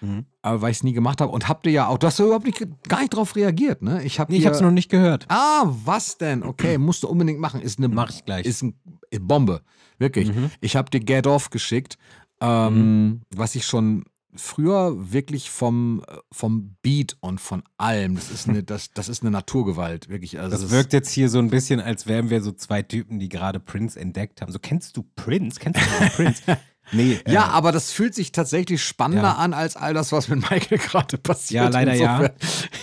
Mhm. 0.01 0.25
aber 0.43 0.61
weil 0.61 0.69
ich 0.69 0.77
es 0.77 0.83
nie 0.83 0.93
gemacht 0.93 1.19
habe. 1.21 1.31
Und 1.31 1.47
habt 1.49 1.65
ihr 1.65 1.71
ja 1.71 1.87
auch, 1.87 1.97
du 1.97 2.05
hast 2.05 2.19
ja 2.19 2.25
überhaupt 2.25 2.45
nicht, 2.45 2.63
gar 2.87 2.99
nicht 2.99 3.15
drauf 3.15 3.35
reagiert, 3.35 3.81
ne? 3.81 4.03
Ich 4.03 4.19
habe 4.19 4.31
Nee, 4.31 4.37
ich 4.37 4.45
habe 4.45 4.55
es 4.55 4.61
noch 4.61 4.69
nicht 4.69 4.89
gehört. 4.89 5.25
Ah, 5.29 5.63
was 5.85 6.19
denn? 6.19 6.43
Okay, 6.43 6.77
musst 6.77 7.01
du 7.01 7.07
unbedingt 7.07 7.39
machen. 7.39 7.59
Ist 7.61 7.79
eine 7.79 7.87
Mach 7.87 8.11
ich 8.11 8.23
gleich. 8.23 8.45
Ist 8.45 8.61
eine 8.61 8.73
Bombe. 9.19 9.61
Wirklich. 9.97 10.31
Mhm. 10.31 10.51
Ich 10.61 10.75
habe 10.75 10.91
dir 10.91 10.99
Get 10.99 11.25
Off 11.25 11.49
geschickt, 11.49 11.97
ähm, 12.41 13.21
was 13.35 13.55
ich 13.55 13.65
schon 13.65 14.03
früher 14.37 15.11
wirklich 15.11 15.49
vom, 15.49 16.03
äh, 16.07 16.17
vom 16.31 16.75
Beat 16.81 17.17
und 17.19 17.41
von 17.41 17.63
allem, 17.77 18.15
das 18.15 18.31
ist 18.31 18.47
eine, 18.47 18.63
das, 18.63 18.91
das 18.93 19.09
ist 19.09 19.21
eine 19.21 19.31
Naturgewalt, 19.31 20.09
wirklich. 20.09 20.39
Also 20.39 20.57
Das 20.57 20.71
wirkt 20.71 20.93
jetzt 20.93 21.11
hier 21.11 21.29
so 21.29 21.39
ein 21.39 21.49
bisschen, 21.49 21.79
als 21.79 22.07
wären 22.07 22.29
wir 22.29 22.41
so 22.41 22.51
zwei 22.51 22.81
Typen, 22.81 23.19
die 23.19 23.29
gerade 23.29 23.59
Prince 23.59 23.99
entdeckt 23.99 24.41
haben. 24.41 24.51
So, 24.51 24.59
kennst 24.59 24.95
du 24.97 25.03
Prince? 25.15 25.59
Kennst 25.59 25.79
du 25.81 26.09
Prince? 26.15 26.41
Nee, 26.93 27.19
Ja, 27.27 27.47
äh, 27.47 27.49
aber 27.49 27.73
das 27.73 27.91
fühlt 27.91 28.15
sich 28.15 28.31
tatsächlich 28.31 28.81
spannender 28.81 29.23
Ja. 29.23 29.33
an 29.35 29.53
als 29.53 29.75
all 29.75 29.93
das, 29.93 30.13
was 30.13 30.29
mit 30.29 30.39
Michael 30.49 30.77
gerade 30.77 31.17
passiert. 31.17 31.65
Ja, 31.65 31.69
leider 31.69 31.93
ja. 31.93 32.29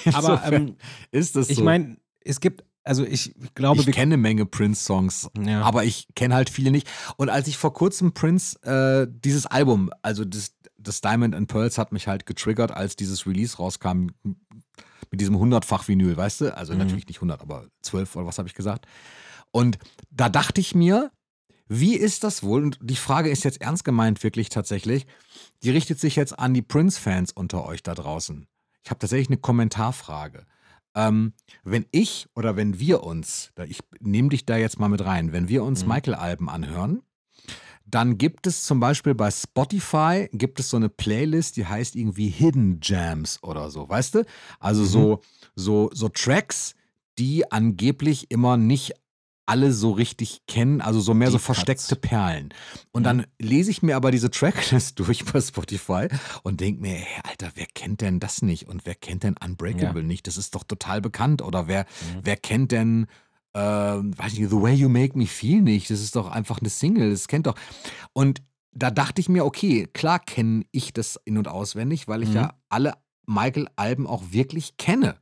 Insofern- 0.04 0.14
aber 0.14 0.28
insofern 0.34 0.68
ähm, 0.68 0.76
ist 1.10 1.36
das 1.36 1.48
ich 1.48 1.56
so. 1.56 1.64
meine, 1.64 1.96
es 2.20 2.40
gibt, 2.40 2.64
also 2.82 3.02
ich 3.06 3.34
glaube, 3.54 3.80
ich 3.80 3.86
kenne 3.92 4.12
eine 4.12 4.16
Menge 4.18 4.44
Prince-Songs, 4.44 5.30
ja. 5.42 5.62
aber 5.62 5.84
ich 5.84 6.06
kenne 6.14 6.34
halt 6.34 6.50
viele 6.50 6.70
nicht. 6.70 6.86
Und 7.16 7.30
als 7.30 7.48
ich 7.48 7.56
vor 7.56 7.72
kurzem 7.72 8.12
Prince, 8.12 8.60
äh, 8.62 9.06
dieses 9.10 9.46
Album, 9.46 9.88
also 10.02 10.26
das, 10.26 10.53
das 10.86 11.00
Diamond 11.00 11.34
and 11.34 11.48
Pearls 11.48 11.78
hat 11.78 11.92
mich 11.92 12.06
halt 12.08 12.26
getriggert, 12.26 12.70
als 12.70 12.96
dieses 12.96 13.26
Release 13.26 13.56
rauskam 13.56 14.08
mit 15.10 15.20
diesem 15.20 15.36
100-fach 15.36 15.86
Vinyl, 15.88 16.16
weißt 16.16 16.40
du? 16.42 16.56
Also 16.56 16.72
Mhm. 16.72 16.78
natürlich 16.80 17.06
nicht 17.08 17.18
100, 17.18 17.40
aber 17.40 17.66
12 17.82 18.16
oder 18.16 18.26
was 18.26 18.38
habe 18.38 18.48
ich 18.48 18.54
gesagt. 18.54 18.86
Und 19.50 19.78
da 20.10 20.28
dachte 20.28 20.60
ich 20.60 20.74
mir, 20.74 21.10
wie 21.68 21.94
ist 21.96 22.24
das 22.24 22.42
wohl? 22.42 22.62
Und 22.62 22.78
die 22.82 22.96
Frage 22.96 23.30
ist 23.30 23.44
jetzt 23.44 23.60
ernst 23.60 23.84
gemeint, 23.84 24.22
wirklich 24.22 24.48
tatsächlich. 24.48 25.06
Die 25.62 25.70
richtet 25.70 25.98
sich 26.00 26.16
jetzt 26.16 26.38
an 26.38 26.52
die 26.54 26.62
Prince-Fans 26.62 27.32
unter 27.32 27.64
euch 27.64 27.82
da 27.82 27.94
draußen. 27.94 28.46
Ich 28.82 28.90
habe 28.90 28.98
tatsächlich 28.98 29.28
eine 29.28 29.38
Kommentarfrage. 29.38 30.46
Ähm, 30.96 31.32
wenn 31.64 31.86
ich 31.90 32.28
oder 32.36 32.56
wenn 32.56 32.78
wir 32.78 33.02
uns, 33.02 33.50
ich 33.66 33.80
nehme 34.00 34.28
dich 34.28 34.44
da 34.46 34.56
jetzt 34.56 34.78
mal 34.78 34.88
mit 34.88 35.04
rein, 35.04 35.32
wenn 35.32 35.48
wir 35.48 35.64
uns 35.64 35.82
Mhm. 35.82 35.88
Michael-Alben 35.88 36.48
anhören, 36.48 37.02
dann 37.86 38.18
gibt 38.18 38.46
es 38.46 38.64
zum 38.64 38.80
Beispiel 38.80 39.14
bei 39.14 39.30
Spotify 39.30 40.28
gibt 40.32 40.58
es 40.60 40.70
so 40.70 40.76
eine 40.76 40.88
Playlist, 40.88 41.56
die 41.56 41.66
heißt 41.66 41.96
irgendwie 41.96 42.28
Hidden 42.28 42.80
Jams 42.82 43.42
oder 43.42 43.70
so, 43.70 43.88
weißt 43.88 44.14
du? 44.16 44.24
Also 44.58 44.82
Mhm. 44.82 44.86
so, 44.86 45.20
so, 45.54 45.90
so 45.92 46.08
Tracks, 46.08 46.74
die 47.18 47.50
angeblich 47.52 48.30
immer 48.30 48.56
nicht 48.56 48.92
alle 49.46 49.72
so 49.74 49.90
richtig 49.90 50.46
kennen, 50.48 50.80
also 50.80 51.00
so 51.00 51.12
mehr 51.12 51.30
so 51.30 51.36
Deep 51.36 51.44
Cuts. 51.44 51.56
versteckte 51.58 51.96
Perlen. 51.96 52.48
Und 52.92 53.02
Mhm. 53.02 53.04
dann 53.04 53.26
lese 53.38 53.70
ich 53.70 53.82
mir 53.82 53.94
aber 53.94 54.10
diese 54.10 54.30
Tracklist 54.30 54.98
durch 54.98 55.22
bei 55.26 55.38
Spotify 55.38 56.08
und 56.42 56.60
denke 56.62 56.80
mir, 56.80 56.94
hey, 56.94 57.20
Alter, 57.28 57.50
wer 57.54 57.66
kennt 57.74 58.00
denn 58.00 58.20
das 58.20 58.40
nicht? 58.40 58.66
Und 58.68 58.86
wer 58.86 58.94
kennt 58.94 59.22
denn 59.22 59.34
Unbreakable 59.44 60.02
nicht? 60.02 60.26
Das 60.26 60.38
ist 60.38 60.54
doch 60.54 60.64
total 60.64 61.02
bekannt. 61.02 61.42
Oder 61.42 61.68
wer, 61.68 61.84
Mhm. 62.00 62.20
wer 62.22 62.36
kennt 62.38 62.72
denn, 62.72 63.06
ähm, 63.54 64.16
weiß 64.18 64.34
nicht, 64.38 64.50
The 64.50 64.60
Way 64.60 64.74
You 64.74 64.88
Make 64.88 65.16
Me 65.16 65.26
Feel 65.26 65.62
nicht? 65.62 65.90
Das 65.90 66.00
ist 66.00 66.16
doch 66.16 66.30
einfach 66.30 66.58
eine 66.60 66.68
Single, 66.70 67.10
das 67.10 67.28
kennt 67.28 67.46
doch. 67.46 67.54
Und 68.12 68.42
da 68.72 68.90
dachte 68.90 69.20
ich 69.20 69.28
mir, 69.28 69.44
okay, 69.44 69.88
klar 69.92 70.18
kenne 70.18 70.64
ich 70.72 70.92
das 70.92 71.18
in- 71.24 71.38
und 71.38 71.46
auswendig, 71.48 72.08
weil 72.08 72.22
ich 72.22 72.30
Mhm. 72.30 72.34
ja 72.34 72.54
alle 72.68 72.94
Michael-Alben 73.26 74.06
auch 74.06 74.22
wirklich 74.30 74.76
kenne 74.76 75.16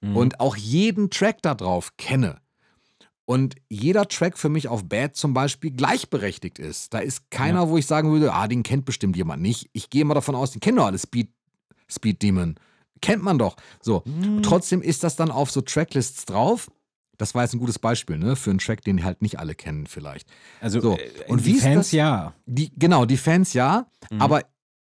Mhm. 0.00 0.16
und 0.16 0.40
auch 0.40 0.56
jeden 0.56 1.10
Track 1.10 1.42
da 1.42 1.54
drauf 1.54 1.96
kenne. 1.96 2.38
Und 3.24 3.54
jeder 3.68 4.08
Track 4.08 4.36
für 4.36 4.48
mich 4.48 4.68
auf 4.68 4.84
Bad 4.88 5.16
zum 5.16 5.32
Beispiel 5.32 5.70
gleichberechtigt 5.70 6.58
ist. 6.58 6.92
Da 6.92 6.98
ist 6.98 7.30
keiner, 7.30 7.68
wo 7.68 7.78
ich 7.78 7.86
sagen 7.86 8.10
würde, 8.10 8.32
ah, 8.34 8.48
den 8.48 8.62
kennt 8.62 8.84
bestimmt 8.84 9.16
jemand 9.16 9.42
nicht. 9.42 9.70
Ich 9.72 9.90
gehe 9.90 10.04
mal 10.04 10.14
davon 10.14 10.34
aus, 10.34 10.50
den 10.50 10.60
kennen 10.60 10.76
doch 10.78 10.86
alle 10.86 10.98
Speed, 10.98 11.30
Speed 11.90 12.20
Demon. 12.22 12.56
Kennt 13.00 13.22
man 13.22 13.38
doch. 13.38 13.56
So. 13.80 14.02
Mhm. 14.06 14.42
Trotzdem 14.42 14.82
ist 14.82 15.02
das 15.04 15.16
dann 15.16 15.30
auf 15.30 15.50
so 15.50 15.60
Tracklists 15.60 16.24
drauf. 16.24 16.70
Das 17.22 17.34
war 17.34 17.42
jetzt 17.42 17.54
ein 17.54 17.58
gutes 17.60 17.78
Beispiel, 17.78 18.18
ne? 18.18 18.36
Für 18.36 18.50
einen 18.50 18.58
Track, 18.58 18.82
den 18.82 19.02
halt 19.04 19.22
nicht 19.22 19.38
alle 19.38 19.54
kennen, 19.54 19.86
vielleicht. 19.86 20.28
also, 20.60 20.80
so. 20.80 20.98
äh, 20.98 21.08
Und 21.28 21.46
die 21.46 21.54
Fans 21.54 21.76
das- 21.86 21.92
ja. 21.92 22.34
Die, 22.46 22.72
genau, 22.78 23.04
die 23.06 23.16
Fans 23.16 23.52
ja, 23.52 23.86
Mhm. 24.10 24.20
aber 24.20 24.42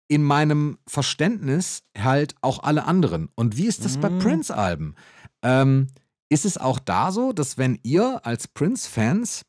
in 0.08 0.24
meinem 0.24 0.78
Verständnis 0.88 1.84
halt 1.98 2.36
auch 2.42 2.64
alle 2.64 2.86
anderen. 2.86 3.30
Und 3.36 3.58
wie 3.58 3.66
ist 3.68 3.84
das 3.86 3.98
bei 3.98 4.10
Mhm. 4.10 4.20
Prince-Alben? 4.20 4.96
Ähm, 5.44 5.88
ist 6.30 6.46
es 6.46 6.58
auch 6.58 6.80
da 6.80 7.12
so, 7.12 7.32
dass 7.34 7.58
wenn 7.58 7.80
ihr 7.84 8.26
als 8.26 8.48
Prince-Fans, 8.48 9.46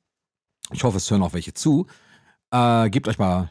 ich 0.73 0.83
hoffe, 0.85 0.97
es 0.99 1.11
hören 1.11 1.23
auch 1.23 1.33
welche 1.35 1.53
zu, 1.55 1.87
äh, 2.51 2.91
gebt 2.91 3.09
euch 3.09 3.19
mal 3.19 3.51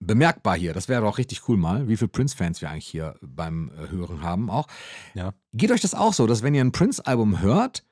bemerkbar 0.00 0.56
hier, 0.56 0.72
das 0.74 0.88
wäre 0.88 1.02
doch 1.02 1.18
richtig 1.18 1.48
cool 1.48 1.56
mal, 1.56 1.88
wie 1.88 1.96
viele 1.96 2.08
Prince-Fans 2.08 2.60
wir 2.60 2.70
eigentlich 2.70 2.86
hier 2.86 3.14
beim 3.20 3.70
äh, 3.76 3.90
Hören 3.90 4.22
haben 4.22 4.48
auch. 4.50 4.66
Ja. 5.14 5.34
Geht 5.52 5.70
euch 5.72 5.80
das 5.80 5.94
auch 5.94 6.12
so, 6.12 6.26
dass 6.26 6.42
wenn 6.42 6.54
ihr 6.54 6.62
ein 6.64 6.72
Prince-Album 6.72 7.40
hört, 7.40 7.84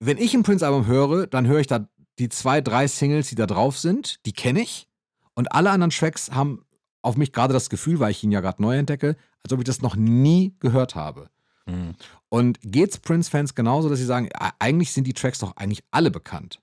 wenn 0.00 0.18
ich 0.18 0.34
ein 0.34 0.42
Prince-Album 0.42 0.86
höre, 0.86 1.26
dann 1.26 1.46
höre 1.46 1.60
ich 1.60 1.66
da 1.66 1.88
die 2.18 2.28
zwei, 2.28 2.60
drei 2.60 2.86
Singles, 2.88 3.28
die 3.28 3.34
da 3.34 3.46
drauf 3.46 3.78
sind, 3.78 4.24
die 4.26 4.32
kenne 4.32 4.60
ich. 4.60 4.88
Und 5.34 5.52
alle 5.52 5.70
anderen 5.70 5.90
Tracks 5.90 6.30
haben 6.32 6.64
auf 7.02 7.16
mich 7.16 7.32
gerade 7.32 7.52
das 7.52 7.70
Gefühl, 7.70 8.00
weil 8.00 8.10
ich 8.10 8.22
ihn 8.24 8.32
ja 8.32 8.40
gerade 8.40 8.60
neu 8.60 8.76
entdecke, 8.76 9.16
als 9.44 9.52
ob 9.52 9.60
ich 9.60 9.64
das 9.64 9.82
noch 9.82 9.94
nie 9.96 10.54
gehört 10.58 10.94
habe. 10.96 11.30
Mhm. 11.66 11.94
Und 12.28 12.58
geht's 12.62 12.98
Prince-Fans 12.98 13.54
genauso, 13.54 13.88
dass 13.88 13.98
sie 13.98 14.04
sagen, 14.04 14.26
"E- 14.26 14.50
eigentlich 14.58 14.92
sind 14.92 15.06
die 15.06 15.12
Tracks 15.14 15.38
doch 15.38 15.56
eigentlich 15.56 15.84
alle 15.92 16.10
bekannt? 16.10 16.60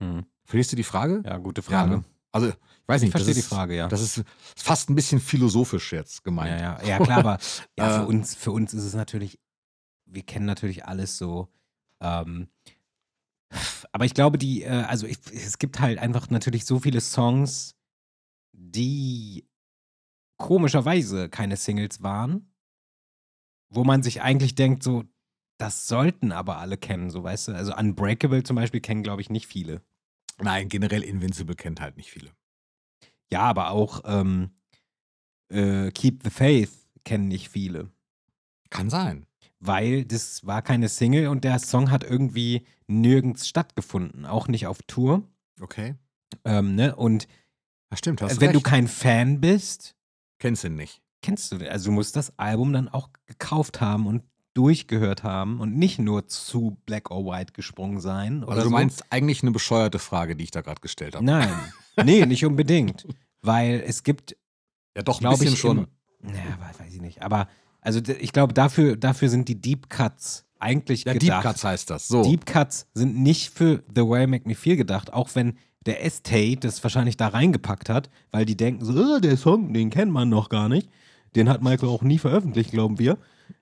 Mhm. 0.00 0.26
Verstehst 0.44 0.72
du 0.72 0.76
die 0.76 0.82
Frage? 0.84 1.22
Ja, 1.24 1.38
gute 1.38 1.62
Frage. 1.62 1.90
ne? 1.90 2.04
Also, 2.32 2.48
ich 2.48 2.54
weiß 2.86 3.02
Ich 3.02 3.06
nicht, 3.06 3.14
das 3.14 3.22
verstehe 3.22 3.34
die 3.34 3.40
ist, 3.40 3.48
Frage, 3.48 3.76
ja. 3.76 3.88
das 3.88 4.00
ist 4.02 4.22
fast 4.56 4.90
ein 4.90 4.94
bisschen 4.94 5.20
philosophisch 5.20 5.92
jetzt 5.92 6.16
Ja, 6.16 6.20
gemeint. 6.24 6.60
ja, 6.60 6.82
ja, 6.84 6.98
klar, 6.98 7.18
aber 7.18 7.38
ja, 7.78 7.98
für, 7.98 8.02
Äh, 8.02 8.06
uns, 8.06 8.34
für 8.34 8.50
uns 8.52 8.74
ist 8.74 8.84
es 8.84 8.94
natürlich, 8.94 9.38
wir 10.06 10.22
kennen 10.22 10.46
natürlich 10.46 10.84
alles 10.84 11.16
so. 11.16 11.48
Ähm, 12.02 12.48
aber 13.92 14.04
ich 14.04 14.14
glaube, 14.14 14.38
die, 14.38 14.62
äh, 14.62 14.68
also 14.68 15.06
ich, 15.06 15.18
es 15.32 15.58
gibt 15.58 15.80
halt 15.80 15.98
einfach 15.98 16.30
natürlich 16.30 16.64
so 16.64 16.78
viele 16.78 17.00
Songs, 17.00 17.76
die 18.52 19.46
komischerweise 20.36 21.28
keine 21.28 21.56
Singles 21.56 22.02
waren, 22.02 22.52
wo 23.70 23.84
man 23.84 24.02
sich 24.02 24.20
eigentlich 24.20 24.54
denkt, 24.54 24.82
so, 24.82 25.04
das 25.58 25.86
sollten 25.86 26.32
aber 26.32 26.58
alle 26.58 26.76
kennen, 26.76 27.10
so 27.10 27.22
weißt 27.22 27.48
du. 27.48 27.52
Also 27.52 27.76
Unbreakable 27.76 28.42
zum 28.42 28.56
Beispiel 28.56 28.80
kennen, 28.80 29.02
glaube 29.02 29.22
ich, 29.22 29.30
nicht 29.30 29.46
viele. 29.46 29.82
Nein, 30.38 30.68
generell 30.68 31.02
Invincible 31.02 31.54
kennt 31.54 31.80
halt 31.80 31.96
nicht 31.96 32.10
viele. 32.10 32.32
Ja, 33.30 33.42
aber 33.42 33.70
auch 33.70 34.02
ähm, 34.04 34.50
äh, 35.48 35.90
Keep 35.92 36.24
the 36.24 36.30
Faith 36.30 36.72
kennen 37.04 37.28
nicht 37.28 37.48
viele. 37.48 37.90
Kann 38.70 38.90
sein. 38.90 39.26
Weil 39.64 40.04
das 40.04 40.44
war 40.46 40.60
keine 40.62 40.88
Single 40.88 41.28
und 41.28 41.44
der 41.44 41.58
Song 41.58 41.90
hat 41.90 42.04
irgendwie 42.04 42.66
nirgends 42.88 43.46
stattgefunden, 43.48 44.26
auch 44.26 44.48
nicht 44.48 44.66
auf 44.66 44.78
Tour. 44.86 45.22
Okay. 45.60 45.94
Ähm, 46.44 46.74
ne? 46.74 46.96
Und 46.96 47.28
Ja, 47.90 47.96
stimmt, 47.96 48.22
hast 48.22 48.40
wenn 48.40 48.52
du 48.52 48.58
recht. 48.58 48.66
kein 48.66 48.88
Fan 48.88 49.40
bist, 49.40 49.94
Kennst 50.38 50.64
ihn 50.64 50.74
nicht. 50.76 51.00
kennst 51.22 51.52
du, 51.52 51.70
also 51.70 51.86
du 51.86 51.92
musst 51.92 52.16
das 52.16 52.36
Album 52.38 52.72
dann 52.72 52.88
auch 52.88 53.10
gekauft 53.26 53.80
haben 53.80 54.06
und 54.06 54.22
durchgehört 54.54 55.22
haben 55.22 55.60
und 55.60 55.76
nicht 55.76 55.98
nur 55.98 56.26
zu 56.26 56.76
Black 56.84 57.10
or 57.10 57.24
White 57.24 57.52
gesprungen 57.54 58.00
sein. 58.00 58.42
Oder 58.42 58.52
Also 58.52 58.62
du 58.64 58.68
so. 58.68 58.72
meinst 58.72 59.04
eigentlich 59.10 59.42
eine 59.42 59.50
bescheuerte 59.52 59.98
Frage, 59.98 60.36
die 60.36 60.44
ich 60.44 60.50
da 60.50 60.60
gerade 60.60 60.80
gestellt 60.80 61.14
habe. 61.14 61.24
Nein, 61.24 61.48
nee, 62.04 62.26
nicht 62.26 62.44
unbedingt. 62.44 63.06
Weil 63.40 63.82
es 63.86 64.02
gibt, 64.02 64.36
Ja, 64.96 65.02
doch, 65.02 65.18
ein 65.18 65.20
glaube 65.20 65.38
bisschen 65.38 65.54
ich, 65.54 65.60
schon. 65.60 65.86
Ja, 66.22 66.32
we- 66.34 66.78
weiß 66.84 66.92
ich 66.94 67.00
nicht. 67.00 67.22
Aber 67.22 67.48
also 67.82 68.00
ich 68.20 68.32
glaube, 68.32 68.54
dafür, 68.54 68.96
dafür 68.96 69.28
sind 69.28 69.48
die 69.48 69.60
Deep 69.60 69.90
Cuts 69.90 70.46
eigentlich 70.58 71.04
Ja, 71.04 71.12
gedacht. 71.12 71.42
Deep 71.44 71.50
Cuts 71.52 71.64
heißt 71.64 71.90
das. 71.90 72.08
So. 72.08 72.22
Deep 72.22 72.46
Cuts 72.46 72.86
sind 72.94 73.18
nicht 73.18 73.50
für 73.50 73.82
The 73.94 74.02
Way 74.02 74.26
Make 74.28 74.48
Me 74.48 74.54
Feel 74.54 74.76
gedacht, 74.76 75.12
auch 75.12 75.28
wenn 75.34 75.58
der 75.84 76.04
Estate 76.04 76.56
das 76.60 76.82
wahrscheinlich 76.82 77.16
da 77.16 77.26
reingepackt 77.28 77.88
hat, 77.88 78.08
weil 78.30 78.44
die 78.46 78.56
denken 78.56 78.84
so, 78.84 78.92
"Ah, 78.94 79.18
der 79.20 79.36
Song, 79.36 79.74
den 79.74 79.90
kennt 79.90 80.12
man 80.12 80.28
noch 80.28 80.48
gar 80.48 80.68
nicht. 80.68 80.88
Den 81.34 81.48
hat 81.48 81.62
Michael 81.62 81.88
auch 81.88 82.02
nie 82.02 82.18
veröffentlicht, 82.18 82.70
glauben 82.70 82.98
wir. 83.00 83.18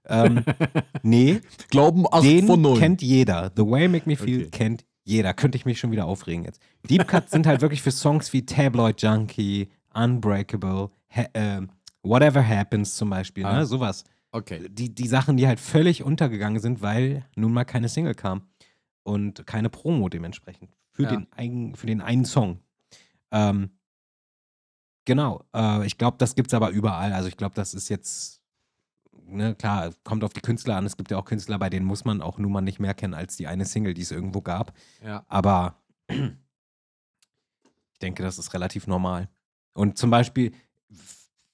Ähm, 0.06 0.44
nee, 1.02 1.40
Glauben 1.70 2.05
8 2.10 2.22
den 2.24 2.47
von 2.47 2.60
0. 2.60 2.78
kennt 2.78 3.01
jeder. 3.02 3.51
The 3.56 3.62
Way 3.62 3.88
Make 3.88 4.09
Me 4.09 4.16
Feel 4.16 4.40
Okay. 4.42 4.51
kennt 4.51 4.84
jeder. 5.05 5.32
Könnte 5.34 5.56
ich 5.56 5.64
mich 5.64 5.80
schon 5.80 5.90
wieder 5.92 6.05
aufregen 6.05 6.44
jetzt. 6.44 6.60
Deep 6.88 7.09
Cuts 7.09 7.30
sind 7.30 7.47
halt 7.47 7.62
wirklich 7.62 7.80
für 7.80 7.90
Songs 7.90 8.32
wie 8.34 8.44
Tabloid 8.44 9.01
Junkie, 9.01 9.68
Unbreakable, 9.94 10.90
ha 11.09 11.22
äh, 11.32 11.62
Whatever 12.02 12.47
Happens 12.47 12.97
zum 12.97 13.10
Beispiel, 13.10 13.44
Ah. 13.44 13.59
ne? 13.59 13.66
sowas 13.66 14.05
okay. 14.32 14.68
die, 14.70 14.94
die 14.94 15.06
Sachen, 15.09 15.36
die 15.36 15.47
halt 15.47 15.60
völlig 15.60 16.02
untergegangen 16.02 16.60
sind, 16.60 16.81
weil 16.82 17.27
nun 17.36 17.52
mal 17.52 17.64
keine 17.64 17.89
Single 17.89 18.14
kam 18.14 18.48
und 19.02 19.47
keine 19.47 19.68
Promo 19.70 20.09
dementsprechend 20.09 20.70
für, 20.93 21.02
Ja. 21.05 21.10
den, 21.10 21.27
ein, 21.32 21.74
für 21.74 21.86
den 21.86 22.01
einen 22.01 22.24
Song. 22.24 22.60
Ähm, 23.32 23.70
genau, 25.05 25.44
äh, 25.55 25.86
ich 25.86 25.98
glaube, 25.98 26.16
das 26.18 26.35
gibt 26.35 26.48
es 26.48 26.55
aber 26.55 26.70
überall. 26.70 27.12
Also 27.12 27.28
ich 27.28 27.36
glaube, 27.36 27.55
das 27.55 27.74
ist 27.74 27.89
jetzt, 27.89 28.40
ne, 29.27 29.55
klar, 29.55 29.93
kommt 30.05 30.24
auf 30.24 30.32
die 30.32 30.40
Künstler 30.40 30.77
an. 30.77 30.86
Es 30.86 30.97
gibt 30.97 31.10
ja 31.10 31.18
auch 31.18 31.24
Künstler, 31.24 31.59
bei 31.59 31.70
denen 31.70 31.86
muss 31.86 32.05
man 32.05 32.22
auch 32.22 32.39
nun 32.39 32.52
mal 32.52 32.60
nicht 32.60 32.81
mehr 32.81 32.94
kennen 32.94 33.14
als 33.14 33.36
die 33.36 33.47
eine 33.47 33.64
Single, 33.66 33.94
die 33.94 34.02
es 34.02 34.10
irgendwo 34.10 34.40
gab. 34.40 34.72
Ja. 35.05 35.24
Aber 35.28 35.77
ich 36.09 37.98
denke, 38.02 38.22
das 38.22 38.39
ist 38.39 38.55
relativ 38.55 38.86
normal. 38.86 39.28
Und 39.74 39.98
zum 39.98 40.10
Beispiel, 40.10 40.52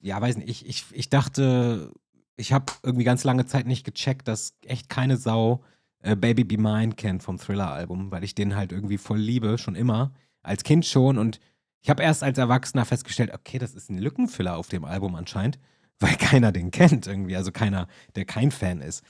ja, 0.07 0.21
weiß 0.21 0.37
nicht, 0.39 0.49
ich, 0.49 0.67
ich, 0.67 0.85
ich 0.93 1.11
dachte, 1.11 1.93
ich 2.37 2.53
habe 2.53 2.73
irgendwie 2.83 3.05
ganz 3.05 3.25
lange 3.25 3.47
Zeit 3.47 3.67
nicht 3.67 3.85
gecheckt, 3.85 4.29
dass 4.29 4.55
echt 4.65 4.89
keine 4.89 5.17
Sau 5.17 5.63
äh, 6.01 6.15
Baby 6.17 6.45
Be 6.45 6.59
Mine 6.59 6.95
kennt 6.95 7.23
vom 7.23 7.39
Thriller-Album, 7.39 8.11
weil 8.11 8.25
ich 8.25 8.35
den 8.35 8.55
halt 8.57 8.73
irgendwie 8.73 8.99
voll 8.99 9.19
liebe, 9.19 9.59
schon 9.59 9.75
immer. 9.75 10.13
Als 10.43 10.63
Kind 10.63 10.87
schon. 10.87 11.19
Und 11.19 11.41
ich 11.81 11.91
habe 11.91 12.03
erst 12.03 12.23
als 12.23 12.39
Erwachsener 12.39 12.85
festgestellt, 12.85 13.33
okay, 13.35 13.59
das 13.59 13.75
ist 13.75 13.91
ein 13.91 13.99
Lückenfüller 13.99 14.57
auf 14.57 14.69
dem 14.69 14.85
Album 14.85 15.15
anscheinend, 15.17 15.59
weil 15.99 16.15
keiner 16.17 16.53
den 16.53 16.71
kennt 16.71 17.07
irgendwie. 17.07 17.37
Also 17.37 17.51
keiner, 17.53 17.89
der 18.15 18.25
kein 18.27 18.51
Fan 18.51 18.81
ist. 18.81 19.03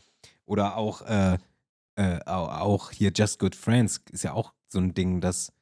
Oder 0.46 0.76
auch, 0.76 1.02
äh, 1.02 1.38
äh, 1.96 2.20
au- 2.26 2.48
auch 2.48 2.90
hier 2.90 3.10
Just 3.14 3.38
Good 3.38 3.54
Friends 3.54 4.00
ist 4.12 4.24
ja 4.24 4.32
auch 4.32 4.52
so 4.68 4.78
ein 4.78 4.94
Ding, 4.94 5.20
das 5.20 5.52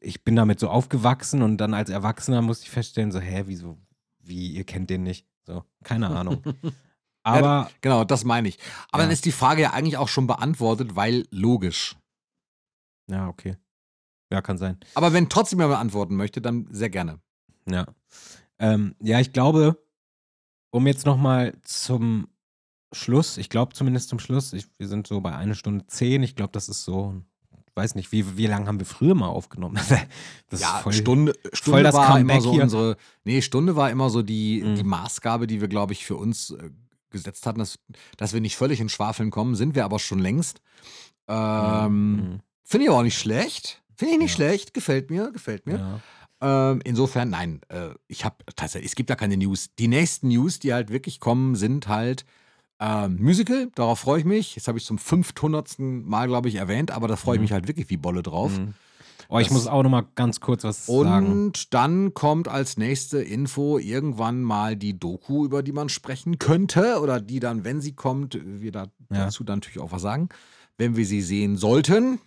ich 0.00 0.24
bin 0.24 0.36
damit 0.36 0.58
so 0.60 0.68
aufgewachsen 0.68 1.42
und 1.42 1.58
dann 1.58 1.74
als 1.74 1.90
Erwachsener 1.90 2.42
musste 2.42 2.64
ich 2.64 2.70
feststellen, 2.70 3.12
so, 3.12 3.20
hä, 3.20 3.44
wieso, 3.46 3.78
wie, 4.22 4.48
ihr 4.52 4.64
kennt 4.64 4.90
den 4.90 5.02
nicht? 5.02 5.26
So, 5.44 5.64
keine 5.84 6.08
Ahnung. 6.16 6.42
Aber 7.24 7.40
ja, 7.46 7.70
genau, 7.80 8.04
das 8.04 8.24
meine 8.24 8.48
ich. 8.48 8.58
Aber 8.90 9.02
Ja. 9.02 9.06
dann 9.06 9.12
ist 9.12 9.24
die 9.24 9.32
Frage 9.32 9.62
ja 9.62 9.72
eigentlich 9.72 9.96
auch 9.96 10.08
schon 10.08 10.26
beantwortet, 10.26 10.96
weil 10.96 11.26
logisch. 11.30 11.96
ja, 13.08 13.28
okay. 13.28 13.56
Ja, 14.32 14.40
kann 14.40 14.56
sein. 14.56 14.78
Aber 14.94 15.12
wenn 15.12 15.28
trotzdem 15.28 15.60
jemand 15.60 15.78
antworten 15.80 16.16
möchte, 16.16 16.40
dann 16.40 16.66
sehr 16.70 16.88
gerne. 16.88 17.20
Ja. 17.68 17.86
Ähm, 18.58 18.94
ja, 19.02 19.20
ich 19.20 19.32
glaube, 19.34 19.76
um 20.70 20.86
jetzt 20.86 21.04
nochmal 21.04 21.54
zum 21.64 22.28
Schluss, 22.94 23.36
ich 23.36 23.50
glaube 23.50 23.74
zumindest 23.74 24.08
zum 24.08 24.18
Schluss, 24.18 24.52
ich, 24.54 24.66
wir 24.78 24.88
sind 24.88 25.06
so 25.06 25.20
bei 25.20 25.34
einer 25.36 25.54
Stunde 25.54 25.86
zehn, 25.86 26.22
ich 26.22 26.34
glaube, 26.34 26.52
das 26.52 26.68
ist 26.70 26.84
so, 26.84 27.14
ich 27.18 27.31
weiß 27.74 27.94
nicht, 27.94 28.12
wie, 28.12 28.36
wie 28.36 28.46
lange 28.46 28.66
haben 28.66 28.78
wir 28.78 28.86
früher 28.86 29.14
mal 29.14 29.28
aufgenommen? 29.28 29.78
Das 30.50 30.60
ja, 30.60 30.78
voll, 30.82 30.92
Stunde, 30.92 31.32
Stunde 31.54 31.82
das 31.82 31.94
war 31.94 32.06
Comeback 32.08 32.34
immer 32.36 32.40
so 32.42 32.52
hier. 32.52 32.62
unsere. 32.64 32.96
Nee, 33.24 33.40
Stunde 33.40 33.74
war 33.76 33.90
immer 33.90 34.10
so 34.10 34.22
die, 34.22 34.62
Mhm. 34.62 34.74
die 34.76 34.82
Maßgabe, 34.84 35.46
die 35.46 35.60
wir, 35.62 35.68
glaube 35.68 35.94
ich, 35.94 36.04
für 36.04 36.16
uns 36.16 36.50
äh, 36.50 36.70
gesetzt 37.10 37.46
hatten, 37.46 37.58
dass, 37.58 37.78
dass 38.18 38.32
wir 38.34 38.40
nicht 38.42 38.56
völlig 38.56 38.80
in 38.80 38.88
Schwafeln 38.90 39.30
kommen, 39.30 39.54
sind 39.54 39.74
wir 39.74 39.84
aber 39.86 39.98
schon 39.98 40.18
längst. 40.18 40.60
Ähm, 41.28 42.16
Mhm. 42.16 42.40
Finde 42.64 42.84
ich 42.84 42.90
aber 42.90 42.98
auch 43.00 43.02
nicht 43.04 43.18
schlecht. 43.18 43.82
Finde 43.96 44.14
ich 44.14 44.20
nicht 44.20 44.30
Ja. 44.30 44.36
schlecht. 44.36 44.74
Gefällt 44.74 45.10
mir, 45.10 45.30
gefällt 45.32 45.66
mir. 45.66 46.00
Ja. 46.40 46.70
Ähm, 46.72 46.80
insofern, 46.84 47.30
nein, 47.30 47.60
äh, 47.68 47.90
ich 48.08 48.24
habe 48.24 48.36
tatsächlich, 48.56 48.90
es 48.90 48.96
gibt 48.96 49.10
da 49.10 49.14
keine 49.14 49.36
News. 49.36 49.70
Die 49.78 49.88
nächsten 49.88 50.28
News, 50.28 50.58
die 50.58 50.72
halt 50.72 50.90
wirklich 50.90 51.20
kommen, 51.20 51.54
sind 51.54 51.88
halt 51.88 52.24
ähm, 52.82 53.16
Musical. 53.20 53.70
Darauf 53.76 54.00
freue 54.00 54.18
ich 54.18 54.24
mich. 54.24 54.56
Jetzt 54.56 54.66
habe 54.68 54.76
ich 54.78 54.84
zum 54.84 54.98
500. 54.98 55.78
Mal, 55.78 56.26
glaube 56.26 56.48
ich, 56.48 56.56
erwähnt, 56.56 56.90
aber 56.90 57.06
da 57.08 57.16
freue 57.16 57.36
ich 57.36 57.40
Mhm. 57.40 57.44
mich 57.44 57.52
halt 57.52 57.68
wirklich 57.68 57.88
wie 57.90 57.96
Bolle 57.96 58.22
drauf. 58.22 58.58
Mhm. 58.58 58.74
Oh, 59.28 59.38
ich 59.38 59.46
Das- 59.48 59.54
muss 59.54 59.66
auch 59.68 59.82
nochmal 59.82 60.04
ganz 60.14 60.40
kurz 60.40 60.64
was 60.64 60.84
sagen. 60.86 61.26
Und 61.46 61.72
dann 61.72 62.12
kommt 62.12 62.48
als 62.48 62.76
nächste 62.76 63.22
Info 63.22 63.78
irgendwann 63.78 64.42
mal 64.42 64.76
die 64.76 64.98
Doku, 64.98 65.44
über 65.46 65.62
die 65.62 65.72
man 65.72 65.88
sprechen 65.88 66.38
könnte. 66.38 66.98
Oder 67.00 67.20
die 67.20 67.40
dann, 67.40 67.64
wenn 67.64 67.80
sie 67.80 67.92
kommt, 67.94 68.38
wir 68.44 68.72
da, 68.72 68.82
Ja. 68.82 69.24
dazu 69.24 69.44
dann 69.44 69.58
natürlich 69.60 69.78
auch 69.80 69.92
was 69.92 70.02
sagen, 70.02 70.28
wenn 70.76 70.96
wir 70.96 71.06
sie 71.06 71.22
sehen 71.22 71.56
sollten. 71.56 72.18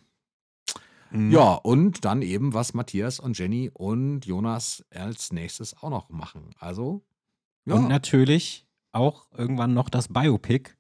Mhm. 1.12 1.32
Ja, 1.32 1.54
und 1.54 2.06
dann 2.06 2.22
eben, 2.24 2.54
was 2.54 2.74
Matthias 2.74 3.20
und 3.20 3.38
Jenny 3.38 3.70
und 3.72 4.26
Jonas 4.26 4.84
als 4.94 5.32
nächstes 5.32 5.76
auch 5.78 5.90
noch 5.92 6.10
machen. 6.10 6.52
Also, 6.60 7.04
ja. 7.66 7.76
Und 7.76 7.88
natürlich 7.88 8.65
auch 8.96 9.28
irgendwann 9.38 9.74
noch 9.74 9.90
das 9.90 10.08
Biopic, 10.08 10.72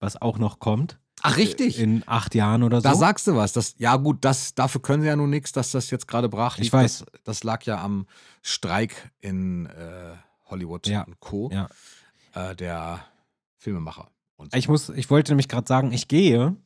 was 0.00 0.20
auch 0.20 0.38
noch 0.38 0.58
kommt. 0.58 0.98
Ach, 1.22 1.36
richtig. 1.36 1.78
In 1.78 2.02
acht 2.06 2.34
Jahren 2.34 2.62
oder 2.62 2.78
so. 2.80 2.88
Da 2.88 2.94
sagst 2.94 3.26
du 3.26 3.36
was. 3.36 3.52
Das, 3.52 3.74
ja, 3.76 3.96
gut, 3.96 4.24
das, 4.24 4.54
dafür 4.54 4.80
können 4.80 5.02
sie 5.02 5.08
ja 5.08 5.16
nun 5.16 5.28
nichts, 5.28 5.52
dass 5.52 5.70
das 5.70 5.90
jetzt 5.90 6.08
gerade 6.08 6.30
brach 6.30 6.54
Ich 6.56 6.62
liegt. 6.64 6.72
weiß. 6.72 7.04
Das, 7.12 7.22
das 7.24 7.44
lag 7.44 7.62
ja 7.64 7.82
am 7.82 8.06
Streik 8.42 9.10
in 9.20 9.66
äh, 9.66 10.14
Hollywood 10.46 10.86
Ja, 10.86 11.02
und 11.02 11.20
Co. 11.20 11.50
ja. 11.52 11.68
Äh, 12.32 12.56
der 12.56 13.04
Filmemacher. 13.58 14.08
So. 14.38 14.46
ich, 14.54 14.68
muss, 14.68 14.88
ich 14.88 15.10
wollte 15.10 15.32
nämlich 15.32 15.48
gerade 15.48 15.66
sagen, 15.68 15.92
ich 15.92 16.08
gehe 16.08 16.56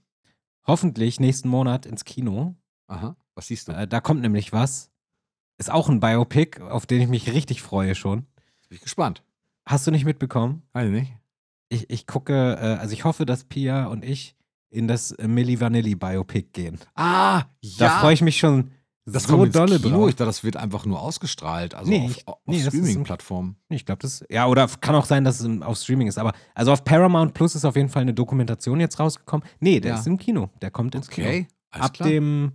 hoffentlich 0.69 1.19
nächsten 1.19 1.49
Monat 1.49 1.85
ins 1.85 2.05
Kino. 2.05 2.55
Aha, 2.87 3.16
was 3.35 3.49
siehst 3.49 3.66
du? 3.66 3.73
Äh, 3.73 3.89
da 3.89 4.01
kommt 4.01 4.21
nämlich 4.21 4.53
was. 4.53 4.91
Ist 5.59 5.73
auch 5.73 5.89
ein 5.89 5.99
Biopic, 5.99 6.61
auf 6.62 6.87
den 6.87 7.01
ich 7.01 7.09
mich 7.09 7.33
richtig 7.33 7.61
freue 7.61 7.97
schon. 7.97 8.21
Bin 8.69 8.77
ich 8.77 8.81
gespannt. 8.83 9.23
Hast 9.66 9.86
du 9.86 9.91
nicht 9.91 10.05
mitbekommen? 10.05 10.62
Weiß 10.73 10.86
ich 10.86 10.93
nicht. 10.93 11.12
Ich, 11.70 11.91
ich 11.91 12.07
gucke, 12.07 12.35
äh, 12.61 12.77
also 12.81 12.93
ich 12.93 13.05
hoffe, 13.05 13.24
dass 13.27 13.45
Pia 13.45 13.86
und 13.86 14.05
ich 14.05 14.36
in 14.70 14.86
das 14.89 15.12
äh, 15.12 15.27
Milli 15.28 15.61
Vanilli 15.61 15.95
Biopic 15.95 16.49
gehen. 16.53 16.78
Ah, 16.95 17.43
Da 17.78 17.86
ja. 17.86 17.91
freue 18.01 18.15
ich 18.15 18.23
mich 18.23 18.36
schon 18.39 18.70
das 19.07 19.24
so 19.24 19.36
kommt 19.36 19.55
dolle 19.55 19.78
Kino. 19.78 19.97
drauf. 19.99 20.09
Ich 20.09 20.15
dachte, 20.16 20.27
das 20.27 20.45
wird 20.45 20.57
einfach 20.57 20.86
nur 20.86 21.01
ausgestrahlt. 21.01 21.74
Also 21.74 21.91
Nee, 21.91 22.07
auf, 22.07 22.23
auf 22.27 22.39
nee, 22.47 22.61
Streaming-Plattformen. 22.61 23.57
Ich 23.69 23.85
glaube, 23.85 24.01
das, 24.01 24.24
ja, 24.31 24.47
oder 24.47 24.66
kann 24.81 24.95
auch 24.95 25.05
sein, 25.05 25.24
dass 25.24 25.41
es 25.41 25.62
auf 25.62 25.77
Streaming 25.78 26.07
ist. 26.09 26.19
Aber 26.19 26.32
also 26.55 26.73
auf 26.73 26.85
Paramount 26.85 27.35
Plus 27.35 27.55
ist 27.55 27.65
auf 27.66 27.77
jeden 27.77 27.91
Fall 27.91 28.03
eine 28.03 28.15
Dokumentation 28.15 28.81
jetzt 28.81 28.99
rausgekommen. 28.99 29.47
Nee, 29.61 29.81
der 29.81 29.93
Ja. 29.93 29.99
ist 30.01 30.07
im 30.07 30.16
Kino. 30.16 30.49
Der 30.62 30.70
kommt 30.70 30.95
ins 30.95 31.09
Kino. 31.09 31.27
Okay, 31.27 31.49
alles 31.70 31.86
Ab 31.86 31.93
klar. 31.95 32.09
dem, 32.09 32.53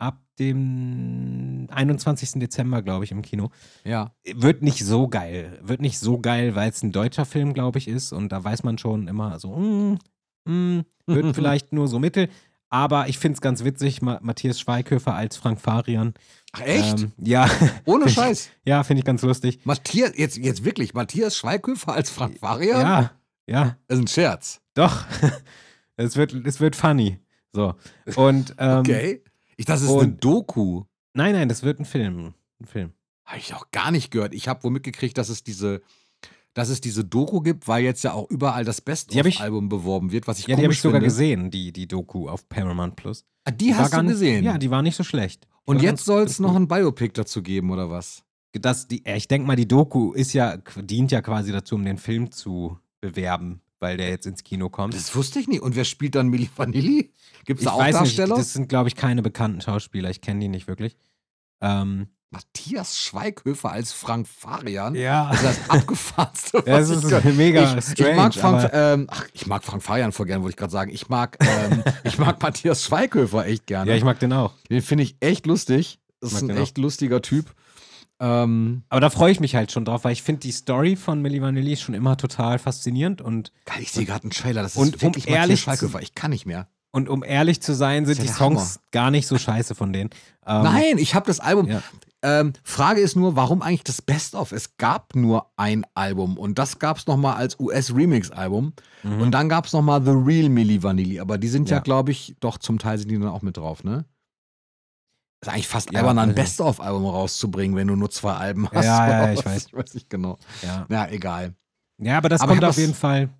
ab 0.00 0.18
dem 0.38 1.66
21. 1.70 2.32
Dezember, 2.40 2.82
glaube 2.82 3.04
ich, 3.04 3.12
im 3.12 3.22
Kino. 3.22 3.50
ja. 3.84 4.12
Wird 4.32 4.62
nicht 4.62 4.84
so 4.84 5.08
geil. 5.08 5.58
Wird 5.62 5.80
nicht 5.80 5.98
so 5.98 6.18
geil, 6.18 6.54
weil 6.54 6.70
es 6.70 6.82
ein 6.82 6.92
deutscher 6.92 7.24
Film, 7.24 7.52
glaube 7.54 7.78
ich, 7.78 7.88
ist. 7.88 8.12
Und 8.12 8.30
da 8.30 8.42
weiß 8.42 8.62
man 8.62 8.78
schon 8.78 9.08
immer 9.08 9.38
so, 9.38 9.56
mm, 9.56 9.98
mm, 10.46 10.80
wird 11.06 11.34
vielleicht 11.34 11.72
nur 11.72 11.88
so 11.88 11.98
mittel. 11.98 12.28
Aber 12.72 13.08
ich 13.08 13.18
finde 13.18 13.34
es 13.34 13.40
ganz 13.40 13.64
witzig, 13.64 14.00
Ma 14.00 14.20
Matthias 14.22 14.60
Schweighöfer 14.60 15.12
als 15.14 15.36
Frank 15.36 15.60
Farian. 15.60 16.14
Ach, 16.52 16.60
echt? 16.60 17.00
Ähm, 17.00 17.12
ja, 17.18 17.50
Ohne 17.84 18.08
Scheiß. 18.08 18.48
ja, 18.64 18.84
finde 18.84 19.00
ich 19.00 19.04
ganz 19.04 19.22
lustig. 19.22 19.58
Matthias, 19.64 20.12
jetzt, 20.16 20.36
jetzt 20.38 20.64
wirklich, 20.64 20.94
Matthias 20.94 21.36
Schweighöfer 21.36 21.92
als 21.92 22.10
Frank 22.10 22.40
Varian? 22.40 22.80
Ja, 22.80 23.10
ja, 23.48 23.76
Das 23.88 23.98
ist 23.98 24.04
ein 24.04 24.06
Scherz. 24.08 24.60
doch. 24.74 25.04
es, 25.96 26.16
wird, 26.16 26.32
es 26.46 26.60
wird 26.60 26.76
funny. 26.76 27.18
So. 27.52 27.74
Und, 28.14 28.54
ähm, 28.58 28.78
Okay. 28.78 29.22
Ich 29.60 29.66
dachte, 29.66 29.84
es 29.84 29.90
ist 29.90 29.96
eine 29.96 30.12
Doku. 30.12 30.84
nein, 31.12 31.34
nein, 31.34 31.48
das 31.50 31.62
wird 31.62 31.78
ein 31.80 31.84
Film. 31.84 32.32
Ein 32.60 32.66
Film. 32.66 32.92
Habe 33.26 33.38
ich 33.38 33.52
auch 33.54 33.70
gar 33.70 33.90
nicht 33.90 34.10
gehört. 34.10 34.32
Ich 34.32 34.48
habe 34.48 34.64
wohl 34.64 34.70
mitgekriegt, 34.70 35.18
dass 35.18 35.28
es 35.28 35.44
diese, 35.44 35.82
dass 36.54 36.70
es 36.70 36.80
diese 36.80 37.04
Doku 37.04 37.42
gibt, 37.42 37.68
weil 37.68 37.84
jetzt 37.84 38.02
ja 38.02 38.14
auch 38.14 38.28
überall 38.30 38.64
das 38.64 38.78
Die 38.78 38.82
Best-of-Album 38.84 39.68
beworben 39.68 40.12
wird, 40.12 40.26
was 40.26 40.38
ich 40.38 40.46
Ja, 40.46 40.56
die 40.56 40.62
habe 40.62 40.72
ich 40.72 40.80
sogar 40.80 41.00
finde. 41.00 41.06
gesehen, 41.12 41.50
die, 41.50 41.72
die 41.72 41.86
Doku 41.86 42.26
auf 42.28 42.48
Paramount 42.48 42.96
Plus. 42.96 43.24
Ah, 43.44 43.50
die 43.50 43.70
war 43.72 43.80
hast 43.80 43.90
gar 43.90 44.00
du 44.00 44.06
nicht- 44.08 44.14
gesehen. 44.14 44.44
Ja, 44.44 44.56
die 44.56 44.70
war 44.70 44.80
nicht 44.82 44.96
so 44.96 45.04
schlecht. 45.04 45.44
Die 45.44 45.48
Und 45.66 45.82
jetzt 45.82 46.06
soll 46.06 46.22
es 46.22 46.38
noch 46.40 46.56
ein 46.56 46.66
Biopic 46.66 47.12
dazu 47.12 47.42
geben, 47.42 47.70
oder 47.70 47.90
was? 47.90 48.24
das, 48.52 48.88
die, 48.88 49.02
ich 49.06 49.28
denke 49.28 49.46
mal, 49.46 49.54
die 49.56 49.68
Doku 49.68 50.12
ist 50.12 50.32
ja, 50.32 50.56
dient 50.56 51.12
ja 51.12 51.20
quasi 51.20 51.52
dazu, 51.52 51.74
um 51.76 51.84
den 51.84 51.98
Film 51.98 52.32
zu 52.32 52.78
bewerben, 53.00 53.60
weil 53.80 53.96
der 53.96 54.08
jetzt 54.10 54.26
ins 54.26 54.44
Kino 54.44 54.68
kommt. 54.68 54.94
Das 54.94 55.14
wusste 55.16 55.40
ich 55.40 55.48
nicht. 55.48 55.62
Und 55.62 55.74
wer 55.74 55.84
spielt 55.84 56.14
dann 56.14 56.28
Milli 56.28 56.48
Vanilli? 56.54 57.12
Gibt 57.44 57.60
es 57.60 57.64
da 57.64 57.72
auch 57.72 57.78
weiß 57.78 57.86
nicht, 58.02 58.18
Darsteller? 58.18 58.36
das 58.36 58.52
sind, 58.52 58.68
glaube 58.68 58.88
ich, 58.88 58.94
keine 58.94 59.22
bekannten 59.22 59.60
Schauspieler. 59.60 60.10
Ich 60.10 60.20
kenne 60.20 60.40
die 60.40 60.48
nicht 60.48 60.68
wirklich. 60.68 60.96
Ähm, 61.60 62.08
Matthias 62.30 62.96
Schweighöfer 62.96 63.72
als 63.72 63.92
Frank 63.92 64.28
Farian? 64.28 64.94
ja. 64.94 65.30
Das 65.30 65.42
ist 65.42 65.60
das 65.60 65.70
abgefahrenste, 65.70 66.62
Das 66.66 66.88
ist 66.88 67.04
ich 67.10 67.24
mega 67.34 67.76
ich, 67.76 67.84
strange, 67.84 68.10
Ich 68.10 68.16
mag, 68.16 68.34
Frank, 68.34 68.70
ähm, 68.72 69.06
ach, 69.10 69.26
ich 69.32 69.46
mag 69.46 69.64
Frank 69.64 69.82
Farian 69.82 70.12
voll 70.12 70.26
gern, 70.26 70.42
wollte 70.42 70.52
ich 70.52 70.56
gerade 70.56 70.70
sagen. 70.70 70.92
Ich 70.92 71.08
mag, 71.08 71.36
ähm, 71.40 71.82
ich 72.04 72.18
mag 72.18 72.40
Matthias 72.40 72.84
Schweighöfer 72.84 73.46
echt 73.46 73.66
gerne. 73.66 73.90
ja, 73.90 73.96
ich 73.96 74.04
mag 74.04 74.20
den 74.20 74.32
auch. 74.32 74.54
Den 74.70 74.80
finde 74.82 75.04
ich 75.04 75.16
echt 75.18 75.46
lustig. 75.46 75.98
Das 76.20 76.34
ist 76.34 76.42
ein 76.42 76.50
echt 76.50 76.78
lustiger 76.78 77.22
Typ. 77.22 77.52
Ähm, 78.20 78.82
Aber 78.90 79.00
da 79.00 79.08
freue 79.10 79.32
ich 79.32 79.40
mich 79.40 79.54
halt 79.54 79.72
schon 79.72 79.84
drauf, 79.86 80.04
weil 80.04 80.12
ich 80.12 80.22
finde 80.22 80.40
die 80.40 80.52
Story 80.52 80.94
von 80.96 81.22
Milli 81.22 81.40
Vanilli 81.40 81.76
schon 81.76 81.94
immer 81.94 82.16
total 82.18 82.58
faszinierend 82.58 83.22
und 83.22 83.50
geil, 83.64 83.78
ich 83.80 83.92
sehe 83.92 84.04
gerade 84.04 84.24
einen 84.24 84.30
Trailer. 84.30 84.62
Das 84.62 84.72
ist 84.72 84.78
Und 84.78 84.96
um 84.96 85.02
wirklich 85.02 85.24
Matthias 85.24 85.38
ehrlich 85.40 85.60
Schweighöfer. 85.62 86.02
Ich 86.02 86.14
kann 86.14 86.30
nicht 86.30 86.44
mehr. 86.46 86.68
Und 86.92 87.08
um 87.08 87.22
ehrlich 87.24 87.62
zu 87.62 87.72
sein, 87.72 88.04
sind 88.04 88.18
Ist 88.18 88.18
ja 88.18 88.24
die 88.24 88.36
Songs 88.36 88.80
gar 88.90 89.10
nicht 89.10 89.26
so 89.26 89.38
scheiße 89.38 89.74
von 89.74 89.92
denen. 89.92 90.10
Ähm, 90.46 90.62
Nein, 90.64 90.98
ich 90.98 91.14
habe 91.14 91.26
das 91.26 91.40
Album. 91.40 91.68
Ja. 91.68 91.82
Ähm, 92.22 92.52
Frage 92.64 93.00
ist 93.00 93.16
nur, 93.16 93.36
warum 93.36 93.62
eigentlich 93.62 93.84
das 93.84 94.02
Best-of? 94.02 94.52
Es 94.52 94.76
gab 94.76 95.14
nur 95.14 95.46
ein 95.56 95.86
Album 95.94 96.36
und 96.36 96.58
das 96.58 96.78
gab 96.78 96.98
es 96.98 97.06
nochmal 97.06 97.36
als 97.36 97.58
US-Remix-Album. 97.58 98.74
Mhm. 99.04 99.20
Und 99.22 99.30
dann 99.30 99.48
gab 99.48 99.66
es 99.66 99.72
nochmal 99.72 100.02
The 100.04 100.10
Real 100.10 100.48
Milli 100.48 100.82
Vanilli. 100.82 101.20
Aber 101.20 101.38
die 101.38 101.48
sind 101.48 101.70
ja, 101.70 101.76
Ja. 101.76 101.82
glaube 101.82 102.10
ich, 102.10 102.36
doch 102.40 102.58
zum 102.58 102.78
Teil 102.78 102.98
sind 102.98 103.08
die 103.10 103.18
dann 103.18 103.28
auch 103.28 103.42
mit 103.42 103.56
drauf, 103.56 103.84
ne? 103.84 104.04
Ist 105.42 105.48
eigentlich 105.48 105.68
fast 105.68 105.92
Ja, 105.92 106.00
albern, 106.00 106.18
ein 106.18 106.34
Best-of-Album 106.34 107.04
rauszubringen, 107.06 107.76
wenn 107.76 107.88
du 107.88 107.96
nur 107.96 108.10
zwei 108.10 108.34
Alben 108.34 108.68
hast. 108.70 108.84
Ja, 108.84 109.08
ja, 109.26 109.32
ich 109.38 109.44
weiß. 109.44 109.66
Ich 109.66 109.72
weiß 109.74 109.94
nicht 109.94 110.10
genau. 110.10 110.38
ja. 110.62 110.86
Ja, 110.90 111.06
egal. 111.08 111.54
ja, 111.98 112.18
aber 112.18 112.28
das 112.28 112.40
Aber 112.42 112.52
kommt 112.52 112.64
auf 112.64 112.76
jeden 112.78 112.94
Fall. 112.94 113.30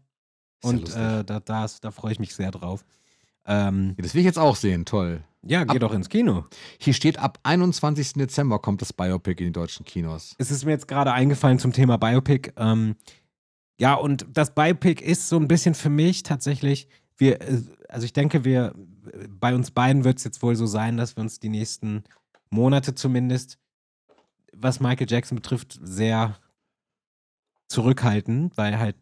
Ja 0.62 0.70
Und 0.70 0.80
lustig. 0.80 0.96
äh, 1.02 1.24
da, 1.24 1.40
da, 1.40 1.66
da 1.80 1.90
freue 1.90 2.12
ich 2.12 2.18
mich 2.18 2.34
sehr 2.34 2.50
drauf. 2.50 2.84
Ähm, 3.46 3.94
Das 3.98 4.14
will 4.14 4.20
ich 4.20 4.26
jetzt 4.26 4.38
auch 4.38 4.56
sehen, 4.56 4.84
toll. 4.84 5.22
ja, 5.42 5.64
geh 5.64 5.72
Ab- 5.72 5.80
doch 5.80 5.92
ins 5.94 6.08
Kino. 6.10 6.44
Hier 6.78 6.92
steht, 6.94 7.18
ab 7.18 7.38
21. 7.42 8.12
Dezember 8.14 8.58
kommt 8.58 8.80
das 8.82 8.92
Biopic 8.92 9.40
in 9.42 9.46
die 9.48 9.52
deutschen 9.52 9.84
Kinos. 9.86 10.34
Es 10.38 10.50
ist 10.50 10.64
mir 10.64 10.72
jetzt 10.72 10.86
gerade 10.88 11.12
eingefallen 11.12 11.58
zum 11.58 11.72
Thema 11.72 11.96
Biopic. 11.96 12.52
Ähm, 12.56 12.96
ja, 13.78 13.94
und 13.94 14.26
das 14.32 14.54
Biopic 14.54 15.02
ist 15.02 15.28
so 15.30 15.36
ein 15.36 15.48
bisschen 15.48 15.74
für 15.74 15.88
mich 15.88 16.22
tatsächlich, 16.22 16.86
wir, 17.16 17.40
äh, 17.40 17.62
also 17.88 18.04
ich 18.04 18.12
denke, 18.12 18.44
wir, 18.44 18.74
bei 19.28 19.54
uns 19.54 19.70
beiden 19.70 20.04
wird 20.04 20.18
es 20.18 20.24
jetzt 20.24 20.42
wohl 20.42 20.56
so 20.56 20.66
sein, 20.66 20.96
dass 20.96 21.16
wir 21.16 21.22
uns 21.22 21.40
die 21.40 21.48
nächsten 21.48 22.04
Monate 22.50 22.94
zumindest, 22.94 23.58
was 24.52 24.80
Michael 24.80 25.10
Jackson 25.10 25.36
betrifft, 25.36 25.78
sehr 25.82 26.36
zurückhalten, 27.68 28.50
weil 28.56 28.78
halt 28.78 28.96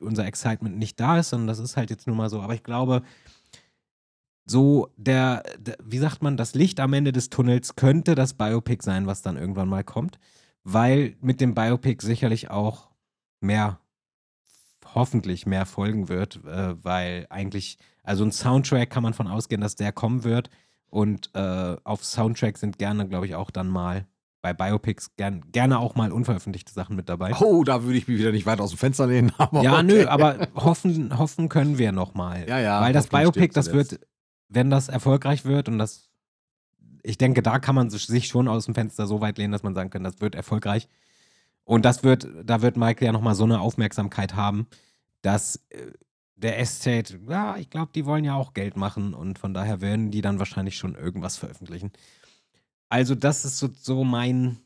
unser 0.00 0.26
Excitement 0.26 0.78
nicht 0.78 0.98
da 0.98 1.18
ist, 1.18 1.30
sondern 1.30 1.48
das 1.48 1.58
ist 1.58 1.76
halt 1.76 1.90
jetzt 1.90 2.06
nur 2.06 2.16
mal 2.16 2.30
so. 2.30 2.40
Aber 2.40 2.54
ich 2.54 2.62
glaube, 2.62 3.02
so 4.46 4.90
der, 4.96 5.42
der, 5.58 5.76
wie 5.82 5.98
sagt 5.98 6.22
man, 6.22 6.36
das 6.36 6.54
Licht 6.54 6.80
am 6.80 6.92
Ende 6.92 7.12
des 7.12 7.30
Tunnels 7.30 7.76
könnte 7.76 8.14
das 8.14 8.34
Biopic 8.34 8.82
sein, 8.82 9.06
was 9.06 9.22
dann 9.22 9.36
irgendwann 9.36 9.68
mal 9.68 9.84
kommt, 9.84 10.18
weil 10.64 11.16
mit 11.20 11.40
dem 11.40 11.54
Biopic 11.54 12.04
sicherlich 12.04 12.50
auch 12.50 12.90
mehr, 13.40 13.80
hoffentlich 14.94 15.46
mehr 15.46 15.66
folgen 15.66 16.08
wird, 16.08 16.40
äh, 16.44 16.82
weil 16.82 17.26
eigentlich, 17.30 17.78
also 18.02 18.24
ein 18.24 18.32
Soundtrack 18.32 18.90
kann 18.90 19.02
man 19.02 19.14
von 19.14 19.26
ausgehen, 19.26 19.60
dass 19.60 19.76
der 19.76 19.92
kommen 19.92 20.24
wird 20.24 20.50
Und 20.88 21.30
äh, 21.34 21.76
auf 21.82 22.04
Soundtrack 22.04 22.56
sind 22.56 22.78
gerne, 22.78 23.08
glaube 23.08 23.26
ich, 23.26 23.34
auch 23.34 23.50
dann 23.50 23.68
mal 23.68 24.06
bei 24.44 24.52
Biopics 24.52 25.16
gern, 25.16 25.42
gerne 25.52 25.78
auch 25.78 25.94
mal 25.94 26.12
unveröffentlichte 26.12 26.70
Sachen 26.72 26.96
mit 26.96 27.08
dabei. 27.08 27.32
Oh, 27.40 27.64
da 27.64 27.82
würde 27.82 27.96
ich 27.96 28.06
mich 28.06 28.18
wieder 28.18 28.30
nicht 28.30 28.44
weit 28.44 28.60
aus 28.60 28.70
dem 28.70 28.78
Fenster 28.78 29.06
lehnen. 29.06 29.32
Aber 29.38 29.62
ja, 29.62 29.72
okay. 29.72 29.82
nö, 29.84 30.06
aber 30.06 30.48
hoffen, 30.54 31.18
hoffen 31.18 31.48
können 31.48 31.78
wir 31.78 31.92
noch 31.92 32.12
mal. 32.12 32.46
Ja, 32.46 32.58
ja, 32.60 32.80
Weil 32.80 32.92
das 32.92 33.06
Biopic, 33.06 33.54
das 33.54 33.72
wird, 33.72 34.00
wenn 34.50 34.68
das 34.68 34.88
erfolgreich 34.88 35.46
wird 35.46 35.70
und 35.70 35.78
das, 35.78 36.10
ich 37.02 37.16
denke, 37.16 37.42
da 37.42 37.58
kann 37.58 37.74
man 37.74 37.88
sich 37.88 38.28
schon 38.28 38.46
aus 38.46 38.66
dem 38.66 38.74
Fenster 38.74 39.06
so 39.06 39.22
weit 39.22 39.38
lehnen, 39.38 39.52
dass 39.52 39.62
man 39.62 39.74
sagen 39.74 39.88
kann, 39.88 40.04
das 40.04 40.20
wird 40.20 40.34
erfolgreich. 40.34 40.88
Und 41.64 41.84
das 41.84 42.02
wird, 42.04 42.28
da 42.44 42.62
wird 42.62 42.76
Michael 42.76 43.06
ja 43.06 43.12
noch 43.12 43.20
mal 43.20 43.34
so 43.34 43.44
eine 43.44 43.60
Aufmerksamkeit 43.60 44.34
haben, 44.34 44.66
dass 45.22 45.56
äh, 45.70 45.92
der 46.36 46.58
Estate, 46.58 47.20
ja, 47.28 47.56
ich 47.56 47.70
glaube, 47.70 47.92
die 47.94 48.04
wollen 48.04 48.24
ja 48.24 48.34
auch 48.34 48.52
Geld 48.52 48.76
machen 48.76 49.14
und 49.14 49.38
von 49.38 49.54
daher 49.54 49.80
werden 49.80 50.10
die 50.10 50.20
dann 50.20 50.38
wahrscheinlich 50.38 50.76
schon 50.76 50.94
irgendwas 50.94 51.36
veröffentlichen. 51.36 51.92
Also 52.88 53.14
das 53.14 53.44
ist 53.44 53.58
so, 53.58 53.70
so 53.72 54.04
mein, 54.04 54.58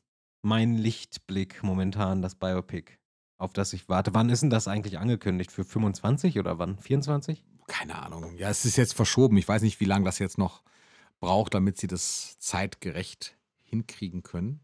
mein 0.42 0.74
Lichtblick 0.74 1.62
momentan, 1.62 2.20
das 2.22 2.34
Biopic, 2.34 2.98
auf 3.36 3.52
das 3.52 3.72
ich 3.72 3.88
warte. 3.88 4.14
Wann 4.14 4.30
ist 4.30 4.42
denn 4.42 4.50
das 4.50 4.66
eigentlich 4.66 4.98
angekündigt? 4.98 5.52
Für 5.52 5.64
25 5.64 6.38
oder 6.38 6.58
wann? 6.58 6.78
24? 6.78 7.44
Keine 7.68 8.02
Ahnung. 8.02 8.36
Ja, 8.36 8.48
es 8.48 8.64
ist 8.64 8.76
jetzt 8.76 8.94
verschoben. 8.94 9.36
Ich 9.36 9.46
weiß 9.46 9.62
nicht, 9.62 9.78
wie 9.80 9.84
lange 9.84 10.04
das 10.04 10.18
jetzt 10.18 10.38
noch 10.38 10.62
braucht, 11.20 11.54
damit 11.54 11.78
sie 11.78 11.86
das 11.86 12.38
zeitgerecht 12.38 13.36
hinkriegen 13.64 14.22
können. 14.22 14.60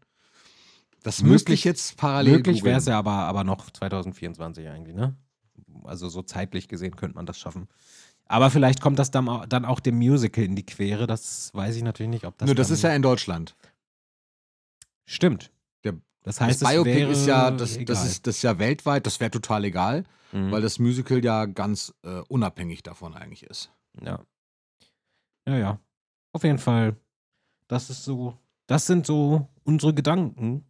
Das 1.05 1.21
Möglich- 1.21 1.63
jetzt 1.63 1.97
parallel 1.97 2.37
Möglich 2.37 2.63
wäre 2.63 2.79
es 2.79 2.85
ja 2.87 2.97
aber, 2.97 3.11
aber 3.11 3.43
noch 3.43 3.69
2024 3.69 4.67
eigentlich, 4.67 4.95
ne? 4.95 5.15
Also 5.83 6.09
so 6.09 6.23
zeitlich 6.23 6.67
gesehen 6.67 6.95
könnte 6.95 7.15
man 7.15 7.27
das 7.27 7.37
schaffen. 7.37 7.67
Aber 8.25 8.49
vielleicht 8.49 8.81
kommt 8.81 8.97
das 8.97 9.11
dann, 9.11 9.29
au- 9.29 9.45
dann 9.45 9.65
auch 9.65 9.79
dem 9.79 9.97
Musical 9.97 10.43
in 10.43 10.55
die 10.55 10.65
Quere. 10.65 11.05
Das 11.05 11.53
weiß 11.53 11.75
ich 11.75 11.83
natürlich 11.83 12.09
nicht, 12.09 12.25
ob 12.25 12.35
das. 12.39 12.47
Nur 12.47 12.55
das 12.55 12.71
ist 12.71 12.81
ja 12.81 12.89
in 12.95 13.03
Deutschland. 13.03 13.55
Stimmt. 15.05 15.51
Der- 15.83 15.93
das 16.23 16.41
heißt, 16.41 16.61
das 16.63 16.69
Biopic 16.71 16.95
wäre 16.95 17.11
ist 17.11 17.27
ja, 17.27 17.51
das, 17.51 17.77
das, 17.85 18.03
ist, 18.05 18.25
das 18.25 18.37
ist 18.37 18.41
ja 18.41 18.57
weltweit, 18.57 19.05
das 19.05 19.19
wäre 19.19 19.29
total 19.29 19.63
egal, 19.65 20.05
Mhm. 20.31 20.51
weil 20.51 20.61
das 20.63 20.79
Musical 20.79 21.23
ja 21.23 21.45
ganz 21.45 21.93
äh, 22.03 22.21
unabhängig 22.27 22.81
davon 22.81 23.13
eigentlich 23.13 23.43
ist. 23.43 23.71
Ja. 24.01 24.19
Ja, 25.47 25.57
ja. 25.57 25.79
Auf 26.33 26.43
jeden 26.43 26.57
Fall. 26.57 26.95
Das 27.67 27.91
ist 27.91 28.03
so, 28.03 28.35
das 28.65 28.87
sind 28.87 29.05
so 29.05 29.47
unsere 29.63 29.93
Gedanken 29.93 30.65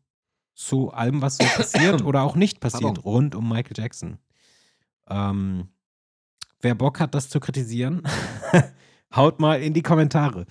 zu 0.56 0.92
allem, 0.92 1.22
was 1.22 1.38
so 1.38 1.46
passiert 1.46 2.02
oder 2.06 2.24
auch 2.24 2.36
nicht 2.36 2.60
passiert 2.60 2.96
Pardon. 2.96 3.04
rund 3.04 3.36
um 3.36 3.48
Michael 3.48 3.78
Jackson. 3.78 4.18
Ähm, 5.08 5.70
wer 6.62 6.76
Bock 6.76 7.00
hat, 7.00 7.14
das 7.14 7.30
zu 7.30 7.40
kritisieren, 7.40 8.02
haut 9.16 9.40
mal 9.40 9.62
in 9.62 9.74
die 9.74 9.84
Kommentare. 9.84 10.46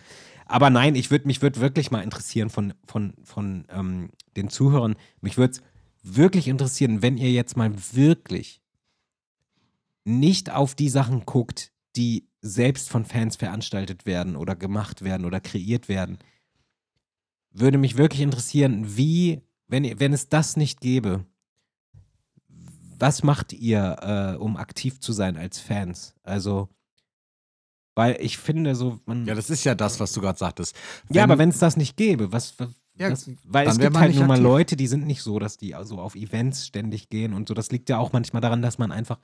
Aber 0.46 0.70
nein, 0.70 0.94
ich 0.94 1.10
würde 1.10 1.26
mich 1.26 1.42
würde 1.42 1.60
wirklich 1.60 1.90
mal 1.90 2.02
interessieren 2.02 2.50
von, 2.50 2.74
von, 2.84 3.14
von 3.24 3.66
ähm, 3.70 4.10
den 4.36 4.50
Zuhörern. 4.50 4.94
Mich 5.20 5.38
würde 5.38 5.54
es 5.54 5.62
wirklich 6.02 6.48
interessieren, 6.48 7.02
wenn 7.02 7.16
ihr 7.16 7.32
jetzt 7.32 7.56
mal 7.56 7.72
wirklich 7.92 8.60
nicht 10.04 10.52
auf 10.52 10.74
die 10.74 10.90
Sachen 10.90 11.24
guckt, 11.24 11.72
die 11.96 12.28
selbst 12.42 12.90
von 12.90 13.06
Fans 13.06 13.36
veranstaltet 13.36 14.04
werden 14.04 14.36
oder 14.36 14.54
gemacht 14.54 15.02
werden 15.02 15.24
oder 15.24 15.40
kreiert 15.40 15.88
werden. 15.88 16.18
Würde 17.50 17.78
mich 17.78 17.96
wirklich 17.96 18.20
interessieren, 18.20 18.96
wie, 18.96 19.40
wenn, 19.74 19.98
wenn 19.98 20.12
es 20.12 20.28
das 20.28 20.56
nicht 20.56 20.80
gäbe, 20.80 21.24
was 22.96 23.24
macht 23.24 23.52
ihr, 23.52 23.96
äh, 24.36 24.36
um 24.40 24.56
aktiv 24.56 25.00
zu 25.00 25.12
sein 25.12 25.36
als 25.36 25.58
Fans? 25.58 26.14
Also, 26.22 26.68
weil 27.96 28.16
ich 28.20 28.38
finde 28.38 28.76
so, 28.76 29.00
man, 29.04 29.26
Ja, 29.26 29.34
das 29.34 29.50
ist 29.50 29.64
ja 29.64 29.74
das, 29.74 29.98
was 29.98 30.12
du 30.12 30.20
gerade 30.20 30.38
sagtest. 30.38 30.76
ja, 31.10 31.24
aber 31.24 31.38
wenn 31.38 31.48
es 31.48 31.58
das 31.58 31.76
nicht 31.76 31.96
gäbe, 31.96 32.30
was, 32.32 32.58
was 32.58 32.68
Ja, 32.96 33.10
was, 33.10 33.28
weil 33.44 33.66
es 33.68 33.78
gibt 33.78 33.98
halt 33.98 34.14
nun 34.14 34.28
mal. 34.28 34.40
Leute, 34.40 34.76
die 34.76 34.86
sind 34.86 35.06
nicht 35.06 35.22
so, 35.22 35.40
dass 35.40 35.56
die 35.56 35.74
also 35.74 35.98
auf 35.98 36.14
Events 36.14 36.66
ständig 36.66 37.08
gehen 37.08 37.34
und 37.34 37.48
so. 37.48 37.54
Das 37.54 37.72
liegt 37.72 37.88
ja 37.88 37.98
auch 37.98 38.12
manchmal 38.12 38.40
daran, 38.42 38.62
dass 38.62 38.78
man 38.78 38.92
einfach 38.92 39.18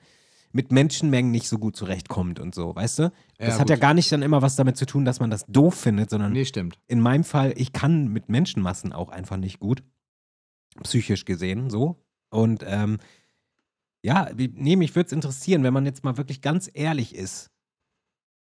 mit 0.51 0.73
Menschenmengen 0.73 1.31
nicht 1.31 1.47
so 1.47 1.57
gut 1.57 1.77
zurechtkommt 1.77 2.41
und 2.41 2.53
so, 2.53 2.75
weißt 2.75 2.99
du? 2.99 3.11
Das 3.37 3.55
Ja, 3.55 3.59
hat 3.59 3.69
ja 3.69 3.75
gut. 3.77 3.81
gar 3.81 3.93
nicht 3.93 4.11
dann 4.11 4.21
immer 4.21 4.41
was 4.41 4.57
damit 4.57 4.75
zu 4.75 4.85
tun, 4.85 5.05
dass 5.05 5.21
man 5.21 5.29
das 5.31 5.45
doof 5.47 5.75
findet, 5.75 6.09
sondern 6.09 6.33
Nee, 6.33 6.43
stimmt. 6.43 6.77
in 6.87 6.99
meinem 6.99 7.23
Fall, 7.23 7.53
ich 7.55 7.71
kann 7.71 8.09
mit 8.09 8.27
Menschenmassen 8.27 8.91
auch 8.91 9.07
einfach 9.09 9.37
nicht 9.37 9.59
gut. 9.59 9.81
Psychisch 10.83 11.25
gesehen, 11.25 11.69
so. 11.69 12.03
Und 12.29 12.63
ähm, 12.65 12.99
ja, 14.03 14.29
nee, 14.35 14.75
mich 14.75 14.95
würde 14.95 15.07
es 15.07 15.13
interessieren, 15.13 15.63
wenn 15.63 15.73
man 15.73 15.85
jetzt 15.85 16.03
mal 16.03 16.17
wirklich 16.17 16.41
ganz 16.41 16.69
ehrlich 16.73 17.15
ist. 17.15 17.51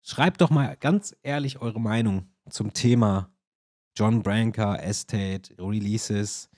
Schreibt 0.01 0.41
doch 0.41 0.49
mal 0.49 0.75
ganz 0.77 1.15
ehrlich 1.23 1.59
eure 1.61 1.79
Meinung 1.79 2.27
zum 2.49 2.73
Thema 2.73 3.31
John 3.95 4.23
Branca, 4.23 4.75
Estate, 4.75 5.55
Releases. 5.57 6.49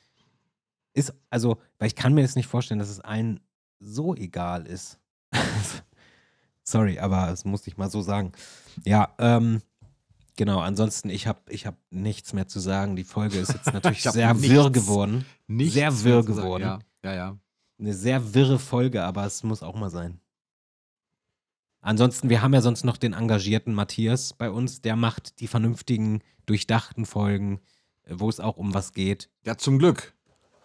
Ist, 0.93 1.13
also, 1.29 1.57
weil 1.79 1.87
ich 1.87 1.95
kann 1.95 2.13
mir 2.13 2.21
jetzt 2.21 2.35
nicht 2.35 2.47
vorstellen, 2.47 2.79
dass 2.79 2.89
es 2.89 2.99
allen 2.99 3.39
so 3.79 4.15
egal 4.15 4.65
ist. 4.65 4.99
Sorry, 6.63 6.99
aber 6.99 7.27
das 7.27 7.45
musste 7.45 7.69
ich 7.69 7.77
mal 7.77 7.89
so 7.89 8.01
sagen. 8.01 8.31
Ja, 8.83 9.13
ähm, 9.19 9.61
genau. 10.37 10.59
Ansonsten, 10.59 11.09
ich 11.09 11.27
habe 11.27 11.41
ich 11.49 11.65
hab 11.65 11.75
nichts 11.89 12.31
mehr 12.31 12.47
zu 12.47 12.61
sagen. 12.61 12.95
Die 12.95 13.03
Folge 13.03 13.37
ist 13.37 13.53
jetzt 13.53 13.65
natürlich 13.73 14.03
sehr 14.03 14.33
nichts. 14.33 14.49
wirr 14.49 14.69
geworden. 14.71 15.25
Nichts 15.47 15.73
Sehr 15.73 16.03
wirr 16.03 16.23
geworden. 16.23 16.63
Ja, 16.63 16.79
ja, 17.03 17.13
ja. 17.13 17.37
Eine 17.79 17.93
sehr 17.93 18.33
wirre 18.33 18.57
Folge, 18.57 19.03
aber 19.03 19.25
es 19.25 19.43
muss 19.43 19.61
auch 19.61 19.75
mal 19.75 19.89
sein. 19.89 20.21
Ansonsten, 21.81 22.29
wir 22.29 22.41
haben 22.41 22.53
ja 22.53 22.61
sonst 22.61 22.83
noch 22.83 22.97
den 22.97 23.13
engagierten 23.13 23.73
Matthias 23.73 24.33
bei 24.33 24.49
uns, 24.49 24.81
der 24.81 24.95
macht 24.95 25.39
die 25.39 25.47
vernünftigen, 25.47 26.21
durchdachten 26.45 27.05
Folgen, 27.05 27.59
äh, 28.03 28.15
wo 28.17 28.29
es 28.29 28.39
auch 28.39 28.57
um 28.57 28.73
was 28.73 28.93
geht. 28.93 29.29
Ja, 29.45 29.57
zum 29.57 29.77
Glück. 29.79 30.13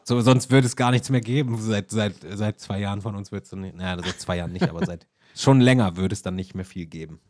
So, 0.04 0.20
sonst 0.20 0.50
würde 0.50 0.66
es 0.66 0.74
gar 0.74 0.90
nichts 0.90 1.10
mehr 1.10 1.20
geben. 1.20 1.60
Seit, 1.60 1.90
seit, 1.90 2.16
seit 2.32 2.58
zwei 2.60 2.80
Jahren 2.80 3.02
von 3.02 3.14
uns 3.14 3.30
wird 3.30 3.44
es 3.44 3.50
dann 3.50 3.60
nicht, 3.60 3.76
naja, 3.76 4.02
seit 4.02 4.20
zwei 4.20 4.36
Jahren 4.36 4.52
nicht, 4.52 4.68
aber 4.68 4.84
seit 4.84 5.06
schon 5.36 5.60
länger 5.60 5.96
würde 5.96 6.12
es 6.12 6.22
dann 6.22 6.34
nicht 6.34 6.54
mehr 6.54 6.64
viel 6.64 6.86
geben. 6.86 7.20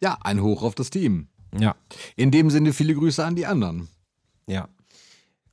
Ja, 0.00 0.18
ein 0.20 0.42
Hoch 0.42 0.62
auf 0.62 0.74
das 0.74 0.90
Team. 0.90 1.28
Ja, 1.58 1.76
In 2.16 2.30
dem 2.30 2.50
Sinne 2.50 2.72
viele 2.72 2.94
Grüße 2.94 3.24
an 3.24 3.36
die 3.36 3.46
anderen. 3.46 3.88
ja. 4.46 4.68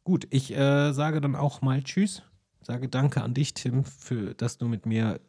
Gut, 0.04 0.26
ich 0.32 0.52
äh, 0.52 0.94
sage 0.94 1.22
dann 1.22 1.36
auch 1.36 1.62
mal 1.62 1.84
Tschüss. 1.84 2.24
Sage 2.64 2.90
Danke 2.90 3.22
an 3.22 3.36
dich, 3.36 3.54
Tim, 3.54 3.84
für 3.84 4.34
dass 4.34 4.58
du 4.58 4.68
mit 4.68 4.88
mir 4.88 5.20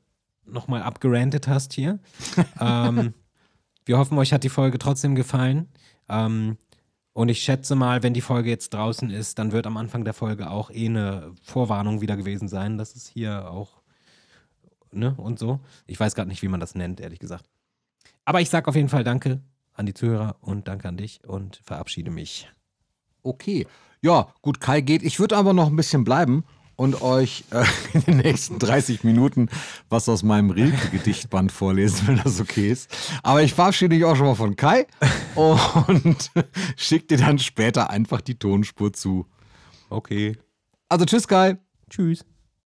nochmal 0.46 0.82
abgerantet 0.82 1.46
hast 1.46 1.74
hier. 1.74 1.98
ähm, 2.60 3.12
wir 3.84 3.98
hoffen, 3.98 4.16
euch 4.16 4.32
hat 4.32 4.44
die 4.44 4.48
Folge 4.48 4.78
trotzdem 4.78 5.14
gefallen. 5.14 5.68
Ähm, 6.08 6.56
und 7.12 7.28
ich 7.28 7.42
schätze 7.42 7.74
mal, 7.74 8.02
wenn 8.02 8.14
die 8.14 8.22
Folge 8.22 8.48
jetzt 8.48 8.72
draußen 8.72 9.10
ist, 9.10 9.38
dann 9.38 9.52
wird 9.52 9.66
am 9.66 9.76
Anfang 9.76 10.04
der 10.04 10.14
Folge 10.14 10.50
auch 10.50 10.70
eh 10.70 10.86
eine 10.86 11.34
Vorwarnung 11.42 12.00
wieder 12.00 12.16
gewesen 12.16 12.48
sein, 12.48 12.78
dass 12.78 12.96
es 12.96 13.06
hier 13.06 13.50
auch, 13.50 13.82
ne, 14.90 15.14
und 15.18 15.38
so. 15.38 15.60
Ich 15.86 16.00
weiß 16.00 16.14
gerade 16.14 16.28
nicht, 16.28 16.42
wie 16.42 16.48
man 16.48 16.60
das 16.60 16.74
nennt, 16.74 16.98
ehrlich 17.00 17.18
gesagt. 17.18 17.44
Aber 18.24 18.40
ich 18.40 18.48
sage 18.48 18.68
auf 18.68 18.74
jeden 18.74 18.88
Fall 18.88 19.04
Danke 19.04 19.42
an 19.74 19.86
die 19.86 19.94
Zuhörer 19.94 20.36
und 20.40 20.68
Danke 20.68 20.88
an 20.88 20.96
dich 20.96 21.20
und 21.26 21.60
verabschiede 21.64 22.10
mich. 22.10 22.48
Okay. 23.22 23.66
Ja, 24.00 24.32
gut, 24.42 24.60
Kai 24.60 24.80
geht. 24.80 25.02
Ich 25.02 25.20
würde 25.20 25.36
aber 25.36 25.52
noch 25.52 25.68
ein 25.68 25.76
bisschen 25.76 26.04
bleiben 26.04 26.44
und 26.76 27.02
euch 27.02 27.44
äh, 27.50 27.64
in 27.92 28.00
den 28.02 28.16
nächsten 28.18 28.58
30 28.58 29.04
Minuten 29.04 29.48
was 29.88 30.08
aus 30.08 30.22
meinem 30.22 30.50
Rilke-Gedichtband 30.50 31.52
vorlesen, 31.52 32.08
wenn 32.08 32.20
das 32.22 32.40
okay 32.40 32.70
ist. 32.70 32.90
Aber 33.22 33.42
ich 33.42 33.54
verabschiede 33.54 33.94
mich 33.94 34.04
auch 34.04 34.16
schon 34.16 34.26
mal 34.26 34.34
von 34.34 34.56
Kai 34.56 34.86
und 35.34 36.30
schicke 36.76 37.06
dir 37.06 37.18
dann 37.18 37.38
später 37.38 37.90
einfach 37.90 38.20
die 38.20 38.38
Tonspur 38.38 38.92
zu. 38.92 39.26
Okay. 39.90 40.36
Also 40.88 41.04
tschüss, 41.04 41.28
Kai. 41.28 41.58
Tschüss. 41.88 42.24